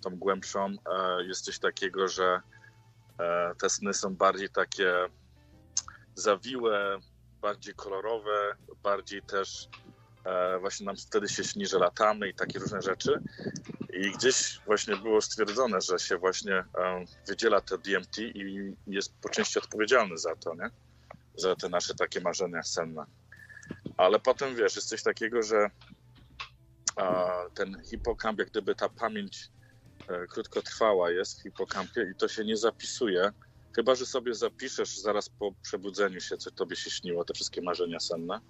[0.00, 2.40] tą głębszą, e, jest coś takiego, że
[3.18, 4.94] e, te sny są bardziej takie
[6.14, 6.98] zawiłe,
[7.40, 9.68] bardziej kolorowe, bardziej też
[10.24, 13.22] e, właśnie nam wtedy się śni, że latamy i takie różne rzeczy.
[13.92, 16.64] I gdzieś właśnie było stwierdzone, że się właśnie
[17.26, 20.70] wydziela te DMT i jest po części odpowiedzialny za to, nie?
[21.36, 23.04] Za te nasze takie marzenia senne.
[23.96, 25.70] Ale potem wiesz, jest coś takiego, że
[27.54, 29.50] ten hipokamp, jak gdyby ta pamięć
[30.30, 33.32] krótkotrwała jest w hipokampie i to się nie zapisuje,
[33.76, 38.00] chyba że sobie zapiszesz zaraz po przebudzeniu się, co tobie się śniło, te wszystkie marzenia
[38.00, 38.40] senne.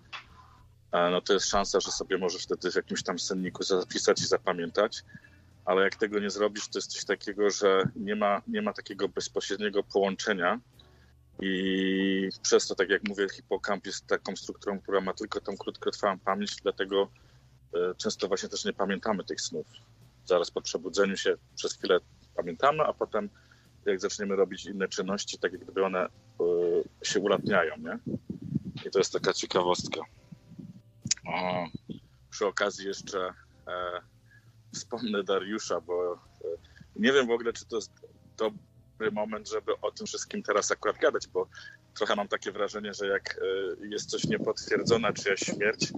[0.92, 4.26] E, No to jest szansa, że sobie możesz wtedy w jakimś tam senniku zapisać i
[4.26, 5.02] zapamiętać,
[5.64, 9.08] ale jak tego nie zrobisz, to jest coś takiego, że nie ma, nie ma takiego
[9.08, 10.60] bezpośredniego połączenia
[11.40, 16.18] i przez to, tak jak mówię, hipokamp jest taką strukturą, która ma tylko tą krótkotrwałą
[16.18, 17.08] pamięć, dlatego
[17.74, 19.66] e, często właśnie też nie pamiętamy tych snów.
[20.26, 21.98] Zaraz po przebudzeniu się przez chwilę
[22.36, 23.30] pamiętamy, a potem
[23.86, 26.08] jak zaczniemy robić inne czynności, tak jak gdyby one e,
[27.02, 27.98] się ulatniają, nie?
[28.86, 30.00] I to jest taka ciekawostka.
[31.26, 31.66] O,
[32.30, 33.18] przy okazji jeszcze
[33.66, 34.00] e,
[34.74, 36.18] wspomnę Dariusza, bo e,
[36.96, 37.92] nie wiem w ogóle, czy to jest
[38.98, 41.46] dobry moment, żeby o tym wszystkim teraz akurat gadać, bo
[41.94, 43.40] trochę mam takie wrażenie, że jak
[43.82, 45.92] e, jest coś niepotwierdzona czyjaś śmierć,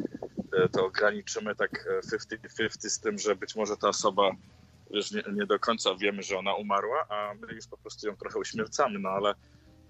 [0.53, 4.31] e, to ograniczymy tak e, 50-50 z tym, że być może ta osoba
[4.91, 8.17] wiesz, nie, nie do końca wiemy, że ona umarła, a my już po prostu ją
[8.17, 9.35] trochę uśmiercamy, no ale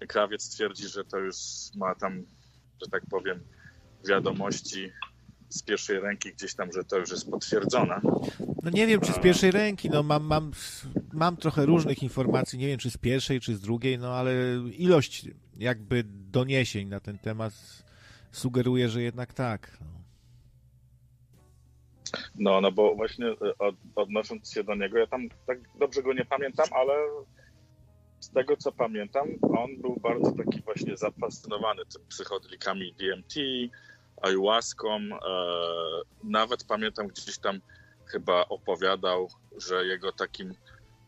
[0.08, 1.36] krawiec twierdzi, że to już
[1.76, 2.22] ma tam,
[2.82, 3.40] że tak powiem,
[4.08, 4.92] wiadomości
[5.48, 8.00] z pierwszej ręki gdzieś tam, że to już jest potwierdzone.
[8.62, 10.50] No nie wiem, czy z pierwszej ręki, no mam, mam,
[11.12, 14.32] mam trochę różnych informacji, nie wiem, czy z pierwszej, czy z drugiej, no ale
[14.78, 17.52] ilość jakby doniesień na ten temat
[18.32, 19.78] sugeruje, że jednak tak.
[19.80, 19.98] No.
[22.38, 26.12] No, no bo właśnie e, od, odnosząc się do niego, ja tam tak dobrze go
[26.12, 26.94] nie pamiętam, ale
[28.20, 33.34] z tego co pamiętam, on był bardzo taki właśnie zafascynowany tym psychodelikami DMT,
[34.22, 34.96] ayahuaską.
[34.96, 35.18] E,
[36.24, 37.60] nawet pamiętam gdzieś tam
[38.06, 40.54] chyba opowiadał, że jego takim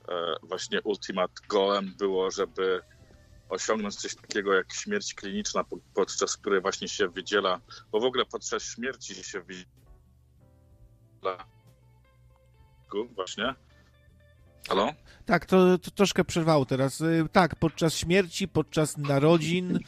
[0.09, 2.83] e, właśnie ultimate goalem było, żeby
[3.49, 7.61] osiągnąć coś takiego jak śmierć kliniczna, po- podczas której właśnie się wydziela,
[7.93, 9.71] bo w ogóle podczas śmierci się wydziela
[13.15, 13.55] właśnie.
[14.71, 14.93] Halo?
[15.27, 17.01] Tak, to, to troszkę przerwało teraz.
[17.01, 19.79] Y, Tak, podczas śmierci, podczas narodzin,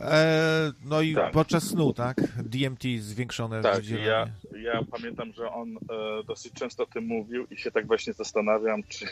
[0.00, 1.32] e, no i Tak.
[1.32, 2.16] podczas snu, tak?
[2.44, 4.28] DMT zwiększone Tak, ja,
[4.62, 5.78] ja pamiętam, że on e,
[6.26, 9.06] dosyć często o tym mówił i się tak właśnie zastanawiam, czy,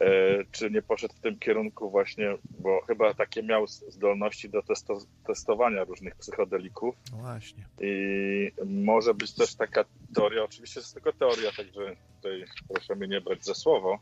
[0.00, 4.98] e, czy nie poszedł w tym kierunku właśnie, bo chyba takie miał zdolności do testo,
[5.26, 7.64] testowania różnych psychodelików No właśnie.
[7.80, 13.20] i może być też taka teoria, oczywiście jest tylko teoria, także tutaj proszę mnie nie
[13.20, 13.98] brać za słowo,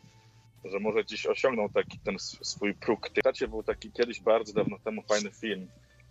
[0.65, 3.11] że może gdzieś osiągnął taki ten swój próg.
[3.25, 5.69] Tacie był taki kiedyś bardzo dawno temu fajny film,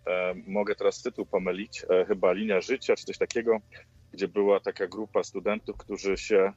[0.08, 3.58] e, mogę teraz tytuł pomylić, e, chyba Linia Życia czy coś takiego,
[4.12, 6.54] gdzie była taka grupa studentów, którzy się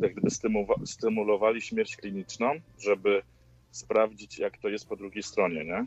[0.00, 0.28] jak gdyby
[0.84, 3.22] stymulowali śmierć kliniczną, żeby
[3.70, 5.84] sprawdzić, jak to jest po drugiej stronie, nie?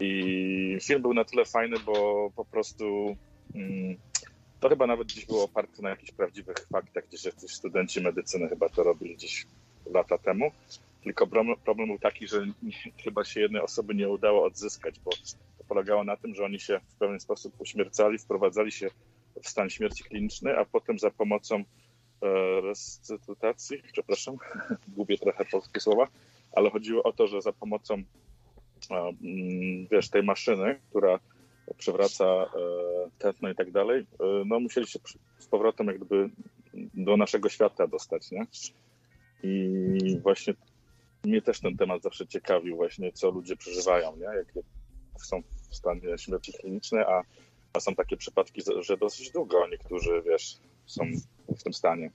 [0.00, 3.16] I film był na tyle fajny, bo po prostu
[3.54, 3.96] mm,
[4.60, 8.68] to chyba nawet gdzieś było oparte na jakichś prawdziwych faktach, gdzieś jacyś studenci medycyny chyba
[8.68, 9.46] to robili gdzieś
[9.86, 10.50] lata temu.
[11.04, 12.46] Tylko problem, był taki, że
[13.04, 15.10] chyba się jednej osoby nie udało odzyskać, bo
[15.58, 18.88] to polegało na tym, że oni się w pewien sposób uśmiercali, wprowadzali się
[19.42, 21.64] w stan śmierci kliniczny, a potem za pomocą e,
[22.60, 24.36] restytutacji, przepraszam,
[24.96, 26.08] gubię trochę polskie słowa,
[26.52, 28.04] ale chodziło o to, że za pomocą e,
[28.94, 31.18] mm, wiesz, tej maszyny, która
[31.78, 32.48] przewraca e,
[33.18, 34.06] tętno i tak dalej,
[34.46, 34.98] no musieli się
[35.38, 36.30] z powrotem jak gdyby
[36.94, 38.46] do naszego świata dostać, nie?
[39.42, 40.54] I właśnie
[41.24, 44.24] mnie też ten temat zawsze ciekawił właśnie, co ludzie przeżywają, nie?
[44.24, 44.52] Jak
[45.22, 47.22] są w stanie śmierci klinicznej, a,
[47.72, 50.56] a są takie przypadki, że dosyć długo niektórzy, wiesz,
[50.86, 51.04] są
[51.58, 52.10] w tym stanie.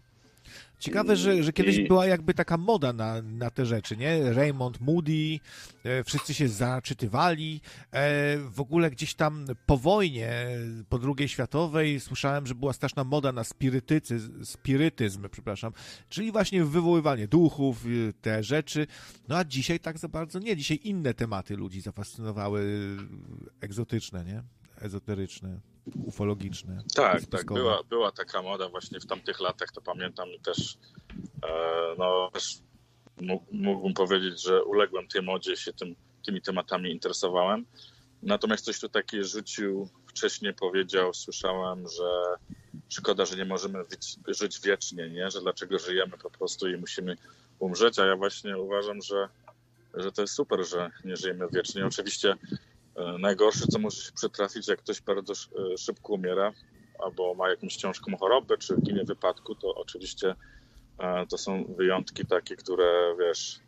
[0.80, 1.88] Ciekawe, że, że kiedyś I...
[1.88, 4.34] była jakby taka moda na, na te rzeczy, nie?
[4.34, 5.40] Raymond Moody,
[5.84, 7.62] e, wszyscy się zaczytywali.
[7.92, 10.48] E, w ogóle gdzieś tam po wojnie,
[10.90, 15.74] po II światowej, słyszałem, że była straszna moda na spirytycyzm, spirytyzm, przepraszam,
[16.10, 18.88] czyli właśnie wywoływanie duchów, e, te rzeczy.
[19.28, 20.58] No a dzisiaj tak za bardzo nie.
[20.58, 22.78] Dzisiaj inne tematy ludzi zafascynowały,
[23.62, 24.44] egzotyczne, nie?
[24.82, 25.60] Ezoteryczne
[26.06, 26.84] ufologiczne.
[26.96, 30.78] Tak, tak, była, była taka moda właśnie w tamtych latach, to pamiętam i też,
[31.44, 32.58] e, no, też
[33.52, 37.66] mógłbym powiedzieć, że uległem tej modzie, się tym, tymi tematami interesowałem.
[38.24, 42.36] Natomiast coś tu takie rzucił, wcześniej powiedział, słyszałem, że
[42.90, 43.80] szkoda, że nie możemy
[44.28, 45.32] żyć wiecznie, nie?
[45.32, 47.16] że dlaczego żyjemy po prostu i musimy
[47.60, 49.30] umrzeć, a ja właśnie uważam, że,
[49.94, 51.86] że to jest super, że nie żyjemy wiecznie.
[51.86, 52.36] Oczywiście
[53.20, 56.54] najgorsze, co może się przytrafić, jak ktoś bardzo e, szybko umiera,
[57.00, 60.36] albo ma jakąś ciężką chorobę, czy ginie w wypadku, to oczywiście
[61.00, 63.60] e, to są wyjątki takie, które wiesz,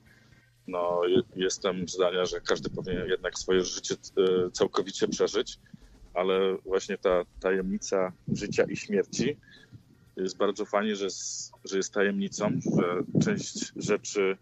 [0.67, 1.01] no
[1.35, 3.95] jestem zdania, że każdy powinien jednak swoje życie
[4.53, 5.59] całkowicie przeżyć,
[6.13, 9.37] ale właśnie ta tajemnica życia i śmierci
[10.17, 14.37] jest bardzo fajnie, że jest, że jest tajemnicą, że część rzeczy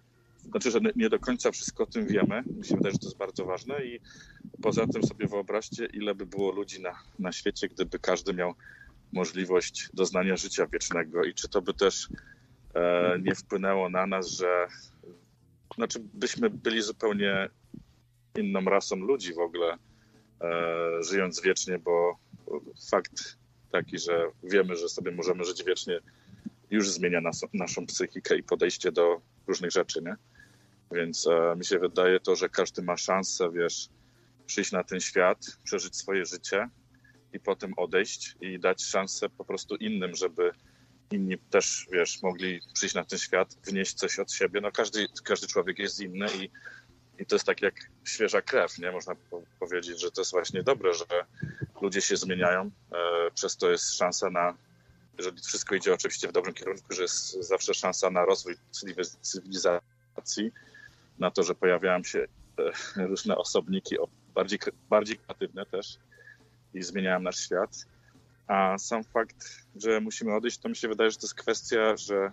[0.52, 2.44] znaczy, że nie do końca wszystko o tym wiemy.
[2.58, 4.00] Mi się wydaje, że to jest bardzo ważne i
[4.62, 8.54] poza tym sobie wyobraźcie, ile by było ludzi na, na świecie, gdyby każdy miał
[9.12, 12.10] możliwość doznania życia wiecznego i czy to by też
[12.74, 14.68] e, nie wpłynęło na nas, że
[15.76, 17.50] znaczy byśmy byli zupełnie
[18.38, 19.78] inną rasą ludzi w ogóle,
[20.42, 22.18] e, żyjąc wiecznie, bo
[22.92, 23.38] fakt
[23.72, 26.00] taki, że wiemy, że sobie możemy żyć wiecznie,
[26.72, 30.16] już zmienia nas, naszą psychikę i podejście do różnych rzeczy, nie?
[30.92, 33.90] Więc e, mi się wydaje to, że każdy ma szansę, wiesz,
[34.46, 36.70] przyjść na ten świat, przeżyć swoje życie
[37.34, 40.52] i potem odejść i dać szansę po prostu innym, żeby
[41.12, 44.62] inni też, wiesz, mogli przyjść na ten świat, wnieść coś od siebie.
[44.62, 46.50] No każdy, każdy człowiek jest inny i,
[47.22, 47.76] i to jest tak jak
[48.06, 48.92] świeża krew, nie?
[48.92, 49.16] Można
[49.60, 51.06] powiedzieć, że to jest właśnie dobre, że
[51.82, 54.58] ludzie się zmieniają, e, przez to jest szansa na,
[55.18, 58.56] jeżeli wszystko idzie oczywiście w dobrym kierunku, że jest zawsze szansa na rozwój
[59.22, 60.52] cywilizacji,
[61.20, 62.28] na to, że pojawiają się
[63.10, 63.96] różne osobniki,
[64.36, 65.98] bardziej, bardziej kreatywne też
[66.74, 67.86] i zmieniają nasz świat.
[68.48, 72.32] A sam fakt, że musimy odejść, to mi się wydaje, że to jest kwestia, że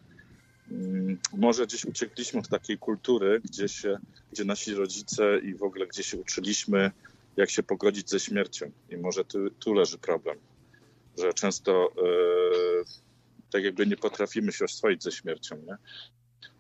[0.71, 3.99] mm, może gdzieś uciekliśmy od takiej kultury, gdzie, się,
[4.33, 6.91] gdzie nasi rodzice i w ogóle gdzie się uczyliśmy,
[7.37, 8.71] jak się pogodzić ze śmiercią.
[8.91, 10.39] I może tu, tu leży problem,
[11.19, 12.85] że często yy,
[13.51, 15.57] tak jakby nie potrafimy się oswoić ze śmiercią.
[15.57, 15.77] Nie?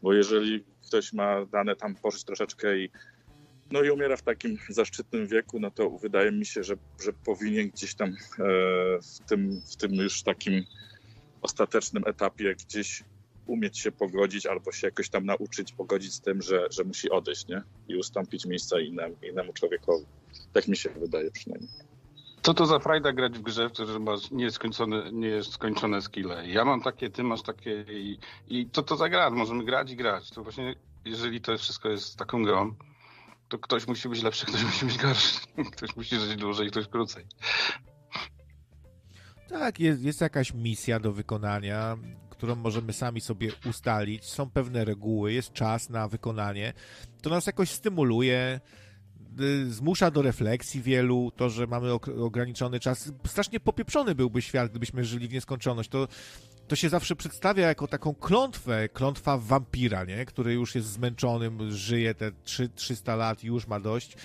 [0.03, 2.91] Bo jeżeli ktoś ma dane tam pożyć troszeczkę i
[3.71, 7.69] no i umiera w takim zaszczytnym wieku, no to wydaje mi się, że, że powinien
[7.69, 8.15] gdzieś tam e,
[8.99, 10.65] w, tym, w tym już takim
[11.43, 13.05] ostatecznym etapie gdzieś
[13.47, 17.49] umieć się pogodzić albo się jakoś tam nauczyć pogodzić z tym, że, że musi odejść,
[17.49, 17.63] nie?
[17.89, 20.07] I ustąpić miejsca innemu, innemu człowiekowi.
[20.53, 21.71] Tak mi się wydaje przynajmniej.
[22.45, 26.49] Co to za frajda grać w grze, w której masz nieskończone, nieskończone skille?
[26.49, 29.31] Ja mam takie, ty masz takie i, i to to za gra?
[29.31, 30.31] Możemy grać i grać.
[30.31, 30.75] To właśnie,
[31.05, 32.75] jeżeli to wszystko jest taką grą,
[33.49, 35.41] to ktoś musi być lepszy, ktoś musi być gorszy.
[35.77, 37.25] Ktoś musi żyć dłużej, ktoś krócej.
[39.49, 41.97] Tak, jest, jest jakaś misja do wykonania,
[42.31, 44.25] którą możemy sami sobie ustalić.
[44.25, 46.73] Są pewne reguły, jest czas na wykonanie.
[47.23, 48.61] To nas jakoś stymuluje
[49.69, 53.13] zmusza do refleksji wielu, to, że mamy ograniczony czas.
[53.27, 55.91] Strasznie popieprzony byłby świat, gdybyśmy żyli w nieskończoność.
[55.91, 56.09] To,
[56.69, 60.25] to się zawsze przedstawia jako taką klątwę, klątwa wampira, nie?
[60.25, 64.17] który już jest zmęczonym, żyje te 3, 300 lat już ma dość.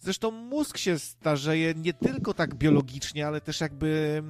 [0.00, 4.22] Zresztą mózg się starzeje nie tylko tak biologicznie, ale też jakby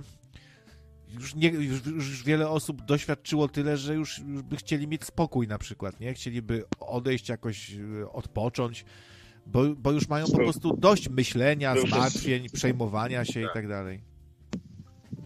[1.09, 5.49] już, nie, już, już wiele osób doświadczyło tyle, że już, już by chcieli mieć spokój
[5.49, 6.15] na przykład, nie?
[6.15, 8.85] Chcieliby odejść jakoś, y, odpocząć,
[9.53, 13.69] bo, bo już mają po prostu dość myślenia, zmartwień, przejmowania się i Tak.
[13.69, 14.01] dalej.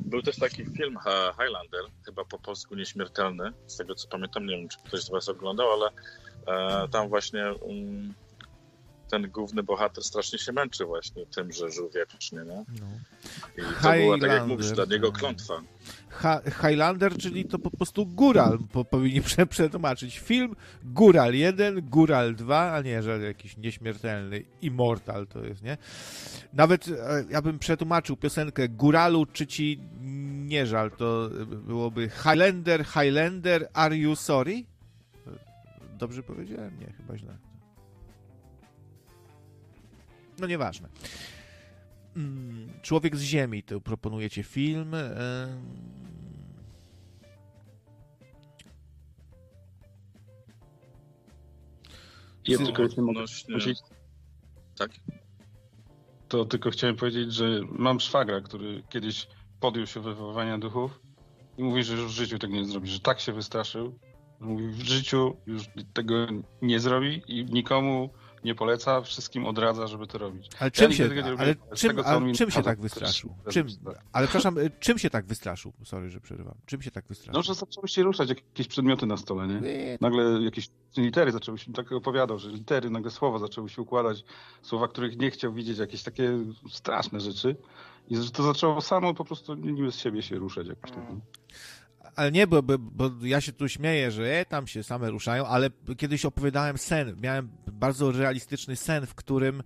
[0.00, 0.98] Był też taki film
[1.30, 5.28] Highlander, chyba po polsku Nieśmiertelny, z tego co pamiętam, nie wiem czy ktoś z was
[5.28, 5.88] oglądał, ale
[6.46, 8.14] e, tam właśnie mm,
[9.12, 12.64] ten główny bohater strasznie się męczy właśnie tym, że żył wiecznie, nie?
[12.80, 12.86] No.
[13.58, 15.54] I to była, tak jak mówisz, dla niego klątwa.
[16.08, 20.18] Ha Highlander, czyli to po prostu góral, po, powinni prze przetłumaczyć.
[20.18, 25.76] Film Góral 1, Góral 2, a nie, że jakiś nieśmiertelny Immortal to jest, nie?
[26.52, 29.80] Nawet e, ja bym przetłumaczył piosenkę Góralu, czy ci
[30.46, 34.64] nie żal, to byłoby Highlander, Highlander, are you sorry?
[35.98, 36.80] Dobrze powiedziałem?
[36.80, 37.51] Nie, chyba źle.
[40.38, 40.88] No nieważne.
[42.16, 44.92] Mm, Człowiek z Ziemi, to proponujecie film.
[52.48, 53.78] Ja Ty- tylko mogę prosić,
[54.78, 54.90] Tak?
[56.28, 59.26] to tylko chciałem powiedzieć, że mam szwagra, który kiedyś
[59.60, 61.00] podjął się wywoływania duchów
[61.58, 63.98] i mówi, że już w życiu tego nie zrobi, że tak się wystraszył.
[64.40, 65.62] że Mówi, w życiu już
[65.94, 66.14] tego
[66.62, 68.10] nie zrobi i nikomu
[68.44, 70.48] nie poleca, wszystkim odradza, żeby to robić.
[70.60, 73.34] Ale czym nigdy się, ale czym, tego, ale czym się tak wystraszył?
[73.50, 73.66] Czym,
[74.12, 75.72] ale przepraszam, y, czym się tak wystraszył?
[75.84, 76.54] Sorry, że przerywam.
[76.66, 77.34] Czym się tak wystraszył?
[77.34, 79.60] No, że zaczęły się ruszać jakieś przedmioty na stole, nie?
[80.00, 84.24] Nagle jakieś litery zaczęły się, tak opowiadał, że litery, nagle słowa zaczęły się układać,
[84.62, 86.38] słowa, których nie chciał widzieć, jakieś takie
[86.70, 87.56] straszne rzeczy.
[88.08, 91.04] I że to zaczęło samo po prostu niby z siebie się ruszać jakoś tak.
[92.16, 95.46] Ale nie, bo, bo, bo ja się tu śmieję, że e, tam się same ruszają,
[95.46, 97.16] ale kiedyś opowiadałem sen.
[97.20, 99.62] Miałem bardzo realistyczny sen, w którym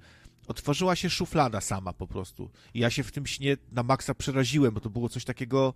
[0.48, 2.50] otworzyła się szuflada sama po prostu.
[2.74, 5.74] I ja się w tym śnie na maksa przeraziłem, bo to było coś takiego.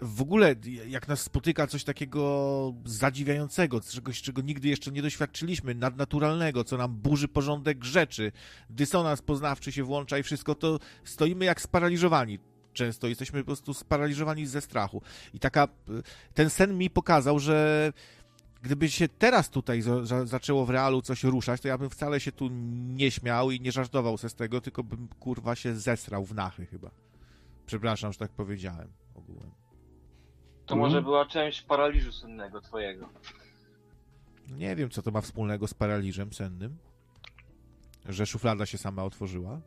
[0.00, 0.54] W ogóle,
[0.88, 6.94] jak nas spotyka coś takiego zadziwiającego, czegoś, czego nigdy jeszcze nie doświadczyliśmy, nadnaturalnego, co nam
[6.96, 8.32] burzy porządek rzeczy,
[8.70, 12.38] dysonans poznawczy się włącza i wszystko, to stoimy jak sparaliżowani
[12.74, 15.02] często jesteśmy po prostu sparaliżowani ze strachu.
[15.34, 15.68] I taka,
[16.34, 17.92] ten sen mi pokazał, że
[18.62, 22.20] gdyby się teraz tutaj za, za, zaczęło w realu coś ruszać, to ja bym wcale
[22.20, 22.48] się tu
[22.94, 26.66] nie śmiał i nie żartował se z tego, tylko bym kurwa się zesrał w nachy
[26.66, 26.90] chyba.
[27.66, 29.50] Przepraszam, że tak powiedziałem ogółem.
[30.66, 33.08] To może była część paraliżu sennego twojego.
[34.50, 36.76] Nie wiem, co to ma wspólnego z paraliżem sennym.
[38.08, 39.60] Że szuflada się sama otworzyła.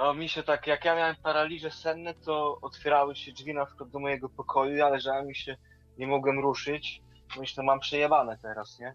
[0.00, 3.90] No mi się tak, jak ja miałem paraliże senne, to otwierały się drzwi na przykład
[3.90, 5.56] do mojego pokoju, ale że mi się
[5.98, 7.02] nie mogłem ruszyć.
[7.38, 8.94] Myślę, mam przejebane teraz, nie?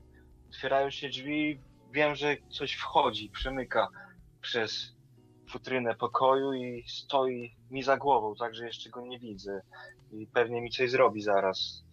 [0.50, 1.60] Otwierają się drzwi,
[1.92, 3.88] wiem, że coś wchodzi, przemyka
[4.42, 4.96] przez
[5.50, 9.62] futrynę pokoju i stoi mi za głową, tak, że jeszcze go nie widzę.
[10.12, 11.84] I pewnie mi coś zrobi zaraz.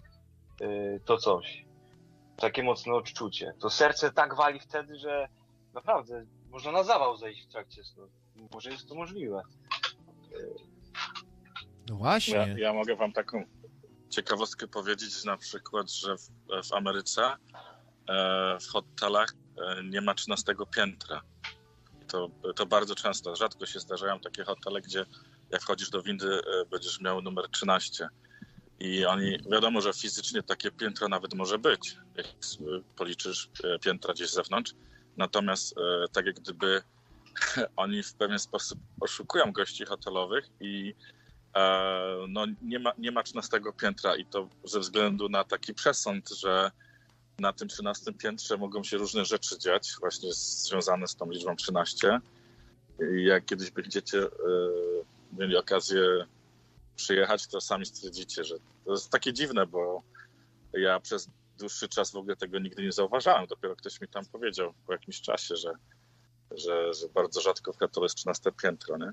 [0.61, 1.65] Yy, to coś.
[2.37, 3.55] Takie mocne odczucie.
[3.61, 5.29] To serce tak wali wtedy, że
[5.75, 8.22] naprawdę można na zawał zejść w trakcie snu.
[8.53, 9.43] Może jest to możliwe.
[11.89, 12.35] No właśnie.
[12.35, 13.45] Ja, ja mogę wam taką
[14.09, 16.31] ciekawostkę powiedzieć, na przykład, że w,
[16.69, 21.23] w Ameryce e, w hotelach e, nie ma 13 piętra.
[22.09, 25.07] To, to bardzo często, rzadko się zdarzają takie hotele, gdzie
[25.51, 28.09] jak wchodzisz do windy, e, będziesz miał numer 13.
[28.81, 32.31] I oni, wiadomo, że fizycznie takie piętro nawet może być, jak e,
[32.97, 34.75] policzysz e, piętra gdzieś z zewnątrz.
[35.17, 36.83] Natomiast e, tak jak gdyby
[37.77, 40.95] oni w pewien sposób oszukują gości hotelowych i
[41.57, 46.31] e, no, nie, ma, nie ma 13 piętra i to ze względu na taki przesąd,
[46.31, 46.71] że
[47.39, 52.21] na tym 13 piętrze mogą się różne rzeczy dziać, właśnie związane z tą liczbą 13.
[53.17, 54.29] I jak kiedyś będziecie e,
[55.33, 56.27] mieli okazję
[56.97, 58.55] przyjechać, to sami stwierdzicie, że
[58.85, 60.03] to jest takie dziwne, bo
[60.73, 61.29] ja przez
[61.59, 63.47] dłuższy czas w ogóle tego nigdy nie zauważałem.
[63.47, 65.73] Dopiero ktoś mi tam powiedział po jakimś czasie, że,
[66.57, 69.13] że, że bardzo rzadko w hotelu jest 13 piętro, nie?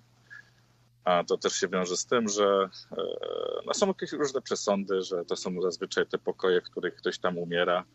[1.04, 3.04] A to też się wiąże z tym, że e,
[3.66, 7.38] no są jakieś różne przesądy, że to są zazwyczaj te pokoje, w których ktoś tam
[7.38, 7.86] umiera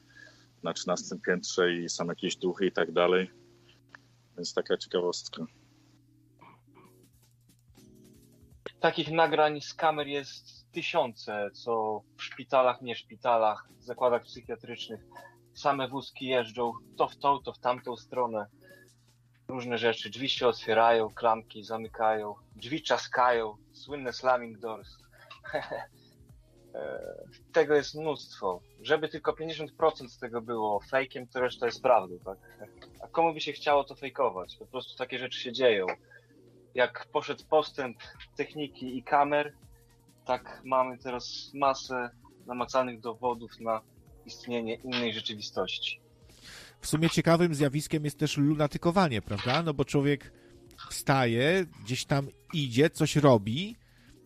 [0.63, 3.31] na 13 piętrze i są jakieś duchy i tak dalej.
[4.37, 5.47] Więc taka ciekawostka.
[8.81, 15.01] Takich nagrań z kamer jest tysiące, co w szpitalach, nie szpitalach, zakładach psychiatrycznych.
[15.55, 18.47] Same wózki jeżdżą to w tą, to w tamtą stronę.
[19.49, 20.11] Różne rzeczy.
[20.11, 23.57] Drzwi się otwierają, klamki zamykają, drzwi czaskają.
[23.73, 24.97] Słynne slamming doors.
[26.75, 27.15] E,
[27.53, 28.61] tego jest mnóstwo.
[28.83, 32.39] Żeby tylko 50% z tego było fejkiem, to reszta jest prawdą, tak?
[33.01, 34.57] A komu by się chciało to fejkować?
[34.57, 35.87] Po prostu takie rzeczy się dzieją.
[36.75, 37.99] Jak poszedł postęp
[38.37, 39.53] techniki i kamer,
[40.25, 42.11] tak mamy teraz masę
[42.47, 43.81] namacalnych dowodów na
[44.27, 46.04] istnienie innej rzeczywistości.
[46.85, 49.63] W sumie ciekawym zjawiskiem jest też lunatykowanie, prawda?
[49.63, 50.33] No bo człowiek
[50.91, 53.77] wstaje, gdzieś tam idzie, coś robi,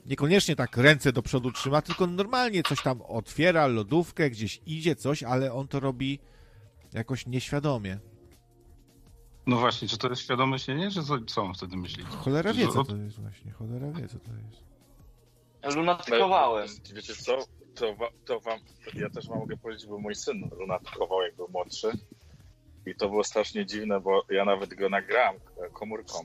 [0.06, 5.22] niekoniecznie tak ręce do przodu trzyma, tylko normalnie coś tam otwiera, lodówkę, gdzieś idzie coś,
[5.22, 6.18] ale on to robi
[6.92, 7.98] jakoś nieświadomie.
[9.46, 12.04] No właśnie, czy to jest świadome śnienie, czy co, co on wtedy myśli?
[12.04, 15.76] Cholera wie, co to jest właśnie, cholera wie, co to jest.
[15.76, 16.68] Lunatykowałem.
[16.94, 17.38] Wiecie co?
[17.74, 18.58] To, to wam,
[18.94, 21.92] ja też wam mogę powiedzieć, bo mój syn lunatykował, jak był młodszy.
[22.88, 26.18] I to było strasznie dziwne, bo ja nawet go nagrałem e, komórką.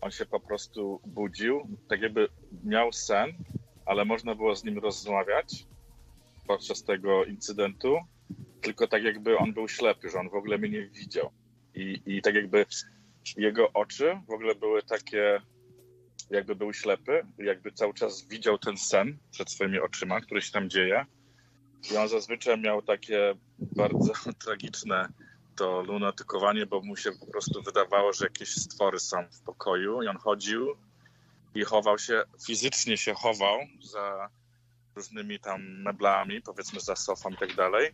[0.00, 2.28] On się po prostu budził, tak jakby
[2.64, 3.32] miał sen,
[3.86, 5.66] ale można było z nim rozmawiać
[6.46, 7.96] podczas tego incydentu,
[8.60, 11.30] tylko tak jakby on był ślepy, że on w ogóle mnie nie widział.
[11.74, 12.66] I, i tak jakby
[13.36, 15.40] jego oczy w ogóle były takie,
[16.30, 20.70] jakby był ślepy, jakby cały czas widział ten sen przed swoimi oczyma, który się tam
[20.70, 21.06] dzieje.
[21.92, 24.12] I on zazwyczaj miał takie bardzo
[24.44, 25.08] tragiczne
[25.56, 30.08] to lunatykowanie, bo mu się po prostu wydawało, że jakieś stwory są w pokoju i
[30.08, 30.76] on chodził
[31.54, 34.28] i chował się, fizycznie się chował za
[34.96, 37.90] różnymi tam meblami, powiedzmy za sofą i tak dalej.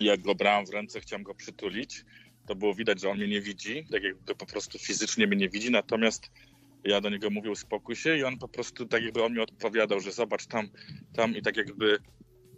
[0.00, 2.04] I jak go brałem w ręce, chciałem go przytulić,
[2.46, 5.48] to było widać, że on mnie nie widzi, tak jakby po prostu fizycznie mnie nie
[5.48, 6.30] widzi, natomiast
[6.84, 10.00] ja do niego mówił spokój się i on po prostu tak jakby on mi odpowiadał,
[10.00, 10.68] że zobacz tam,
[11.14, 11.98] tam i tak jakby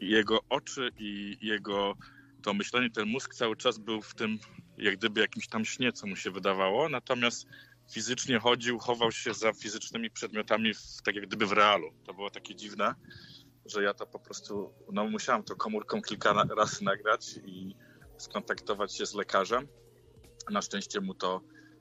[0.00, 1.94] jego oczy i jego
[2.42, 4.38] to myślenie, ten mózg cały czas był w tym
[4.78, 7.46] jak gdyby jakimś tam śnie, co mu się wydawało, natomiast
[7.92, 11.92] fizycznie chodził, chował się za fizycznymi przedmiotami, w, tak jak gdyby w realu.
[12.06, 12.94] To było takie dziwne,
[13.66, 17.74] że ja to po prostu, no musiałem to komórką kilka razy nagrać i
[18.18, 19.68] skontaktować się z lekarzem.
[20.50, 21.40] Na szczęście mu to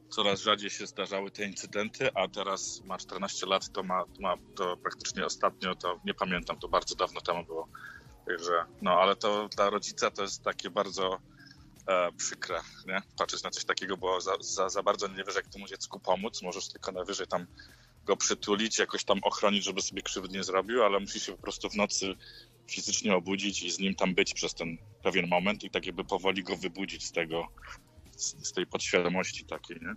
[0.10, 4.78] coraz rzadziej się zdarzały te incydenty, a teraz ma 14 lat, to ma, ma to
[4.78, 7.68] praktycznie ostatnio, to nie pamiętam, to bardzo dawno temu było.
[8.26, 11.20] Także, no ale to dla rodzica to jest takie bardzo
[11.88, 13.02] e, przykre, nie?
[13.18, 16.42] Patrzeć na coś takiego, bo za, za, za bardzo nie wiesz, jak temu dziecku pomóc.
[16.42, 17.46] Możesz tylko najwyżej tam
[18.06, 21.70] go przytulić, jakoś tam ochronić, żeby sobie krzywdy nie zrobił, ale musisz się po prostu
[21.70, 22.16] w nocy
[22.72, 26.44] fizycznie obudzić i z nim tam być przez ten pewien moment i tak jakby powoli
[26.44, 27.48] go wybudzić z tego,
[28.12, 29.94] z, z tej podświadomości takiej, nie?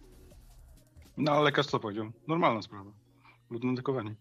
[1.16, 2.12] No ale lekarz co powiedział?
[2.28, 2.92] Normalna sprawa.
[3.50, 4.14] Lunatykowanie.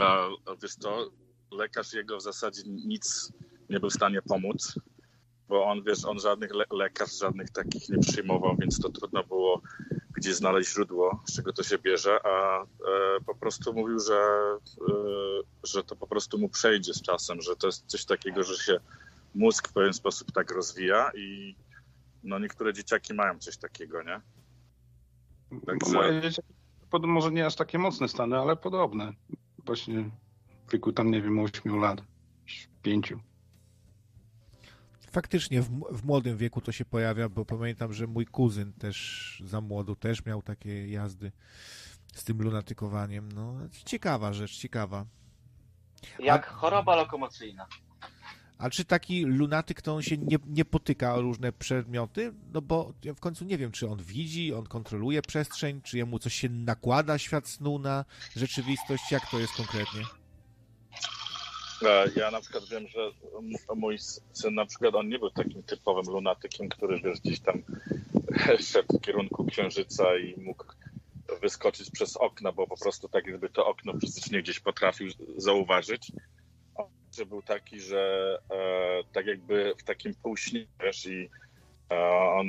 [0.00, 1.10] A, a wiesz to,
[1.54, 3.32] lekarz jego w zasadzie nic
[3.70, 4.74] nie był w stanie pomóc,
[5.48, 9.62] bo on, wiesz, on żadnych le- lekarz, żadnych takich nie przyjmował, więc to trudno było
[10.16, 12.66] gdzie znaleźć źródło, z czego to się bierze, a e,
[13.26, 14.14] po prostu mówił, że,
[14.88, 14.94] e,
[15.64, 18.80] że to po prostu mu przejdzie z czasem, że to jest coś takiego, że się
[19.34, 21.56] mózg w pewien sposób tak rozwija i
[22.24, 24.20] no niektóre dzieciaki mają coś takiego, nie?
[25.66, 26.40] Także- moje dzieci,
[26.90, 29.12] pod- może nie aż takie mocne stany, ale podobne.
[29.64, 30.10] Właśnie
[30.72, 32.02] wieku tam, nie wiem, 8 lat,
[32.82, 33.14] 5.
[35.12, 39.60] Faktycznie w, w młodym wieku to się pojawia, bo pamiętam, że mój kuzyn też za
[39.60, 41.32] młodu też miał takie jazdy
[42.14, 43.32] z tym lunatykowaniem.
[43.32, 45.06] No, ciekawa rzecz, ciekawa.
[46.18, 47.66] Jak choroba lokomocyjna.
[48.58, 52.32] A czy taki lunatyk to on się nie, nie potyka o różne przedmioty?
[52.52, 56.18] No bo ja w końcu nie wiem, czy on widzi, on kontroluje przestrzeń, czy jemu
[56.18, 58.04] coś się nakłada świat snu na
[58.36, 60.21] rzeczywistość, jak to jest konkretnie?
[62.16, 63.10] Ja na przykład wiem, że
[63.76, 63.98] mój
[64.32, 67.62] syn na przykład on nie był takim typowym lunatykiem, który wiesz, gdzieś tam
[68.72, 70.64] szedł w kierunku księżyca i mógł
[71.40, 76.12] wyskoczyć przez okno, bo po prostu tak jakby to okno fizycznie gdzieś potrafił zauważyć.
[76.74, 76.88] On
[77.26, 81.30] był taki, że e, tak jakby w takim półśnie, wiesz, i
[81.90, 82.46] e, on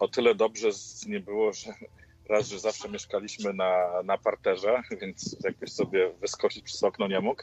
[0.00, 1.74] o tyle dobrze z nie było, że
[2.30, 7.42] raz, że zawsze mieszkaliśmy na, na parterze, więc jakoś sobie wyskoczyć przez okno nie mógł.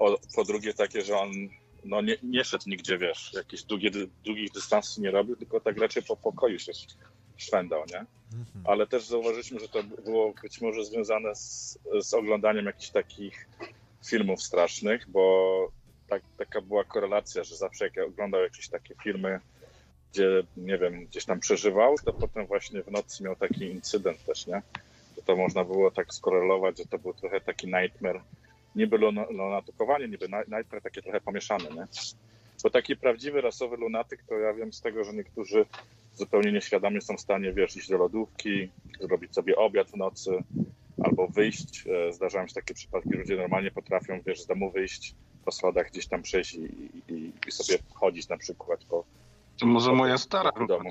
[0.00, 1.30] O, po drugie takie, że on
[1.84, 3.90] no nie, nie szedł nigdzie, wiesz, jakieś długie,
[4.24, 6.72] długich dystansów nie robił, tylko tak raczej po pokoju się
[7.36, 7.98] szwendał, nie?
[7.98, 8.64] Mhm.
[8.64, 13.48] Ale też zauważyliśmy, że to było być może związane z, z oglądaniem jakichś takich
[14.06, 15.72] filmów strasznych, bo
[16.08, 19.40] tak, taka była korelacja, że zawsze jak oglądał jakieś takie filmy,
[20.12, 24.46] gdzie, nie wiem, gdzieś tam przeżywał, to potem właśnie w nocy miał taki incydent też,
[24.46, 24.62] nie?
[25.24, 28.20] To można było tak skorelować, że to był trochę taki nightmare,
[28.76, 31.86] niby luna- lunatykowanie, niby ni- nightmare takie trochę pomieszane, nie?
[32.62, 35.66] Bo taki prawdziwy rasowy lunatyk, to ja wiem z tego, że niektórzy
[36.14, 40.30] zupełnie nieświadomie są w stanie, wiesz, iść do lodówki, zrobić sobie obiad w nocy,
[41.04, 41.84] albo wyjść.
[41.86, 45.90] E, Zdarzają się takie przypadki, że ludzie normalnie potrafią, wiesz, z domu wyjść, po schodach
[45.90, 46.62] gdzieś tam przejść i,
[47.08, 49.04] i, i sobie chodzić na przykład po,
[49.60, 50.90] To może moja stara w domu.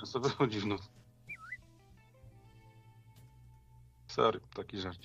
[0.00, 0.88] często wychodzi w nocy.
[4.06, 4.98] Sorry, taki żart.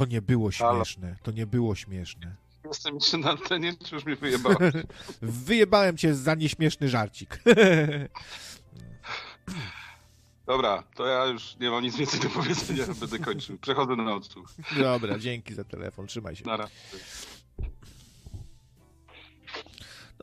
[0.00, 1.16] To nie było śmieszne.
[1.22, 2.36] To nie było śmieszne.
[2.64, 4.74] Jestem jeszcze na antenie, czy już mnie wyjebałeś?
[5.22, 7.38] Wyjebałem cię za nieśmieszny żarcik.
[10.46, 13.58] Dobra, to ja już nie mam nic więcej do powiedzenia, będę kończył.
[13.58, 14.54] Przechodzę na odsłuch.
[14.78, 16.06] Dobra, dzięki za telefon.
[16.06, 16.44] Trzymaj się.
[16.46, 16.58] No,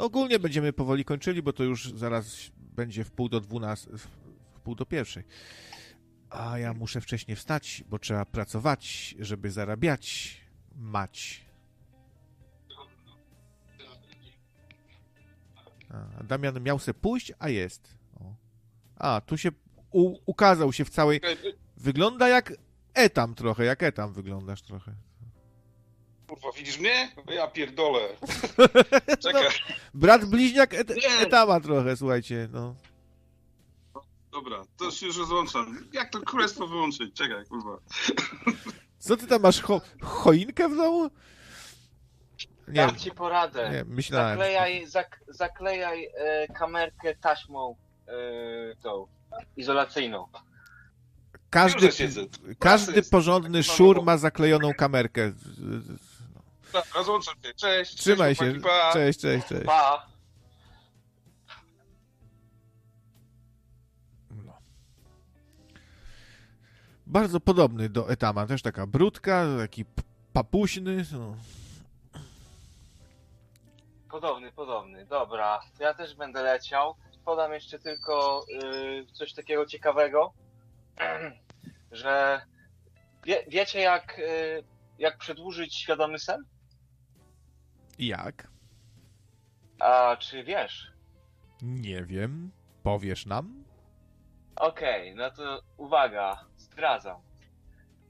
[0.06, 4.08] ogólnie będziemy powoli kończyli, bo to już zaraz będzie w pół do dwunastu, w
[4.64, 5.24] pół do pierwszej.
[6.30, 10.38] A ja muszę wcześniej wstać, bo trzeba pracować, żeby zarabiać.
[10.76, 11.42] Mać.
[15.90, 17.94] A, Damian miał se pójść, a jest.
[18.20, 18.34] O.
[18.96, 19.50] A, tu się
[19.92, 21.22] u, ukazał się w całej...
[21.78, 22.54] Wygląda jak
[22.94, 24.92] etam trochę, jak etam wyglądasz trochę.
[26.28, 27.12] Kurwa, widzisz mnie?
[27.30, 28.00] Ja pierdolę.
[29.24, 29.48] Czekaj,
[29.94, 32.76] Brat bliźniak et, etama trochę, słuchajcie, no.
[34.38, 35.78] Dobra, to się już rozłączam.
[35.94, 37.14] Jak to królestwo wyłączyć?
[37.16, 37.78] Czekaj, kurwa.
[39.00, 41.10] Co ty tam masz, cho choinkę w domu?
[42.68, 43.70] Nie, Dam ci poradę.
[43.74, 44.30] nie, myślałem.
[44.38, 47.76] Zaklejaj, zak, zaklejaj e, kamerkę taśmą
[48.08, 48.12] e,
[48.84, 49.08] tą
[49.58, 50.28] izolacyjną.
[51.50, 51.90] Każdy,
[52.60, 55.32] każdy porządny Tak, szur ma zaklejoną kamerkę.
[56.96, 57.54] Rozłączam się.
[57.54, 57.96] Cześć.
[57.96, 58.62] Trzymaj cześć, się.
[58.62, 58.94] chłopaki.
[58.94, 59.66] Cześć, cześć, cześć.
[59.66, 60.08] Pa!
[67.08, 68.48] Bardzo podobny do Etama.
[68.48, 69.86] Też taka brudka, taki
[70.34, 71.06] papuśny.
[71.12, 71.36] No.
[74.12, 75.06] Podobny, podobny.
[75.06, 76.96] Dobra, ja też będę leciał.
[77.26, 80.34] Podam jeszcze tylko y, coś takiego ciekawego,
[81.92, 82.42] że
[83.26, 84.64] wie, wiecie jak, y,
[85.00, 86.44] jak przedłużyć świadomy sen?
[88.00, 88.48] Jak?
[89.80, 90.92] A czy wiesz?
[91.62, 92.52] Nie wiem.
[92.84, 93.64] Powiesz nam?
[94.56, 96.46] Okej, no to uwaga,
[96.78, 97.22] zdradzam.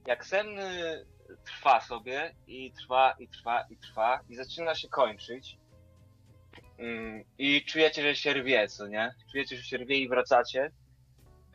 [0.08, 1.06] Jak sen y,
[1.46, 5.58] trwa sobie i trwa, i trwa, i trwa, i zaczyna się kończyć,
[6.78, 9.14] mm, i czujecie, że się rwie, co nie?
[9.32, 10.72] Czujecie, że się rwie i wracacie,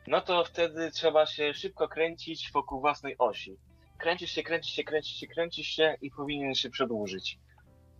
[0.07, 3.57] no to wtedy trzeba się szybko kręcić wokół własnej osi.
[3.97, 7.39] Kręcisz się, kręcisz się, kręcisz się, kręcisz się i powinien się przedłużyć.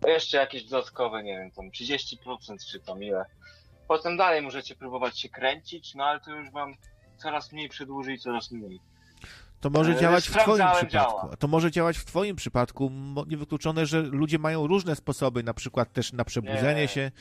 [0.08, 2.18] Jeszcze jakieś dodatkowe, nie wiem, tam 30%
[2.72, 3.26] czy tam ile.
[3.88, 6.74] Potem dalej możecie próbować się kręcić, no ale to już wam
[7.18, 8.80] coraz mniej przedłuży i coraz mniej.
[9.64, 10.86] To może E, działać w twoim przypadku.
[10.92, 11.36] działa.
[11.40, 12.92] To może działać w twoim przypadku.
[13.28, 16.88] Niewykluczone, że ludzie mają różne sposoby, na przykład też na przebudzenie Nie.
[16.88, 17.12] się.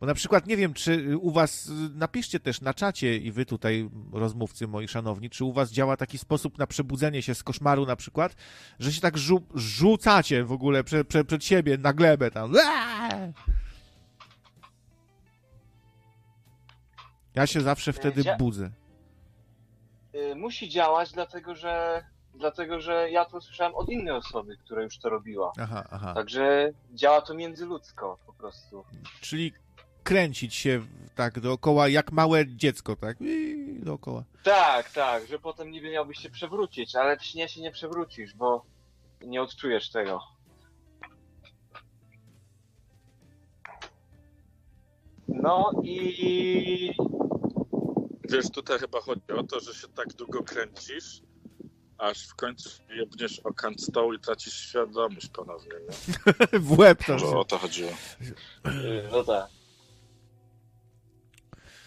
[0.00, 3.90] Bo na przykład nie wiem, czy u was, napiszcie też na czacie i wy tutaj,
[4.12, 7.96] rozmówcy moi szanowni, czy u was działa taki sposób na przebudzenie się z koszmaru na
[7.96, 8.36] przykład,
[8.78, 12.52] że się tak rzu- rzucacie w ogóle prze, prze, przed siebie na glebę tam.
[12.56, 13.32] Eee!
[17.34, 18.70] Ja się zawsze wtedy dzia- budzę.
[20.16, 22.04] Y, musi działać, dlatego że,
[22.34, 25.52] dlatego że ja to słyszałem od innej osoby, która już to robiła.
[25.60, 26.14] Aha, aha.
[26.14, 28.84] Także działa to międzyludzko po prostu.
[29.20, 29.52] Czyli
[30.02, 30.82] kręcić się
[31.14, 33.20] tak dookoła, jak małe dziecko, tak?
[33.20, 34.24] I dookoła.
[34.42, 38.64] Tak, tak, że potem niby miałbyś się przewrócić, ale w śnie się nie przewrócisz, bo
[39.20, 40.20] nie odczujesz tego.
[45.28, 46.94] No i
[48.28, 51.20] Wiesz, tutaj chyba chodzi o to, że się tak długo kręcisz,
[51.98, 55.72] aż w końcu jebniesz o kant stołu i tracisz świadomość ponownie,
[56.52, 56.58] nie?
[56.58, 57.12] w łeb to.
[57.12, 57.90] Może o to chodziło.
[59.12, 59.46] No tak.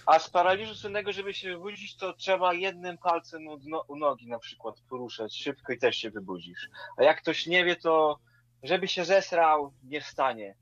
[0.06, 4.28] A z paraliżu sennego, żeby się wybudzić, to trzeba jednym palcem u, dno, u nogi
[4.28, 6.70] na przykład poruszać szybko i też się wybudzisz.
[6.98, 8.20] A jak ktoś nie wie, to
[8.64, 10.56] żeby się zesrał, nie wstanie.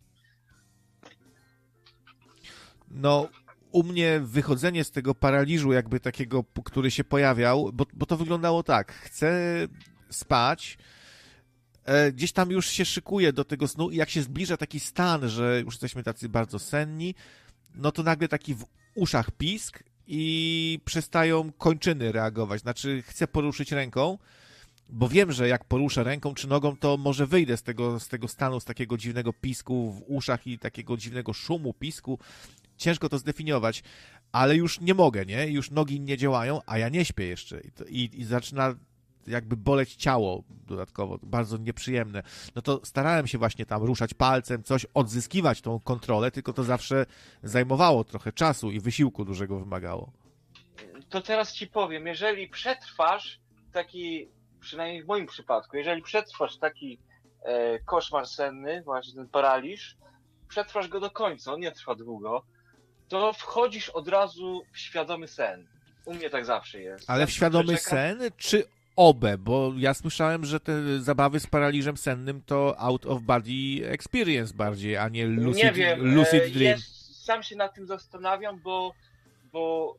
[2.92, 3.30] No,
[3.78, 8.64] u mnie wychodzenie z tego paraliżu, jakby takiego, który się pojawiał, bo, bo to wyglądało
[8.64, 8.94] tak.
[8.94, 9.32] Chcę
[10.10, 10.78] spać,
[11.86, 15.30] e, gdzieś tam już się szykuję do tego snu i jak się zbliża taki stan,
[15.30, 17.16] że już jesteśmy tacy bardzo senni,
[17.76, 18.66] no to nagle taki w
[18.96, 22.62] uszach pisk i przestają kończyny reagować.
[22.62, 24.18] Znaczy, chcę poruszyć ręką,
[24.90, 28.28] bo wiem, że jak poruszę ręką czy nogą, to może wyjdę z tego, z tego
[28.28, 32.20] stanu, z takiego dziwnego pisku w uszach i takiego dziwnego szumu, pisku.
[32.78, 33.84] Ciężko to zdefiniować,
[34.32, 35.48] ale już nie mogę, nie?
[35.48, 37.62] Już nogi nie działają, a ja nie śpię jeszcze.
[37.62, 38.76] I, i, i zaczyna
[39.28, 42.24] jakby boleć ciało dodatkowo, bardzo nieprzyjemne.
[42.56, 47.06] No to starałem się właśnie tam ruszać palcem, coś, odzyskiwać tą kontrolę, tylko to zawsze
[47.44, 50.12] zajmowało trochę czasu i wysiłku dużego wymagało.
[51.10, 53.40] To teraz ci powiem, jeżeli przetrwasz
[53.74, 57.00] taki, przynajmniej w moim przypadku, jeżeli przetrwasz taki
[57.42, 59.98] e, koszmar senny, właśnie ten paraliż,
[60.48, 62.44] przetrwasz go do końca, on nie trwa długo,
[63.10, 65.68] to wchodzisz od razu w świadomy sen.
[66.06, 67.10] U mnie tak zawsze jest.
[67.10, 68.64] Ale w świadomy sen, czy
[68.96, 74.54] OBE, bo ja słyszałem, że te zabawy z paraliżem sennym to out of body experience
[74.54, 76.78] bardziej, a nie lucid, nie wiem, lucid e, dream.
[76.78, 78.94] Jest, sam się nad tym zastanawiam, bo,
[79.52, 79.96] bo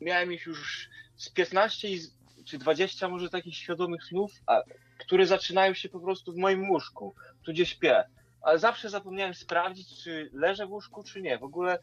[0.00, 2.12] miałem ich już z 15 i z-
[2.44, 4.62] czy 20 może takich świadomych snów, a,
[4.98, 8.04] które zaczynają się po prostu w moim łóżku, tu gdzie śpię.
[8.42, 11.38] Ale zawsze zapomniałem sprawdzić, czy leżę w łóżku, czy nie.
[11.38, 11.78] W ogóle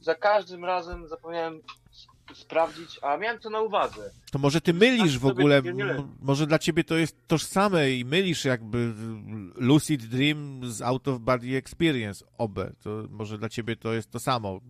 [0.00, 1.60] za każdym razem zapomniałem
[2.34, 4.10] sprawdzić, a miałem to na uwadze.
[4.32, 5.62] To może ty mylisz w ogóle,
[6.20, 8.92] może dla ciebie to jest tożsame i mylisz jakby
[9.54, 12.72] lucid dream z out of body experience, OBE.
[12.82, 14.60] To może dla ciebie to jest to samo.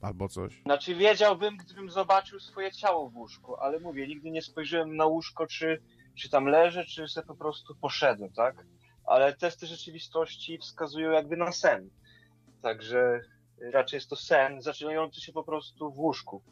[0.00, 0.62] Albo coś.
[0.62, 5.46] Znaczy wiedziałbym, gdybym zobaczył swoje ciało w łóżku, ale mówię, nigdy nie spojrzałem na łóżko,
[5.46, 5.82] czy,
[6.14, 8.64] czy tam leżę, czy sobie po prostu poszedłem, tak?
[9.06, 11.90] Ale testy rzeczywistości wskazują jakby na sen.
[12.62, 13.20] Także
[13.72, 16.42] raczej jest to sen zaczynający się po prostu w łóżku.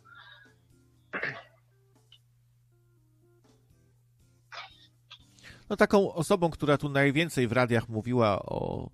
[5.70, 8.90] No taką osobą, która tu najwięcej w radiach mówiła o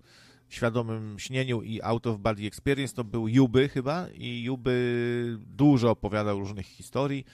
[0.49, 6.39] świadomym śnieniu i out of body experience to był Juby chyba i Juby dużo opowiadał
[6.39, 7.25] różnych historii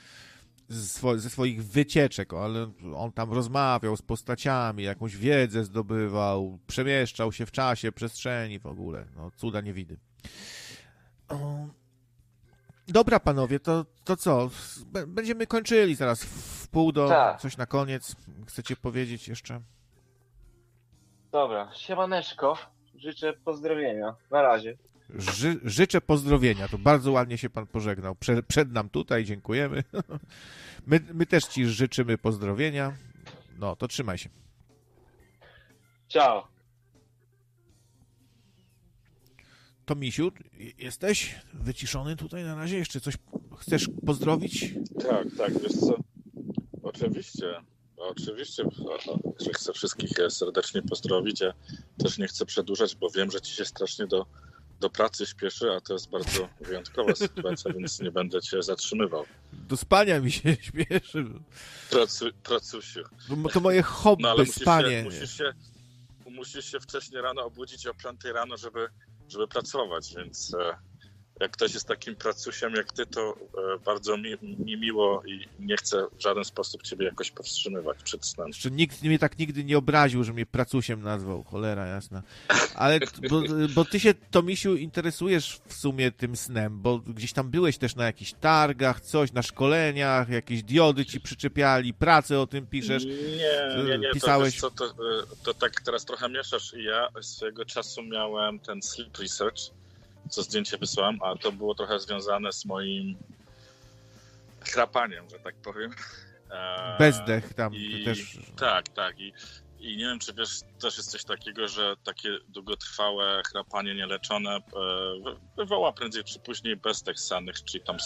[0.69, 7.31] ze, swo- ze swoich wycieczek, ale on tam rozmawiał z postaciami, jakąś wiedzę zdobywał, przemieszczał
[7.31, 9.05] się w czasie, przestrzeni w ogóle.
[9.15, 9.97] No, cuda nie widy.
[12.87, 14.49] Dobra, panowie, to, to co?
[15.07, 17.41] Będziemy kończyli zaraz w pół do Tak.
[17.41, 18.15] coś na koniec.
[18.47, 19.61] Chcecie powiedzieć jeszcze?
[21.31, 22.57] Dobra, siemaneczko.
[22.95, 24.15] Życzę pozdrowienia.
[24.31, 24.77] Na razie.
[25.15, 26.67] Ży, życzę pozdrowienia.
[26.67, 28.15] To bardzo ładnie się pan pożegnał.
[28.15, 29.83] Prze, przed nam tutaj, dziękujemy.
[30.87, 32.93] My, my też ci życzymy pozdrowienia.
[33.59, 34.29] No, to trzymaj się.
[36.07, 36.47] Ciao.
[39.91, 40.31] To Misiu,
[40.77, 42.77] jesteś wyciszony tutaj na razie?
[42.77, 43.15] Jeszcze coś
[43.59, 44.73] chcesz pozdrowić?
[45.01, 45.95] Tak, tak, wiesz co?
[46.83, 47.45] Oczywiście,
[47.97, 48.63] oczywiście,
[49.45, 51.41] że chcę wszystkich e, serdecznie pozdrowić.
[51.41, 51.53] Ja
[52.03, 54.25] też nie chcę przedłużać, bo wiem, że ci się strasznie do,
[54.79, 59.25] do pracy śpieszy, a to jest bardzo wyjątkowa sytuacja, więc nie będę cię zatrzymywał.
[59.53, 61.25] Do spania mi się śpieszy.
[61.89, 63.03] Pracu, pracusiu.
[63.29, 64.89] Bo To moje hobby, No ale musisz spanie.
[64.89, 65.53] się, musisz, się,
[66.29, 68.87] musisz się wcześniej rano obudzić o 5 rano, żeby,
[69.31, 70.77] żeby pracować, więc e,
[71.41, 73.37] jak ktoś jest takim pracusiem jak ty, to
[73.75, 78.25] e, bardzo mi, mi miło i nie chcę w żaden sposób ciebie jakoś powstrzymywać przed
[78.25, 78.47] snem.
[78.47, 82.23] Jeszcze nikt mnie tak nigdy nie obraził, że mnie pracusiem nazwał, cholera jasna.
[82.75, 83.41] Ale bo,
[83.75, 88.05] bo ty się, Tomisiu, interesujesz w sumie tym snem, bo gdzieś tam byłeś też na
[88.05, 93.05] jakichś targach, coś, na szkoleniach, jakieś diody ci przyczepiali, pracę o tym piszesz.
[93.05, 94.11] Nie, nie, nie.
[94.11, 96.73] Pisałeś- To, co, to, e, to tak teraz trochę mieszasz.
[96.77, 99.57] Ja swojego czasu miałem ten sleep research,
[100.31, 103.17] co zdjęcie wysłałem, a to było trochę związane z moim
[104.61, 105.91] chrapaniem, że tak powiem.
[106.51, 108.37] E, Bezdech tam i- też.
[108.57, 109.19] Tak, tak.
[109.19, 109.33] I,
[109.79, 110.49] I nie wiem, czy wiesz,
[110.81, 114.59] też jest coś takiego, że takie długotrwałe chrapanie nieleczone e,
[115.23, 117.97] wy- wywoła prędzej czy później bezdech sennych, czyli tam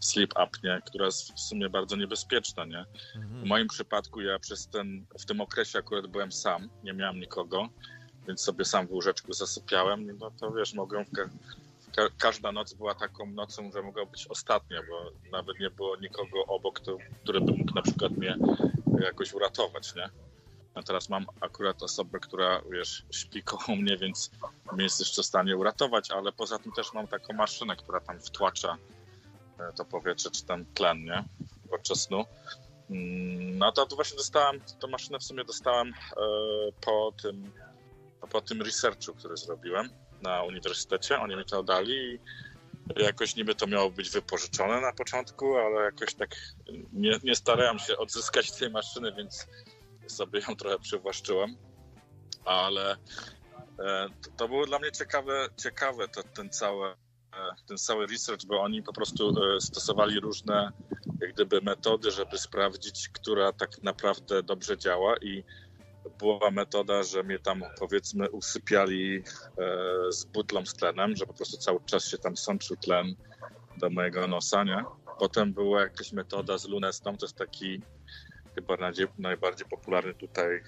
[0.00, 2.84] sleep apnea, która jest w sumie bardzo niebezpieczna, nie?
[3.14, 3.46] W Mhm.
[3.48, 7.68] moim przypadku ja przez ten, w tym okresie akurat byłem sam, nie miałem nikogo,
[8.28, 12.94] więc sobie sam w łóżeczku zasypiałem, no to wiesz, mogłem, w ka- każda noc była
[12.94, 16.80] taką nocą, że mogła być ostatnia, bo nawet nie było nikogo obok,
[17.22, 18.36] który by mógł na przykład mnie
[19.00, 20.08] jakoś uratować, nie?
[20.74, 24.30] A teraz mam akurat osobę, która, wiesz, śpi koło mnie, więc
[24.72, 28.20] mnie jest jeszcze w stanie uratować, ale poza tym też mam taką maszynę, która tam
[28.20, 28.76] wtłacza
[29.60, 31.24] e, to powietrze, czy ten tlen, nie?
[31.70, 32.24] Podczas snu.
[32.90, 35.92] Mm, No to właśnie dostałem, tą maszynę w sumie dostałem e,
[36.80, 37.52] po tym,
[38.26, 39.88] po tym researchu, który zrobiłem
[40.22, 41.20] na uniwersytecie.
[41.20, 42.18] Oni mi to dali i
[42.96, 46.36] jakoś niby to miało być wypożyczone na początku, ale jakoś tak
[46.92, 49.46] nie, nie starałem się odzyskać tej maszyny, więc
[50.06, 51.56] sobie ją trochę przywłaszczyłem.
[52.44, 52.96] Ale
[53.78, 56.96] e, to, to było dla mnie ciekawe, ciekawe to, ten cały e,
[57.66, 60.72] ten cały research, bo oni po prostu e, stosowali różne
[61.20, 65.44] jak gdyby metody, żeby sprawdzić, która tak naprawdę dobrze działa i
[66.18, 69.22] była metoda, że mnie tam powiedzmy usypiali e,
[70.12, 73.14] z butlą z tlenem, że po prostu cały czas się tam sączył tlen
[73.76, 74.84] do mojego nosa, nie?
[75.18, 77.82] Potem była jakaś metoda z lunestą, to jest taki
[78.54, 78.76] chyba
[79.18, 80.62] najbardziej popularny tutaj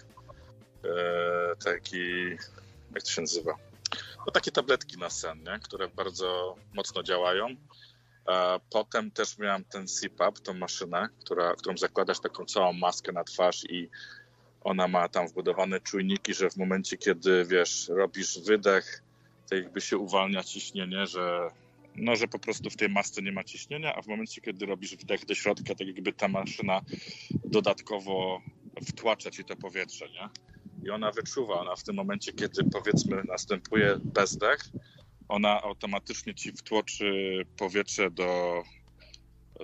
[0.84, 2.28] e, taki,
[2.94, 3.54] jak to się nazywa?
[4.26, 5.58] No takie tabletki na sen, nie?
[5.62, 7.46] które bardzo mocno działają.
[8.28, 13.24] E, Potem też miałem ten CPAP, tą maszynę, która, którą zakładasz taką całą maskę na
[13.24, 13.90] twarz i
[14.60, 19.02] ona ma tam wbudowane czujniki, że w momencie, kiedy wiesz, robisz wydech,
[19.50, 21.50] to jakby się uwalnia ciśnienie, że
[21.96, 24.96] no, że po prostu w tej masce nie ma ciśnienia, a w momencie, kiedy robisz
[24.96, 26.80] wdech do środka, tak jakby ta maszyna
[27.44, 28.42] dodatkowo
[28.88, 30.28] wtłacza ci to powietrze, nie?
[30.86, 34.60] I ona wyczuwa, ona w tym momencie, kiedy powiedzmy następuje bezdech,
[35.28, 38.62] ona automatycznie ci wtłoczy powietrze do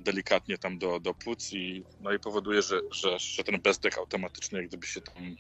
[0.03, 4.59] delikatnie tam do, do płuc i, no i powoduje, że, że, że ten bezdech automatycznie
[4.59, 5.37] jak gdyby się tam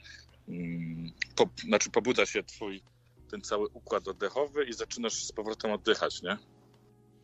[0.48, 2.82] mm, po, znaczy pobudza się twój
[3.30, 6.38] ten cały układ oddechowy i zaczynasz z powrotem oddychać, nie?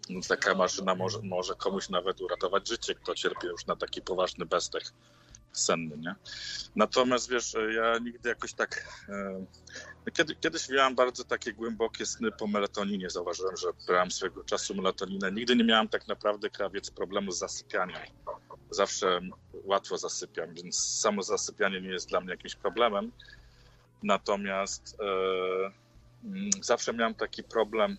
[0.09, 4.47] Więc taka maszyna może, może komuś nawet uratować życie, kto cierpi już na taki poważny
[4.47, 4.93] bezdech
[5.53, 6.15] senny, nie?
[6.77, 8.89] Natomiast wiesz, ja nigdy jakoś tak.
[9.09, 9.45] E,
[10.11, 13.11] kiedy, kiedyś miałem bardzo takie głębokie sny po melatoninie.
[13.11, 15.33] Zauważyłem, że brałem swego czasu melatoninę.
[15.33, 17.97] Nigdy nie miałem tak naprawdę krawiec problemu z zasypianiem.
[18.71, 19.21] Zawsze
[19.65, 23.13] łatwo zasypiam, więc samo zasypianie nie jest dla mnie jakimś problemem.
[24.03, 25.05] Natomiast e,
[26.25, 27.97] mm, zawsze miałem taki problem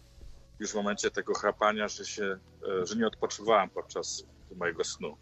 [0.59, 2.39] już w momencie tego chrapania, że, się,
[2.81, 4.23] e, że nie odpoczywałem podczas
[4.55, 5.17] mojego snu.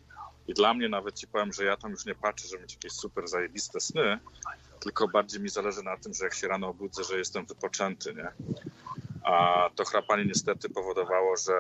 [0.52, 2.92] I dla mnie nawet ci powiem, że ja tam już nie patrzę, żeby mieć jakieś
[2.92, 4.20] super zajebiste sny,
[4.80, 8.32] tylko bardziej mi zależy na tym, że jak się rano obudzę, że jestem wypoczęty, nie?
[9.24, 11.54] A to chrapanie niestety powodowało, że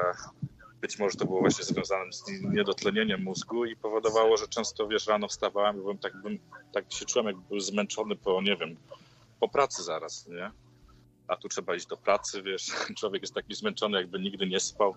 [0.81, 5.27] być może to było właśnie związane z niedotlenieniem mózgu i powodowało, że często, wiesz, rano
[5.27, 6.39] wstawałem i byłem tak, bym,
[6.73, 8.77] tak się czułem, jakby był zmęczony po, nie wiem,
[9.39, 10.51] po pracy zaraz, nie?
[11.27, 14.95] A tu trzeba iść do pracy, wiesz, człowiek jest taki zmęczony, jakby nigdy nie spał,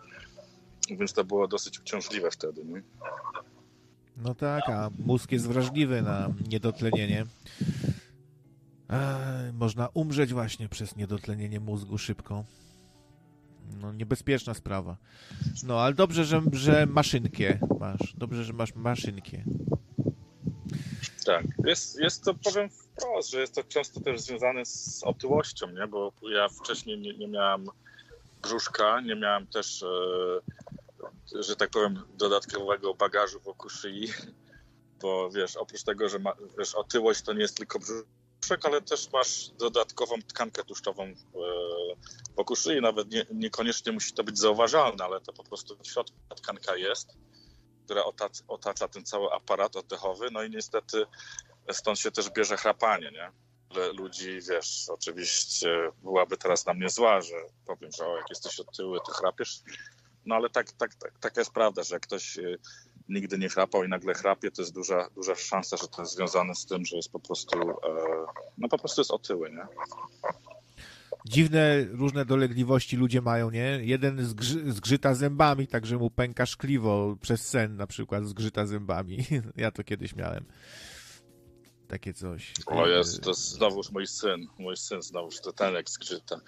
[0.91, 2.83] więc to było dosyć uciążliwe wtedy, nie?
[4.17, 7.27] No tak, a mózg jest wrażliwy na niedotlenienie.
[9.53, 12.45] Można umrzeć właśnie przez niedotlenienie mózgu szybko.
[13.81, 14.97] No, niebezpieczna sprawa.
[15.63, 16.87] No, ale dobrze, że, że
[17.81, 18.15] masz.
[18.17, 19.45] Dobrze, że masz maszynkę.
[21.25, 25.87] Tak, jest, jest to, powiem wprost, że jest to często też związane z otyłością, nie?
[25.87, 27.67] bo ja wcześniej nie, nie miałem
[28.43, 29.87] brzuszka, nie miałem też e,
[31.41, 34.09] że tak powiem, dodatkowego bagażu wokół szyi,
[35.03, 39.13] bo wiesz, oprócz tego, że ma, wiesz, otyłość to nie jest tylko brzuszek, ale też
[39.13, 41.15] masz dodatkową tkankę tłuszczową e,
[42.37, 46.17] wokół szyi, nawet nie, niekoniecznie musi to być zauważalne, ale to po prostu w środku
[46.37, 47.09] tkanka jest,
[47.85, 51.05] która otacza, otacza ten cały aparat oddechowy, no i niestety
[51.73, 53.33] stąd się też bierze chrapanie, nie?
[53.99, 57.35] ludzi, wiesz, oczywiście byłaby teraz na mnie zła, że
[57.67, 59.63] powiem, że o, jak jesteś otyły, to chrapiesz.
[60.27, 62.59] No ale tak, tak, tak, taka jest prawda, że jak ktoś y,
[63.09, 66.55] nigdy nie chrapał i nagle chrapie, to jest duża, duża szansa, że to jest związane
[66.55, 67.75] z tym, że jest po prostu, e,
[68.59, 69.67] no po prostu jest otyły, nie?
[71.27, 73.81] Dziwne, różne dolegliwości ludzie mają, nie?
[73.83, 79.19] Jeden zgrzy, zgrzyta zębami, także mu pęka szkliwo przez sen na przykład zgrzyta zębami.
[79.57, 80.45] Ja to kiedyś miałem
[81.95, 82.53] takie coś.
[82.67, 85.37] O jest, to znowuż mój syn, mój syn znowuż
[85.75, 86.41] jak zgrzyta.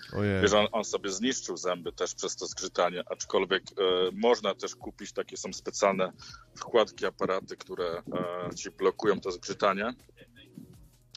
[0.42, 3.74] Wiesz, on, on, sobie zniszczył zęby też przez to zgrzytanie, aczkolwiek e,
[4.12, 6.12] można też kupić, takie są specjalne
[6.56, 8.02] wkładki, aparaty, które
[8.50, 9.94] e, ci blokują to zgrzytanie.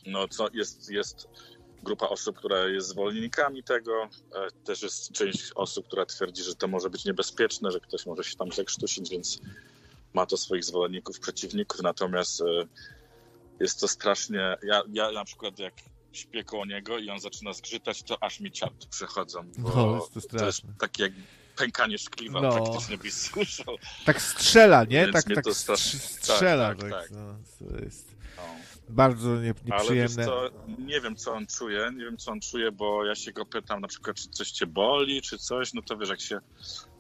[0.06, 1.28] No co jest, jest
[1.84, 4.04] grupa osób, która jest zwolennikami tego.
[4.04, 8.24] E, też jest część osób, która twierdzi, że to może być niebezpieczne, że ktoś może
[8.24, 9.40] się tam zakrztusić, więc
[10.14, 12.46] ma to swoich zwolenników, przeciwników, natomiast e,
[13.60, 14.58] jest to strasznie.
[14.64, 15.74] Ja, ja na przykład jak
[16.12, 19.52] śpię koło niego i on zaczyna zgrzytać, to aż mi ciarki przechodzą.
[19.58, 20.40] Bo no, jest to, straszne.
[20.40, 21.12] to jest takie jak
[21.56, 22.52] pękanie szkliwa no.
[22.52, 23.76] praktycznie byś słyszał.
[24.06, 25.04] Tak strzela, nie?
[25.04, 26.00] Więc tak, tak strasznie...
[26.00, 26.76] strzela.
[26.76, 27.12] Tak, tak, tak.
[27.12, 28.44] No, to jest no.
[28.90, 30.24] bardzo nie, nieprzyjemne.
[30.24, 33.32] Ale co, nie wiem, co on czuje, nie wiem, co on czuje, bo ja się
[33.32, 36.40] go pytam na przykład, czy coś cię boli, czy coś, no to wiesz, jak się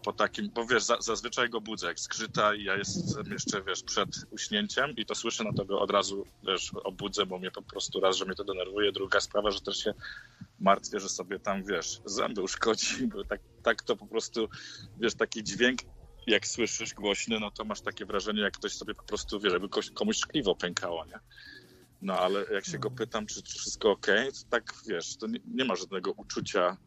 [0.04, 3.84] po takim, bo wiesz, za, zazwyczaj go budzę, jak skrzyta i ja jestem jeszcze, wiesz,
[3.84, 7.62] przed uśnięciem i to słyszę, no to go od razu, wiesz, obudzę, bo mnie po
[7.62, 9.94] prostu raz, że mnie to denerwuje, druga sprawa, że też się
[10.60, 14.50] martwię, że sobie tam, wiesz, zęby uszkodzi, bo tak, tak to po prostu,
[15.00, 15.80] wiesz, taki dźwięk,
[16.28, 19.70] jak słyszysz głośny, no to masz takie wrażenie, jak ktoś sobie po prostu, wiesz, jakby
[19.94, 21.20] komuś szkliwo pękało, nie?
[22.02, 25.40] No ale jak się go pytam, czy, czy wszystko ok, to tak, wiesz, to nie,
[25.54, 26.78] nie ma żadnego uczucia,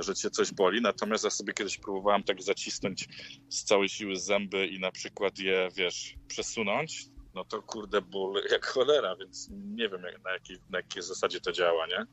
[0.00, 0.80] że cię coś boli.
[0.80, 3.08] Natomiast ja sobie kiedyś próbowałem tak zacisnąć
[3.48, 8.66] z całej siły zęby i na przykład je, wiesz, przesunąć, no to kurde ból jak
[8.66, 12.06] cholera, więc nie wiem jak, na, jakiej, na jakiej zasadzie to działa, nie?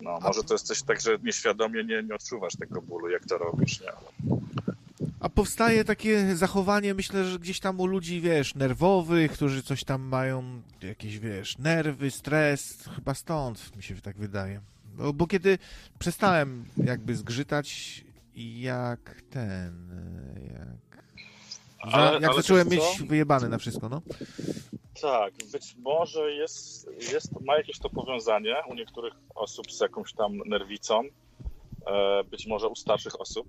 [0.00, 3.38] No, może to jest coś tak, że nieświadomie nie, nie odczuwasz tego bólu, jak to
[3.38, 3.88] robisz, nie?
[5.20, 10.02] A powstaje takie zachowanie, myślę, że gdzieś tam u ludzi, wiesz, nerwowych, którzy coś tam
[10.02, 14.60] mają, jakieś, wiesz, nerwy, stres, chyba stąd mi się tak wydaje.
[14.96, 15.58] Bo, bo kiedy
[15.98, 19.90] przestałem jakby zgrzytać, jak ten,
[20.42, 21.04] jak,
[21.78, 24.02] ale, jak ale zacząłem mieć wyjebane na wszystko, no.
[25.00, 30.36] Tak, być może jest, jest, ma jakieś to powiązanie u niektórych osób z jakąś tam
[30.46, 31.02] nerwicą,
[31.86, 33.46] e, być może u starszych osób.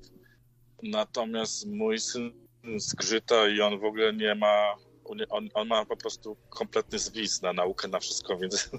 [0.84, 2.32] Natomiast mój syn
[2.78, 4.76] zgrzyta i on w ogóle nie ma
[5.08, 8.70] on, on, ma po prostu kompletny zwis na naukę, na wszystko, więc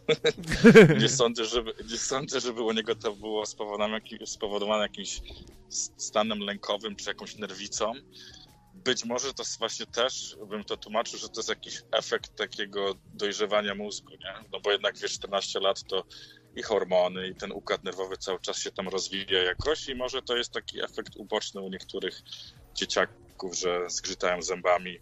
[1.00, 5.20] nie, sądzę, żeby, nie sądzę, żeby u niego to było spowodowane, jakimś
[5.96, 7.92] stanem lękowym czy jakąś nerwicą.
[8.74, 13.74] Być może to właśnie też bym to tłumaczył, że to jest jakiś efekt takiego dojrzewania
[13.74, 14.48] mózgu, nie?
[14.52, 16.04] No bo jednak wiesz, 14 lat to
[16.56, 20.36] i hormony, i ten układ nerwowy cały czas się tam rozwija jakoś i może to
[20.36, 22.22] jest taki efekt uboczny u niektórych
[22.74, 24.98] dzieciaków, że zgrzytają zębami.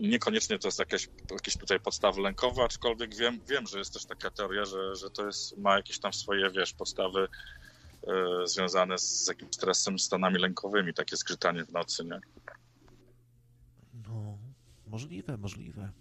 [0.00, 4.30] Niekoniecznie to jest jakaś, jakieś tutaj podstawy lękowe, aczkolwiek wiem, wiem, że jest też taka
[4.30, 7.28] teoria, że, że to jest, ma jakieś tam swoje, wiesz, podstawy
[8.06, 12.20] e, związane z jakimś stresem, stanami lękowymi, takie zgrzytanie w nocy, nie?
[14.08, 14.38] No,
[14.86, 15.92] możliwe, możliwe.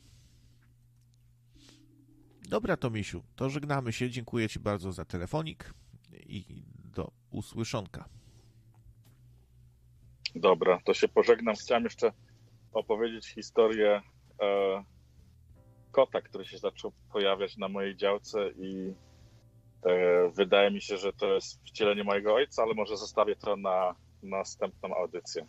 [2.49, 4.09] Dobra, Tomisiu, to żegnamy się.
[4.09, 5.73] Dziękuję Ci bardzo za telefonik
[6.25, 6.63] i
[6.95, 8.09] do usłyszonka.
[10.35, 11.55] Dobra, to się pożegnam.
[11.55, 12.11] Chciałem jeszcze
[12.73, 14.01] opowiedzieć historię
[14.41, 14.83] e,
[15.91, 18.93] kota, który się zaczął pojawiać na mojej działce i
[19.85, 23.95] e, wydaje mi się, że to jest wcielenie mojego ojca, ale może zostawię to na
[24.23, 25.47] następną audycję.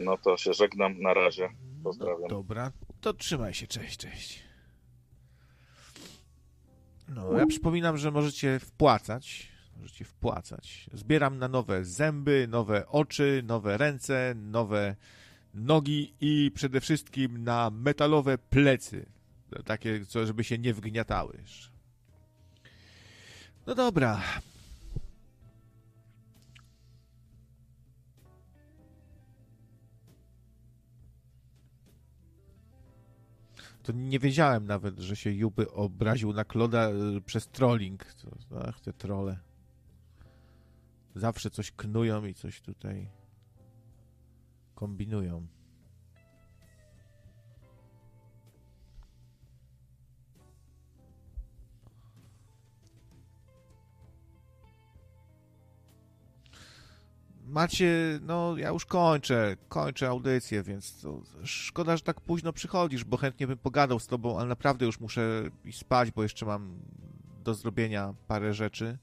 [0.00, 1.48] No to się żegnam, na razie.
[1.84, 2.22] Pozdrawiam.
[2.22, 4.42] No, dobra, to trzymaj się, cześć, cześć.
[7.08, 9.52] No, ja przypominam, że możecie wpłacać.
[9.76, 10.90] Możecie wpłacać.
[10.92, 14.96] Zbieram na nowe zęby, nowe oczy, nowe ręce, nowe
[15.54, 19.06] nogi i przede wszystkim na metalowe plecy.
[19.64, 21.38] Takie, co, żeby się nie wgniatały.
[23.66, 24.22] No dobra.
[33.82, 38.04] To nie wiedziałem nawet, że się Juby obraził na Kloda y, przez trolling.
[38.66, 39.38] Ach, te trole.
[41.14, 43.08] Zawsze coś knują i coś tutaj
[44.74, 45.46] kombinują.
[57.52, 61.06] Macie, no ja już kończę, kończę audycję, więc
[61.44, 65.42] szkoda, że tak późno przychodzisz, bo chętnie bym pogadał z tobą, ale naprawdę już muszę
[65.64, 66.78] iść spać, bo jeszcze mam
[67.44, 68.98] do zrobienia parę rzeczy.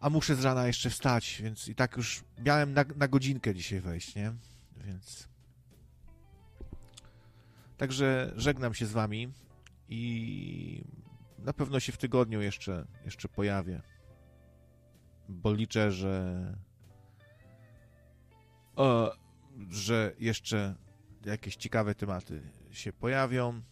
[0.00, 3.80] A muszę z rana jeszcze wstać, więc i tak już miałem na, na godzinkę dzisiaj
[3.80, 4.32] wejść, nie?
[4.76, 5.28] Więc.
[7.76, 9.32] Także żegnam się z wami
[9.88, 10.84] i
[11.38, 13.82] na pewno się w tygodniu jeszcze, jeszcze pojawię.
[15.28, 16.54] Bo liczę, że
[18.76, 19.12] o,
[19.70, 20.74] że jeszcze
[21.24, 23.62] jakieś ciekawe tematy się pojawią.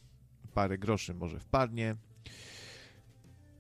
[0.55, 1.97] Parę groszy może wpadnie.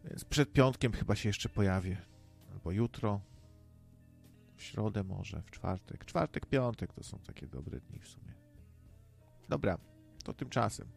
[0.04, 2.13] Więc przed piątkiem chyba się jeszcze pojawię
[2.64, 3.20] albo jutro,
[4.56, 6.04] w środę może, w czwartek.
[6.04, 8.34] Czwartek, piątek to są takie dobre dni w sumie.
[9.48, 9.78] Dobra,
[10.24, 10.88] to tymczasem.